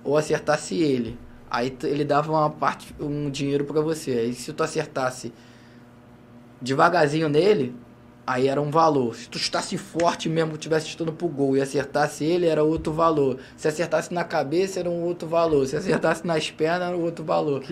[0.04, 1.18] ou acertasse ele.
[1.50, 4.12] Aí ele dava uma parte, um dinheiro pra você.
[4.12, 5.32] Aí se tu acertasse
[6.60, 7.74] devagarzinho nele,
[8.26, 9.14] aí era um valor.
[9.14, 13.38] Se tu chutasse forte mesmo, tivesse chutando pro gol e acertasse ele, era outro valor.
[13.56, 15.66] Se acertasse na cabeça, era um outro valor.
[15.66, 17.62] Se acertasse nas pernas, era um outro valor.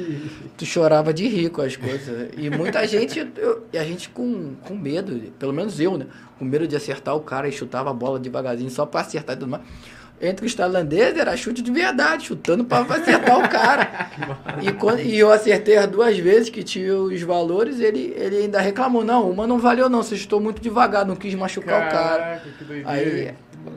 [0.56, 2.30] Tu chorava de rir com as coisas.
[2.36, 6.06] E muita gente, eu- e a gente com, com medo, pelo menos eu, né?
[6.38, 9.38] Com medo de acertar o cara e chutava a bola devagarzinho só pra acertar e
[9.40, 9.62] tudo mais.
[10.20, 14.10] Entre os tailandeses era chute de verdade, chutando pra acertar o cara.
[14.62, 18.60] E, quando, e eu acertei as duas vezes que tinha os valores, ele, ele ainda
[18.60, 22.22] reclamou, não, uma não valeu não, você chutou muito devagar, não quis machucar o cara.
[22.22, 22.90] Caraca, que doideira.
[22.90, 23.34] Aí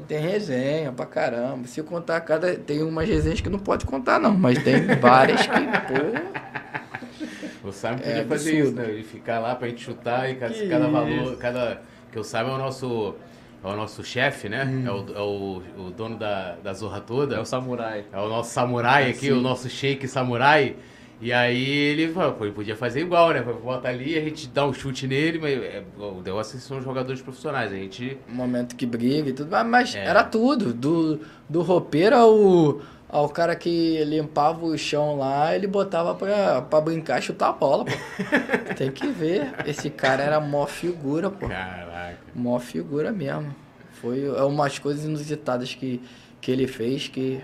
[0.08, 1.68] tem resenha pra caramba.
[1.68, 2.56] Se eu contar cada.
[2.56, 7.68] Tem umas resenhas que não pode contar, não, mas tem várias que, pô.
[7.68, 8.86] O Simon podia É fazer isso, né?
[8.88, 11.82] Ele ficar lá pra gente chutar e cada, Que cada valor, cada.
[12.12, 13.16] Que o Simon é o nosso.
[13.64, 14.66] É o nosso chefe, né?
[14.66, 14.88] Hum.
[14.88, 17.36] É, o, é o, o dono da, da zorra toda.
[17.36, 18.06] É o samurai.
[18.12, 19.32] É o nosso samurai aqui, sim.
[19.32, 20.76] o nosso shake samurai.
[21.20, 23.42] E aí ele, ele podia fazer igual, né?
[23.42, 26.80] Bota ali, a gente dá um chute nele, mas é, o negócio é que são
[26.80, 27.72] jogadores profissionais.
[27.72, 28.18] A gente.
[28.30, 30.06] um momento que briga e tudo, mas, mas É.
[30.06, 30.72] era tudo.
[30.74, 31.20] Do,
[31.50, 37.20] do roupeiro ao, ao cara que limpava o chão lá, ele botava pra, pra brincar
[37.20, 37.92] e chutar a bola, pô.
[38.76, 39.54] Tem que ver.
[39.66, 41.48] Esse cara era mó figura, pô.
[41.48, 42.18] Caraca.
[42.36, 43.56] Mó figura mesmo.
[43.94, 46.02] Foi é umas coisas inusitadas que,
[46.42, 47.42] que ele fez que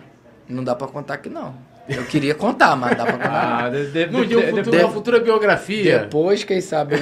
[0.48, 1.56] não dá pra contar aqui não.
[1.88, 3.66] Eu queria contar, mas dá pra contar.
[3.66, 6.00] Ah, de, de, Não, de, um futuro- de- uma futura biografia.
[6.00, 6.96] Depois, quem sabe,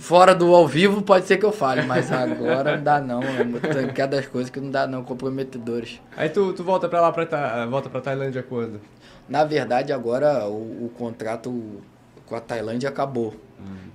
[0.00, 3.22] fora do ao vivo pode ser que eu fale, mas agora não dá não.
[3.22, 6.00] É cada das coisas que não dá não, comprometedores.
[6.16, 8.80] Aí tu, tu volta pra lá, pra, Ta- volta pra Tailândia quando?
[9.28, 11.80] Na verdade, agora o, o contrato
[12.26, 13.34] com a Tailândia acabou.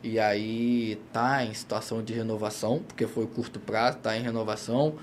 [0.03, 4.93] E aí tá em situação de renovação, porque foi curto prazo, tá em renovação.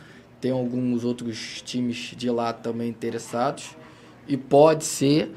[0.41, 3.77] Tem alguns outros times de lá também interessados.
[4.27, 5.33] E pode ser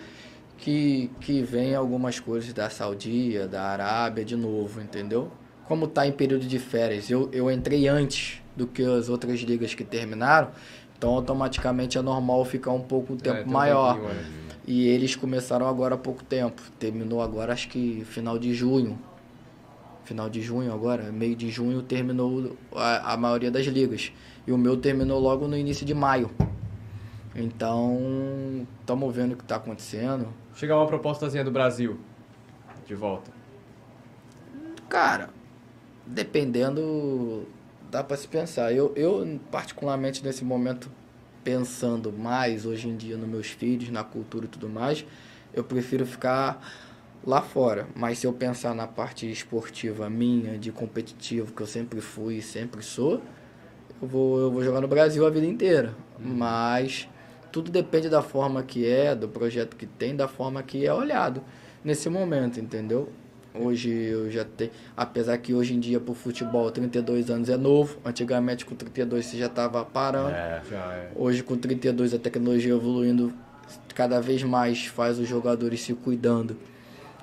[0.57, 5.31] que, que venha algumas coisas da Saudia, da Arábia de novo, entendeu?
[5.67, 9.73] Como tá em período de férias, eu, eu entrei antes do que as outras ligas
[9.73, 10.49] que terminaram,
[10.97, 13.95] então automaticamente é normal ficar um pouco um É, tempo tem um maior.
[13.95, 14.45] tempinho, é.
[14.67, 16.61] E eles começaram agora há pouco tempo.
[16.79, 18.97] Terminou agora, acho que final de junho.
[20.05, 24.11] Final de junho agora, meio de junho terminou a, a maioria das ligas.
[24.47, 26.29] E o meu terminou logo no início de maio.
[27.35, 30.33] Então, estamos vendo o que está acontecendo.
[30.55, 31.99] Chegar uma propostazinha do Brasil.
[32.85, 33.29] De volta.
[34.87, 35.29] Cara,
[36.05, 37.45] dependendo,
[37.91, 38.71] dá para se pensar.
[38.71, 40.89] Eu, eu, particularmente nesse momento,
[41.43, 45.05] pensando mais hoje em dia nos meus filhos, na cultura e tudo mais,
[45.53, 46.61] eu prefiro ficar
[47.25, 47.87] lá fora.
[47.93, 52.41] Mas se eu pensar na parte esportiva minha, de competitivo, que eu sempre fui e
[52.41, 53.21] sempre sou,
[54.01, 55.93] eu vou, eu vou jogar no Brasil a vida inteira.
[56.17, 57.09] Mas
[57.55, 61.41] tudo depende da forma que é, do projeto que tem, da forma que é olhado
[61.85, 63.07] nesse momento, entendeu?
[63.57, 67.97] Hoje eu já tenho, apesar que hoje em dia pro futebol 32 anos é novo,
[68.03, 70.31] antigamente com 32 você já estava parando.
[70.31, 70.61] É.
[70.69, 71.11] Já é.
[71.15, 73.33] Hoje com 32 a tecnologia evoluindo
[73.95, 76.57] cada vez mais faz os jogadores se cuidando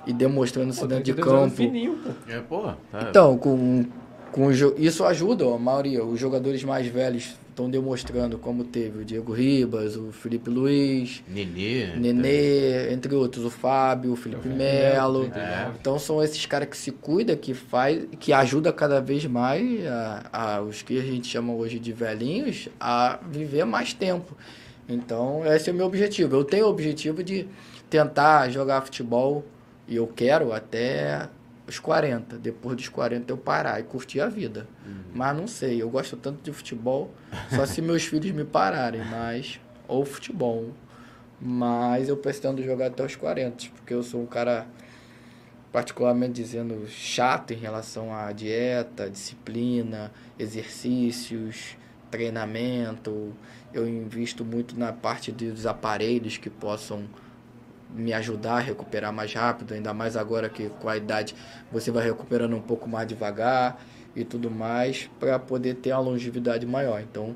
[0.07, 1.62] e demonstrando-se Pô, dentro de 32 anos campo.
[1.62, 2.33] fininho, pô.
[2.33, 2.62] É, pô.
[2.91, 3.07] Tá.
[3.11, 3.85] Então, com,
[4.33, 6.02] com isso ajuda, ó, a maioria.
[6.02, 11.94] Os jogadores mais velhos estão demonstrando, como teve o Diego Ribas, o Felipe Luiz, Nenê.
[11.97, 15.31] Nenê, entre outros, o Fábio, o Felipe Melo.
[15.34, 15.70] É.
[15.81, 20.22] Então são esses caras que se cuidam, que faz, que ajuda cada vez mais a,
[20.32, 24.36] a- os que a gente chama hoje de velhinhos a viver mais tempo.
[24.89, 26.34] Então esse é o meu objetivo.
[26.34, 27.47] Eu tenho o objetivo de
[27.89, 29.44] tentar jogar futebol
[29.86, 31.28] e eu quero até
[31.66, 32.39] os 40.
[32.39, 34.66] Depois dos 40 eu parar e curtir a vida.
[35.15, 37.12] Mas não sei, eu gosto tanto de futebol,
[37.55, 40.70] só se meus filhos me pararem, mas ou futebol.
[41.41, 44.66] Mas eu pretendo jogar até os 40, porque eu sou um cara
[45.73, 51.76] particularmente dizendo chato em relação à dieta, disciplina, exercícios,
[52.10, 53.32] treinamento.
[53.73, 57.05] Eu invisto muito na parte dos aparelhos que possam
[57.95, 61.35] me ajudar a recuperar mais rápido, ainda mais agora que com a idade
[61.71, 63.81] você vai recuperando um pouco mais devagar
[64.17, 67.01] e tudo mais, para poder ter uma longevidade maior.
[67.01, 67.35] Então,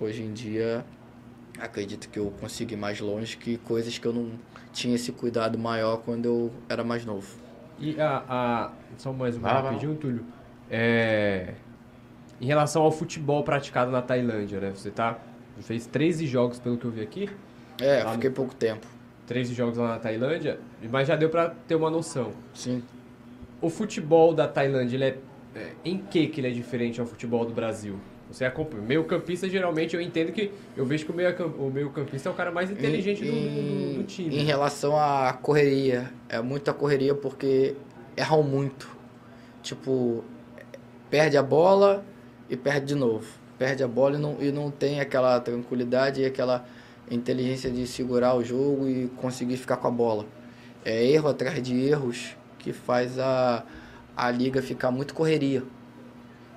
[0.00, 0.84] hoje em dia,
[1.58, 4.30] acredito que eu consigo ir mais longe que coisas que eu não
[4.72, 7.28] tinha esse cuidado maior quando eu era mais novo.
[7.78, 9.60] E a, a só mais um vai lá.
[9.62, 10.24] rapidinho, Túlio.
[10.70, 11.54] É,
[12.40, 14.70] em relação ao futebol praticado na Tailândia, né?
[14.74, 15.18] Você tá
[15.60, 17.28] fez 13 jogos pelo que eu vi aqui,
[17.80, 18.86] É, Lá no- fiquei pouco tempo.
[19.28, 20.58] 13 jogos lá na Tailândia,
[20.90, 22.32] mas já deu pra ter uma noção.
[22.54, 22.82] Sim.
[23.60, 25.18] o futebol da Tailândia, ele é,
[25.54, 28.00] é, em que que ele é diferente ao futebol do Brasil?
[28.30, 28.82] Você acompanha.
[28.82, 30.50] Meio campista, geralmente, eu entendo que.
[30.76, 33.98] Eu vejo que o meio, o meio campista é o cara mais inteligente do, do,
[33.98, 34.36] do, time.
[34.36, 37.74] Em relação à correria, é muita correria porque
[38.16, 38.88] erram muito.
[39.62, 40.24] Tipo,
[41.10, 42.04] perde a bola
[42.50, 43.26] e perde de novo.
[43.58, 46.66] Perde a bola e não, e não tem aquela tranquilidade e aquela
[47.10, 50.26] inteligência de segurar o jogo e conseguir ficar com a bola.
[50.84, 53.64] É erro atrás de erros que faz a,
[54.16, 55.62] a liga ficar muito correria.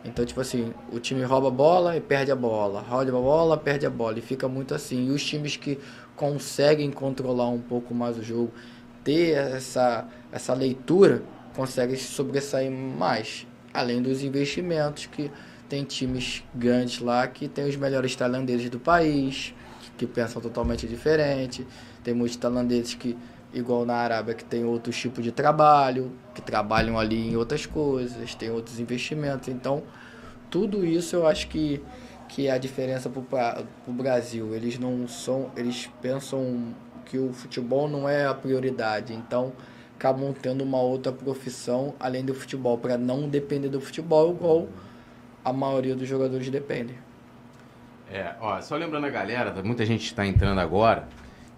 [0.03, 3.57] Então, tipo assim, o time rouba a bola e perde a bola, rouba a bola,
[3.57, 5.07] perde a bola, e fica muito assim.
[5.07, 5.77] E os times que
[6.15, 8.51] conseguem controlar um pouco mais o jogo,
[9.03, 11.23] ter essa, essa leitura,
[11.55, 13.45] conseguem se sobressair mais.
[13.73, 15.31] Além dos investimentos, que
[15.69, 19.53] tem times grandes lá que tem os melhores tailandeses do país,
[20.01, 21.65] que pensam totalmente diferente.
[22.03, 23.15] Tem muitos tailandeses que,
[23.53, 28.33] igual na Arábia, que tem outros tipos de trabalho, que trabalham ali em outras coisas,
[28.33, 29.47] tem outros investimentos.
[29.47, 29.83] Então,
[30.49, 31.83] tudo isso eu acho que,
[32.27, 34.55] que é a diferença para o Brasil.
[34.55, 36.73] Eles não são, eles pensam
[37.05, 39.13] que o futebol não é a prioridade.
[39.13, 39.53] Então,
[39.97, 44.67] acabam tendo uma outra profissão além do futebol, para não depender do futebol igual
[45.45, 46.97] a maioria dos jogadores dependem.
[48.11, 51.07] É, ó, só lembrando a galera, muita gente está entrando agora,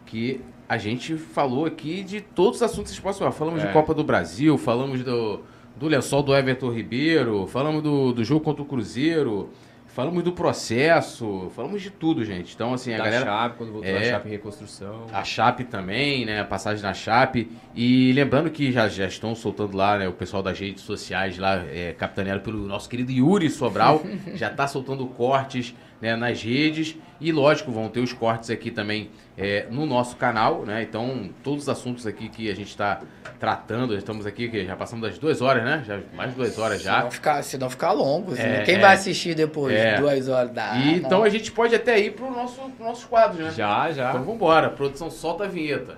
[0.05, 3.31] que a gente falou aqui de todos os assuntos que vocês possam falar.
[3.31, 3.67] Falamos é.
[3.67, 5.41] de Copa do Brasil, falamos do,
[5.75, 9.49] do lençol do Everton Ribeiro, falamos do, do jogo contra o Cruzeiro,
[9.93, 12.55] Falamos do processo, falamos de tudo, gente.
[12.55, 13.25] Então, assim, a da galera.
[13.25, 15.05] Chape, quando voltou é, a Chape em reconstrução.
[15.13, 16.41] A Chape também, né?
[16.41, 17.47] A passagem na Chape.
[17.75, 20.07] E lembrando que já, já estão soltando lá, né?
[20.07, 24.01] O pessoal das redes sociais lá, é, capitaneado pelo nosso querido Yuri Sobral,
[24.33, 26.97] já está soltando cortes né, nas redes.
[27.21, 30.83] E lógico, vão ter os cortes aqui também é, no nosso canal, né?
[30.83, 32.99] Então, todos os assuntos aqui que a gente está
[33.39, 35.81] tratando, estamos aqui, que já passamos das duas horas, né?
[35.87, 36.97] Já, mais de duas horas já.
[36.97, 38.61] Se não ficar, se não ficar longo, é, né?
[38.63, 39.97] quem é, vai assistir depois é.
[39.97, 40.75] duas horas da.
[40.75, 43.51] E, então a gente pode até ir para nosso, pro nossos quadros, né?
[43.55, 44.09] Já, já.
[44.09, 44.69] Então vamos embora.
[44.69, 45.97] Produção, solta a vinheta.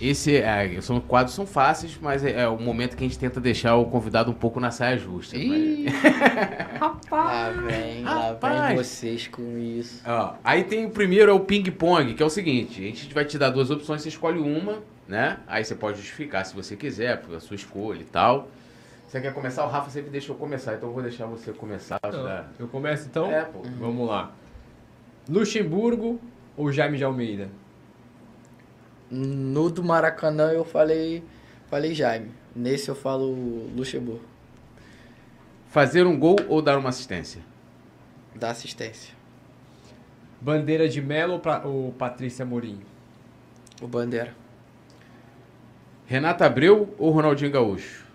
[0.00, 3.40] Esse é, são quadros são fáceis, mas é, é, o momento que a gente tenta
[3.40, 5.36] deixar o convidado um pouco na saia justa.
[5.36, 5.86] Ih,
[6.78, 7.10] Rapaz!
[7.10, 8.32] Lá vem, lá
[8.68, 10.02] vem vocês com isso.
[10.06, 13.24] Ó, aí tem o primeiro, é o ping-pong, que é o seguinte: a gente vai
[13.24, 15.38] te dar duas opções, você escolhe uma, né?
[15.46, 18.48] Aí você pode justificar se você quiser, a sua escolha e tal.
[19.08, 19.64] Você quer começar?
[19.64, 21.98] O Rafa sempre deixou começar, então eu vou deixar você começar.
[22.02, 23.30] Não, eu começo então?
[23.30, 23.62] É, pô.
[23.78, 24.32] Vamos lá.
[25.28, 26.20] Luxemburgo
[26.56, 27.48] ou Jaime de Almeida?
[29.10, 31.22] No do Maracanã eu falei,
[31.68, 32.30] falei Jaime.
[32.54, 34.24] Nesse eu falo Luxemburgo.
[35.68, 37.42] Fazer um gol ou dar uma assistência?
[38.34, 39.14] Dar assistência.
[40.40, 42.82] Bandeira de Melo ou Patrícia Mourinho?
[43.80, 44.34] O Bandeira.
[46.06, 48.06] Renata Abreu ou Ronaldinho Gaúcho?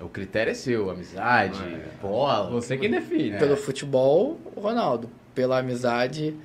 [0.00, 1.88] O critério é seu, amizade, é.
[2.00, 2.50] bola.
[2.50, 3.30] Você quem define.
[3.30, 3.38] É.
[3.38, 5.10] Pelo futebol, o Ronaldo.
[5.34, 6.36] Pela amizade,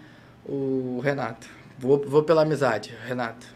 [0.45, 1.59] o Renato.
[1.80, 3.48] Vou, vou pela amizade, Renato.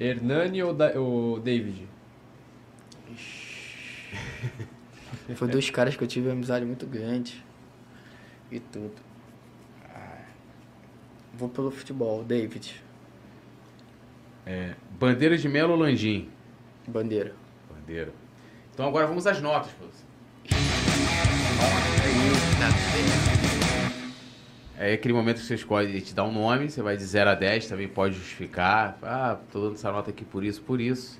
[0.00, 1.86] Hernani ou, da, ou David?
[5.36, 7.44] Foi dois caras que eu tive uma amizade muito grande.
[8.50, 8.94] E tudo.
[9.94, 10.22] Ah,
[11.34, 12.82] vou pelo futebol, David.
[14.46, 16.30] É, bandeira de Melo ou Landim?
[16.88, 17.34] Bandeira.
[17.70, 18.12] Bandeira.
[18.72, 19.84] Então agora vamos às notas, pô.
[24.78, 27.30] É aquele momento que você escolhe, ele te dá um nome, você vai de 0
[27.30, 28.98] a 10, também pode justificar.
[29.02, 31.18] Ah, tô dando essa nota aqui por isso, por isso.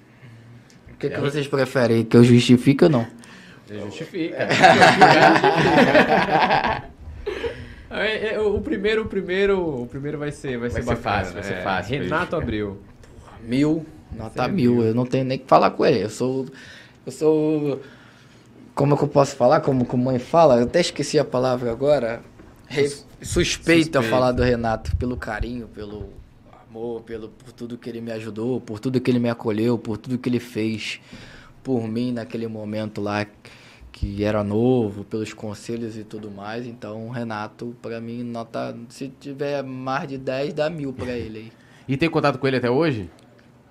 [0.93, 2.05] O que, é, que vocês preferem?
[2.05, 3.07] Que eu justifique ou não?
[3.67, 4.49] Você justifica.
[7.97, 11.35] É, é, o primeiro, o primeiro, o primeiro vai ser, vai, vai ser, ser fácil,
[11.35, 12.03] vai ser fácil.
[12.03, 12.81] Renato Abreu.
[13.41, 14.75] Mil, nota mil.
[14.75, 14.85] mil.
[14.85, 16.03] Eu não tenho nem que falar com ele.
[16.03, 16.45] Eu sou,
[17.07, 17.81] eu sou,
[18.75, 19.61] como é que eu posso falar?
[19.61, 20.57] Como, como mãe fala?
[20.57, 22.21] Eu até esqueci a palavra agora.
[22.67, 22.91] Re,
[23.25, 26.11] suspeito, a falar do Renato pelo carinho, pelo
[26.69, 29.97] amor, pelo, por tudo que ele me ajudou, por tudo que ele me acolheu, por
[29.97, 31.01] tudo que ele fez
[31.63, 33.27] por mim naquele momento lá
[33.91, 36.67] que era novo, pelos conselhos e tudo mais.
[36.67, 38.77] Então, Renato, para mim, nota.
[38.89, 41.53] Se tiver mais de 10, dá mil para ele aí.
[41.89, 43.09] E tem contato com ele até hoje?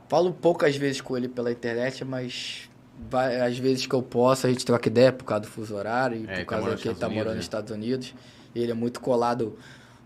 [0.07, 2.69] Falo poucas vezes com ele pela internet, mas
[3.09, 6.23] vai, às vezes que eu posso, a gente troca ideia por causa do fuso horário
[6.23, 7.41] e é, por causa tá que ele tá morando nos né?
[7.41, 8.13] Estados Unidos.
[8.55, 9.57] Ele é muito colado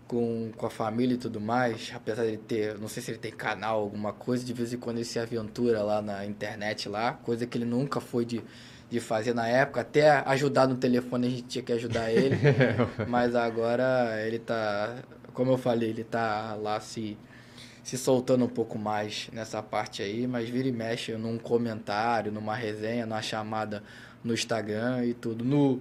[0.06, 3.18] com, com a família e tudo mais, apesar de ele ter, não sei se ele
[3.18, 7.12] tem canal, alguma coisa, de vez em quando ele se aventura lá na internet lá,
[7.12, 8.42] coisa que ele nunca foi de,
[8.88, 12.36] de fazer na época, até ajudar no telefone a gente tinha que ajudar ele,
[13.06, 14.96] mas agora ele tá,
[15.34, 17.16] como eu falei, ele tá lá se
[17.88, 22.54] se soltando um pouco mais nessa parte aí, mas vira e mexe num comentário, numa
[22.54, 23.82] resenha, numa chamada
[24.22, 25.42] no Instagram e tudo.
[25.42, 25.80] No,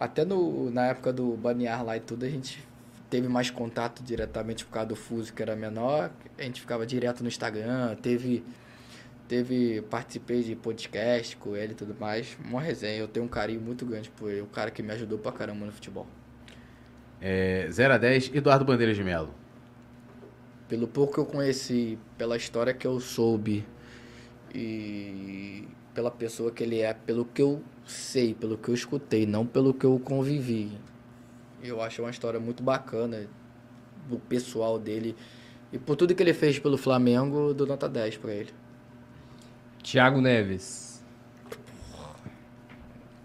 [0.00, 2.66] até no, na época do Banear lá e tudo, a gente
[3.10, 7.22] teve mais contato diretamente por causa do fuso que era menor, a gente ficava direto
[7.22, 8.42] no Instagram, teve
[9.28, 13.60] teve participei de podcast com ele e tudo mais, uma resenha, eu tenho um carinho
[13.60, 16.06] muito grande por ele, um cara que me ajudou pra caramba no futebol.
[17.20, 19.32] É, 0 a 10, Eduardo Bandeira de Melo.
[20.66, 23.64] Pelo pouco que eu conheci, pela história que eu soube
[24.52, 29.46] e pela pessoa que ele é, pelo que eu sei, pelo que eu escutei, não
[29.46, 30.70] pelo que eu convivi.
[31.62, 33.28] Eu acho uma história muito bacana
[34.08, 35.14] do pessoal dele
[35.72, 38.50] e por tudo que ele fez pelo Flamengo, do nota 10 para ele.
[39.82, 41.02] Thiago Neves.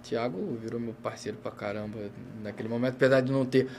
[0.03, 1.98] Thiago virou meu parceiro pra caramba
[2.44, 3.69] naquele momento, apesar de não ter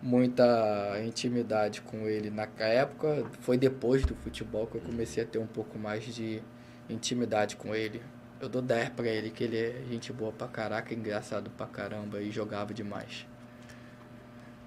[0.00, 5.38] muita intimidade com ele na época, foi depois do futebol que eu comecei a ter
[5.38, 6.42] um pouco mais de
[6.88, 8.00] intimidade com ele.
[8.44, 12.20] Eu dou 10 pra ele, que ele é gente boa pra caraca, engraçado pra caramba
[12.20, 13.26] e jogava demais.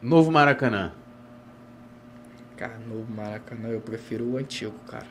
[0.02, 0.94] Novo Maracanã.
[2.56, 5.06] Cara, novo Maracanã, eu prefiro o antigo, cara.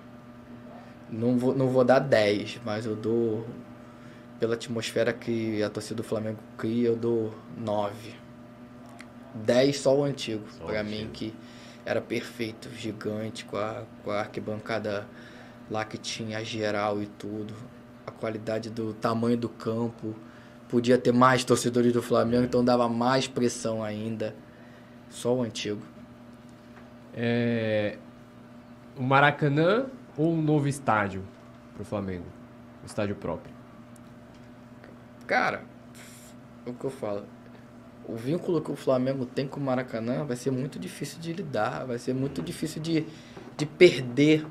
[1.08, 3.46] Não vou, não vou dar 10, mas eu dou.
[4.40, 8.16] Pela atmosfera que a torcida do Flamengo cria, eu dou 9.
[9.32, 10.90] 10 só o antigo, Só pra antigo.
[11.04, 11.32] mim, que
[11.84, 15.06] era perfeito, gigante, com a, com a arquibancada
[15.70, 17.54] lá que tinha geral e tudo.
[18.18, 20.14] Qualidade do tamanho do campo.
[20.68, 24.34] Podia ter mais torcedores do Flamengo, então dava mais pressão ainda.
[25.10, 25.80] Só o antigo.
[27.14, 27.96] É,
[28.96, 29.86] o Maracanã
[30.16, 31.22] ou um novo estádio
[31.74, 32.26] pro Flamengo?
[32.82, 33.54] Um estádio próprio.
[35.26, 35.62] Cara,
[36.66, 37.24] o que eu falo,
[38.08, 41.84] o vínculo que o Flamengo tem com o Maracanã vai ser muito difícil de lidar,
[41.84, 43.04] vai ser muito difícil de,
[43.56, 44.46] de perder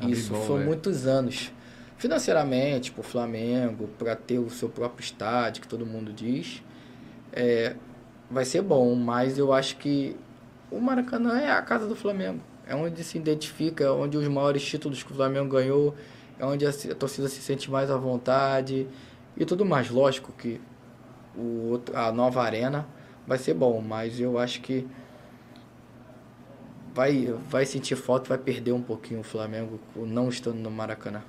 [0.00, 0.32] Abrir isso.
[0.32, 0.66] mão, Foram né?
[0.66, 1.52] muitos anos.
[1.98, 6.62] Financeiramente, pro Flamengo, para ter o seu próprio estádio, que todo mundo diz,
[7.32, 7.76] é,
[8.30, 10.16] vai ser bom, mas eu acho que
[10.70, 12.40] o Maracanã é a casa do Flamengo.
[12.66, 15.94] É onde se identifica, é onde os maiores títulos que o Flamengo ganhou,
[16.38, 18.86] é onde a, a torcida se sente mais à vontade
[19.36, 19.90] e tudo mais.
[19.90, 20.60] Lógico que
[21.36, 22.86] o a nova arena
[23.26, 24.86] vai ser bom, mas eu acho que
[26.94, 31.22] vai, vai sentir falta, vai perder um pouquinho o Flamengo não estando no Maracanã.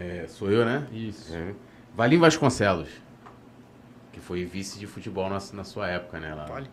[0.00, 0.88] É, sou eu, né?
[0.90, 1.34] Isso.
[1.34, 1.54] É.
[1.94, 2.88] Valim Vasconcelos.
[4.12, 6.34] Que foi vice de futebol na, na sua época, né?
[6.34, 6.46] Lá.
[6.46, 6.68] Vale.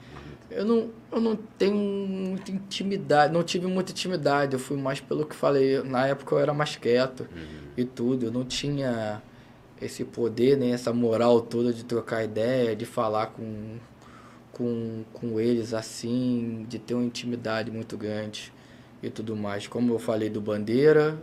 [0.50, 5.26] Eu não, eu não tenho muita intimidade, não tive muita intimidade, eu fui mais pelo
[5.26, 5.84] que falei.
[5.84, 7.28] Na época eu era mais quieto
[7.76, 9.22] e tudo, eu não tinha
[9.82, 13.76] esse poder, nem essa moral toda de trocar ideia, de falar com,
[14.54, 18.54] com, com eles assim, de ter uma intimidade muito grande
[19.04, 19.68] e tudo mais.
[19.68, 21.18] Como eu falei do Bandeira,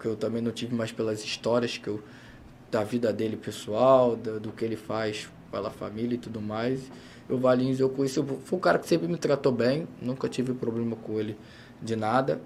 [0.00, 2.02] que eu também não tive mais pelas histórias que eu,
[2.70, 6.90] da vida dele pessoal, do, do que ele faz pela família e tudo mais.
[7.28, 10.96] O Valinhos eu conheci, foi um cara que sempre me tratou bem, nunca tive problema
[10.96, 11.36] com ele
[11.80, 12.40] de nada.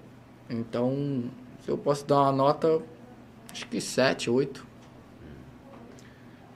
[0.49, 1.23] Então,
[1.63, 2.81] se eu posso dar uma nota,
[3.51, 4.65] acho que 7, 8.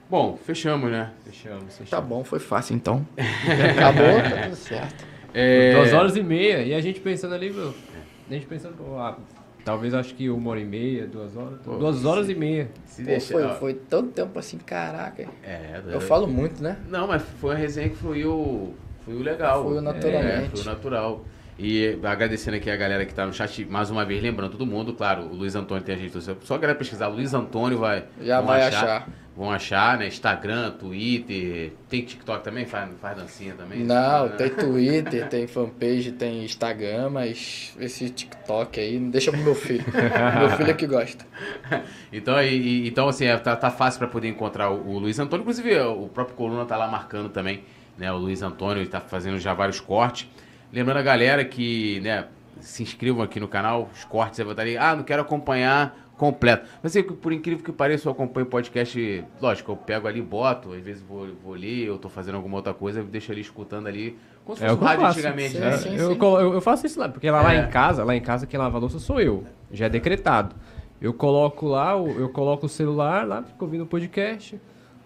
[0.08, 1.12] Bom, fechamos, né?
[1.24, 1.90] Fechamos, fechamos.
[1.90, 3.06] Tá bom, foi fácil então.
[3.76, 5.06] Acabou, tá tudo certo.
[5.32, 6.62] É, Duas horas e meia.
[6.62, 7.72] E a gente pensando ali, meu.
[8.28, 9.16] A gente pensando, pô, ah,
[9.70, 11.60] talvez acho que uma hora e meia, duas horas.
[11.64, 12.68] Pô, duas horas e meia.
[12.86, 15.26] Se Pô, deixa- foi, ó, foi tanto tempo assim, caraca.
[15.44, 16.76] É, Eu falo muito, né?
[16.88, 18.74] Não, mas foi uma resenha que fluiu,
[19.04, 19.62] fluiu legal.
[19.62, 20.44] Fluiu naturalmente.
[20.44, 21.24] É, fluiu natural.
[21.62, 24.94] E agradecendo aqui a galera que tá no chat, mais uma vez, lembrando todo mundo,
[24.94, 28.04] claro, o Luiz Antônio tem a gente, só a galera pesquisar, Luiz Antônio vai...
[28.22, 29.06] Já vai achar.
[29.36, 30.06] Vão achar, né?
[30.08, 32.64] Instagram, Twitter, tem TikTok também?
[32.66, 33.84] Faz, faz dancinha também?
[33.84, 34.36] Não, Né?
[34.36, 39.84] tem Twitter, tem fanpage, tem Instagram, mas esse TikTok aí deixa pro meu filho.
[40.38, 41.26] meu filho é que gosta.
[42.12, 45.18] Então, e- e- então assim, é, tá, tá fácil para poder encontrar o, o Luiz
[45.18, 45.42] Antônio.
[45.42, 47.62] Inclusive, o próprio Coluna tá lá marcando também,
[47.96, 48.10] né?
[48.12, 50.26] O Luiz Antônio, ele tá fazendo já vários cortes.
[50.72, 52.26] Lembrando a galera que, né,
[52.60, 54.76] se inscrevam aqui no canal, os cortes você vai estar ali.
[54.76, 56.68] Ah, não quero acompanhar completo.
[56.82, 60.72] Mas assim, por incrível que pareça, eu acompanho o podcast, lógico, eu pego ali, boto,
[60.74, 63.86] às vezes vou, vou ler, eu tô fazendo alguma outra coisa, eu deixo ali escutando
[63.86, 65.18] ali, como se É fosse eu rádio faço.
[65.18, 65.76] antigamente, Sim, né?
[65.78, 65.96] sim.
[65.96, 67.64] eu, colo- eu, eu faço isso lá, porque lá, lá É.
[67.64, 69.44] em casa, lá em casa quem lava a louça sou eu.
[69.72, 70.54] Já é decretado.
[71.00, 74.60] Eu coloco lá, eu coloco o celular lá, fico ouvindo o podcast,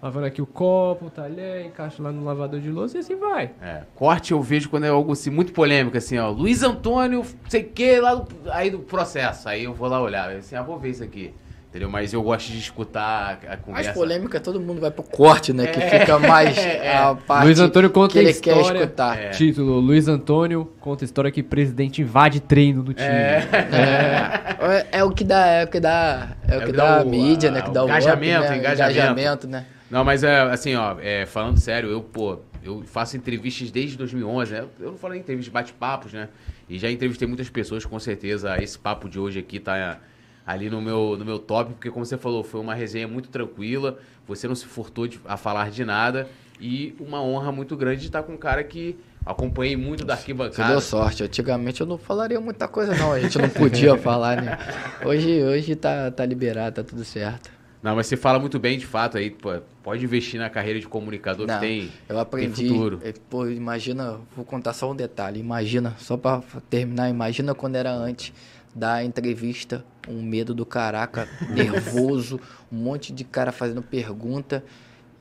[0.04, 3.52] lavando aqui o copo, o talher, encaixo lá no lavador de louça e assim vai.
[3.62, 6.28] É, corte eu vejo quando é algo assim, muito polêmico, assim, ó.
[6.28, 9.48] Luiz Antônio, sei que, lá do, aí do processo.
[9.48, 11.32] Aí eu vou lá olhar, assim, ah, vou ver isso aqui.
[11.70, 11.88] Entendeu?
[11.90, 13.92] Mas eu gosto de escutar a conversa.
[13.94, 15.66] polêmicas todo mundo vai pro corte, né?
[15.68, 16.96] Que fica mais É.
[16.98, 18.78] a parte Luiz Antônio conta que a ele quer história.
[18.78, 19.18] escutar.
[19.18, 19.30] É.
[19.30, 23.08] Título: Luiz Antônio conta a história que presidente invade treino do time.
[23.08, 27.08] É, é o que dá, é o que dá, é o que dá a o-
[27.08, 27.62] mídia, a- né?
[27.62, 28.56] Que dá o engajamento, up, né?
[28.58, 28.92] engajamento.
[28.92, 29.64] engajamento, né?
[29.90, 34.52] Não, mas é assim, ó, é, falando sério, eu, pô, eu faço entrevistas desde 2011,
[34.52, 34.64] né?
[34.80, 36.28] Eu não falo em entrevistas, bate-papos, né?
[36.68, 39.98] E já entrevistei muitas pessoas, com certeza esse papo de hoje aqui tá
[40.46, 43.98] ali no meu, no meu top, porque como você falou, foi uma resenha muito tranquila,
[44.26, 46.26] você não se furtou de- a falar de nada
[46.60, 50.20] e uma honra muito grande de estar com um cara que acompanhei muito da Você
[50.20, 50.72] arquibancada.
[50.72, 51.22] deu sorte.
[51.22, 53.12] Antigamente eu não falaria muita coisa, não.
[53.12, 54.58] A gente não podia falar, né?
[55.04, 57.50] Hoje, hoje tá, tá liberado, tá tudo certo.
[57.84, 60.88] Não, mas você fala muito bem, de fato, aí, pô, pode investir na carreira de
[60.88, 62.54] comunicador Não, que tem, Eu aprendi.
[62.54, 62.98] tem futuro.
[63.04, 65.38] é, Pô, imagina, vou contar só um detalhe.
[65.38, 68.32] Imagina, só pra terminar, imagina quando era antes
[68.74, 72.40] da entrevista, um medo do caraca, nervoso,
[72.72, 74.64] um monte de cara fazendo pergunta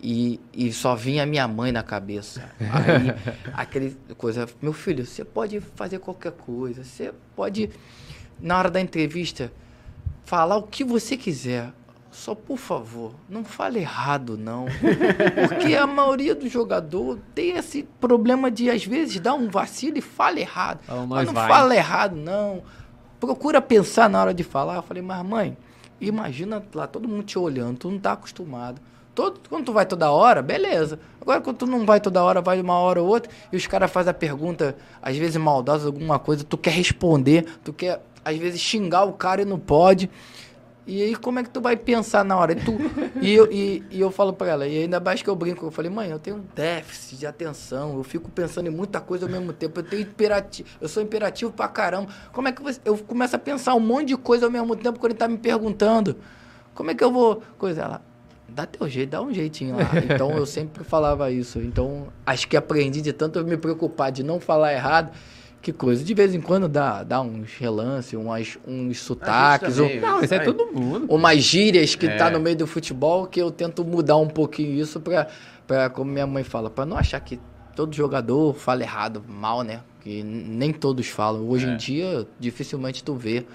[0.02, 2.50] e, e só vinha minha mãe na cabeça.
[2.62, 3.14] Aí,
[3.52, 7.70] aquele coisa, meu filho, você pode fazer qualquer coisa, você pode,
[8.40, 9.52] na hora da entrevista,
[10.24, 11.74] falar o que você quiser.
[12.14, 14.66] Só por favor, não fale errado, não.
[15.50, 20.02] Porque a maioria do jogador tem esse problema de, às vezes, dar um vacilo e
[20.02, 20.80] fala errado.
[20.84, 22.62] Fala, mas "Nós não vai." fala errado, não.
[23.20, 24.76] Procura pensar na hora de falar.
[24.76, 25.58] Eu falei, mas mãe,
[26.00, 28.80] imagina lá todo mundo te olhando, tu não tá acostumado.
[29.16, 31.00] Todo, quando tu vai toda hora, beleza.
[31.22, 33.92] Agora, quando tu não vai toda hora, vai uma hora ou outra, e os caras
[33.92, 38.60] fazem a pergunta, às vezes maldosa, alguma coisa, tu quer responder, tu quer, às vezes,
[38.60, 40.10] xingar o cara e não pode.
[40.86, 42.52] E aí, como é que tu vai pensar na hora?
[42.52, 42.78] E, tu,
[43.22, 45.72] e, eu, e, e eu falo pra ela, e ainda mais que eu brinco, eu
[45.72, 49.32] falei, mãe, eu tenho um déficit de atenção, eu fico pensando em muita coisa ao
[49.32, 52.10] mesmo tempo, eu tenho imperativo, eu sou imperativo pra caramba.
[52.34, 55.00] Como é que você, eu começo a pensar um monte de coisa ao mesmo tempo
[55.00, 56.18] quando ele tá me perguntando?
[56.74, 57.42] Como é que eu vou.
[57.58, 58.02] Coisa, ela,
[58.50, 59.90] dá teu jeito, dá um jeitinho lá.
[60.14, 61.60] Então eu sempre falava isso.
[61.60, 65.12] Então acho que aprendi de tanto me preocupar de não falar errado.
[65.64, 66.04] Que coisa.
[66.04, 70.34] De vez em quando dá, dá uns relances, umas, uns sotaques, ou, também, Não, isso
[70.34, 71.06] é todo mundo.
[71.10, 72.18] umas gírias que É.
[72.18, 75.28] tá no meio do futebol que eu tento mudar um pouquinho isso pra,
[75.66, 77.40] pra como minha mãe fala, pra não achar que
[77.78, 79.80] todo jogador fala errado, mal, né?
[80.02, 81.48] Que nem todos falam.
[81.48, 81.70] Hoje É.
[81.74, 83.46] em dia, dificilmente tu vê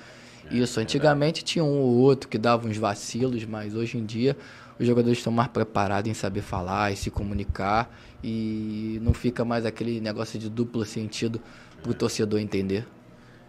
[0.50, 0.80] isso.
[0.80, 4.34] Antigamente tinha um ou outro que dava uns vacilos, mas hoje em dia
[4.80, 9.66] os jogadores estão mais preparados em saber falar e se comunicar e não fica mais
[9.66, 11.38] aquele negócio de duplo sentido
[11.88, 12.86] pro torcedor entender.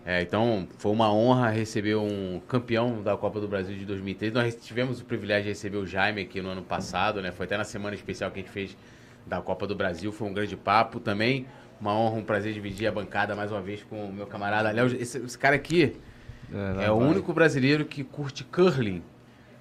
[0.06, 4.34] É, então foi uma honra receber um campeão da Copa do Brasil de 2013.
[4.34, 7.32] Nós tivemos o privilégio de receber o Jaime aqui no ano passado, né?
[7.32, 8.78] Foi até na semana especial que a gente fez
[9.28, 10.12] da Copa do Brasil.
[10.12, 11.46] Foi um grande papo também.
[11.80, 14.88] Uma honra, um prazer dividir a bancada mais uma vez com o meu camarada Léo.
[14.88, 15.96] Esse, esse cara aqui
[16.52, 19.04] É, é o único brasileiro que curte curling.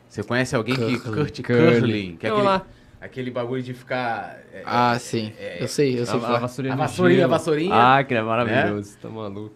[0.09, 1.01] Você conhece alguém que Curling.
[1.01, 1.81] curte Curling.
[1.81, 2.17] curling?
[2.17, 2.67] Que é Vamos aquele, lá.
[3.01, 4.39] Aquele bagulho de ficar.
[4.53, 5.33] é, Ah, sim.
[5.61, 6.15] eu sei, eu sei.
[6.15, 6.39] A, a falar.
[6.41, 7.75] vassourinha A vassourinha, a vassourinha.
[7.75, 8.97] Ah, que é maravilhoso.
[9.01, 9.55] Tá maluco.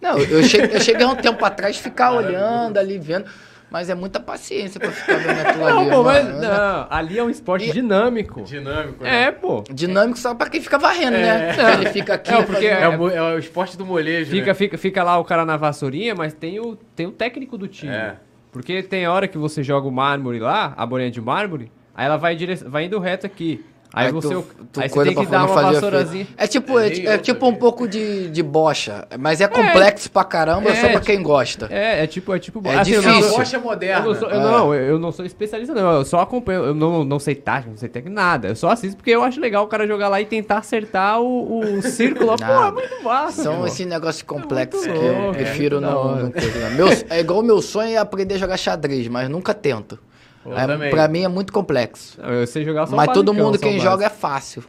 [0.00, 3.24] Não, eu cheguei, eu cheguei há um tempo atrás ficar olhando ali, vendo,
[3.70, 5.76] mas é muita paciência pra ficar vendo aquilo ali.
[5.76, 6.40] Não, pô, mas mano.
[6.42, 8.42] não, ali é um esporte E- dinâmico.
[8.42, 9.24] Dinâmico, né?
[9.24, 9.64] É, pô.
[9.72, 11.56] Dinâmico só pra quem fica varrendo, né?
[11.56, 11.72] É.
[11.74, 12.32] Ele fica aqui.
[12.32, 14.30] É, porque É, o, é o esporte do molejo.
[14.30, 14.54] Fica, né?
[14.54, 17.92] fica, fica lá o cara na vassourinha, mas tem o, tem o técnico do time.
[17.92, 18.16] É.
[18.52, 22.16] Porque tem hora que você joga o mármore lá, a bolinha de mármore, aí ela
[22.16, 22.54] vai, dire...
[22.56, 23.64] vai indo reto aqui.
[23.96, 24.34] Aí, tu- você,
[24.72, 26.26] tu aí você tem que dar não uma vassourazinha.
[26.36, 30.24] É tipo, é, é eu tipo um pouco de, de bocha, mas é complexo pra
[30.24, 31.68] caramba, É, só pra quem gosta.
[31.70, 32.60] É, é tipo, é tipo.
[32.66, 33.20] É eu não- difícil.
[33.20, 33.36] Isso.
[33.36, 34.04] bocha Eu moderna.
[34.04, 34.42] não, sou, eu, É.
[34.42, 35.92] não, eu não sou especialista, não.
[35.98, 36.64] Eu só acompanho.
[36.64, 38.48] Eu não, não sei tática, não sei técnica, nada.
[38.48, 41.60] Eu só assisto porque eu acho legal o cara jogar lá e tentar acertar o,
[41.60, 42.34] o círculo.
[42.36, 43.44] Pô, é muito massa.
[43.44, 46.70] São esses negócios complexos muito que eu louco, é prefiro não, não não.
[46.74, 50.00] Meu, é igual o meu sonho é aprender a jogar xadrez, mas nunca tento.
[50.44, 50.90] Eu É, também.
[50.90, 52.20] pra mim é muito complexo.
[52.20, 53.90] Não, Eu sei jogar só Mas todo basicão, mundo só o quem básico.
[53.90, 54.64] joga é fácil.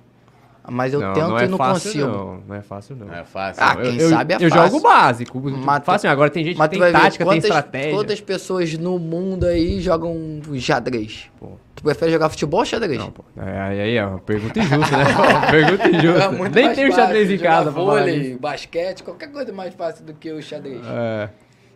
[0.67, 2.07] Mas eu não, tento não é e não fácil, consigo.
[2.07, 3.05] Não, não é fácil, não.
[3.05, 3.63] Não é fácil.
[3.63, 4.65] Ah, Eu- quem eu, sabe é Eu fácil.
[4.71, 5.39] jogo básico.
[5.39, 7.91] Mas tu- fácil, agora tem gente que tem tática, tem quantas, estratégia.
[7.91, 11.29] quantas pessoas no mundo aí jogam xadrez.
[11.39, 11.51] Pô.
[11.75, 12.97] Tu prefere jogar futebol ou xadrez?
[12.97, 13.23] Não, pô.
[13.37, 15.05] É, aí, aí é uma pergunta injusta, né?
[15.51, 16.23] Pergunta injusta.
[16.23, 20.41] É Nem tem xadrez em casa vôlei, basquete, qualquer coisa mais fácil do que o
[20.41, 20.81] xadrez.
[20.87, 21.29] É,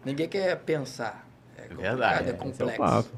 [0.03, 1.28] Ninguém quer pensar.
[1.56, 3.11] É verdade, é é é complexo.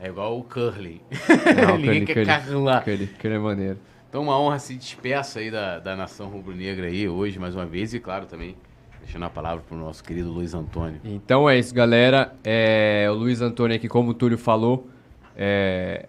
[0.00, 1.00] É igual o curling.
[1.66, 2.78] Não, Ninguém aquele- quer aquele- carlar.
[2.78, 3.78] Aquele, aquele é maneiro.
[4.08, 7.92] Então, uma honra se despeça aí da, da nação rubro-negra aí hoje, mais uma vez.
[7.94, 8.56] E, claro, também
[9.00, 11.00] deixando a palavra pro nosso querido Luiz Antônio.
[11.04, 12.34] Então é isso, galera.
[12.44, 14.88] É, o Luiz Antônio aqui, como o Túlio falou,
[15.36, 16.06] é,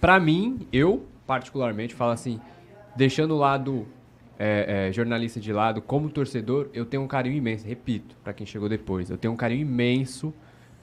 [0.00, 2.40] para mim, eu particularmente falo assim,
[2.94, 3.86] deixando o lado
[4.38, 7.66] é, é, jornalista de lado, como torcedor, eu tenho um carinho imenso.
[7.66, 10.32] Repito, para quem chegou depois, eu tenho um carinho imenso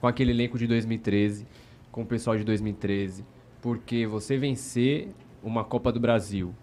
[0.00, 1.46] com aquele elenco de 2013,
[1.92, 3.24] com o pessoal de 2013,
[3.60, 5.10] porque você vencer
[5.42, 6.54] uma Copa do Brasil,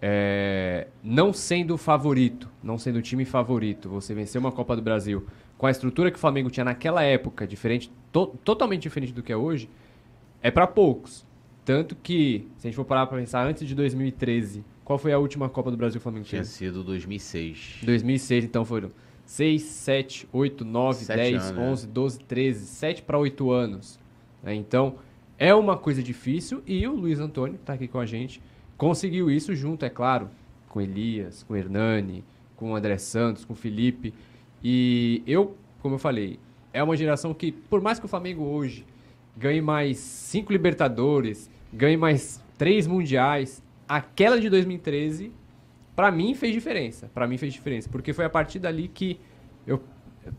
[0.00, 4.82] é, não sendo o favorito, não sendo o time favorito, você vencer uma Copa do
[4.82, 5.26] Brasil
[5.58, 9.32] com a estrutura que o Flamengo tinha naquela época, diferente, to, totalmente diferente do que
[9.32, 9.68] é hoje,
[10.40, 11.26] é para poucos.
[11.64, 15.18] Tanto que, se a gente for parar para pensar, antes de 2013, qual foi a
[15.18, 16.42] última Copa do Brasil que o Flamengo tinha?
[16.42, 17.80] Tinha sido 2006.
[17.82, 18.90] 2006, então foram
[19.24, 24.03] 6, 7, 8, 9, Sete 10, anos, 11, 12, 13, 7 para 8 anos.
[24.44, 24.54] Né?
[24.54, 24.96] Então,
[25.38, 28.40] é uma coisa difícil e o Luiz Antônio, que está aqui com a gente,
[28.76, 30.28] conseguiu isso junto, é claro,
[30.68, 32.22] com Elias, com Hernani,
[32.54, 34.14] com André Santos, com Felipe.
[34.62, 36.38] E eu, como eu falei,
[36.72, 38.84] é uma geração que, por mais que o Flamengo hoje
[39.36, 45.32] ganhe mais 5 Libertadores, ganhe mais 3 Mundiais, aquela de 2013
[45.94, 47.10] Pra mim fez diferença.
[47.12, 47.88] Pra mim fez diferença.
[47.88, 49.18] Porque foi a partir dali que
[49.66, 49.80] eu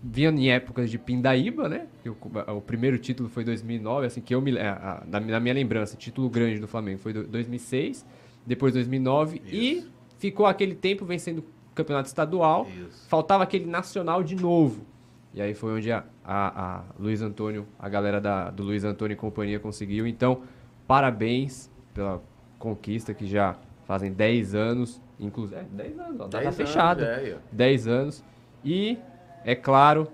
[0.04, 1.88] vinha em épocas de Pindaíba, né?
[2.04, 2.16] Eu-
[2.56, 4.58] o primeiro título foi 2009, assim, que eu me.
[4.58, 8.06] a- a- na, minha lembrança, título grande do Flamengo foi do- 2006,
[8.46, 9.86] depois 2009 e
[10.18, 12.68] ficou aquele tempo vencendo o campeonato estadual.
[12.88, 13.08] Isso.
[13.10, 14.86] Faltava aquele nacional de novo.
[15.34, 19.14] E aí foi onde a, a, a Luiz Antônio, a galera da, do Luiz Antônio
[19.14, 20.08] e companhia conseguiu.
[20.08, 20.42] Então,
[20.88, 22.22] parabéns pela
[22.58, 23.56] conquista que já
[23.86, 25.02] fazem 10 anos.
[25.20, 27.04] Inclusive, é, 10 anos, ó, data 10 fechada.
[27.06, 27.38] anos, é, aí, ó.
[27.52, 28.24] 10 anos.
[28.64, 28.98] E,
[29.46, 30.08] é claro,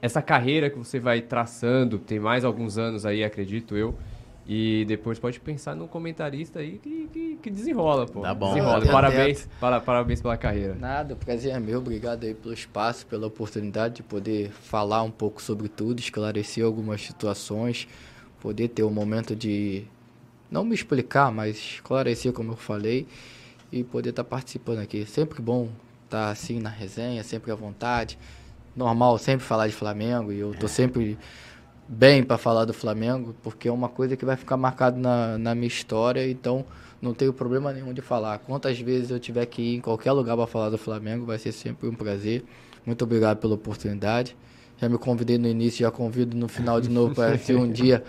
[0.00, 3.94] essa carreira que você vai traçando, tem mais alguns anos aí, acredito eu.
[4.46, 8.22] E depois pode pensar num comentarista aí que, que, que desenrola, pô.
[8.22, 8.48] Tá bom.
[8.48, 8.78] Desenrola.
[8.78, 10.74] Até Parabéns, para, parabéns pela carreira.
[10.74, 11.78] Nada, o prazer é meu.
[11.78, 17.02] Obrigado aí pelo espaço, pela oportunidade de poder falar um pouco sobre tudo, esclarecer algumas
[17.02, 17.86] situações,
[18.40, 19.84] poder ter um momento de
[20.50, 23.06] não me explicar, mas esclarecer como eu falei
[23.70, 25.04] e poder estar participando aqui.
[25.04, 25.68] Sempre bom
[26.10, 28.18] estar assim na resenha, sempre à vontade.
[28.76, 31.16] Normal sempre falar de Flamengo e eu tô sempre
[31.88, 35.54] bem para falar do Flamengo, porque é uma coisa que vai ficar marcado na, na
[35.54, 36.64] minha história, então
[37.02, 38.38] não tenho problema nenhum de falar.
[38.38, 41.52] Quantas vezes eu tiver que ir em qualquer lugar para falar do Flamengo, vai ser
[41.52, 42.44] sempre um prazer.
[42.84, 44.36] Muito obrigado pela oportunidade.
[44.78, 48.02] Já me convidei no início, já convido no final de novo para se um dia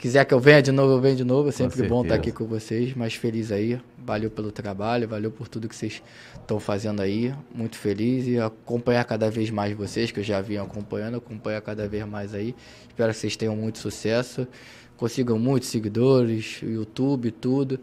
[0.00, 1.50] quiser que eu venha de novo, eu venho de novo.
[1.50, 3.78] É sempre bom estar aqui com vocês, mas feliz aí.
[3.98, 6.02] Valeu pelo trabalho, valeu por tudo que vocês
[6.34, 7.34] estão fazendo aí.
[7.54, 11.86] Muito feliz e acompanhar cada vez mais vocês, que eu já vim acompanhando, acompanhar cada
[11.86, 12.54] vez mais aí.
[12.88, 14.48] Espero que vocês tenham muito sucesso,
[14.96, 17.78] consigam muitos seguidores, YouTube, tudo,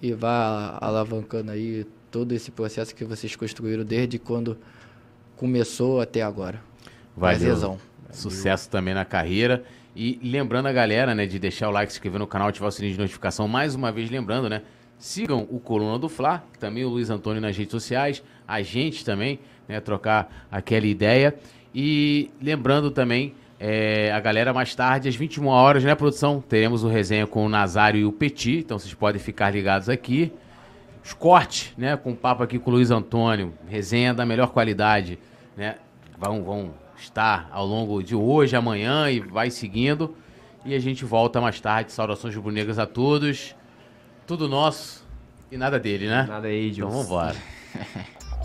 [0.00, 4.58] e vá alavancando aí todo esse processo que vocês construíram desde quando
[5.36, 6.60] começou até agora.
[7.16, 7.38] Valeu.
[8.10, 9.64] Sucesso também na carreira.
[9.94, 12.72] E lembrando a galera, né, de deixar o like, se inscrever no canal, ativar o
[12.72, 13.46] sininho de notificação.
[13.46, 14.62] Mais uma vez lembrando, né,
[14.98, 19.38] sigam o Coluna do Fla, também o Luiz Antônio nas redes sociais, a gente também,
[19.68, 21.34] né, trocar aquela ideia.
[21.74, 26.88] E lembrando também, é, a galera mais tarde, às 21 horas, né, produção, teremos o
[26.88, 30.32] resenha com o Nazário e o Petit, então vocês podem ficar ligados aqui.
[31.04, 35.18] Os cortes, né, com papo aqui com o Luiz Antônio, resenha da melhor qualidade,
[35.56, 35.76] né,
[36.18, 40.14] vão, vão estar ao longo de hoje, amanhã e vai seguindo.
[40.64, 41.92] E a gente volta mais tarde.
[41.92, 43.54] Saudações rubro-negras a todos.
[44.26, 45.04] Tudo nosso
[45.50, 46.24] e nada dele, né?
[46.28, 47.36] Nada aí, Então vambora.